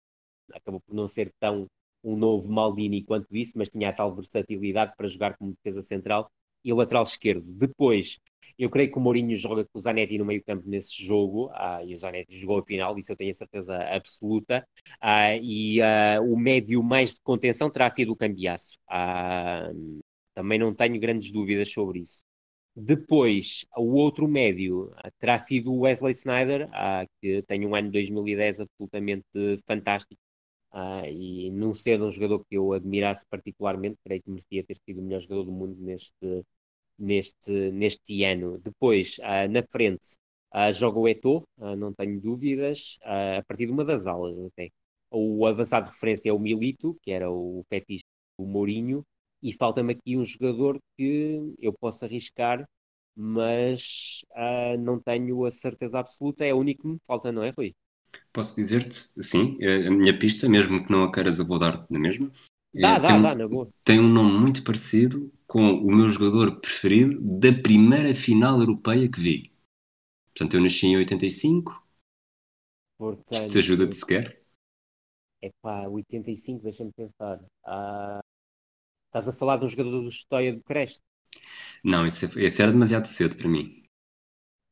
acabou 0.54 0.80
por 0.82 0.94
não 0.96 1.10
ser 1.10 1.32
tão 1.40 1.68
um 2.04 2.16
novo 2.16 2.52
Maldini 2.52 3.04
quanto 3.04 3.36
isso, 3.36 3.54
mas 3.56 3.70
tinha 3.70 3.90
a 3.90 3.94
tal 3.94 4.14
versatilidade 4.16 4.94
para 4.98 5.08
jogar 5.08 5.38
como 5.38 5.54
defesa 5.54 5.82
central 5.82 6.30
e 6.64 6.74
lateral 6.74 7.04
esquerdo. 7.04 7.44
Depois, 7.46 8.20
eu 8.58 8.70
creio 8.70 8.92
que 8.92 8.98
o 8.98 9.02
Mourinho 9.02 9.36
joga 9.36 9.66
com 9.66 9.80
o 9.80 9.82
Zanetti 9.82 10.18
no 10.18 10.26
meio 10.26 10.44
campo 10.44 10.68
nesse 10.68 11.04
jogo, 11.04 11.50
ah, 11.54 11.84
e 11.84 11.96
o 11.96 11.98
Zanetti 11.98 12.38
jogou 12.38 12.60
a 12.60 12.64
final, 12.64 12.98
isso 12.98 13.12
eu 13.12 13.16
tenho 13.16 13.32
a 13.32 13.34
certeza 13.34 13.76
absoluta, 13.78 14.68
ah, 15.00 15.36
e 15.36 15.82
ah, 15.82 16.22
o 16.22 16.38
médio 16.38 16.84
mais 16.84 17.14
de 17.14 17.22
contenção 17.22 17.70
terá 17.70 17.90
sido 17.90 18.12
o 18.12 18.16
Cambiaço. 18.16 18.78
Ah, 18.88 19.72
também 20.34 20.60
não 20.60 20.74
tenho 20.74 21.00
grandes 21.00 21.32
dúvidas 21.32 21.72
sobre 21.72 22.00
isso. 22.00 22.24
Depois, 22.76 23.66
o 23.78 23.94
outro 23.96 24.28
médio 24.28 24.92
ah, 24.98 25.12
terá 25.20 25.38
sido 25.38 25.74
o 25.74 25.82
Wesley 25.82 26.12
Snyder, 26.14 26.70
uh, 26.70 27.08
que 27.22 27.42
tem 27.44 27.66
um 27.66 27.76
ano 27.76 27.88
de 27.88 27.94
2010 27.94 28.62
absolutamente 28.62 29.26
fantástico. 29.68 30.20
Uh, 30.74 31.06
e 31.08 31.50
não 31.52 31.74
sendo 31.74 32.06
um 32.06 32.10
jogador 32.10 32.46
que 32.46 32.56
eu 32.56 32.74
admirasse 32.74 33.26
particularmente, 33.30 33.98
creio 34.04 34.22
que 34.24 34.30
merecia 34.30 34.64
ter 34.64 34.78
sido 34.86 35.00
o 35.02 35.04
melhor 35.04 35.22
jogador 35.22 35.44
do 35.46 35.52
mundo 35.52 35.76
neste, 35.82 36.46
neste, 36.98 37.72
neste 37.72 38.24
ano. 38.24 38.58
Depois, 38.60 39.18
na 39.50 39.64
frente, 39.64 40.08
joga 40.74 41.00
o 41.00 41.08
Eto'o, 41.08 41.44
não 41.78 41.94
tenho 41.94 42.20
dúvidas, 42.22 42.98
a 43.04 43.44
partir 43.48 43.66
de 43.68 43.72
uma 43.72 43.86
das 43.86 44.08
aulas 44.08 44.38
até. 44.48 44.70
O 45.10 45.46
avançado 45.46 45.86
de 45.86 45.92
referência 45.92 46.30
é 46.30 46.34
o 46.34 46.40
Milito, 46.40 46.98
que 47.02 47.12
era 47.12 47.30
o 47.32 47.66
fetiche 47.70 48.04
do 48.38 48.46
Mourinho, 48.46 49.06
e 49.42 49.54
falta-me 49.54 49.94
aqui 49.94 50.18
um 50.18 50.24
jogador 50.26 50.80
que 50.98 51.54
eu 51.60 51.74
posso 51.74 52.06
arriscar, 52.06 52.66
mas 53.16 54.24
uh, 54.32 54.78
não 54.80 55.00
tenho 55.02 55.46
a 55.46 55.52
certeza 55.52 56.00
absoluta. 56.00 56.46
É 56.46 56.54
o 56.54 56.60
único 56.60 56.84
que 56.84 56.88
me 56.88 57.00
falta, 57.06 57.32
não 57.32 57.44
é, 57.44 57.50
Rui? 57.52 57.76
Posso 58.34 58.56
dizer-te, 58.56 59.10
sim, 59.22 59.58
é 59.62 59.88
a 59.88 59.92
minha 59.92 60.18
pista, 60.18 60.48
mesmo 60.48 60.84
que 60.86 60.92
não 60.92 61.04
a 61.04 61.12
queiras, 61.12 61.40
eu 61.40 61.46
vou 61.46 61.60
dar 61.60 61.86
na 61.90 62.00
mesma. 62.00 62.32
Dá, 62.74 62.92
É, 62.92 63.00
dá, 63.00 63.14
tem, 63.14 63.16
um- 63.20 63.32
dá, 63.32 63.34
na 63.36 63.48
boa. 63.48 63.72
tem 63.84 64.00
um 64.00 64.08
nome 64.08 64.38
muito 64.40 64.64
parecido 64.64 65.32
com 65.48 65.62
o 65.74 65.96
meu 65.96 66.10
jogador 66.10 66.60
preferido 66.62 67.20
da 67.40 67.52
primeira 67.62 68.16
final 68.16 68.60
europeia 68.60 69.10
que 69.10 69.20
vi. 69.20 69.52
Portanto, 70.34 70.56
eu 70.58 70.62
nasci 70.64 70.88
em 70.88 70.98
85. 70.98 71.82
Portanto, 72.98 73.34
Isto 73.34 73.50
te 73.54 73.58
ajuda-te 73.60 73.96
sequer? 73.96 74.42
Epá, 75.42 75.88
85, 75.88 76.64
deixa-me 76.64 76.92
pensar. 76.94 77.40
Ah, 77.66 78.22
estás 79.08 79.28
a 79.30 79.34
falar 79.34 79.58
de 79.60 79.66
um 79.66 79.70
jogador 79.70 80.02
do 80.04 80.10
História 80.10 80.54
do 80.54 80.64
Creste? 80.64 81.02
Não, 81.84 82.06
esse, 82.08 82.26
é- 82.26 82.46
esse 82.46 82.62
era 82.62 82.72
demasiado 82.72 83.06
cedo 83.08 83.36
para 83.38 83.48
mim. 83.48 83.84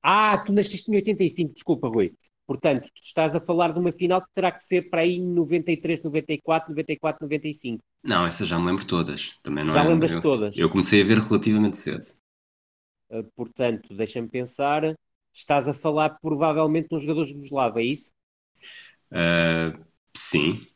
Ah, 0.04 0.38
tu 0.46 0.52
nasceste 0.54 0.92
em 0.92 0.96
85, 0.96 1.54
desculpa, 1.54 1.88
Rui. 1.88 2.14
Portanto, 2.50 2.86
estás 3.10 3.36
a 3.36 3.42
falar 3.50 3.70
de 3.74 3.80
uma 3.80 3.92
final 3.92 4.22
que 4.24 4.34
terá 4.34 4.52
que 4.52 4.64
ser 4.70 4.90
para 4.90 5.02
aí 5.02 5.16
em 5.18 5.28
93, 5.42 6.02
94, 6.04 6.70
94, 6.72 7.24
95. 7.24 7.84
Não, 8.04 8.26
essas 8.26 8.48
já 8.48 8.58
me 8.60 8.66
lembro 8.66 8.86
todas. 8.86 9.38
Também 9.44 9.64
não 9.64 9.74
Já 9.74 9.84
é, 9.84 9.88
lembras 9.88 10.16
eu, 10.16 10.22
todas? 10.22 10.56
eu 10.56 10.70
comecei 10.70 11.02
a 11.02 11.06
ver 11.06 11.18
relativamente 11.20 11.78
cedo. 11.78 12.12
Ah, 13.12 13.24
portanto, 13.36 13.94
deixa-me 13.96 14.28
pensar. 14.30 14.96
Estás 15.34 15.68
a 15.68 15.74
falar 15.74 16.18
provavelmente 16.22 16.90
de 16.90 16.96
um 16.96 17.00
jogador 17.00 17.26
jugoslavo, 17.26 17.80
é 17.80 17.84
isso? 17.84 18.12
Ah, 19.12 19.74
sim, 20.16 20.68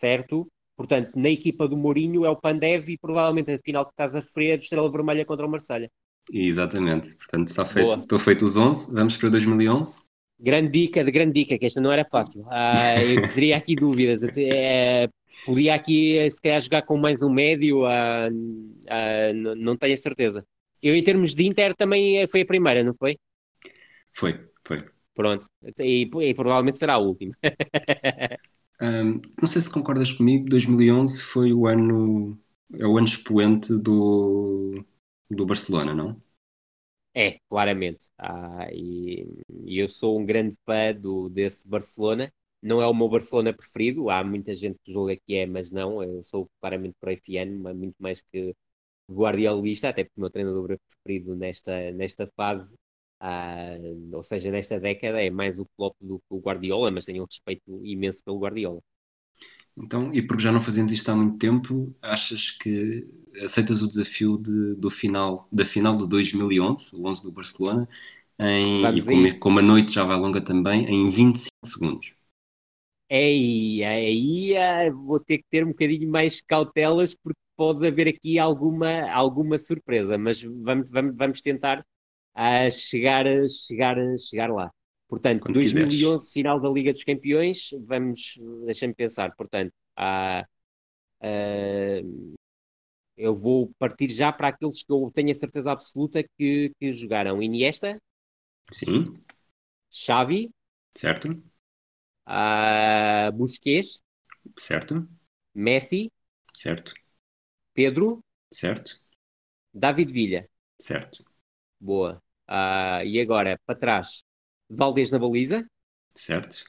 Certo? 0.00 0.46
Portanto, 0.76 1.12
na 1.18 1.30
equipa 1.30 1.66
do 1.66 1.76
Mourinho 1.78 2.24
é 2.26 2.30
o 2.30 2.36
Pandev 2.44 2.90
e 2.90 2.98
provavelmente 2.98 3.50
a 3.52 3.58
final 3.58 3.86
que 3.86 3.92
estás 3.92 4.14
a 4.14 4.20
referir 4.20 4.50
é 4.50 4.56
do 4.58 4.62
Estrela 4.62 4.92
Vermelha 4.92 5.24
contra 5.24 5.46
o 5.46 5.50
Marselha. 5.50 5.90
exatamente. 6.32 7.14
Portanto, 7.16 7.48
está 7.48 7.64
feito. 7.64 7.88
Boa. 7.88 8.00
Estou 8.00 8.18
feito 8.18 8.44
os 8.44 8.56
11. 8.56 8.92
Vamos 8.92 9.16
para 9.16 9.28
2011. 9.30 10.02
Grande 10.38 10.70
dica, 10.70 11.02
de 11.04 11.10
grande 11.10 11.32
dica, 11.32 11.58
que 11.58 11.66
esta 11.66 11.80
não 11.80 11.90
era 11.92 12.04
fácil. 12.04 12.44
Ah, 12.50 13.02
eu 13.04 13.22
teria 13.32 13.56
aqui 13.56 13.74
dúvidas. 13.76 14.22
Eu 14.22 14.30
é, 14.36 15.08
podia 15.44 15.74
aqui, 15.74 16.28
se 16.30 16.40
calhar, 16.42 16.60
jogar 16.60 16.82
com 16.82 16.98
mais 16.98 17.22
um 17.22 17.30
médio, 17.30 17.86
ah, 17.86 18.28
ah, 18.88 19.30
n- 19.32 19.54
não 19.56 19.76
tenho 19.76 19.94
a 19.94 19.96
certeza. 19.96 20.44
Eu, 20.82 20.94
em 20.94 21.02
termos 21.02 21.34
de 21.34 21.44
Inter, 21.46 21.74
também 21.74 22.18
eh, 22.18 22.28
foi 22.28 22.42
a 22.42 22.46
primeira, 22.46 22.84
não 22.84 22.94
foi? 22.98 23.16
Foi, 24.12 24.32
foi. 24.66 24.78
Pronto. 25.14 25.46
E, 25.78 26.08
e 26.28 26.34
provavelmente 26.34 26.78
será 26.78 26.94
a 26.94 26.98
última. 26.98 27.34
Ahm, 28.80 29.20
não 29.40 29.48
sei 29.48 29.60
se 29.62 29.70
concordas 29.72 30.12
comigo, 30.12 30.48
2011 30.48 31.22
foi 31.22 31.52
o 31.52 31.66
ano, 31.66 32.38
é 32.74 32.86
o 32.86 32.96
ano 32.98 33.06
expoente 33.06 33.72
do, 33.78 34.84
do 35.30 35.46
Barcelona, 35.46 35.94
não? 35.94 36.20
É, 37.18 37.38
claramente. 37.48 38.06
Ah, 38.18 38.68
e, 38.72 39.24
e 39.64 39.78
eu 39.78 39.88
sou 39.88 40.18
um 40.20 40.26
grande 40.26 40.54
fã 40.66 40.92
do, 40.94 41.28
desse 41.30 41.66
Barcelona. 41.68 42.32
Não 42.62 42.82
é 42.82 42.86
o 42.86 42.92
meu 42.94 43.08
Barcelona 43.08 43.54
preferido. 43.54 44.10
Há 44.10 44.22
muita 44.22 44.54
gente 44.54 44.78
que 44.84 44.92
julga 44.92 45.16
que 45.16 45.34
é, 45.36 45.46
mas 45.46 45.70
não. 45.70 46.02
Eu 46.02 46.22
sou 46.24 46.50
claramente 46.60 46.94
proifiano, 47.00 47.58
mas 47.62 47.74
muito 47.76 47.96
mais 47.98 48.20
que 48.20 48.54
guardiolista, 49.10 49.90
até 49.90 50.04
porque 50.04 50.18
o 50.18 50.22
meu 50.22 50.30
treinador 50.30 50.78
preferido 51.04 51.36
nesta, 51.36 51.92
nesta 51.92 52.26
fase, 52.36 52.76
ah, 53.20 53.76
ou 54.14 54.22
seja, 54.24 54.50
nesta 54.50 54.80
década, 54.80 55.22
é 55.22 55.30
mais 55.30 55.58
o 55.60 55.66
Klopp 55.76 55.96
do 56.00 56.18
que 56.20 56.26
o 56.30 56.40
Guardiola, 56.40 56.90
mas 56.90 57.06
tenho 57.06 57.22
um 57.24 57.26
respeito 57.26 57.64
imenso 57.86 58.22
pelo 58.24 58.38
Guardiola. 58.40 58.80
Então, 59.76 60.12
e 60.14 60.22
porque 60.26 60.42
já 60.42 60.50
não 60.52 60.60
fazemos 60.60 60.92
isto 60.92 61.08
há 61.10 61.14
muito 61.16 61.38
tempo, 61.38 61.94
achas 62.00 62.50
que 62.50 63.06
aceitas 63.44 63.82
o 63.82 63.88
desafio 63.88 64.38
de- 64.38 64.74
do 64.76 64.88
final, 64.90 65.46
da 65.52 65.64
final 65.66 65.96
de 65.98 66.08
2011, 66.08 66.94
o 66.96 67.06
11 67.06 67.22
do 67.22 67.30
Barcelona, 67.32 67.86
em, 68.38 68.96
Vamos 68.96 68.98
e 68.98 69.08
a 69.08 69.12
como, 69.12 69.26
isso. 69.26 69.40
como 69.40 69.58
a 69.58 69.62
noite 69.62 69.92
já 69.94 70.04
vai 70.04 70.16
longa 70.18 70.40
também, 70.40 70.86
em 70.86 71.10
25 71.10 71.66
segundos? 71.66 72.14
Ei, 73.08 73.84
aí 73.84 74.90
vou 74.90 75.20
ter 75.20 75.38
que 75.38 75.44
ter 75.48 75.64
um 75.64 75.68
bocadinho 75.68 76.10
mais 76.10 76.40
cautelas 76.42 77.14
porque 77.14 77.38
pode 77.56 77.86
haver 77.86 78.08
aqui 78.08 78.38
alguma, 78.38 79.08
alguma 79.12 79.58
surpresa, 79.58 80.18
mas 80.18 80.42
vamos, 80.42 80.88
vamos, 80.90 81.16
vamos 81.16 81.40
tentar 81.40 81.86
ah, 82.34 82.68
chegar, 82.70 83.24
chegar, 83.48 83.96
chegar 84.18 84.50
lá. 84.52 84.72
Portanto, 85.08 85.46
Quando 85.46 85.52
2011, 85.52 86.32
final 86.32 86.60
da 86.60 86.68
Liga 86.68 86.92
dos 86.92 87.04
Campeões, 87.04 87.70
vamos, 87.86 88.34
deixa-me 88.64 88.94
pensar, 88.94 89.34
portanto, 89.36 89.72
ah, 89.96 90.44
ah, 91.22 92.00
eu 93.16 93.34
vou 93.34 93.72
partir 93.78 94.10
já 94.10 94.32
para 94.32 94.48
aqueles 94.48 94.82
que 94.84 94.92
eu 94.92 95.10
tenho 95.14 95.30
a 95.30 95.34
certeza 95.34 95.72
absoluta 95.72 96.22
que, 96.38 96.72
que 96.78 96.92
jogaram 96.92 97.42
Iniesta, 97.42 97.98
Sim, 98.72 99.24
Xavi, 100.02 100.40
certo? 100.94 101.28
ah, 102.26 103.30
Busquets, 103.34 104.02
Certo? 104.56 105.08
Messi, 105.54 106.12
Certo? 106.52 106.92
Pedro, 107.74 108.24
Certo? 108.50 108.96
David 109.74 110.10
Villa. 110.12 110.48
Certo? 110.78 111.24
Boa. 111.80 112.22
Ah, 112.46 113.04
e 113.04 113.20
agora, 113.20 113.58
para 113.66 113.78
trás, 113.78 114.24
Valdez 114.68 115.10
na 115.10 115.18
baliza. 115.18 115.66
Certo? 116.14 116.64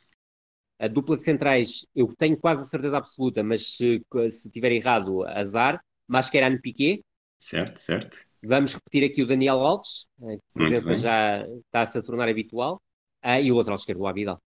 A 0.79 0.87
dupla 0.87 1.15
de 1.17 1.23
centrais, 1.23 1.85
eu 1.95 2.13
tenho 2.15 2.37
quase 2.37 2.61
a 2.61 2.65
certeza 2.65 2.97
absoluta, 2.97 3.43
mas 3.43 3.75
se, 3.75 4.03
se 4.31 4.51
tiver 4.51 4.71
errado, 4.71 5.23
azar. 5.25 5.81
Mascherano 6.07 6.61
Piquet. 6.61 7.03
Certo? 7.37 7.79
Certo? 7.79 8.17
Vamos 8.43 8.73
repetir 8.73 9.03
aqui 9.03 9.21
o 9.23 9.27
Daniel 9.27 9.59
Alves, 9.59 10.07
a 10.21 10.37
Muito 10.55 10.81
presença 10.81 10.95
já 10.95 11.47
está-se 11.65 11.97
a 11.97 12.01
tornar 12.03 12.29
habitual. 12.29 12.81
Ah, 13.21 13.41
e 13.41 13.51
o 13.51 13.55
lateral 13.55 13.75
esquerdo, 13.75 14.01
o 14.01 14.07
Abidal. 14.07 14.39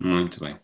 Muito 0.00 0.40
bem. 0.40 0.58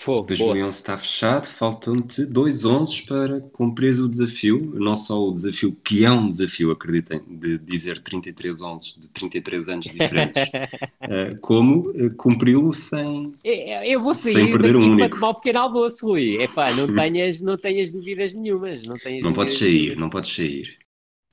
Fogo, 0.00 0.28
boa. 0.36 0.54
2011 0.54 0.76
está 0.76 0.96
fechado, 0.96 1.46
faltam-te 1.48 2.24
dois 2.24 2.64
11 2.64 3.02
para 3.02 3.40
cumprir 3.52 3.98
o 4.00 4.08
desafio, 4.08 4.72
não 4.76 4.94
só 4.94 5.20
o 5.20 5.32
desafio 5.34 5.74
que 5.84 6.04
é 6.04 6.10
um 6.12 6.28
desafio, 6.28 6.70
acreditem, 6.70 7.20
de 7.26 7.58
dizer 7.58 7.98
33 7.98 8.62
11 8.62 9.00
de 9.00 9.10
33 9.10 9.68
anos 9.68 9.86
diferentes, 9.86 10.40
eh, 11.02 11.34
como 11.40 11.90
eh, 11.96 12.10
cumpri-lo 12.10 12.72
sem... 12.72 13.32
Eu, 13.42 13.82
eu 13.82 14.00
vou 14.00 14.14
Sem 14.14 14.34
sair 14.34 14.52
perder 14.52 14.74
daqui 14.74 14.84
um 14.84 14.96
para 14.96 15.06
único. 15.06 15.14
tomar 15.16 15.28
o 15.30 15.34
pequeno 15.34 15.58
almoço, 15.58 16.06
Rui. 16.06 16.42
Epá, 16.42 16.72
não 16.72 16.86
tenhas, 16.94 17.40
não 17.40 17.56
tenhas 17.56 17.90
dúvidas 17.90 18.34
nenhumas. 18.34 18.84
Não, 18.86 18.96
tenhas 18.98 19.24
Não 19.24 19.32
podes 19.32 19.58
sair, 19.58 19.80
nenhumas. 19.80 20.00
não 20.00 20.10
podes 20.10 20.32
sair. 20.32 20.78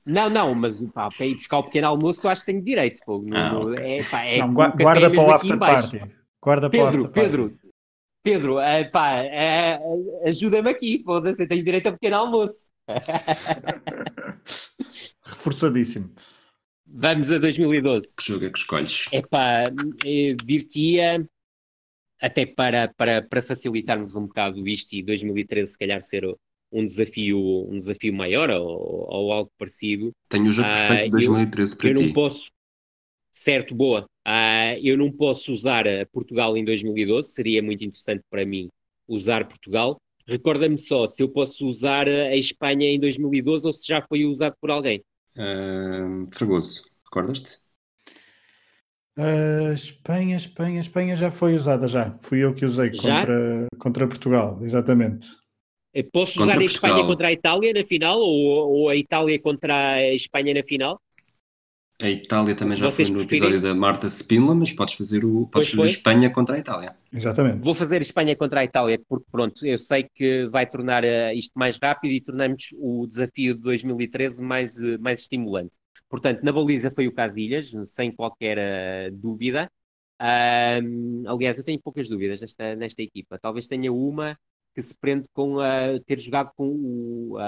Não, 0.04 0.28
não, 0.28 0.54
mas 0.56 0.80
pá, 0.92 1.08
para 1.08 1.24
ir 1.26 1.36
buscar 1.36 1.58
o 1.58 1.62
pequeno 1.62 1.86
almoço, 1.86 2.28
acho 2.28 2.44
que 2.44 2.50
tenho 2.52 2.64
direito. 2.64 3.00
Pô. 3.06 3.22
No- 3.22 3.36
Ah, 3.36 3.52
no- 3.52 3.72
ok. 3.72 3.84
é, 3.84 4.02
pá, 4.02 4.24
é 4.24 4.38
Não, 4.38 4.52
guarda 4.52 5.06
é 5.06 5.10
para 5.10 5.22
o 5.22 5.30
after 5.30 5.56
party. 5.56 6.00
Guarda 6.42 6.68
Pedro. 6.70 7.08
Pedro, 7.08 7.58
Pedro, 8.26 8.58
eh, 8.58 8.82
pá, 8.90 9.22
eh, 9.22 9.78
ajuda-me 10.26 10.68
aqui, 10.70 10.98
foda-se, 11.04 11.44
eu 11.44 11.48
tenho 11.48 11.62
direito 11.62 11.86
a 11.86 11.92
pequeno 11.92 12.16
almoço. 12.16 12.72
Reforçadíssimo. 15.22 16.10
Vamos 16.84 17.30
a 17.30 17.38
2012. 17.38 18.12
Que 18.16 18.24
jogo 18.24 18.46
é 18.46 18.50
que 18.50 18.58
escolhes? 18.58 19.06
Epá, 19.12 19.70
eu 20.04 20.36
dir-te-ia, 20.44 21.24
até 22.20 22.44
para, 22.44 22.92
para, 22.96 23.22
para 23.22 23.40
facilitarmos 23.42 24.16
um 24.16 24.26
bocado 24.26 24.66
isto 24.66 24.94
e 24.96 25.04
2013 25.04 25.70
se 25.70 25.78
calhar 25.78 26.02
ser 26.02 26.24
um 26.72 26.84
desafio, 26.84 27.38
um 27.70 27.78
desafio 27.78 28.12
maior 28.12 28.50
ou, 28.50 29.06
ou 29.08 29.32
algo 29.32 29.52
parecido, 29.56 30.10
Tenho 30.28 30.48
o 30.48 30.52
jogo 30.52 30.68
Ah, 30.68 30.72
perfeito 30.88 31.16
de 31.16 31.24
eu- 31.26 31.30
2013 31.32 31.76
para 31.76 31.88
eu 31.90 31.94
ti. 31.94 32.06
não 32.08 32.12
posso. 32.12 32.50
Certo, 33.36 33.74
boa. 33.74 34.08
Ah, 34.24 34.78
eu 34.82 34.96
não 34.96 35.12
posso 35.12 35.52
usar 35.52 35.86
a 35.86 36.06
Portugal 36.06 36.56
em 36.56 36.64
2012, 36.64 37.28
seria 37.28 37.62
muito 37.62 37.84
interessante 37.84 38.24
para 38.30 38.46
mim 38.46 38.70
usar 39.06 39.46
Portugal. 39.46 40.00
Recorda-me 40.26 40.78
só 40.78 41.06
se 41.06 41.22
eu 41.22 41.28
posso 41.28 41.68
usar 41.68 42.08
a 42.08 42.34
Espanha 42.34 42.88
em 42.88 42.98
2012 42.98 43.66
ou 43.66 43.74
se 43.74 43.86
já 43.86 44.00
foi 44.00 44.24
usado 44.24 44.56
por 44.58 44.70
alguém. 44.70 45.04
Ah, 45.36 46.24
Fragoso, 46.32 46.84
recordas-te? 47.04 47.58
Ah, 49.18 49.72
Espanha, 49.74 50.36
Espanha, 50.36 50.80
Espanha 50.80 51.14
já 51.14 51.30
foi 51.30 51.54
usada 51.54 51.86
já. 51.86 52.18
Fui 52.22 52.42
eu 52.42 52.54
que 52.54 52.64
usei 52.64 52.90
contra, 52.90 53.66
contra 53.78 54.08
Portugal, 54.08 54.58
exatamente. 54.62 55.28
Eu 55.92 56.04
Posso 56.10 56.38
Contra 56.38 56.44
usar 56.44 56.54
a 56.54 56.60
Portugal. 56.62 56.90
Espanha 56.90 57.06
contra 57.06 57.28
a 57.28 57.32
Itália 57.32 57.72
na 57.74 57.84
final 57.84 58.18
ou, 58.18 58.70
ou 58.70 58.88
a 58.88 58.96
Itália 58.96 59.38
contra 59.38 59.92
a 59.92 60.14
Espanha 60.14 60.54
na 60.54 60.62
final? 60.62 60.98
A 62.00 62.10
Itália 62.10 62.54
também 62.54 62.76
já 62.76 62.90
Vocês 62.90 63.08
foi 63.08 63.16
no 63.16 63.22
episódio 63.22 63.58
da 63.58 63.74
Marta 63.74 64.06
Spindler, 64.06 64.54
mas 64.54 64.70
podes 64.70 64.94
fazer, 64.94 65.24
o, 65.24 65.46
podes 65.46 65.70
fazer 65.70 65.82
foi. 65.82 65.86
Espanha 65.86 66.30
contra 66.30 66.56
a 66.56 66.58
Itália. 66.58 66.94
Exatamente. 67.10 67.64
Vou 67.64 67.72
fazer 67.72 68.02
Espanha 68.02 68.36
contra 68.36 68.60
a 68.60 68.64
Itália, 68.64 69.00
porque 69.08 69.24
pronto, 69.32 69.64
eu 69.64 69.78
sei 69.78 70.06
que 70.14 70.46
vai 70.48 70.68
tornar 70.68 71.04
eh, 71.04 71.34
isto 71.34 71.58
mais 71.58 71.78
rápido 71.78 72.12
e 72.12 72.20
tornamos 72.20 72.74
o 72.78 73.06
desafio 73.06 73.54
de 73.54 73.62
2013 73.62 74.42
mais, 74.42 74.78
eh, 74.78 74.98
mais 74.98 75.20
estimulante. 75.20 75.78
Portanto, 76.06 76.42
na 76.42 76.52
baliza 76.52 76.90
foi 76.90 77.06
o 77.06 77.14
Casilhas, 77.14 77.72
sem 77.84 78.12
qualquer 78.12 78.58
eh, 78.58 79.10
dúvida. 79.12 79.70
Aliás, 80.18 81.56
eu 81.58 81.64
tenho 81.64 81.80
poucas 81.80 82.08
dúvidas 82.08 82.42
nesta, 82.42 82.76
nesta 82.76 83.02
equipa. 83.02 83.38
Talvez 83.38 83.66
tenha 83.66 83.90
uma 83.90 84.36
que 84.76 84.82
se 84.82 84.94
prende 84.98 85.26
com 85.32 85.58
a 85.58 85.98
ter 86.04 86.20
jogado 86.20 86.52
com 86.54 86.68
o, 86.68 87.38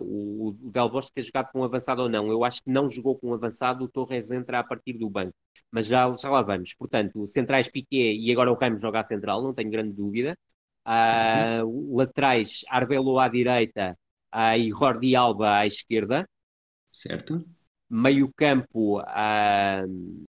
o, 0.00 0.48
o 0.48 0.70
Del 0.70 0.88
Bosque 0.88 1.12
ter 1.12 1.20
jogado 1.20 1.50
com 1.52 1.60
um 1.60 1.64
avançado 1.64 2.00
ou 2.00 2.08
não. 2.08 2.28
Eu 2.28 2.42
acho 2.42 2.62
que 2.62 2.70
não 2.70 2.88
jogou 2.88 3.14
com 3.14 3.28
um 3.28 3.34
avançado, 3.34 3.84
o 3.84 3.88
Torres 3.88 4.30
entra 4.30 4.60
a 4.60 4.64
partir 4.64 4.94
do 4.94 5.10
banco. 5.10 5.34
Mas 5.70 5.86
já, 5.86 6.10
já 6.16 6.30
lá 6.30 6.40
vamos. 6.40 6.74
Portanto, 6.74 7.26
centrais 7.26 7.68
Piquet 7.68 8.16
e 8.16 8.32
agora 8.32 8.50
o 8.50 8.54
Ramos 8.54 8.80
joga 8.80 9.00
a 9.00 9.02
central, 9.02 9.42
não 9.42 9.52
tenho 9.52 9.70
grande 9.70 9.92
dúvida. 9.92 10.34
Uh, 10.86 11.94
laterais, 11.94 12.64
Arbelo 12.70 13.18
à 13.18 13.28
direita 13.28 13.94
uh, 14.34 14.56
e 14.56 14.70
Jordi 14.70 15.14
Alba 15.14 15.58
à 15.58 15.66
esquerda. 15.66 16.26
Certo. 16.90 17.46
Meio 17.90 18.32
campo, 18.34 18.98
uh, 19.02 20.24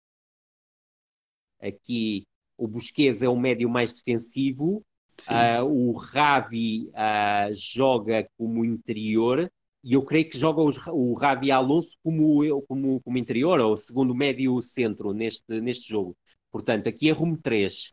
aqui 1.61 2.25
o 2.57 2.69
Busquets 2.69 3.23
é 3.23 3.29
o 3.29 3.37
médio 3.37 3.69
mais 3.69 3.93
defensivo. 3.95 4.85
O 5.67 5.93
Ravi 5.97 6.91
joga 7.53 8.29
como 8.37 8.65
interior 8.65 9.51
e 9.85 9.93
eu 9.93 10.03
creio 10.03 10.29
que 10.29 10.39
joga 10.39 10.63
os, 10.63 10.79
o 10.87 11.13
Ravi 11.13 11.51
Alonso 11.51 11.99
como, 12.03 12.63
como, 12.63 13.01
como 13.03 13.19
interior, 13.19 13.61
ou 13.61 13.77
segundo 13.77 14.15
médio 14.15 14.61
centro 14.63 15.13
neste, 15.13 15.61
neste 15.61 15.91
jogo. 15.91 16.17
Portanto, 16.51 16.89
aqui 16.89 17.11
é 17.11 17.13
rumo 17.13 17.37
3. 17.37 17.93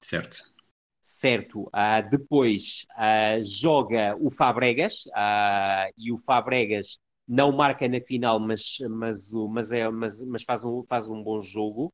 Certo. 0.00 0.54
Certo. 1.02 1.62
Uh, 1.64 2.08
depois 2.10 2.86
uh, 2.96 3.42
joga 3.42 4.16
o 4.20 4.30
Fabregas, 4.30 5.06
uh, 5.06 5.92
e 5.96 6.12
o 6.12 6.18
Fabregas 6.18 6.98
não 7.26 7.50
marca 7.50 7.88
na 7.88 8.00
final, 8.00 8.38
mas, 8.38 8.78
mas, 8.90 9.30
mas, 9.50 9.72
é, 9.72 9.88
mas, 9.90 10.24
mas 10.24 10.42
faz, 10.44 10.64
um, 10.64 10.84
faz 10.88 11.08
um 11.08 11.24
bom 11.24 11.42
jogo. 11.42 11.92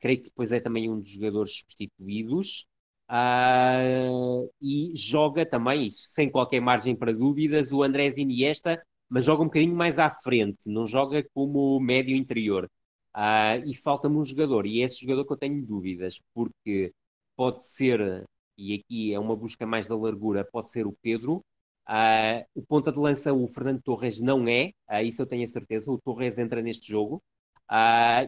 creio 0.00 0.18
que 0.18 0.28
depois 0.28 0.52
é 0.52 0.60
também 0.60 0.90
um 0.90 1.00
dos 1.00 1.10
jogadores 1.10 1.58
substituídos. 1.58 2.66
Uh, 3.10 4.50
e 4.62 4.92
joga 4.96 5.44
também, 5.44 5.90
sem 5.90 6.30
qualquer 6.30 6.60
margem 6.60 6.96
para 6.96 7.12
dúvidas, 7.12 7.70
o 7.70 7.82
Andrés 7.82 8.16
Iniesta, 8.16 8.82
mas 9.08 9.24
joga 9.24 9.42
um 9.42 9.46
bocadinho 9.46 9.76
mais 9.76 9.98
à 9.98 10.08
frente, 10.10 10.70
não 10.70 10.86
joga 10.86 11.22
como 11.34 11.78
médio 11.80 12.16
interior. 12.16 12.68
Uh, 13.16 13.62
e 13.66 13.74
falta-me 13.74 14.16
um 14.16 14.24
jogador, 14.24 14.66
e 14.66 14.82
é 14.82 14.84
esse 14.86 15.00
jogador 15.02 15.24
que 15.26 15.32
eu 15.32 15.36
tenho 15.36 15.64
dúvidas, 15.64 16.20
porque 16.34 16.92
pode 17.36 17.66
ser, 17.66 18.24
e 18.58 18.74
aqui 18.74 19.12
é 19.14 19.18
uma 19.18 19.36
busca 19.36 19.66
mais 19.66 19.86
da 19.86 19.96
largura, 19.96 20.44
pode 20.50 20.70
ser 20.70 20.86
o 20.86 20.96
Pedro. 21.02 21.44
Uh, 21.88 22.44
o 22.54 22.62
ponta 22.62 22.90
de 22.90 22.98
lança, 22.98 23.32
o 23.32 23.46
Fernando 23.48 23.82
Torres, 23.82 24.20
não 24.20 24.48
é, 24.48 24.72
isso 25.04 25.20
eu 25.22 25.26
tenho 25.26 25.44
a 25.44 25.46
certeza. 25.46 25.90
O 25.92 26.00
Torres 26.00 26.38
entra 26.38 26.62
neste 26.62 26.90
jogo. 26.90 27.22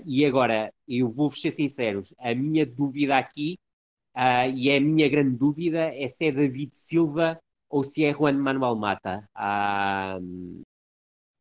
e 0.06 0.24
agora, 0.26 0.72
eu 0.86 1.10
vou-vos 1.10 1.40
ser 1.40 1.50
sinceros, 1.50 2.14
a 2.18 2.34
minha 2.34 2.66
dúvida 2.66 3.16
aqui 3.18 3.56
Uh, 4.16 4.48
e 4.54 4.70
é 4.70 4.78
a 4.78 4.80
minha 4.80 5.08
grande 5.08 5.36
dúvida 5.36 5.92
é 5.94 6.08
se 6.08 6.26
é 6.26 6.32
David 6.32 6.70
Silva 6.72 7.38
ou 7.68 7.84
se 7.84 8.04
é 8.04 8.12
Juan 8.12 8.38
Manuel 8.38 8.76
Mata. 8.76 9.28
Uh, 9.36 10.62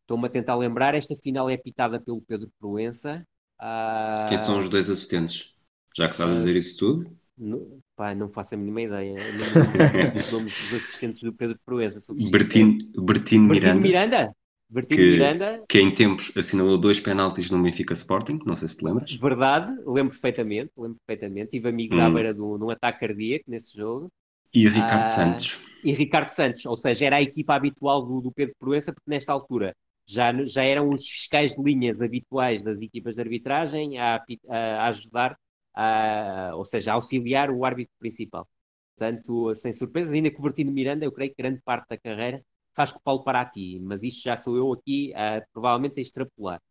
Estou-me 0.06 0.28
a 0.28 0.30
tentar 0.30 0.56
lembrar, 0.56 0.94
esta 0.94 1.16
final 1.16 1.50
é 1.50 1.58
pitada 1.58 2.00
pelo 2.00 2.22
Pedro 2.22 2.48
Proença. 2.60 3.26
Uh, 3.60 4.30
Quem 4.30 4.38
são 4.38 4.60
os 4.60 4.70
dois 4.70 4.88
assistentes? 4.88 5.56
Já 5.98 6.06
que 6.06 6.12
estás 6.12 6.30
a 6.30 6.36
dizer 6.36 6.56
isso 6.56 6.78
tudo? 6.78 7.18
Não, 7.36 7.80
pá, 7.96 8.14
não 8.14 8.30
faço 8.30 8.54
a 8.54 8.58
mínima 8.58 8.84
ideia. 8.84 9.16
Não 9.16 10.20
os 10.20 10.32
nomes 10.32 10.54
dos 10.54 10.74
assistentes 10.74 11.24
do 11.24 11.34
Pedro 11.34 11.58
Proença. 11.66 12.14
Bertino, 12.30 12.78
Bertino 13.02 13.48
Miranda. 13.48 13.66
Bertino 13.66 13.82
Miranda? 13.82 14.36
Bertino 14.70 15.00
que, 15.00 15.12
Miranda. 15.12 15.64
Que 15.70 15.80
em 15.80 15.94
tempos 15.94 16.32
assinalou 16.36 16.78
dois 16.78 17.00
penaltis 17.00 17.50
no 17.50 17.62
Benfica 17.62 17.94
Sporting, 17.94 18.40
não 18.46 18.56
sei 18.56 18.68
se 18.68 18.78
te 18.78 18.86
lembras. 18.86 19.12
Verdade, 19.16 19.72
lembro 19.86 20.12
perfeitamente, 20.12 20.72
lembro 20.78 20.98
perfeitamente. 21.06 21.52
Tive 21.52 21.70
amigos 21.70 21.98
hum. 21.98 22.02
à 22.02 22.10
beira 22.10 22.34
de 22.34 22.42
um, 22.42 22.70
ataque 22.70 23.00
cardíaco 23.00 23.46
nesse 23.48 23.78
jogo. 23.78 24.12
E 24.54 24.68
Ricardo 24.68 25.04
ah, 25.04 25.08
Santos. 25.08 25.60
E 25.84 25.94
Ricardo 25.94 26.30
Santos, 26.30 26.66
ou 26.66 26.78
seja, 26.78 27.06
era 27.06 27.18
a 27.18 27.22
equipa 27.22 27.54
habitual 27.56 28.06
do, 28.06 28.22
do 28.22 28.32
Pedro 28.32 28.56
Proença, 28.58 28.92
porque 28.92 29.10
nesta 29.10 29.32
altura 29.32 29.76
já, 30.08 30.32
já 30.46 30.64
eram 30.64 30.90
os 30.90 31.08
fiscais 31.08 31.56
de 31.56 31.64
linhas 31.64 32.02
habituais 32.02 32.64
das 32.64 32.82
equipas 32.82 33.16
de 33.16 33.22
arbitragem 33.22 34.00
a, 34.00 34.24
a, 34.50 34.58
a 34.58 34.88
ajudar, 34.88 35.38
a, 35.76 36.52
ou 36.56 36.66
seja, 36.66 36.92
a 36.92 36.96
auxiliar 36.96 37.52
o 37.52 37.66
árbitro 37.66 37.94
principal. 38.00 38.48
Portanto, 38.98 39.54
sem 39.56 39.74
surpresas, 39.74 40.14
ainda 40.14 40.32
que 40.32 40.40
o 40.40 40.42
Bertino 40.42 40.72
Miranda, 40.72 41.06
eu 41.06 41.12
creio 41.12 41.32
que 41.32 41.42
grande 41.42 41.62
parte 41.64 41.90
da 41.90 41.98
carreira 41.98 42.42
faz 42.76 42.92
com 42.92 43.00
o 43.00 43.02
Paulo 43.02 43.24
Parati, 43.24 43.80
mas 43.80 44.04
isto 44.04 44.24
já 44.24 44.36
sou 44.36 44.58
eu 44.58 44.74
aqui 44.74 45.14
uh, 45.14 45.46
provavelmente 45.54 46.00
a 46.00 46.02
extrapolar. 46.02 46.62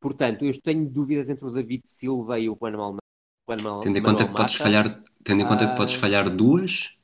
Portanto, 0.00 0.44
eu 0.44 0.52
tenho 0.60 0.88
dúvidas 0.88 1.30
entre 1.30 1.46
o 1.46 1.50
David 1.50 1.82
Silva 1.84 2.38
e 2.38 2.48
o 2.48 2.56
Juan 2.60 2.72
Manuel 2.72 3.80
Tendo 3.80 3.98
em 3.98 4.02
conta 4.02 4.26
que 4.26 4.34
podes 4.34 4.54
falhar, 4.54 5.02
tendo 5.22 5.42
em 5.42 5.46
conta 5.46 5.68
que 5.68 5.76
podes 5.76 5.96
ah, 5.96 5.98
falhar 5.98 6.30
duas. 6.30 6.96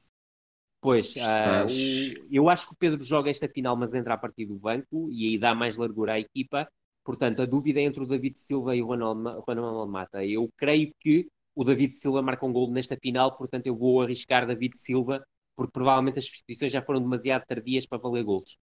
Pois, 0.81 1.15
estás... 1.17 1.73
uh, 1.73 2.27
eu 2.31 2.49
acho 2.49 2.69
que 2.69 2.75
o 2.75 2.77
Pedro 2.77 3.03
joga 3.03 3.29
esta 3.29 3.49
final, 3.49 3.77
mas 3.77 3.95
entra 3.95 4.15
a 4.15 4.19
partir 4.19 4.47
do 4.47 4.59
banco 4.59 5.11
e 5.11 5.29
aí 5.29 5.39
dá 5.39 5.55
mais 5.55 5.77
largura 5.77 6.15
à 6.15 6.21
equipa. 6.21 6.67
Portanto, 7.05 7.43
a 7.43 7.47
dúvida 7.47 7.81
é 7.81 7.83
entre 7.83 8.03
o 8.03 8.07
David 8.07 8.39
Silva 8.39 8.75
e 8.77 8.83
o 8.83 8.87
Juan 8.87 9.15
Manuel 9.47 9.87
Mata. 9.87 10.25
Eu 10.25 10.49
creio 10.57 10.93
que 11.01 11.27
o 11.55 11.65
David 11.65 11.95
Silva 11.95 12.23
marca 12.23 12.47
um 12.47 12.53
gol 12.53 12.71
nesta 12.71 12.97
final, 12.97 13.37
portanto 13.37 13.67
eu 13.67 13.77
vou 13.77 14.01
arriscar 14.03 14.47
David 14.47 14.79
Silva 14.79 15.23
porque 15.61 15.73
provavelmente 15.73 16.19
as 16.19 16.25
substituições 16.25 16.73
já 16.73 16.81
foram 16.81 17.03
demasiado 17.03 17.45
tardias 17.47 17.85
para 17.85 17.99
valer 17.99 18.25
gols. 18.25 18.57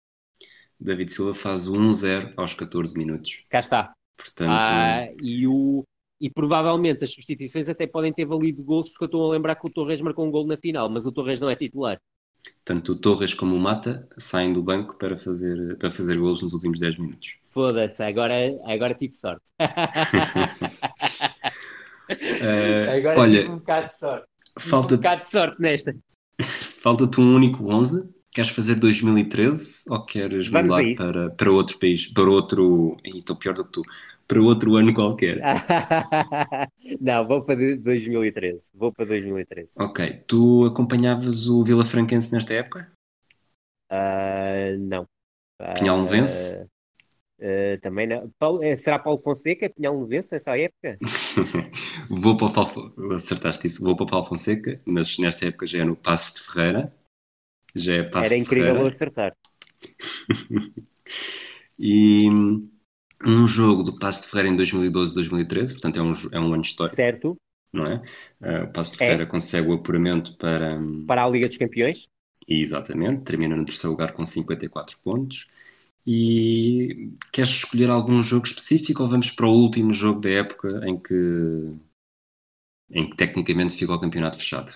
David 0.81 1.13
Silva 1.13 1.35
faz 1.35 1.69
1-0 1.69 2.33
aos 2.39 2.55
14 2.55 2.97
minutos. 2.97 3.45
Cá 3.51 3.59
está. 3.59 3.93
Portanto... 4.17 4.51
Ah, 4.51 5.07
e, 5.23 5.47
o, 5.47 5.85
e 6.19 6.31
provavelmente 6.31 7.05
as 7.05 7.13
substituições 7.13 7.69
até 7.69 7.87
podem 7.87 8.15
ter 8.15 8.25
valido 8.25 8.65
gols, 8.65 8.89
porque 8.89 9.05
eu 9.05 9.09
estou 9.09 9.29
a 9.29 9.35
lembrar 9.35 9.57
que 9.57 9.67
o 9.67 9.71
Torres 9.71 10.01
marcou 10.01 10.27
um 10.27 10.31
gol 10.31 10.47
na 10.47 10.57
final, 10.57 10.89
mas 10.89 11.05
o 11.05 11.13
Torres 11.13 11.39
não 11.39 11.51
é 11.51 11.55
titular. 11.55 12.01
Tanto 12.65 12.93
o 12.93 12.97
Torres 12.97 13.35
como 13.35 13.55
o 13.55 13.61
Mata 13.61 14.09
saem 14.17 14.55
do 14.55 14.63
banco 14.63 14.97
para 14.97 15.19
fazer, 15.19 15.77
para 15.77 15.91
fazer 15.91 16.17
gols 16.17 16.41
nos 16.41 16.55
últimos 16.55 16.81
10 16.81 16.97
minutos. 16.99 17.37
Foda-se, 17.51 18.03
agora, 18.03 18.49
agora 18.65 18.95
tive 18.95 19.13
sorte. 19.13 19.45
uh, 19.61 19.67
agora 22.97 23.21
olha, 23.21 23.41
tive 23.41 23.53
um 23.53 23.59
bocado 23.59 23.91
de 23.91 23.99
sorte. 23.99 24.27
Falta 24.59 24.95
um 24.95 24.97
bocado 24.97 25.21
de 25.21 25.27
sorte 25.27 25.61
nesta. 25.61 25.95
Falta-te 26.87 27.21
um 27.21 27.35
único 27.35 27.65
11. 27.65 28.09
Queres 28.31 28.49
fazer 28.53 28.77
2013 28.77 29.87
ou 29.91 30.07
queres 30.07 30.49
mudar 30.49 30.85
para, 30.97 31.31
para 31.31 31.51
outro 31.51 31.81
país, 31.81 32.07
para 32.07 32.31
outro. 32.31 32.97
Estou 33.05 33.35
pior 33.35 33.55
do 33.55 33.65
que 33.65 33.73
tu. 33.73 33.83
Para 34.29 34.41
outro 34.41 34.77
ano 34.77 34.95
qualquer. 34.95 35.41
não, 37.01 37.27
vou 37.27 37.45
para 37.45 37.57
2013. 37.57 38.71
Vou 38.73 38.93
para 38.93 39.05
2013. 39.05 39.73
Ok. 39.81 40.23
Tu 40.29 40.65
acompanhavas 40.65 41.49
o 41.49 41.65
Vila 41.65 41.85
Franquense 41.85 42.33
nesta 42.33 42.55
época? 42.55 42.89
Uh, 43.91 44.79
não. 44.79 45.09
Pinhal? 45.77 46.05
Uh, 46.05 46.69
Uh, 47.39 47.79
também 47.83 48.07
não. 48.07 48.33
Paulo, 48.39 48.63
eh, 48.63 48.75
será 48.75 48.99
Paulo 48.99 49.19
Fonseca, 49.19 49.69
Pinhal 49.69 49.99
Novense, 49.99 50.35
essa 50.35 50.57
época? 50.57 50.99
vou 52.09 52.35
para 52.37 52.47
o 52.47 52.53
Paulo, 52.53 53.15
acertaste 53.15 53.67
isso, 53.67 53.85
vou 53.85 53.95
para 53.95 54.05
o 54.05 54.09
Paulo 54.09 54.27
Fonseca, 54.27 54.79
mas 54.87 55.19
nesta 55.19 55.47
época 55.47 55.67
já 55.67 55.81
é 55.81 55.85
no 55.85 55.95
Passo 55.95 56.37
de 56.37 56.43
Ferreira. 56.43 56.93
Já 57.75 57.93
é 57.93 58.03
Passo 58.05 58.27
Era 58.27 58.37
de 58.37 58.41
incrível 58.41 58.67
Ferreira. 58.69 58.89
acertar. 58.89 59.37
e 61.79 62.27
um 63.25 63.47
jogo 63.47 63.83
do 63.83 63.99
Passo 63.99 64.23
de 64.23 64.29
Ferreira 64.29 64.55
em 64.55 64.57
2012 64.57 65.15
2013, 65.15 65.75
portanto 65.75 65.99
é 65.99 66.03
um, 66.03 66.13
é 66.33 66.41
um 66.41 66.55
ano 66.55 66.63
histórico. 66.63 66.97
Certo. 66.97 67.37
Não 67.71 67.87
é? 67.87 67.97
Uh, 68.41 68.65
o 68.65 68.73
Passo 68.73 68.93
de 68.93 68.99
Ferreira 68.99 69.25
é. 69.25 69.27
consegue 69.27 69.69
o 69.69 69.75
apuramento 69.75 70.35
para... 70.39 70.81
Para 71.07 71.25
a 71.25 71.29
Liga 71.29 71.49
dos 71.49 71.59
Campeões. 71.59 72.09
Exatamente, 72.49 73.25
termina 73.25 73.55
no 73.55 73.67
terceiro 73.67 73.91
lugar 73.91 74.13
com 74.13 74.25
54 74.25 74.97
pontos. 75.05 75.49
E 76.07 77.13
queres 77.33 77.51
escolher 77.51 77.91
algum 77.91 78.23
jogo 78.23 78.47
específico 78.47 79.03
ou 79.03 79.09
vamos 79.09 79.31
para 79.31 79.49
o 79.49 79.53
último 79.53 79.93
jogo 79.93 80.21
da 80.21 80.31
época 80.31 80.69
em 80.87 80.97
que, 80.97 81.15
em 82.91 83.11
que 83.11 83.17
tecnicamente 83.17 83.75
fica 83.75 83.93
o 83.93 84.01
campeonato 84.01 84.37
fechado? 84.37 84.73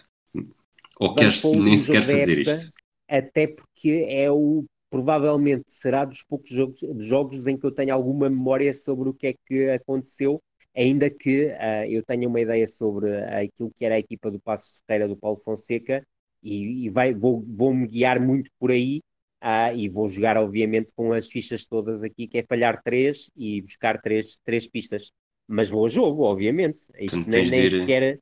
Ou 0.99 1.15
vamos 1.15 1.41
queres 1.41 1.45
nem 1.63 1.79
sequer 1.79 2.03
fazer 2.03 2.41
época, 2.41 2.57
isto? 2.57 2.73
Até 3.09 3.47
porque 3.47 4.07
é 4.09 4.31
o 4.31 4.65
provavelmente 4.91 5.67
será 5.69 6.05
dos 6.05 6.25
poucos 6.25 6.51
jogos, 6.51 6.81
jogos 6.99 7.47
em 7.47 7.57
que 7.57 7.65
eu 7.65 7.71
tenho 7.71 7.95
alguma 7.95 8.29
memória 8.29 8.75
sobre 8.75 9.09
o 9.09 9.15
que 9.15 9.29
é 9.29 9.35
que 9.47 9.71
aconteceu, 9.71 10.43
ainda 10.77 11.09
que 11.09 11.47
uh, 11.47 11.85
eu 11.89 12.03
tenha 12.05 12.29
uma 12.29 12.41
ideia 12.41 12.67
sobre 12.67 13.17
aquilo 13.25 13.71
que 13.71 13.85
era 13.85 13.95
a 13.95 14.01
equipa 14.01 14.33
do 14.33 14.41
Passo 14.41 14.75
de 14.75 14.81
Ferreira 14.85 15.07
do 15.07 15.17
Paulo 15.17 15.37
Fonseca 15.37 16.05
e, 16.43 16.87
e 16.87 16.91
vai, 16.91 17.15
vou, 17.15 17.45
vou 17.49 17.73
me 17.73 17.87
guiar 17.87 18.21
muito 18.21 18.51
por 18.59 18.73
aí 18.73 19.01
ah, 19.41 19.73
e 19.73 19.89
vou 19.89 20.09
jogar, 20.09 20.37
obviamente, 20.37 20.93
com 20.95 21.13
as 21.13 21.29
fichas 21.29 21.65
todas 21.65 22.03
aqui, 22.03 22.29
que 22.29 22.39
é 22.39 22.45
falhar 22.47 22.83
três 22.83 23.31
e 23.37 23.63
buscar 23.63 24.01
três, 24.01 24.39
três 24.45 24.67
pistas. 24.67 25.13
Mas 25.49 25.71
vou 25.71 25.83
ao 25.83 25.89
jogo, 25.89 26.23
obviamente. 26.23 26.83
Isto 26.99 27.29
nem, 27.29 27.49
nem 27.49 27.65
ir... 27.65 27.71
sequer, 27.71 28.21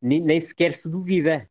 nem, 0.00 0.20
nem 0.20 0.40
sequer 0.40 0.72
se 0.72 0.90
duvida. 0.90 1.48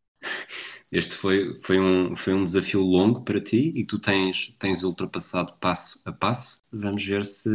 Este 0.92 1.16
foi, 1.16 1.60
foi, 1.60 1.80
um, 1.80 2.16
foi 2.16 2.34
um 2.34 2.44
desafio 2.44 2.82
longo 2.82 3.22
para 3.22 3.42
ti 3.42 3.74
e 3.76 3.86
tu 3.86 4.00
tens, 4.00 4.56
tens 4.58 4.84
ultrapassado 4.84 5.54
passo 5.60 6.02
a 6.06 6.12
passo. 6.12 6.62
Vamos 6.72 7.06
ver 7.06 7.26
se, 7.26 7.50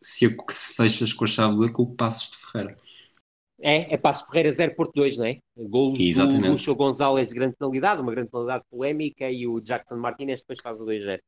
se, 0.00 0.36
se 0.48 0.74
fechas 0.74 1.12
com 1.12 1.24
a 1.24 1.26
chave 1.26 1.54
de 1.54 1.60
ouro 1.60 1.72
com 1.72 1.82
o 1.82 1.94
Passos 1.94 2.30
de 2.30 2.36
Ferreira. 2.38 2.78
É, 3.62 3.94
é 3.94 3.96
Passo 3.98 4.26
Ferreira 4.26 4.50
0 4.50 4.74
Porto 4.74 4.92
2, 4.94 5.18
não 5.18 5.26
é? 5.26 5.38
Golos 5.56 6.00
Exatamente. 6.00 6.44
do 6.44 6.50
Lucho 6.52 6.74
Gonzalez 6.74 7.28
de 7.28 7.34
grande 7.34 7.56
penalidade, 7.56 8.00
uma 8.00 8.12
grande 8.12 8.30
penalidade 8.30 8.64
polémica, 8.70 9.30
e 9.30 9.46
o 9.46 9.60
Jackson 9.60 9.96
Martinez 9.96 10.40
depois 10.40 10.60
faz 10.60 10.80
o 10.80 10.84
2-0. 10.84 11.20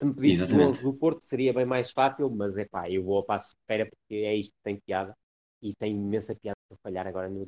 Se 0.00 0.06
me 0.06 0.14
pedisse 0.14 0.54
o 0.54 0.60
11 0.60 0.82
do 0.82 0.94
Porto 0.94 1.24
seria 1.24 1.52
bem 1.52 1.64
mais 1.64 1.90
fácil, 1.90 2.30
mas 2.30 2.56
é 2.56 2.64
pá, 2.64 2.88
eu 2.88 3.02
vou 3.02 3.16
ao 3.16 3.24
Passo 3.24 3.56
Ferreira 3.66 3.90
porque 3.90 4.22
é 4.22 4.34
isto 4.34 4.52
que 4.52 4.62
tem 4.62 4.78
piada 4.86 5.12
e 5.60 5.74
tem 5.74 5.92
imensa 5.92 6.36
piada 6.36 6.56
para 6.68 6.78
falhar 6.82 7.06
agora 7.06 7.28
no 7.28 7.46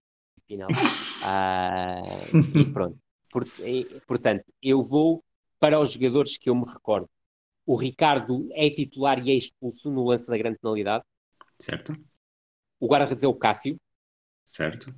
final. 0.49 0.69
ah, 1.23 2.03
e 2.55 2.65
pronto. 2.73 2.99
Portanto, 4.07 4.45
eu 4.61 4.83
vou 4.83 5.23
para 5.61 5.79
os 5.79 5.93
jogadores 5.93 6.37
que 6.37 6.51
eu 6.51 6.55
me 6.55 6.65
recordo. 6.65 7.09
O 7.65 7.77
Ricardo 7.77 8.49
é 8.53 8.69
titular 8.69 9.25
e 9.25 9.31
é 9.31 9.35
expulso 9.35 9.91
no 9.91 10.05
lance 10.05 10.29
da 10.29 10.37
grande 10.37 10.59
penalidade. 10.59 11.05
Certo. 11.57 11.95
O 12.81 12.89
guarda-redes 12.89 13.23
é 13.23 13.29
o 13.29 13.35
Cássio. 13.35 13.79
Certo. 14.51 14.93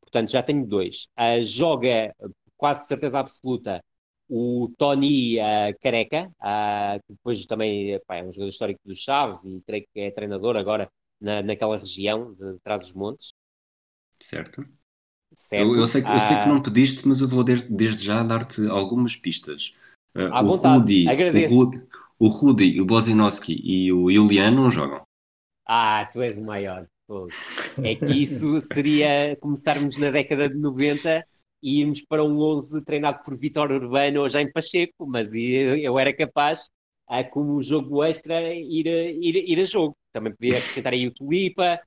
Portanto, 0.00 0.30
já 0.30 0.40
tenho 0.40 0.64
dois. 0.64 1.08
Uh, 1.18 1.42
joga, 1.42 2.14
quase 2.56 2.86
certeza 2.86 3.18
absoluta, 3.18 3.82
o 4.28 4.72
Tony 4.78 5.36
uh, 5.40 5.76
Careca, 5.82 6.30
uh, 6.38 7.02
que 7.04 7.14
depois 7.14 7.44
também 7.44 8.00
pá, 8.06 8.18
é 8.18 8.22
um 8.22 8.30
jogador 8.30 8.48
histórico 8.50 8.80
dos 8.84 9.00
Chaves 9.00 9.42
e 9.42 9.60
creio 9.66 9.84
que 9.92 10.00
é 10.00 10.12
treinador 10.12 10.56
agora 10.56 10.88
na, 11.20 11.42
naquela 11.42 11.76
região 11.76 12.32
de 12.34 12.56
trás 12.60 12.80
dos 12.82 12.94
montes. 12.94 13.32
Certo. 14.20 14.64
certo. 15.34 15.66
Eu, 15.66 15.74
eu, 15.74 15.86
sei, 15.88 16.02
eu 16.02 16.20
sei 16.20 16.40
que 16.40 16.48
não 16.48 16.62
pediste, 16.62 17.08
mas 17.08 17.20
eu 17.20 17.26
vou 17.26 17.42
de, 17.42 17.68
desde 17.68 18.04
já 18.04 18.22
dar-te 18.22 18.64
algumas 18.68 19.16
pistas. 19.16 19.74
Uh, 20.14 20.32
à 20.32 20.40
o 20.40 20.46
vontade, 20.46 20.78
Rudy, 20.78 21.08
agradeço. 21.08 21.52
O 21.52 21.64
Rudy, 21.64 21.86
o 22.16 22.28
Rudy, 22.28 22.80
o 22.80 22.86
Bozinowski 22.86 23.60
e 23.60 23.92
o 23.92 24.08
Juliano 24.08 24.62
não 24.62 24.70
jogam. 24.70 25.02
Ah, 25.66 26.08
tu 26.12 26.22
és 26.22 26.38
o 26.38 26.44
maior. 26.44 26.86
É 27.82 27.94
que 27.94 28.22
isso 28.22 28.60
seria 28.60 29.36
começarmos 29.40 29.96
na 29.96 30.10
década 30.10 30.48
de 30.48 30.56
90 30.56 31.24
e 31.62 31.80
irmos 31.80 32.02
para 32.02 32.22
um 32.22 32.38
11 32.40 32.84
treinado 32.84 33.22
por 33.24 33.36
Vitor 33.36 33.70
Urbano 33.70 34.20
ou 34.20 34.28
Jaime 34.28 34.52
Pacheco, 34.52 35.06
mas 35.06 35.34
eu, 35.34 35.98
era 35.98 36.14
capaz, 36.14 36.68
a, 37.08 37.24
como 37.24 37.62
jogo 37.62 38.04
extra, 38.04 38.54
ir, 38.54 38.86
ir, 38.86 39.36
ir 39.36 39.60
a 39.60 39.64
jogo. 39.64 39.96
Também 40.12 40.32
podia 40.32 40.58
acrescentar 40.58 40.92
aí 40.92 41.06
o 41.06 41.12
Tulipa, 41.12 41.80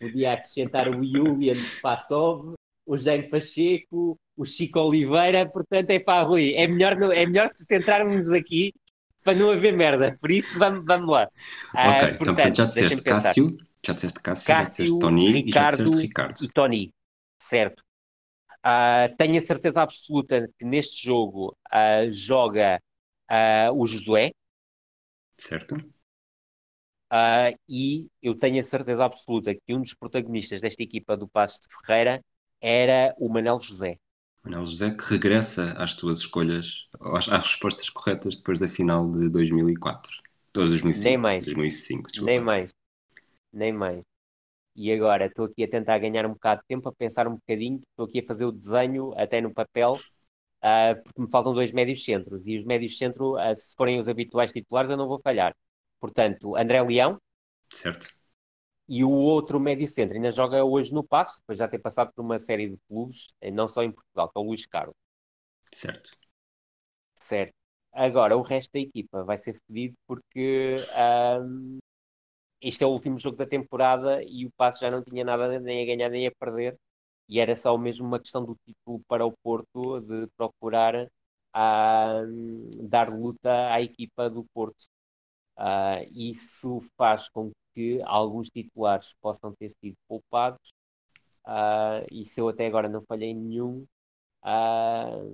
podia 0.00 0.32
acrescentar 0.32 0.88
o 0.88 1.04
Julian 1.04 1.54
Spassov, 1.54 2.54
o 2.86 2.96
Jaime 2.96 3.28
Pacheco, 3.28 4.16
o 4.36 4.44
Chico 4.44 4.80
Oliveira, 4.80 5.48
portanto 5.48 5.90
é 5.90 5.98
pá, 5.98 6.22
Rui, 6.22 6.54
é 6.54 6.66
melhor, 6.66 7.00
é 7.12 7.26
melhor 7.26 7.50
centrarmos 7.54 8.32
aqui 8.32 8.72
para 9.22 9.34
não 9.34 9.50
haver 9.50 9.74
merda, 9.74 10.18
por 10.20 10.30
isso 10.30 10.58
vamos, 10.58 10.84
vamos 10.84 11.08
lá. 11.08 11.28
Ok, 11.74 11.84
uh, 11.84 11.98
portanto, 11.98 12.12
então 12.12 12.26
portanto, 12.26 12.56
já 12.56 12.64
disseste 12.66 13.02
Cássio, 13.02 13.56
já 13.86 13.92
disseste 13.92 14.20
Cássio, 14.20 14.46
Cássio, 14.46 14.64
já 14.64 14.68
disseste 14.68 14.98
Tony 14.98 15.32
Ricardo 15.32 15.48
e 15.48 15.52
já 15.52 15.70
disseste 15.70 16.02
Ricardo. 16.02 16.44
E 16.44 16.48
Tony, 16.52 16.94
certo. 17.38 17.82
Uh, 18.64 19.14
tenho 19.18 19.36
a 19.36 19.40
certeza 19.40 19.82
absoluta 19.82 20.48
que 20.58 20.64
neste 20.64 21.04
jogo 21.04 21.56
uh, 21.72 22.10
joga 22.10 22.80
o 23.74 23.86
Josué. 23.86 24.30
Certo. 25.36 25.76
e 27.68 28.06
eu 28.22 28.36
tenho 28.36 28.60
a 28.60 28.62
certeza 28.62 29.04
absoluta 29.04 29.52
que 29.54 29.74
um 29.74 29.80
dos 29.80 29.94
protagonistas 29.94 30.60
desta 30.60 30.82
equipa 30.82 31.16
do 31.16 31.26
Passo 31.26 31.60
de 31.62 31.68
Ferreira 31.74 32.22
era 32.60 33.14
o 33.18 33.28
Manel 33.28 33.58
José. 33.60 33.98
Manel 34.44 34.64
José, 34.66 34.90
que 34.90 35.04
regressa 35.04 35.72
às 35.72 35.94
tuas 35.94 36.18
escolhas, 36.18 36.88
às, 37.00 37.28
às 37.28 37.46
respostas 37.46 37.88
corretas 37.88 38.36
depois 38.36 38.58
da 38.58 38.68
final 38.68 39.10
de 39.10 39.28
2004. 39.30 40.12
2005, 40.52 41.08
Nem 41.08 41.18
mais. 41.18 41.44
2005, 41.44 42.10
desculpa. 42.10 42.30
Nem 42.30 42.40
mais. 42.40 42.70
Nem 43.54 43.72
mais. 43.72 44.02
E 44.76 44.92
agora 44.92 45.26
estou 45.26 45.46
aqui 45.46 45.64
a 45.64 45.70
tentar 45.70 45.98
ganhar 45.98 46.26
um 46.26 46.34
bocado 46.34 46.62
de 46.62 46.66
tempo, 46.68 46.88
a 46.88 46.92
pensar 46.94 47.28
um 47.28 47.36
bocadinho, 47.36 47.80
estou 47.90 48.06
aqui 48.06 48.20
a 48.20 48.26
fazer 48.26 48.44
o 48.44 48.52
desenho 48.52 49.12
até 49.16 49.40
no 49.40 49.54
papel, 49.54 49.94
uh, 49.94 51.02
porque 51.04 51.20
me 51.20 51.30
faltam 51.30 51.54
dois 51.54 51.72
médios 51.72 52.04
centros, 52.04 52.46
e 52.46 52.58
os 52.58 52.64
médios 52.64 52.98
centro, 52.98 53.36
uh, 53.36 53.54
se 53.54 53.74
forem 53.76 53.98
os 53.98 54.08
habituais 54.08 54.52
titulares, 54.52 54.90
eu 54.90 54.96
não 54.96 55.08
vou 55.08 55.20
falhar. 55.20 55.54
Portanto, 56.00 56.56
André 56.56 56.82
Leão. 56.82 57.18
Certo 57.70 58.08
e 58.88 59.02
o 59.04 59.10
outro 59.10 59.58
médio 59.58 59.88
centro 59.88 60.14
ainda 60.14 60.30
joga 60.30 60.64
hoje 60.64 60.92
no 60.92 61.02
Passo, 61.04 61.40
depois 61.40 61.58
já 61.58 61.68
ter 61.68 61.78
passado 61.78 62.12
por 62.12 62.22
uma 62.22 62.38
série 62.38 62.68
de 62.68 62.78
clubes, 62.88 63.28
eh, 63.40 63.50
não 63.50 63.66
só 63.68 63.82
em 63.82 63.90
Portugal, 63.90 64.28
que 64.30 64.38
é 64.38 64.40
o 64.40 64.44
Luís 64.44 64.66
Carlos. 64.66 64.94
Certo. 65.72 66.10
Certo. 67.16 67.54
Agora, 67.92 68.36
o 68.36 68.42
resto 68.42 68.72
da 68.72 68.80
equipa 68.80 69.24
vai 69.24 69.38
ser 69.38 69.58
fedido 69.66 69.94
porque 70.06 70.76
um, 71.40 71.78
este 72.64 72.82
é 72.82 72.86
o 72.86 72.90
último 72.90 73.18
jogo 73.18 73.36
da 73.36 73.46
temporada 73.46 74.22
e 74.24 74.46
o 74.46 74.50
Passo 74.56 74.80
já 74.80 74.90
não 74.90 75.02
tinha 75.02 75.24
nada 75.24 75.60
nem 75.60 75.82
a 75.82 75.86
ganhar 75.86 76.08
nem 76.08 76.26
a 76.26 76.32
perder 76.32 76.76
e 77.28 77.38
era 77.38 77.54
só 77.54 77.76
mesmo 77.76 78.06
uma 78.06 78.18
questão 78.18 78.44
do 78.44 78.56
título 78.64 79.00
para 79.08 79.24
o 79.26 79.32
Porto 79.42 80.00
de 80.00 80.26
procurar 80.36 81.08
um, 81.54 82.70
dar 82.88 83.10
luta 83.10 83.72
à 83.72 83.80
equipa 83.80 84.28
do 84.28 84.44
Porto. 84.52 84.84
Uh, 85.56 86.04
isso 86.12 86.82
faz 86.96 87.28
com 87.28 87.50
que 87.74 88.00
alguns 88.04 88.48
titulares 88.48 89.14
possam 89.20 89.54
ter 89.54 89.70
sido 89.70 89.96
poupados, 90.08 90.72
uh, 91.46 92.04
e 92.10 92.24
se 92.24 92.40
eu 92.40 92.48
até 92.48 92.66
agora 92.66 92.88
não 92.88 93.02
falhei 93.02 93.34
nenhum, 93.34 93.84
uh, 94.44 95.32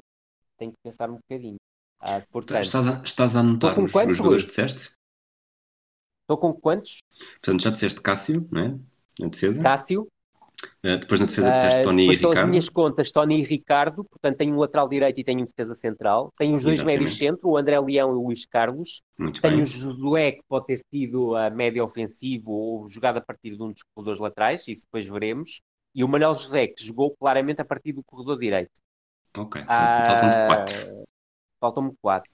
tenho 0.58 0.72
que 0.72 0.78
pensar 0.82 1.10
um 1.10 1.16
bocadinho. 1.16 1.56
Uh, 2.02 2.22
portanto, 2.30 2.64
estás, 2.64 2.88
a, 2.88 3.02
estás 3.02 3.36
a 3.36 3.40
anotar 3.40 3.78
os, 3.78 3.94
os 3.94 4.16
jogadores 4.16 4.44
que 4.44 4.50
disseste? 4.50 4.92
Estou 6.30 6.38
com 6.38 6.52
quantos? 6.52 7.02
Portanto, 7.42 7.60
já 7.60 7.70
disseste 7.70 8.00
Cássio, 8.00 8.46
não 8.52 8.60
é? 8.62 8.78
Na 9.18 9.28
defesa. 9.28 9.60
Cássio, 9.60 10.06
Uh, 10.84 10.98
depois 10.98 11.18
na 11.18 11.24
defesa 11.24 11.52
disseste 11.52 11.80
uh, 11.80 11.82
Tony 11.82 12.06
e 12.06 12.10
Ricardo. 12.10 12.38
as 12.38 12.48
minhas 12.48 12.68
contas, 12.68 13.12
Tony 13.12 13.40
e 13.40 13.44
Ricardo, 13.44 14.04
portanto 14.04 14.36
tenho 14.36 14.54
um 14.54 14.58
lateral 14.58 14.88
direito 14.88 15.18
e 15.18 15.24
tenho 15.24 15.40
um 15.40 15.44
defesa 15.46 15.74
central. 15.74 16.30
Tenho 16.38 16.54
os 16.54 16.62
dois 16.62 16.76
Exatamente. 16.76 16.98
médios 16.98 17.16
centro, 17.16 17.48
o 17.48 17.56
André 17.56 17.80
Leão 17.80 18.10
e 18.10 18.14
o 18.14 18.22
Luís 18.26 18.44
Carlos. 18.44 19.02
Muito 19.18 19.40
tenho 19.40 19.56
bem. 19.56 19.62
o 19.62 19.66
Josué, 19.66 20.32
que 20.32 20.42
pode 20.46 20.66
ter 20.66 20.80
sido 20.90 21.34
a 21.34 21.48
médio 21.48 21.82
ofensivo 21.82 22.50
ou 22.50 22.88
jogado 22.88 23.18
a 23.18 23.20
partir 23.22 23.56
de 23.56 23.62
um 23.62 23.72
dos 23.72 23.82
corredores 23.94 24.20
laterais, 24.20 24.68
isso 24.68 24.84
depois 24.84 25.06
veremos. 25.06 25.62
E 25.94 26.04
o 26.04 26.08
Manuel 26.08 26.34
José, 26.34 26.66
que 26.66 26.84
jogou 26.84 27.16
claramente 27.16 27.62
a 27.62 27.64
partir 27.64 27.92
do 27.92 28.02
corredor 28.04 28.38
direito. 28.38 28.72
Ok, 29.36 29.62
então, 29.62 29.74
uh, 29.74 30.06
faltam-te 30.06 30.46
quatro. 30.46 31.04
Faltam-me 31.58 31.92
quatro. 32.02 32.30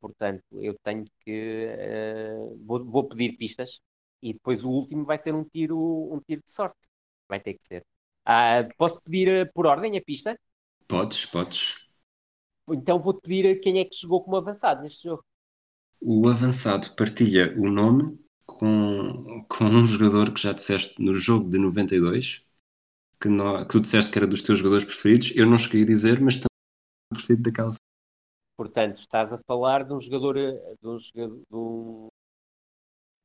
Portanto, 0.00 0.44
eu 0.52 0.74
tenho 0.82 1.04
que. 1.20 1.68
Vou, 2.64 2.84
vou 2.84 3.08
pedir 3.08 3.36
pistas 3.36 3.80
e 4.22 4.32
depois 4.32 4.64
o 4.64 4.70
último 4.70 5.04
vai 5.04 5.18
ser 5.18 5.34
um 5.34 5.44
tiro, 5.44 5.78
um 6.12 6.20
tiro 6.20 6.42
de 6.42 6.50
sorte 6.50 6.78
vai 7.28 7.40
ter 7.40 7.54
que 7.54 7.64
ser. 7.64 7.84
Ah, 8.24 8.68
posso 8.76 9.00
pedir 9.02 9.50
por 9.52 9.66
ordem 9.66 9.96
a 9.96 10.02
pista? 10.02 10.38
Podes, 10.86 11.26
podes. 11.26 11.76
Então 12.68 13.00
vou-te 13.00 13.20
pedir 13.22 13.60
quem 13.60 13.80
é 13.80 13.84
que 13.84 13.94
chegou 13.94 14.22
como 14.22 14.36
avançado 14.36 14.82
neste 14.82 15.04
jogo. 15.04 15.24
O 16.00 16.28
avançado 16.28 16.94
partilha 16.94 17.54
o 17.58 17.68
nome 17.68 18.18
com, 18.46 19.44
com 19.48 19.64
um 19.64 19.86
jogador 19.86 20.32
que 20.32 20.40
já 20.40 20.52
disseste 20.52 21.00
no 21.02 21.14
jogo 21.14 21.48
de 21.48 21.58
92, 21.58 22.44
que, 23.20 23.28
não, 23.28 23.64
que 23.64 23.72
tu 23.72 23.80
disseste 23.80 24.10
que 24.10 24.18
era 24.18 24.26
dos 24.26 24.42
teus 24.42 24.58
jogadores 24.58 24.84
preferidos. 24.84 25.32
Eu 25.34 25.46
não 25.46 25.58
cheguei 25.58 25.82
a 25.82 25.86
dizer, 25.86 26.20
mas 26.20 26.36
também 26.36 26.48
preferido 27.12 27.42
daquela. 27.42 27.70
Portanto, 28.62 29.00
estás 29.00 29.32
a 29.32 29.38
falar 29.38 29.84
de 29.84 29.92
um 29.92 30.00
jogador. 30.00 30.36
Eh, 30.36 30.76
de 30.80 30.88
um 30.88 30.96
jogador. 30.96 31.36
De 31.50 31.56
um... 31.56 32.08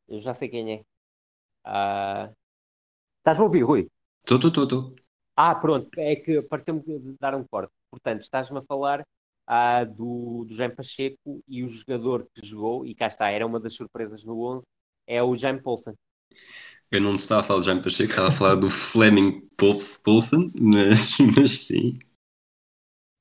Eu 0.07 0.19
já 0.19 0.33
sei 0.33 0.49
quem 0.49 0.73
é. 0.73 0.83
Ah... 1.63 2.31
Estás-me 3.19 3.43
a 3.43 3.45
ouvir, 3.45 3.61
Rui? 3.61 3.87
Estou, 4.23 4.37
estou, 4.39 4.63
estou. 4.63 4.95
Ah, 5.35 5.53
pronto, 5.53 5.89
é 5.99 6.15
que 6.15 6.41
pareceu-me 6.41 6.81
dar 7.19 7.35
um 7.35 7.43
corte. 7.43 7.71
Portanto, 7.91 8.21
estás-me 8.23 8.57
a 8.57 8.63
falar 8.63 9.05
ah, 9.45 9.83
do, 9.83 10.45
do 10.45 10.55
Jaime 10.55 10.75
Pacheco 10.75 11.43
e 11.47 11.63
o 11.63 11.69
jogador 11.69 12.27
que 12.33 12.43
jogou, 12.43 12.83
e 12.83 12.95
cá 12.95 13.05
está, 13.05 13.29
era 13.29 13.45
uma 13.45 13.59
das 13.59 13.75
surpresas 13.75 14.23
no 14.23 14.41
11, 14.41 14.65
é 15.05 15.21
o 15.21 15.35
Jaime 15.35 15.61
Poulsen. 15.61 15.93
Eu 16.89 17.01
não 17.01 17.15
estava 17.15 17.41
a 17.41 17.43
falar 17.43 17.59
de 17.59 17.65
Jaime 17.67 17.83
Pacheco, 17.83 18.09
estava 18.09 18.29
a 18.29 18.31
falar 18.31 18.55
do 18.55 18.71
Fleming 18.71 19.47
Poulsen, 19.55 20.51
mas, 20.59 21.15
mas 21.37 21.59
sim. 21.67 21.99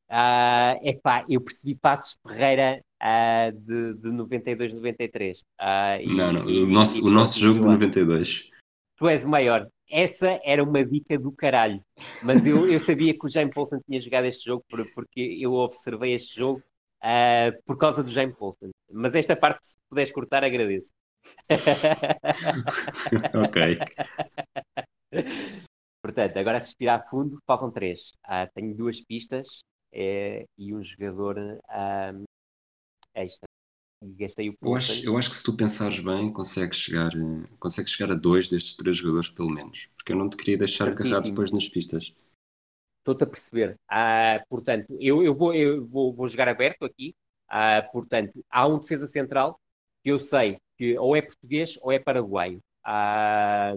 Uh, 0.08 0.78
epá, 0.82 1.24
eu 1.28 1.40
percebi 1.40 1.74
Passos 1.74 2.16
Ferreira 2.22 2.80
uh, 3.02 3.52
de, 3.52 3.94
de 3.94 4.10
92, 4.10 4.72
93. 4.74 5.40
Uh, 5.40 6.14
não, 6.14 6.32
não, 6.32 6.48
e, 6.48 6.62
o 6.62 6.66
nosso, 6.66 6.98
e, 7.00 7.02
o 7.02 7.10
nosso 7.10 7.40
jogo 7.40 7.60
de 7.60 7.66
92. 7.66 8.48
Tu 8.96 9.08
és 9.08 9.24
o 9.24 9.28
maior, 9.28 9.68
essa 9.90 10.40
era 10.44 10.62
uma 10.62 10.84
dica 10.84 11.18
do 11.18 11.32
caralho. 11.32 11.82
Mas 12.22 12.46
eu, 12.46 12.70
eu 12.70 12.78
sabia 12.78 13.18
que 13.18 13.26
o 13.26 13.28
Jaime 13.28 13.52
Paulson 13.52 13.80
tinha 13.84 14.00
jogado 14.00 14.26
este 14.26 14.44
jogo 14.44 14.64
porque 14.94 15.38
eu 15.40 15.52
observei 15.54 16.14
este 16.14 16.36
jogo 16.36 16.62
uh, 17.02 17.62
por 17.64 17.76
causa 17.76 18.02
do 18.02 18.10
Jaime 18.10 18.32
Paulson. 18.32 18.70
Mas 18.90 19.14
esta 19.14 19.34
parte, 19.34 19.66
se 19.66 19.76
puderes 19.88 20.12
cortar, 20.12 20.44
agradeço. 20.44 20.92
ok. 23.34 23.78
Portanto, 26.00 26.36
agora 26.36 26.60
respirar 26.60 27.10
fundo, 27.10 27.38
faltam 27.44 27.72
três. 27.72 28.12
Tenho 28.54 28.72
duas 28.76 29.00
pistas 29.00 29.64
é, 29.92 30.44
e 30.58 30.74
um 30.74 30.82
jogador 30.82 31.38
uh, 31.38 32.24
extra 33.14 33.46
gastei 34.02 34.48
o 34.48 34.52
ponto. 34.52 34.70
Eu 34.70 34.76
acho, 34.76 35.06
eu 35.06 35.18
acho 35.18 35.30
que 35.30 35.36
se 35.36 35.42
tu 35.42 35.56
pensares 35.56 35.98
bem, 36.00 36.32
consegues 36.32 36.78
chegar, 36.78 37.10
consegues 37.58 37.92
chegar 37.92 38.12
a 38.12 38.16
dois 38.16 38.48
destes 38.48 38.76
três 38.76 38.96
jogadores, 38.96 39.28
pelo 39.28 39.50
menos. 39.50 39.88
Porque 39.96 40.12
eu 40.12 40.16
não 40.16 40.28
te 40.28 40.36
queria 40.36 40.58
deixar 40.58 40.88
agarrar 40.88 41.20
depois 41.20 41.50
nas 41.50 41.68
pistas. 41.68 42.14
Estou-te 42.98 43.24
a 43.24 43.26
perceber. 43.26 43.78
Ah, 43.88 44.42
portanto, 44.48 44.96
eu, 45.00 45.22
eu, 45.22 45.34
vou, 45.34 45.54
eu 45.54 45.86
vou, 45.86 46.12
vou 46.12 46.28
jogar 46.28 46.48
aberto 46.48 46.84
aqui. 46.84 47.14
Ah, 47.48 47.82
portanto, 47.92 48.44
há 48.50 48.66
um 48.66 48.78
defesa 48.78 49.06
central 49.06 49.58
que 50.02 50.10
eu 50.10 50.18
sei 50.18 50.58
que 50.76 50.98
ou 50.98 51.16
é 51.16 51.22
português 51.22 51.78
ou 51.80 51.92
é 51.92 51.98
paraguaio. 51.98 52.60
Ah, 52.84 53.74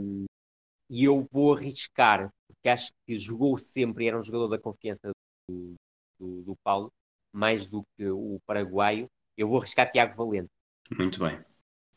e 0.90 1.04
eu 1.04 1.28
vou 1.32 1.54
arriscar, 1.54 2.32
porque 2.48 2.70
acho 2.70 2.92
que 3.06 3.18
jogou 3.18 3.58
sempre 3.60 4.06
e 4.06 4.08
era 4.08 4.20
um 4.20 4.24
jogador 4.24 4.48
da 4.48 4.58
confiança 4.58 5.12
do, 5.48 5.76
do, 6.20 6.42
do 6.42 6.56
Paulo, 6.64 6.92
mais 7.32 7.68
do 7.68 7.84
que 7.96 8.08
o 8.10 8.40
paraguaio. 8.46 9.10
Eu 9.38 9.48
vou 9.48 9.60
arriscar 9.60 9.92
Tiago 9.92 10.16
Valente. 10.16 10.50
Muito 10.98 11.20
bem. 11.20 11.40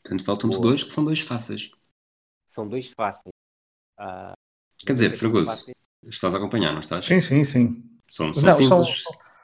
Portanto, 0.01 0.23
faltam-nos 0.23 0.59
dois 0.59 0.83
que 0.83 0.91
são 0.91 1.03
dois 1.03 1.19
fáceis. 1.19 1.71
São 2.45 2.67
dois 2.67 2.91
fáceis. 2.91 3.33
Uh, 3.99 4.33
Quer 4.85 4.93
dizer, 4.93 5.17
Fragoso, 5.17 5.65
estás 6.03 6.33
a 6.33 6.37
acompanhar, 6.37 6.73
não 6.73 6.81
estás? 6.81 7.05
Sim, 7.05 7.19
sim, 7.19 7.43
sim. 7.45 7.83
São, 8.09 8.33
são, 8.33 8.43
não, 8.43 8.51
simples. 8.51 9.03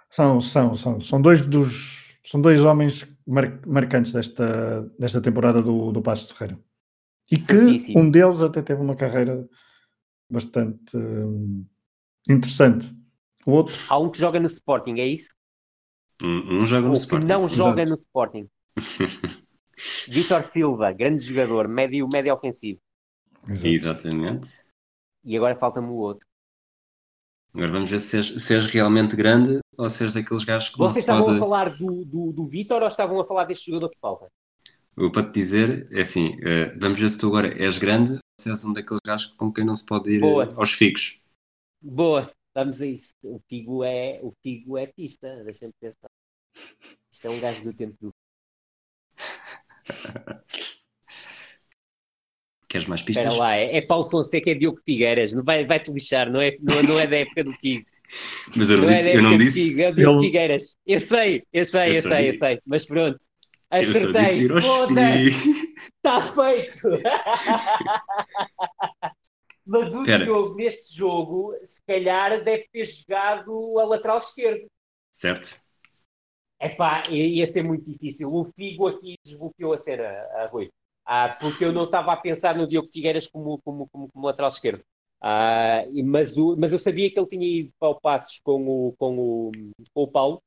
São, 0.10 0.42
são, 0.42 0.76
são, 0.76 1.02
são, 1.02 1.22
dois 1.22 1.42
dos 1.42 2.20
são 2.26 2.42
dois 2.42 2.64
homens 2.64 3.08
mar, 3.26 3.60
marcantes 3.66 4.12
desta, 4.12 4.82
desta 5.00 5.22
temporada 5.22 5.62
do, 5.62 5.92
do 5.92 6.02
Passo 6.02 6.28
de 6.28 6.34
Ferreira. 6.34 6.60
E 7.32 7.38
que 7.38 7.94
um 7.98 8.10
deles 8.10 8.42
até 8.42 8.62
teve 8.62 8.82
uma 8.82 8.96
carreira 8.96 9.48
bastante 10.30 10.98
hum, 10.98 11.66
interessante. 12.28 12.96
O 13.46 13.52
outro. 13.52 13.76
Há 13.88 13.98
um 13.98 14.10
que 14.10 14.18
joga 14.18 14.40
no 14.40 14.48
Sporting, 14.48 15.00
é 15.00 15.08
isso? 15.08 15.30
Um, 16.22 16.62
um 16.62 16.66
joga 16.66 16.84
no 16.84 16.90
Ou 16.90 16.94
Sporting. 16.94 17.26
Que 17.26 17.34
não 17.34 17.40
sim. 17.42 17.56
joga 17.56 17.86
no 17.86 17.96
Sporting. 17.96 18.50
Vitor 20.08 20.44
Silva, 20.44 20.92
grande 20.92 21.24
jogador, 21.24 21.68
médio, 21.68 22.08
médio 22.12 22.34
ofensivo. 22.34 22.80
Exato. 23.48 23.68
Exatamente. 23.68 24.50
E 25.24 25.38
agora 25.38 25.56
falta-me 25.56 25.88
o 25.88 25.96
outro. 25.96 26.28
Agora 27.54 27.72
vamos 27.72 27.90
ver 27.90 28.00
se 28.00 28.18
és, 28.18 28.28
se 28.42 28.56
és 28.56 28.66
realmente 28.68 29.16
grande 29.16 29.60
ou 29.78 29.90
se 29.90 30.04
és 30.04 30.14
daqueles 30.14 30.44
gajos 30.44 30.70
que 30.70 30.78
Vocês 30.78 30.98
estavam 30.98 31.26
pode... 31.26 31.38
a 31.38 31.40
falar 31.40 31.78
do, 31.78 32.06
do, 32.06 32.32
do 32.32 32.46
Vitor 32.46 32.82
ou 32.82 32.88
estavam 32.88 33.20
a 33.20 33.26
falar 33.26 33.46
deste 33.46 33.72
jogador 33.72 33.90
que 33.90 34.00
falta? 34.00 34.28
Eu 34.96 35.12
para 35.12 35.24
te 35.24 35.32
dizer, 35.32 35.88
é 35.92 36.02
assim, 36.02 36.36
uh, 36.36 36.78
vamos 36.78 37.00
ver 37.00 37.10
se 37.10 37.18
tu 37.18 37.28
agora 37.28 37.48
és 37.48 37.78
grande 37.78 38.14
ou 38.14 38.20
se 38.40 38.52
és 38.52 38.64
um 38.66 38.74
daqueles 38.74 39.00
gajos 39.04 39.28
com 39.28 39.52
quem 39.52 39.66
não 39.66 39.76
se 39.76 39.86
pode 39.86 40.12
ir 40.12 40.20
Boa. 40.20 40.54
aos 40.56 40.74
figos. 40.74 41.20
Boa, 41.82 42.30
vamos 42.60 42.82
a 42.82 42.86
isso. 42.86 43.16
O 43.24 43.40
Figo 43.48 43.84
é, 43.84 44.20
o 44.22 44.34
Figo 44.44 44.78
é 44.78 44.88
pista, 44.88 45.44
deixa-me 45.44 45.74
pensar. 45.80 46.10
Isto 47.12 47.28
é 47.28 47.30
um 47.30 47.40
gajo 47.40 47.64
do 47.64 47.74
tempo 47.74 47.96
do. 48.02 48.14
Queres 52.68 52.88
mais 52.88 53.02
pistas? 53.02 53.26
Espera 53.26 53.40
lá, 53.40 53.56
é, 53.56 53.78
é 53.78 53.82
Paulo 53.82 54.10
Fonseca, 54.10 54.52
é 54.52 54.54
Diogo 54.54 54.80
Figueiras, 54.86 55.34
não 55.34 55.44
vai, 55.44 55.66
vai 55.66 55.80
te 55.80 55.92
lixar, 55.92 56.32
não 56.32 56.40
é, 56.40 56.54
não, 56.62 56.84
não 56.84 57.00
é 57.00 57.08
da 57.08 57.18
época 57.18 57.44
do 57.44 57.52
Figo. 57.54 57.86
Mas 58.56 58.70
eu 58.70 58.78
não, 58.78 58.86
não 58.86 58.94
disse, 58.94 59.10
é 59.10 59.16
eu 59.16 59.24
não 59.24 59.38
disse. 59.38 59.64
Figo, 59.64 59.82
é 59.82 59.90
o 59.90 59.96
Diogo 59.96 60.20
Ele... 60.20 60.28
Figueiras. 60.28 60.76
Eu 60.86 61.00
sei, 61.00 61.44
eu 61.52 61.66
sei, 61.66 61.92
eu, 61.92 61.96
eu 61.96 62.02
sei, 62.02 62.28
eu 62.28 62.34
sei, 62.34 62.60
mas 62.66 62.86
pronto. 62.86 63.18
Acertei, 63.72 64.48
Está 65.96 66.22
feito! 66.34 66.90
Mas 69.70 69.94
o 69.94 70.04
Pera. 70.04 70.24
Diogo, 70.24 70.56
neste 70.56 70.98
jogo, 70.98 71.56
se 71.64 71.80
calhar 71.86 72.44
deve 72.44 72.68
ter 72.72 72.86
jogado 72.86 73.78
a 73.78 73.86
lateral 73.86 74.18
esquerdo. 74.18 74.66
Certo. 75.12 75.56
Epá, 76.60 77.04
ia 77.08 77.46
ser 77.46 77.64
muito 77.64 77.86
difícil. 77.86 78.34
O 78.34 78.46
Figo 78.46 78.88
aqui 78.88 79.16
desbloqueou 79.24 79.74
a 79.74 79.78
cena, 79.78 80.06
a 80.06 80.48
Rui. 80.48 80.72
Ah, 81.06 81.38
porque 81.40 81.64
eu 81.64 81.72
não 81.72 81.84
estava 81.84 82.12
a 82.12 82.18
pensar 82.18 82.56
no 82.56 82.68
Diogo 82.68 82.88
Figueiras 82.88 83.28
como, 83.28 83.60
como, 83.60 83.88
como, 83.90 84.10
como 84.12 84.26
lateral 84.26 84.50
esquerdo. 84.50 84.82
Ah, 85.22 85.84
mas, 86.04 86.36
o, 86.36 86.58
mas 86.58 86.72
eu 86.72 86.80
sabia 86.80 87.12
que 87.12 87.20
ele 87.20 87.30
tinha 87.30 87.48
ido 87.60 87.72
para 87.80 87.90
o 87.90 88.02
Passos 88.02 88.40
com 88.40 88.66
o, 88.68 88.94
com 88.98 89.20
o, 89.20 89.52
com 89.94 90.02
o 90.02 90.08
Paulo. 90.08 90.42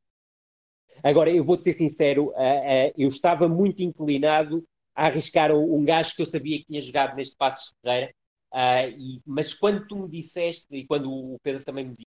Agora, 1.01 1.31
eu 1.31 1.44
vou-te 1.44 1.62
ser 1.62 1.74
sincero, 1.74 2.32
ah, 2.35 2.40
ah, 2.43 2.93
eu 2.99 3.07
estava 3.07 3.49
muito 3.49 3.85
inclinado 3.85 4.65
a 4.97 5.07
arriscar 5.07 5.53
um, 5.53 5.77
um 5.77 5.85
gajo 5.85 6.16
que 6.16 6.23
eu 6.23 6.27
sabia 6.27 6.59
que 6.59 6.66
tinha 6.66 6.81
jogado 6.81 7.15
neste 7.15 7.36
Passos 7.36 7.69
de 7.69 7.81
Ferreira, 7.81 8.12
Uh, 8.53 8.89
e, 8.99 9.23
mas 9.27 9.55
quando 9.55 9.87
tu 9.87 9.97
me 9.97 10.09
disseste, 10.11 10.66
e 10.70 10.87
quando 10.87 11.11
o 11.11 11.39
Pedro 11.43 11.65
também 11.65 11.87
me 11.87 11.95
disse, 11.97 12.07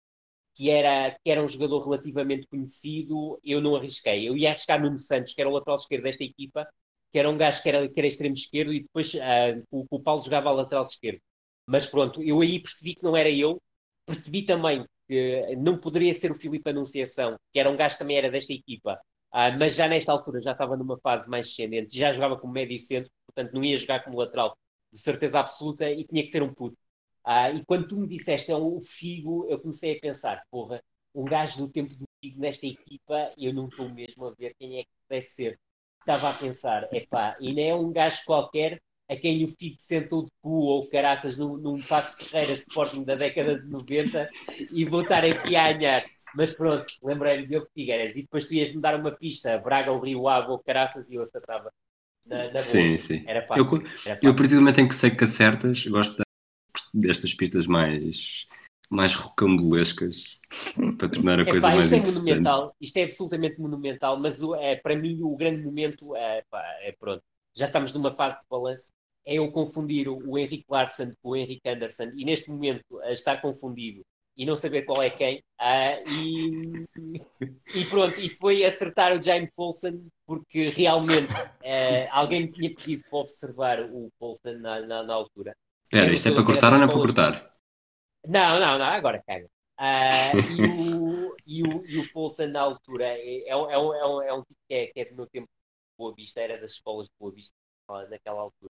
que 0.55 0.69
era, 0.69 1.11
que 1.23 1.31
era 1.31 1.41
um 1.43 1.47
jogador 1.47 1.84
relativamente 1.84 2.47
conhecido, 2.47 3.39
eu 3.43 3.61
não 3.61 3.76
arrisquei. 3.76 4.27
Eu 4.27 4.35
ia 4.35 4.49
arriscar 4.49 4.81
Nuno 4.81 4.99
Santos, 4.99 5.34
que 5.34 5.41
era 5.41 5.49
o 5.49 5.53
lateral 5.53 5.77
esquerdo 5.77 6.03
desta 6.03 6.23
equipa, 6.23 6.68
que 7.11 7.19
era 7.19 7.30
um 7.30 7.38
gajo 7.38 7.61
que 7.61 7.69
era, 7.69 7.88
que 7.89 7.99
era 7.99 8.07
extremo 8.07 8.34
esquerdo, 8.34 8.73
e 8.73 8.81
depois 8.81 9.13
uh, 9.13 9.63
o, 9.72 9.85
o 9.89 9.99
Paulo 10.01 10.23
jogava 10.23 10.49
a 10.49 10.53
lateral 10.53 10.84
esquerdo. 10.84 11.19
Mas 11.68 11.85
pronto, 11.85 12.22
eu 12.23 12.41
aí 12.41 12.61
percebi 12.61 12.95
que 12.95 13.03
não 13.03 13.15
era 13.15 13.30
eu, 13.30 13.61
percebi 14.05 14.43
também 14.43 14.85
que 15.07 15.55
não 15.57 15.77
poderia 15.77 16.13
ser 16.13 16.31
o 16.31 16.35
Filipe 16.35 16.69
Anunciação, 16.69 17.38
que 17.53 17.59
era 17.59 17.69
um 17.69 17.77
gajo 17.77 17.95
que 17.95 17.99
também 17.99 18.18
era 18.18 18.31
desta 18.31 18.53
equipa, 18.53 18.99
uh, 19.34 19.57
mas 19.59 19.76
já 19.76 19.88
nesta 19.88 20.11
altura 20.11 20.39
já 20.41 20.53
estava 20.53 20.76
numa 20.77 20.97
fase 20.97 21.30
mais 21.30 21.47
descendente, 21.47 21.97
já 21.97 22.11
jogava 22.11 22.38
como 22.38 22.53
médio 22.53 22.80
centro, 22.80 23.11
portanto 23.26 23.53
não 23.53 23.63
ia 23.63 23.77
jogar 23.77 24.03
como 24.03 24.18
lateral, 24.18 24.57
de 24.91 24.99
certeza 24.99 25.39
absoluta, 25.39 25.89
e 25.89 26.03
tinha 26.05 26.23
que 26.23 26.30
ser 26.30 26.43
um 26.43 26.53
puto. 26.53 26.77
Ah, 27.23 27.51
e 27.51 27.63
quando 27.65 27.88
tu 27.88 27.97
me 27.97 28.07
disseste 28.07 28.51
é 28.51 28.55
o 28.55 28.81
Figo, 28.81 29.45
eu 29.49 29.59
comecei 29.59 29.97
a 29.97 29.99
pensar, 29.99 30.43
porra, 30.49 30.84
um 31.13 31.26
gajo 31.26 31.57
do 31.59 31.69
tempo 31.72 31.93
do 31.95 32.05
Figo 32.22 32.39
nesta 32.39 32.65
equipa, 32.65 33.31
eu 33.38 33.53
não 33.53 33.68
estou 33.68 33.89
mesmo 33.89 34.26
a 34.26 34.31
ver 34.31 34.55
quem 34.57 34.80
é 34.80 34.84
que 34.84 34.89
pudesse 35.07 35.35
ser. 35.35 35.59
Estava 35.99 36.30
a 36.30 36.34
pensar, 36.34 36.88
epá, 36.93 37.38
e 37.39 37.53
não 37.53 37.63
é 37.63 37.76
um 37.76 37.91
gajo 37.91 38.23
qualquer 38.26 38.81
a 39.07 39.15
quem 39.15 39.43
o 39.43 39.47
Figo 39.49 39.76
sentou 39.77 40.23
de 40.26 40.31
cu 40.41 40.49
ou 40.49 40.88
caraças 40.89 41.38
num, 41.38 41.57
num 41.57 41.81
passo 41.81 42.18
de 42.18 42.30
carreira 42.30 42.53
Sporting 42.53 43.03
da 43.03 43.15
década 43.15 43.59
de 43.59 43.69
90 43.69 44.30
e 44.72 44.85
vou 44.85 45.01
estar 45.01 45.23
aqui 45.23 45.55
a 45.55 45.69
anhar. 45.69 46.03
Mas 46.34 46.53
pronto, 46.55 46.85
lembrei-me 47.03 47.43
de 47.43 47.49
Diogo 47.49 47.68
Figueiras 47.73 48.15
e 48.15 48.22
depois 48.22 48.47
tu 48.47 48.53
ias 48.53 48.73
me 48.73 48.81
dar 48.81 48.97
uma 48.97 49.11
pista, 49.11 49.57
Braga, 49.57 49.91
o 49.91 49.99
Rio 49.99 50.27
Ave 50.30 50.51
ou 50.51 50.59
caraças 50.59 51.09
e 51.09 51.15
eu 51.15 51.23
acertava. 51.23 51.72
Na, 52.26 52.48
na 52.48 52.56
sim, 52.56 52.98
sim. 52.98 53.23
Era 53.27 53.45
fácil. 53.45 53.65
Eu, 53.65 53.84
Era 54.06 54.19
eu, 54.22 54.31
a 54.31 54.35
partir 54.35 54.56
do 54.56 54.61
momento 54.61 54.80
em 54.80 54.88
que 54.88 54.95
sei 54.95 55.11
que 55.11 55.23
acertas, 55.23 55.85
gosto 55.85 56.22
destas 56.93 57.34
pistas 57.34 57.68
mais, 57.68 58.48
mais 58.89 59.14
rocambolescas 59.14 60.39
para 60.98 61.10
tornar 61.10 61.39
a 61.39 61.45
coisa 61.45 61.69
mais 61.69 61.91
isto 61.91 62.10
É 62.10 62.14
monumental, 62.14 62.76
isto 62.80 62.98
é 62.98 63.03
absolutamente 63.03 63.60
monumental, 63.60 64.19
mas 64.19 64.41
o, 64.41 64.56
é, 64.56 64.76
para 64.76 64.95
mim 64.95 65.19
o 65.22 65.35
grande 65.35 65.64
momento 65.64 66.15
é, 66.15 66.43
pá, 66.49 66.61
é 66.81 66.91
pronto. 66.91 67.23
Já 67.56 67.65
estamos 67.65 67.93
numa 67.93 68.11
fase 68.11 68.38
de 68.38 68.45
balanço. 68.49 68.91
É 69.26 69.35
eu 69.35 69.52
confundir 69.52 70.07
o, 70.07 70.18
o 70.31 70.38
Henrique 70.38 70.65
Larsson 70.69 71.11
com 71.22 71.30
o 71.30 71.35
Henrique 71.35 71.69
Anderson 71.69 72.11
e 72.15 72.26
neste 72.26 72.49
momento 72.49 72.99
a 73.02 73.11
estar 73.11 73.39
confundido 73.39 74.02
e 74.35 74.45
não 74.45 74.56
saber 74.56 74.84
qual 74.84 75.02
é 75.02 75.10
quem. 75.10 75.43
Uh, 75.60 76.10
e, 76.10 76.85
e, 77.76 77.85
pronto, 77.85 78.19
e 78.19 78.30
foi 78.30 78.64
acertar 78.64 79.15
o 79.15 79.22
James 79.22 79.49
Paulson, 79.56 80.07
porque 80.31 80.69
realmente 80.69 81.33
uh, 81.33 82.07
alguém 82.09 82.43
me 82.43 82.51
tinha 82.51 82.73
pedido 82.73 83.03
para 83.09 83.19
observar 83.19 83.81
o 83.81 84.09
Paulson 84.17 84.59
na, 84.61 84.79
na, 84.79 85.03
na 85.03 85.13
altura. 85.13 85.53
Espera, 85.83 86.13
isto 86.13 86.29
é 86.29 86.33
para 86.33 86.45
cortar 86.45 86.71
ou 86.71 86.77
não 86.77 86.85
é 86.85 86.87
para 86.87 86.97
cortar? 86.97 87.55
Não, 88.25 88.57
não, 88.57 88.77
não, 88.77 88.85
agora 88.85 89.21
caga. 89.27 89.45
Uh, 89.77 90.31
e, 90.55 90.63
o, 90.63 91.35
e, 91.45 91.63
o, 91.63 91.85
e 91.85 91.99
o 91.99 92.13
Paulson 92.13 92.47
na 92.47 92.61
altura 92.61 93.07
é, 93.07 93.49
é, 93.49 93.57
um, 93.57 93.69
é, 93.69 93.77
um, 93.77 94.21
é 94.21 94.33
um 94.33 94.41
tipo 94.41 94.59
que 94.69 94.73
é, 94.73 94.87
que 94.87 94.99
é 95.01 95.05
do 95.05 95.15
meu 95.17 95.27
tempo 95.27 95.47
de 95.47 95.97
Boa 95.97 96.15
Vista, 96.15 96.39
era 96.39 96.57
das 96.57 96.71
escolas 96.71 97.07
de 97.07 97.13
Boa 97.19 97.33
Vista 97.33 97.53
naquela 98.09 98.39
altura. 98.39 98.71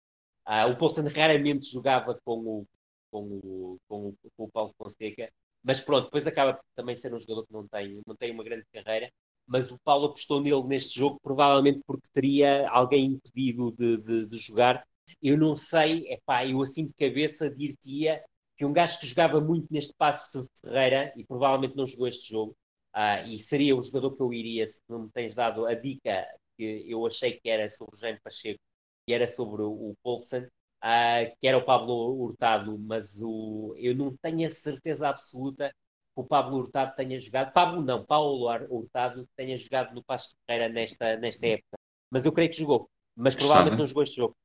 Uh, 0.47 0.71
o 0.71 0.75
Paulson 0.75 1.07
raramente 1.15 1.71
jogava 1.71 2.19
com 2.25 2.39
o, 2.39 2.67
com 3.11 3.27
o, 3.27 3.77
com 3.87 4.07
o, 4.07 4.17
com 4.35 4.43
o 4.45 4.51
Paulo 4.51 4.73
Fonseca, 4.75 5.31
mas 5.63 5.81
pronto, 5.81 6.05
depois 6.05 6.25
acaba 6.25 6.55
por 6.55 6.65
também 6.73 6.97
ser 6.97 7.13
um 7.13 7.19
jogador 7.19 7.45
que 7.45 7.53
não 7.53 7.67
tem, 7.67 8.01
não 8.07 8.15
tem 8.15 8.31
uma 8.31 8.43
grande 8.43 8.65
carreira, 8.73 9.11
mas 9.47 9.71
o 9.71 9.79
Paulo 9.79 10.07
apostou 10.07 10.41
nele 10.41 10.67
neste 10.67 10.97
jogo, 10.99 11.19
provavelmente 11.21 11.81
porque 11.85 12.07
teria 12.13 12.69
alguém 12.69 13.05
impedido 13.05 13.71
de, 13.71 13.97
de, 13.97 14.25
de 14.27 14.37
jogar. 14.37 14.85
Eu 15.21 15.37
não 15.37 15.55
sei, 15.57 16.07
é 16.09 16.19
pá, 16.25 16.45
eu 16.45 16.61
assim 16.61 16.85
de 16.85 16.93
cabeça 16.93 17.49
dir-te-ia 17.49 18.23
que 18.57 18.65
um 18.65 18.73
gajo 18.73 18.99
que 18.99 19.07
jogava 19.07 19.41
muito 19.41 19.67
neste 19.71 19.93
passo 19.95 20.41
de 20.41 20.47
Ferreira 20.61 21.13
e 21.17 21.25
provavelmente 21.25 21.75
não 21.75 21.85
jogou 21.85 22.07
este 22.07 22.29
jogo, 22.29 22.55
uh, 22.95 23.27
e 23.27 23.37
seria 23.39 23.75
o 23.75 23.81
jogador 23.81 24.15
que 24.15 24.21
eu 24.21 24.33
iria 24.33 24.65
se 24.67 24.81
não 24.87 25.03
me 25.03 25.11
tens 25.11 25.33
dado 25.33 25.65
a 25.65 25.73
dica 25.73 26.25
que 26.57 26.85
eu 26.87 27.05
achei 27.05 27.33
que 27.33 27.49
era 27.49 27.69
sobre 27.69 27.95
o 27.95 27.99
Jaime 27.99 28.19
Pacheco 28.23 28.59
e 29.07 29.13
era 29.13 29.27
sobre 29.27 29.63
o, 29.63 29.71
o 29.71 29.95
Paulson, 30.03 30.43
uh, 30.83 31.35
que 31.39 31.47
era 31.47 31.57
o 31.57 31.65
Pablo 31.65 32.15
Hurtado, 32.21 32.77
mas 32.79 33.19
o, 33.21 33.73
eu 33.77 33.95
não 33.95 34.15
tenho 34.17 34.45
a 34.45 34.49
certeza 34.49 35.09
absoluta 35.09 35.73
o 36.15 36.23
Pablo 36.23 36.57
Hurtado 36.57 36.95
tenha 36.95 37.19
jogado, 37.19 37.53
Pablo 37.53 37.81
não, 37.81 38.05
Paulo 38.05 38.47
Hurtado 38.69 39.27
tenha 39.35 39.57
jogado 39.57 39.93
no 39.93 40.03
Passo 40.03 40.31
de 40.31 40.35
Ferreira 40.45 40.73
nesta, 40.73 41.17
nesta 41.17 41.45
época, 41.47 41.77
mas 42.11 42.25
eu 42.25 42.31
creio 42.31 42.49
que 42.49 42.57
jogou, 42.57 42.89
mas 43.15 43.35
provavelmente 43.35 43.73
Estava. 43.73 43.81
não 43.81 43.87
jogou 43.87 44.03
este 44.03 44.15
jogo. 44.15 44.35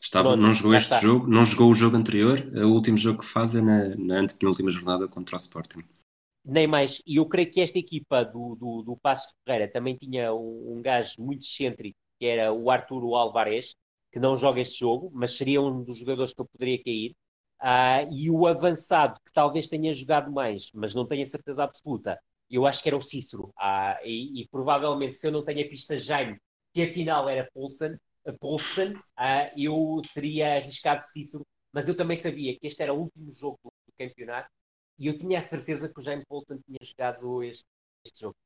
Estava, 0.00 0.28
Pronto, 0.30 0.42
não 0.42 0.52
jogou 0.52 0.74
este 0.74 0.92
está. 0.92 1.00
jogo, 1.00 1.26
não 1.28 1.44
jogou 1.44 1.70
o 1.70 1.74
jogo 1.74 1.96
anterior, 1.96 2.40
o 2.54 2.72
último 2.72 2.98
jogo 2.98 3.20
que 3.20 3.26
faz 3.26 3.54
é 3.54 3.60
na, 3.60 3.94
na 3.96 4.20
antepenúltima 4.20 4.70
jornada 4.70 5.06
contra 5.06 5.36
o 5.36 5.38
Sporting. 5.38 5.84
Nem 6.44 6.66
mais, 6.66 7.00
e 7.06 7.16
eu 7.16 7.26
creio 7.26 7.48
que 7.50 7.60
esta 7.60 7.78
equipa 7.78 8.24
do, 8.24 8.56
do, 8.56 8.82
do 8.82 8.96
Passo 8.96 9.28
de 9.28 9.34
Ferreira 9.44 9.70
também 9.72 9.96
tinha 9.96 10.34
um, 10.34 10.76
um 10.76 10.82
gajo 10.82 11.14
muito 11.20 11.42
excêntrico, 11.42 11.96
que 12.18 12.26
era 12.26 12.52
o 12.52 12.68
Arturo 12.68 13.14
Alvarez, 13.14 13.76
que 14.12 14.18
não 14.18 14.36
joga 14.36 14.60
este 14.60 14.80
jogo, 14.80 15.08
mas 15.14 15.36
seria 15.36 15.62
um 15.62 15.84
dos 15.84 15.98
jogadores 15.98 16.34
que 16.34 16.40
eu 16.40 16.46
poderia 16.46 16.82
cair. 16.82 17.14
Uh, 17.62 18.12
e 18.12 18.28
o 18.28 18.46
avançado, 18.46 19.20
que 19.24 19.32
talvez 19.32 19.68
tenha 19.68 19.94
jogado 19.94 20.32
mais, 20.32 20.72
mas 20.74 20.94
não 20.94 21.06
tenho 21.06 21.22
a 21.22 21.26
certeza 21.26 21.62
absoluta, 21.62 22.18
eu 22.50 22.66
acho 22.66 22.82
que 22.82 22.88
era 22.88 22.96
o 22.96 23.00
Cícero. 23.00 23.44
Uh, 23.56 24.04
e, 24.04 24.42
e, 24.42 24.48
provavelmente, 24.48 25.14
se 25.14 25.28
eu 25.28 25.30
não 25.30 25.44
tenho 25.44 25.64
a 25.64 25.68
pista 25.68 25.96
Jaime, 25.96 26.38
que 26.74 26.82
afinal 26.82 27.28
era 27.28 27.48
Poulsen, 27.54 27.96
Poulsen 28.40 28.94
uh, 28.94 29.50
eu 29.56 30.02
teria 30.14 30.56
arriscado 30.56 31.04
Cícero, 31.04 31.46
mas 31.72 31.88
eu 31.88 31.96
também 31.96 32.16
sabia 32.16 32.58
que 32.58 32.66
este 32.66 32.82
era 32.82 32.92
o 32.92 33.00
último 33.00 33.30
jogo 33.32 33.58
do, 33.64 33.72
campeonato 33.98 34.50
e 34.98 35.06
eu 35.06 35.16
tinha 35.18 35.38
a 35.38 35.42
certeza 35.42 35.88
que 35.88 36.00
o 36.00 36.02
Jaime 36.02 36.24
Polton 36.26 36.58
tinha 36.66 36.78
jogado 36.82 37.42
este, 37.42 37.66
este 38.04 38.20
jogo. 38.20 38.36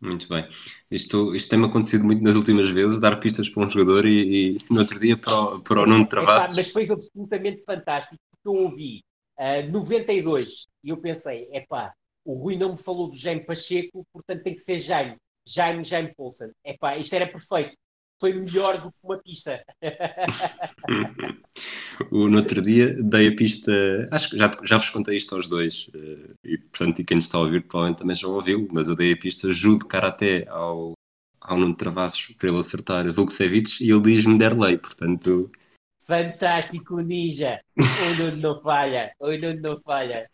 Muito 0.00 0.26
bem. 0.28 0.48
Isto, 0.90 1.34
isto 1.34 1.50
tem-me 1.50 1.66
acontecido 1.66 2.04
muito 2.04 2.22
nas 2.22 2.34
últimas 2.34 2.68
vezes, 2.70 2.98
dar 2.98 3.16
pistas 3.20 3.48
para 3.50 3.64
um 3.64 3.68
jogador 3.68 4.06
e, 4.06 4.56
e 4.56 4.58
no 4.70 4.80
outro 4.80 4.98
dia 4.98 5.16
para 5.16 5.32
o, 5.34 5.60
para 5.60 5.82
o 5.82 5.86
Nuno 5.86 6.06
Travassos. 6.06 6.56
Mas 6.56 6.72
foi 6.72 6.88
absolutamente 6.90 7.62
fantástico, 7.64 8.16
porque 8.30 8.48
eu 8.48 8.64
ouvi 8.64 9.02
uh, 9.38 9.70
92 9.70 10.68
e 10.82 10.88
eu 10.88 10.96
pensei, 10.96 11.48
epá, 11.52 11.92
o 12.24 12.34
Rui 12.34 12.56
não 12.56 12.72
me 12.72 12.78
falou 12.78 13.10
do 13.10 13.16
Jaime 13.16 13.44
Pacheco, 13.44 14.06
portanto 14.12 14.42
tem 14.42 14.54
que 14.54 14.62
ser 14.62 14.78
Jaime. 14.78 15.16
Jaime, 15.46 15.84
Jaime 15.84 16.14
Poulsen. 16.14 16.50
Epá, 16.64 16.96
isto 16.96 17.14
era 17.14 17.26
perfeito. 17.26 17.76
Foi 18.20 18.34
melhor 18.34 18.78
do 18.78 18.90
que 18.90 18.98
uma 19.02 19.16
pista. 19.16 19.64
o, 22.12 22.28
no 22.28 22.36
outro 22.36 22.60
dia 22.60 22.94
dei 23.02 23.28
a 23.28 23.34
pista, 23.34 23.72
acho 24.10 24.30
que 24.30 24.36
já, 24.36 24.50
já 24.62 24.76
vos 24.76 24.90
contei 24.90 25.16
isto 25.16 25.34
aos 25.34 25.48
dois, 25.48 25.90
eh, 25.94 26.34
e 26.44 26.58
portanto, 26.58 26.98
e 26.98 27.04
quem 27.04 27.16
está 27.16 27.38
a 27.38 27.40
ouvir 27.40 27.62
provavelmente 27.62 27.98
também 27.98 28.14
já 28.14 28.28
ouviu, 28.28 28.68
mas 28.70 28.88
eu 28.88 28.94
dei 28.94 29.14
a 29.14 29.16
pista 29.16 29.50
Judo 29.50 29.86
Karaté 29.86 30.46
ao, 30.48 30.92
ao 31.40 31.56
Nuno 31.56 31.74
Travassos 31.74 32.34
para 32.38 32.50
ele 32.50 32.58
acertar 32.58 33.10
Vukcevic 33.10 33.82
e 33.82 33.90
ele 33.90 34.02
diz-me 34.02 34.38
Derlei, 34.38 34.76
portanto. 34.76 35.50
Fantástico, 35.98 37.00
Ninja! 37.00 37.58
O 37.78 38.22
Nuno 38.22 38.36
não 38.36 38.60
falha, 38.60 39.14
o 39.18 39.32
Nuno 39.32 39.60
não 39.62 39.78
falha. 39.78 40.28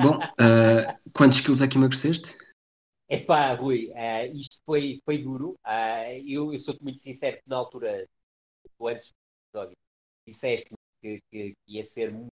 Bom, 0.00 0.18
uh, 0.18 1.10
quantos 1.12 1.40
quilos 1.40 1.60
é 1.60 1.66
que 1.66 1.76
emagreceste? 1.76 2.36
Epá, 3.12 3.52
Rui, 3.54 3.90
uh, 3.90 4.36
isto 4.36 4.62
foi, 4.64 5.00
foi 5.04 5.18
duro. 5.18 5.58
Uh, 5.66 6.14
eu, 6.24 6.52
eu 6.52 6.58
sou-te 6.60 6.80
muito 6.80 7.00
sincero 7.00 7.38
que 7.38 7.48
na 7.48 7.56
altura, 7.56 8.06
antes 8.82 9.10
do 9.10 9.58
episódio, 9.58 9.76
disseste 10.24 10.70
que, 11.02 11.20
que, 11.28 11.52
que, 11.52 11.56
ia 11.66 11.84
ser 11.84 12.12
muito 12.12 12.30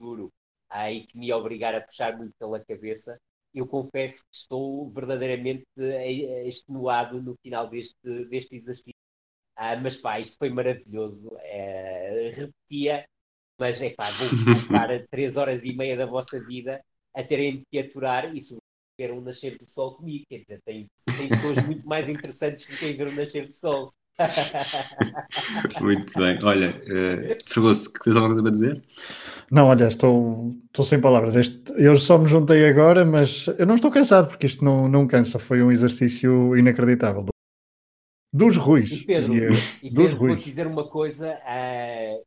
duro 0.00 0.32
uh, 0.72 0.90
e 0.90 1.06
que 1.06 1.16
me 1.16 1.28
ia 1.28 1.36
obrigar 1.36 1.72
a 1.72 1.80
puxar 1.80 2.16
muito 2.16 2.34
pela 2.36 2.58
cabeça. 2.64 3.16
Eu 3.54 3.66
confesso 3.68 4.24
que 4.24 4.36
estou 4.36 4.90
verdadeiramente 4.90 5.64
extenuado 6.44 7.22
no 7.22 7.36
final 7.40 7.68
deste, 7.68 8.24
deste 8.26 8.56
exercício. 8.56 8.92
Uh, 9.56 9.78
mas 9.80 9.96
pá, 9.98 10.18
isto 10.18 10.36
foi 10.36 10.50
maravilhoso. 10.50 11.30
Repetia, 12.34 13.06
mas 13.56 13.80
é 13.82 13.90
pá, 13.90 14.10
vou-vos 14.10 14.42
colocar 14.42 14.88
três 15.10 15.36
horas 15.36 15.64
e 15.64 15.76
meia 15.76 15.96
da 15.96 16.06
vossa 16.06 16.44
vida 16.44 16.84
a 17.14 17.22
terem 17.22 17.62
que 17.70 17.78
aturar 17.78 18.34
e 18.34 18.40
ver 18.98 19.12
um 19.12 19.20
nascer 19.20 19.56
do 19.56 19.70
sol 19.70 19.94
comigo. 19.94 20.26
Quer 20.28 20.40
dizer, 20.40 20.60
tem, 20.64 20.90
tem 21.16 21.28
pessoas 21.28 21.64
muito 21.64 21.86
mais 21.86 22.08
interessantes 22.08 22.66
que 22.66 22.76
quem 22.76 22.96
ver 22.96 23.08
um 23.08 23.14
nascer 23.14 23.46
do 23.46 23.52
sol. 23.52 23.92
Muito 25.80 26.12
bem. 26.18 26.38
Olha, 26.42 26.70
uh, 26.70 27.38
Fragoso, 27.46 27.92
tens 28.02 28.16
alguma 28.16 28.34
coisa 28.34 28.42
para 28.42 28.50
dizer? 28.50 28.82
Não, 29.50 29.68
olha, 29.68 29.86
estou, 29.86 30.52
estou 30.66 30.84
sem 30.84 31.00
palavras. 31.00 31.36
Este, 31.36 31.72
eu 31.76 31.94
só 31.96 32.18
me 32.18 32.26
juntei 32.26 32.68
agora, 32.68 33.04
mas 33.04 33.46
eu 33.46 33.64
não 33.64 33.76
estou 33.76 33.90
cansado 33.90 34.28
porque 34.28 34.46
isto 34.46 34.64
não, 34.64 34.88
não 34.88 35.06
cansa. 35.06 35.38
Foi 35.38 35.62
um 35.62 35.70
exercício 35.70 36.56
inacreditável. 36.56 37.26
Dos 38.32 38.56
Ruiz. 38.56 38.90
E 38.90 39.06
Pedro, 39.06 39.32
e, 39.32 39.86
e 39.86 39.94
Pedro 39.94 40.18
vou 40.18 40.36
dizer 40.36 40.66
uma 40.66 40.86
coisa, 40.88 41.34
uh, 41.34 42.22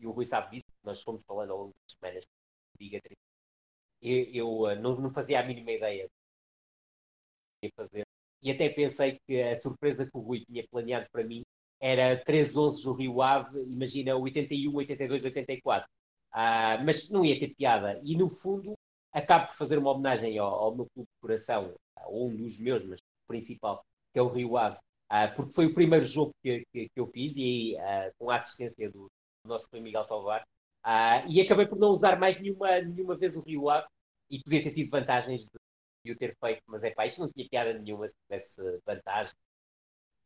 e 0.00 0.06
o 0.06 0.12
Rui 0.12 0.24
sabe 0.24 0.52
disso, 0.52 0.66
nós 0.82 1.02
fomos 1.02 1.22
falando 1.24 1.50
ao 1.50 1.58
longo 1.58 1.74
das 1.86 1.96
semanas, 1.98 2.24
diga 2.80 3.00
eu, 4.02 4.24
eu 4.34 4.70
eh, 4.70 4.76
não, 4.76 4.96
não, 4.96 5.10
fazia 5.10 5.40
a 5.40 5.44
mínima 5.46 5.72
ideia 5.72 6.08
de 7.62 7.70
fazer. 7.76 8.04
E 8.42 8.50
até 8.50 8.68
pensei 8.68 9.18
que 9.26 9.40
a 9.42 9.56
surpresa 9.56 10.04
que 10.04 10.16
o 10.16 10.20
Rui 10.20 10.44
tinha 10.44 10.66
planeado 10.68 11.06
para 11.12 11.24
mim 11.24 11.42
era 11.80 12.16
3 12.24 12.56
11 12.56 12.84
do 12.84 12.92
Rio 12.94 13.22
Ave, 13.22 13.60
imagina 13.62 14.16
81, 14.16 14.74
82, 14.74 15.24
84. 15.24 15.88
Ah, 16.32 16.78
mas 16.84 17.10
não 17.10 17.24
ia 17.24 17.38
ter 17.38 17.54
piada. 17.54 18.00
E 18.04 18.16
no 18.16 18.28
fundo, 18.28 18.74
acabo 19.12 19.46
por 19.46 19.56
fazer 19.56 19.78
uma 19.78 19.90
homenagem 19.92 20.38
ao, 20.38 20.48
ao 20.48 20.74
meu 20.74 20.86
clube 20.94 21.08
de 21.08 21.20
coração, 21.20 21.74
ou 22.06 22.28
um 22.28 22.36
dos 22.36 22.58
meus, 22.58 22.84
mas 22.84 23.00
principal, 23.28 23.84
que 24.12 24.18
é 24.18 24.22
o 24.22 24.28
Rio 24.28 24.56
Ave, 24.56 24.78
ah, 25.08 25.28
porque 25.28 25.52
foi 25.52 25.66
o 25.66 25.74
primeiro 25.74 26.04
jogo 26.04 26.32
que, 26.42 26.64
que, 26.72 26.88
que 26.88 27.00
eu 27.00 27.06
fiz 27.08 27.36
e 27.36 27.76
ah, 27.78 28.10
com 28.18 28.30
a 28.30 28.36
assistência 28.36 28.90
do, 28.90 29.08
do 29.44 29.48
nosso 29.48 29.66
Rui 29.72 29.80
Miguel 29.80 30.04
Salvar, 30.06 30.42
Uh, 30.84 31.22
e 31.28 31.40
acabei 31.40 31.66
por 31.66 31.78
não 31.78 31.90
usar 31.90 32.18
mais 32.18 32.40
nenhuma, 32.40 32.80
nenhuma 32.80 33.16
vez 33.16 33.36
o 33.36 33.40
Rio 33.40 33.70
Ave 33.70 33.86
e 34.28 34.42
podia 34.42 34.62
ter 34.62 34.72
tido 34.72 34.90
vantagens 34.90 35.42
de, 35.42 35.50
de 36.04 36.12
o 36.12 36.18
ter 36.18 36.36
feito, 36.38 36.62
mas 36.66 36.82
é 36.84 36.90
pá, 36.90 37.06
isto 37.06 37.20
não 37.20 37.30
tinha 37.30 37.48
piada 37.48 37.72
nenhuma 37.74 38.08
se 38.08 38.16
tivesse 38.24 38.60
vantagem. 38.84 39.34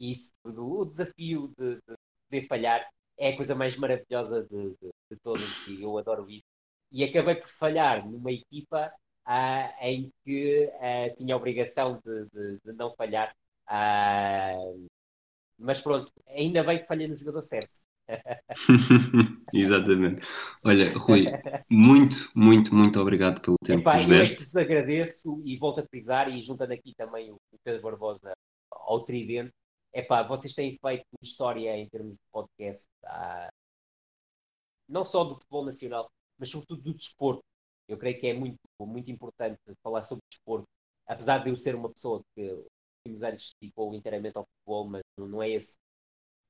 Isso, 0.01 0.33
o 0.45 0.85
desafio 0.85 1.53
de, 1.59 1.77
de 1.77 1.97
poder 2.29 2.47
falhar 2.49 2.89
é 3.19 3.31
a 3.31 3.37
coisa 3.37 3.55
mais 3.55 3.77
maravilhosa 3.77 4.45
de, 4.45 4.77
de, 4.81 4.91
de 5.11 5.17
todas 5.23 5.67
e 5.69 5.83
eu 5.83 5.97
adoro 5.99 6.29
isso. 6.31 6.47
E 6.93 7.05
acabei 7.05 7.35
por 7.37 7.49
falhar 7.49 8.07
numa 8.09 8.33
equipa 8.33 8.93
uh, 9.27 9.85
em 9.85 10.11
que 10.25 10.67
uh, 10.67 11.15
tinha 11.17 11.35
a 11.35 11.39
obrigação 11.39 12.01
de, 12.05 12.27
de, 12.27 12.59
de 12.65 12.73
não 12.73 12.95
falhar. 12.95 13.35
Mas 15.59 15.81
pronto, 15.81 16.11
ainda 16.29 16.63
bem 16.65 16.79
que 16.79 16.87
falhei 16.87 17.09
no 17.09 17.15
jogador 17.15 17.43
certo. 17.43 17.86
Exatamente. 19.53 20.27
Olha, 20.65 20.97
Rui, 20.97 21.25
muito, 21.71 22.31
muito, 22.35 22.75
muito 22.75 23.01
obrigado 23.01 23.41
pelo 23.41 23.57
tempo 23.65 23.81
Epá, 23.81 23.93
que 23.93 24.07
nos 24.07 24.07
deste. 24.07 24.41
Eu 24.41 24.47
vos 24.47 24.57
agradeço 24.57 25.43
e 25.45 25.57
volto 25.57 25.81
a 25.81 25.87
frisar, 25.87 26.29
e 26.29 26.41
juntando 26.41 26.73
aqui 26.73 26.95
também 26.97 27.33
o 27.33 27.39
Pedro 27.65 27.83
Barbosa 27.83 28.33
ao 28.71 29.05
Tridente, 29.05 29.53
epá, 29.93 30.23
vocês 30.23 30.55
têm 30.55 30.77
feito 30.77 31.05
história 31.23 31.77
em 31.77 31.89
termos 31.89 32.13
de 32.13 32.23
podcast, 32.31 32.87
ah, 33.05 33.49
não 34.89 35.05
só 35.05 35.25
do 35.25 35.35
futebol 35.35 35.65
nacional, 35.65 36.09
mas 36.39 36.51
sobretudo 36.51 36.83
do 36.83 36.95
desporto. 36.95 37.43
Eu 37.89 37.97
creio 37.97 38.19
que 38.19 38.27
é 38.27 38.35
muito, 38.35 38.59
muito 38.81 39.11
importante 39.11 39.61
falar 39.83 40.03
sobre 40.03 40.23
desporto, 40.31 40.67
apesar 41.07 41.39
de 41.39 41.51
eu 41.51 41.57
ser 41.57 41.75
uma 41.75 41.91
pessoa 41.91 42.21
que 42.35 42.43
nos 42.43 42.67
últimos 43.07 43.23
anos 43.23 43.49
se 43.49 43.55
dedicou 43.61 43.95
inteiramente 43.95 44.37
ao 44.37 44.45
futebol, 44.45 44.89
mas 44.89 45.03
não 45.19 45.43
é 45.43 45.51
esse 45.51 45.77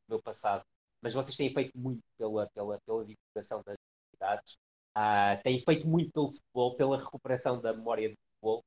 o 0.08 0.12
meu 0.12 0.22
passado 0.22 0.64
mas 1.02 1.14
vocês 1.14 1.36
têm 1.36 1.52
feito 1.52 1.76
muito 1.78 2.02
pela, 2.18 2.48
pela, 2.54 2.78
pela 2.86 3.04
divulgação 3.04 3.62
das 3.64 3.76
atividades, 4.04 4.54
uh, 4.96 5.42
têm 5.42 5.60
feito 5.60 5.88
muito 5.88 6.12
pelo 6.12 6.30
futebol, 6.30 6.76
pela 6.76 6.98
recuperação 6.98 7.60
da 7.60 7.72
memória 7.72 8.10
do 8.10 8.14
futebol, 8.34 8.64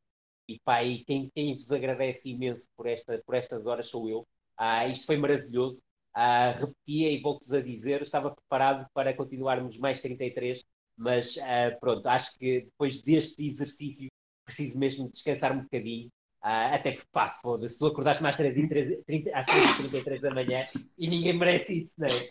e 0.47 0.59
e 0.83 1.03
quem, 1.05 1.29
quem 1.35 1.55
vos 1.55 1.71
agradece 1.71 2.29
imenso 2.29 2.67
por, 2.75 2.87
esta, 2.87 3.21
por 3.25 3.35
estas 3.35 3.65
horas 3.65 3.87
sou 3.87 4.09
eu. 4.09 4.25
Uh, 4.59 4.89
isto 4.89 5.05
foi 5.05 5.17
maravilhoso. 5.17 5.81
Uh, 6.15 6.59
repetia 6.59 7.11
e 7.11 7.21
volto-vos 7.21 7.53
a 7.53 7.61
dizer, 7.61 8.01
estava 8.01 8.31
preparado 8.31 8.87
para 8.93 9.13
continuarmos 9.13 9.77
mais 9.77 9.99
33, 9.99 10.63
mas 10.97 11.37
uh, 11.37 11.79
pronto, 11.79 12.05
acho 12.07 12.37
que 12.37 12.61
depois 12.61 13.01
deste 13.01 13.45
exercício 13.45 14.09
preciso 14.43 14.79
mesmo 14.79 15.09
descansar 15.09 15.55
um 15.55 15.61
bocadinho 15.61 16.09
ah, 16.41 16.75
até 16.75 16.91
porque, 16.93 17.07
pá, 17.11 17.29
foda-se, 17.41 17.77
tu 17.77 17.85
acordaste 17.87 18.23
mais 18.23 18.39
às 18.39 18.45
3h33 18.45 20.21
da 20.21 20.33
manhã 20.33 20.63
e 20.97 21.07
ninguém 21.09 21.37
merece 21.37 21.79
isso, 21.79 21.95
não 21.99 22.07
é? 22.07 22.29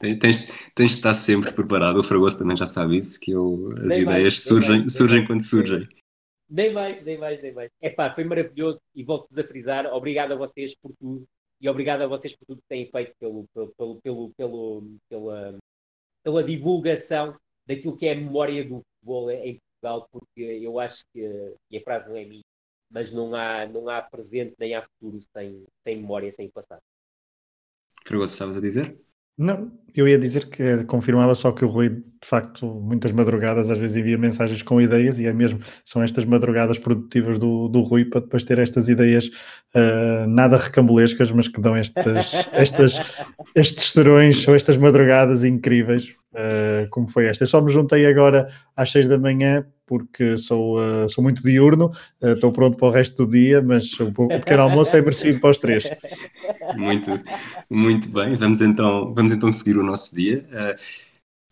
tens, 0.16 0.46
tens 0.74 0.90
de 0.92 0.96
estar 0.96 1.12
sempre 1.12 1.52
preparado. 1.52 1.98
O 1.98 2.04
Fragoso 2.04 2.38
também 2.38 2.56
já 2.56 2.64
sabe 2.64 2.96
isso, 2.96 3.20
que 3.20 3.32
eu, 3.32 3.70
as 3.82 3.90
nem 3.90 4.02
ideias 4.02 4.06
mais, 4.06 4.42
surgem, 4.42 4.78
mais, 4.80 4.96
surgem 4.96 5.26
quando 5.26 5.44
surgem. 5.44 5.86
Nem 6.48 6.72
mais, 6.72 7.04
nem 7.04 7.18
mais, 7.18 7.42
nem 7.42 7.52
mais. 7.52 7.70
É 7.82 7.90
pá, 7.90 8.14
foi 8.14 8.24
maravilhoso 8.24 8.80
e 8.94 9.04
volto-vos 9.04 9.36
a 9.36 9.44
frisar. 9.44 9.86
Obrigado 9.92 10.32
a 10.32 10.36
vocês 10.36 10.74
por 10.74 10.92
tudo 10.98 11.26
e 11.60 11.68
obrigado 11.68 12.02
a 12.02 12.06
vocês 12.06 12.34
por 12.34 12.46
tudo 12.46 12.62
que 12.62 12.68
têm 12.68 12.90
feito 12.90 13.12
pelo, 13.18 13.46
pelo, 13.52 14.00
pelo, 14.02 14.30
pelo, 14.36 14.86
pela, 15.08 15.58
pela 16.22 16.44
divulgação 16.44 17.36
daquilo 17.66 17.96
que 17.96 18.06
é 18.06 18.12
a 18.12 18.16
memória 18.16 18.64
do 18.64 18.80
futebol 18.80 19.30
em 19.30 19.58
Portugal, 19.58 20.08
porque 20.10 20.40
eu 20.40 20.78
acho 20.78 21.04
que, 21.12 21.20
e 21.70 21.76
a 21.76 21.82
frase 21.82 22.08
não 22.08 22.16
é 22.16 22.24
minha, 22.24 22.42
mas 22.94 23.12
não 23.12 23.34
há, 23.34 23.66
não 23.66 23.88
há 23.88 24.00
presente 24.00 24.54
nem 24.56 24.76
há 24.76 24.82
futuro 24.82 25.20
sem, 25.20 25.66
sem 25.82 25.96
memória, 25.96 26.32
sem 26.32 26.48
passado. 26.48 26.80
Fragoso, 28.06 28.32
estavas 28.32 28.56
a 28.56 28.60
dizer? 28.60 28.96
Não, 29.36 29.72
eu 29.96 30.06
ia 30.06 30.16
dizer 30.16 30.48
que 30.48 30.84
confirmava 30.84 31.34
só 31.34 31.50
que 31.50 31.64
o 31.64 31.68
Rui, 31.68 31.88
de 31.88 32.04
facto, 32.22 32.66
muitas 32.66 33.10
madrugadas 33.10 33.68
às 33.68 33.78
vezes 33.78 33.96
envia 33.96 34.16
mensagens 34.16 34.62
com 34.62 34.80
ideias 34.80 35.18
e 35.18 35.26
é 35.26 35.32
mesmo, 35.32 35.58
são 35.84 36.04
estas 36.04 36.24
madrugadas 36.24 36.78
produtivas 36.78 37.36
do, 37.36 37.66
do 37.66 37.80
Rui 37.80 38.04
para 38.04 38.20
depois 38.20 38.44
ter 38.44 38.60
estas 38.60 38.88
ideias 38.88 39.26
uh, 39.74 40.28
nada 40.28 40.56
recambulescas, 40.56 41.32
mas 41.32 41.48
que 41.48 41.60
dão 41.60 41.74
estas, 41.74 42.32
estas, 42.52 43.00
estes 43.56 43.90
serões 43.90 44.46
ou 44.46 44.54
estas 44.54 44.76
madrugadas 44.76 45.42
incríveis, 45.42 46.14
uh, 46.34 46.88
como 46.90 47.08
foi 47.08 47.26
esta. 47.26 47.44
Eu 47.44 47.48
só 47.48 47.60
me 47.60 47.70
juntei 47.70 48.06
agora 48.06 48.48
às 48.76 48.90
seis 48.90 49.08
da 49.08 49.18
manhã 49.18 49.64
porque 49.86 50.38
sou, 50.38 50.78
uh, 50.78 51.08
sou 51.08 51.22
muito 51.22 51.42
diurno, 51.42 51.90
uh, 52.22 52.28
estou 52.28 52.52
pronto 52.52 52.76
para 52.76 52.88
o 52.88 52.90
resto 52.90 53.24
do 53.24 53.30
dia, 53.30 53.62
mas 53.62 53.92
o, 54.00 54.12
pequeno 54.28 54.62
almoço 54.62 54.96
é 54.96 55.00
merecido 55.00 55.40
para 55.40 55.50
os 55.50 55.58
três. 55.58 55.84
Muito, 56.76 57.20
muito 57.70 58.08
bem, 58.10 58.30
vamos 58.30 58.60
então, 58.60 59.12
vamos 59.14 59.32
então 59.32 59.52
seguir 59.52 59.76
o 59.76 59.84
nosso 59.84 60.14
dia. 60.14 60.46
Uh, 60.50 60.74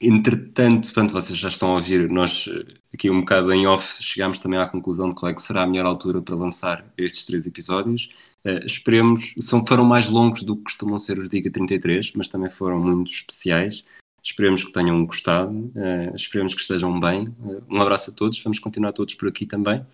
entretanto, 0.01 0.93
pronto, 0.93 1.13
vocês 1.13 1.39
já 1.39 1.49
estão 1.49 1.73
a 1.73 1.75
ouvir, 1.75 2.09
nós 2.09 2.49
aqui 2.93 3.11
um 3.11 3.21
bocado 3.21 3.53
em 3.53 3.67
off 3.67 4.03
chegámos 4.03 4.39
também 4.39 4.59
à 4.59 4.67
conclusão 4.67 5.09
de 5.09 5.15
qual 5.15 5.31
é 5.31 5.35
que 5.35 5.43
será 5.43 5.63
a 5.63 5.67
melhor 5.67 5.87
altura 5.87 6.21
para 6.21 6.35
lançar 6.35 6.85
estes 6.97 7.25
três 7.25 7.47
episódios. 7.47 8.11
Uh, 8.45 8.65
esperemos, 8.67 9.35
são, 9.39 9.65
foram 9.65 9.85
mais 9.85 10.09
longos 10.09 10.43
do 10.43 10.57
que 10.57 10.65
costumam 10.65 10.99
ser 10.99 11.19
os 11.19 11.29
Diga 11.29 11.51
33, 11.51 12.13
mas 12.15 12.29
também 12.29 12.51
foram 12.51 12.81
muito 12.81 13.11
especiais. 13.13 13.85
Esperemos 14.23 14.63
que 14.63 14.73
tenham 14.73 15.05
gostado, 15.05 15.53
uh, 15.53 16.15
esperemos 16.15 16.55
que 16.55 16.61
estejam 16.61 16.99
bem. 17.01 17.29
Uh, 17.41 17.63
um 17.69 17.81
abraço 17.81 18.11
a 18.11 18.15
todos, 18.15 18.41
vamos 18.43 18.59
continuar 18.59 18.93
todos 18.93 19.15
por 19.15 19.29
aqui 19.29 19.45
também. 19.45 19.85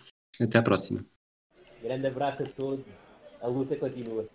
Até 0.40 0.58
à 0.58 0.62
próxima. 0.62 1.04
Grande 1.82 2.06
abraço 2.06 2.42
a 2.42 2.46
todos, 2.46 2.84
a 3.40 3.46
luta 3.46 3.74
continua. 3.76 4.28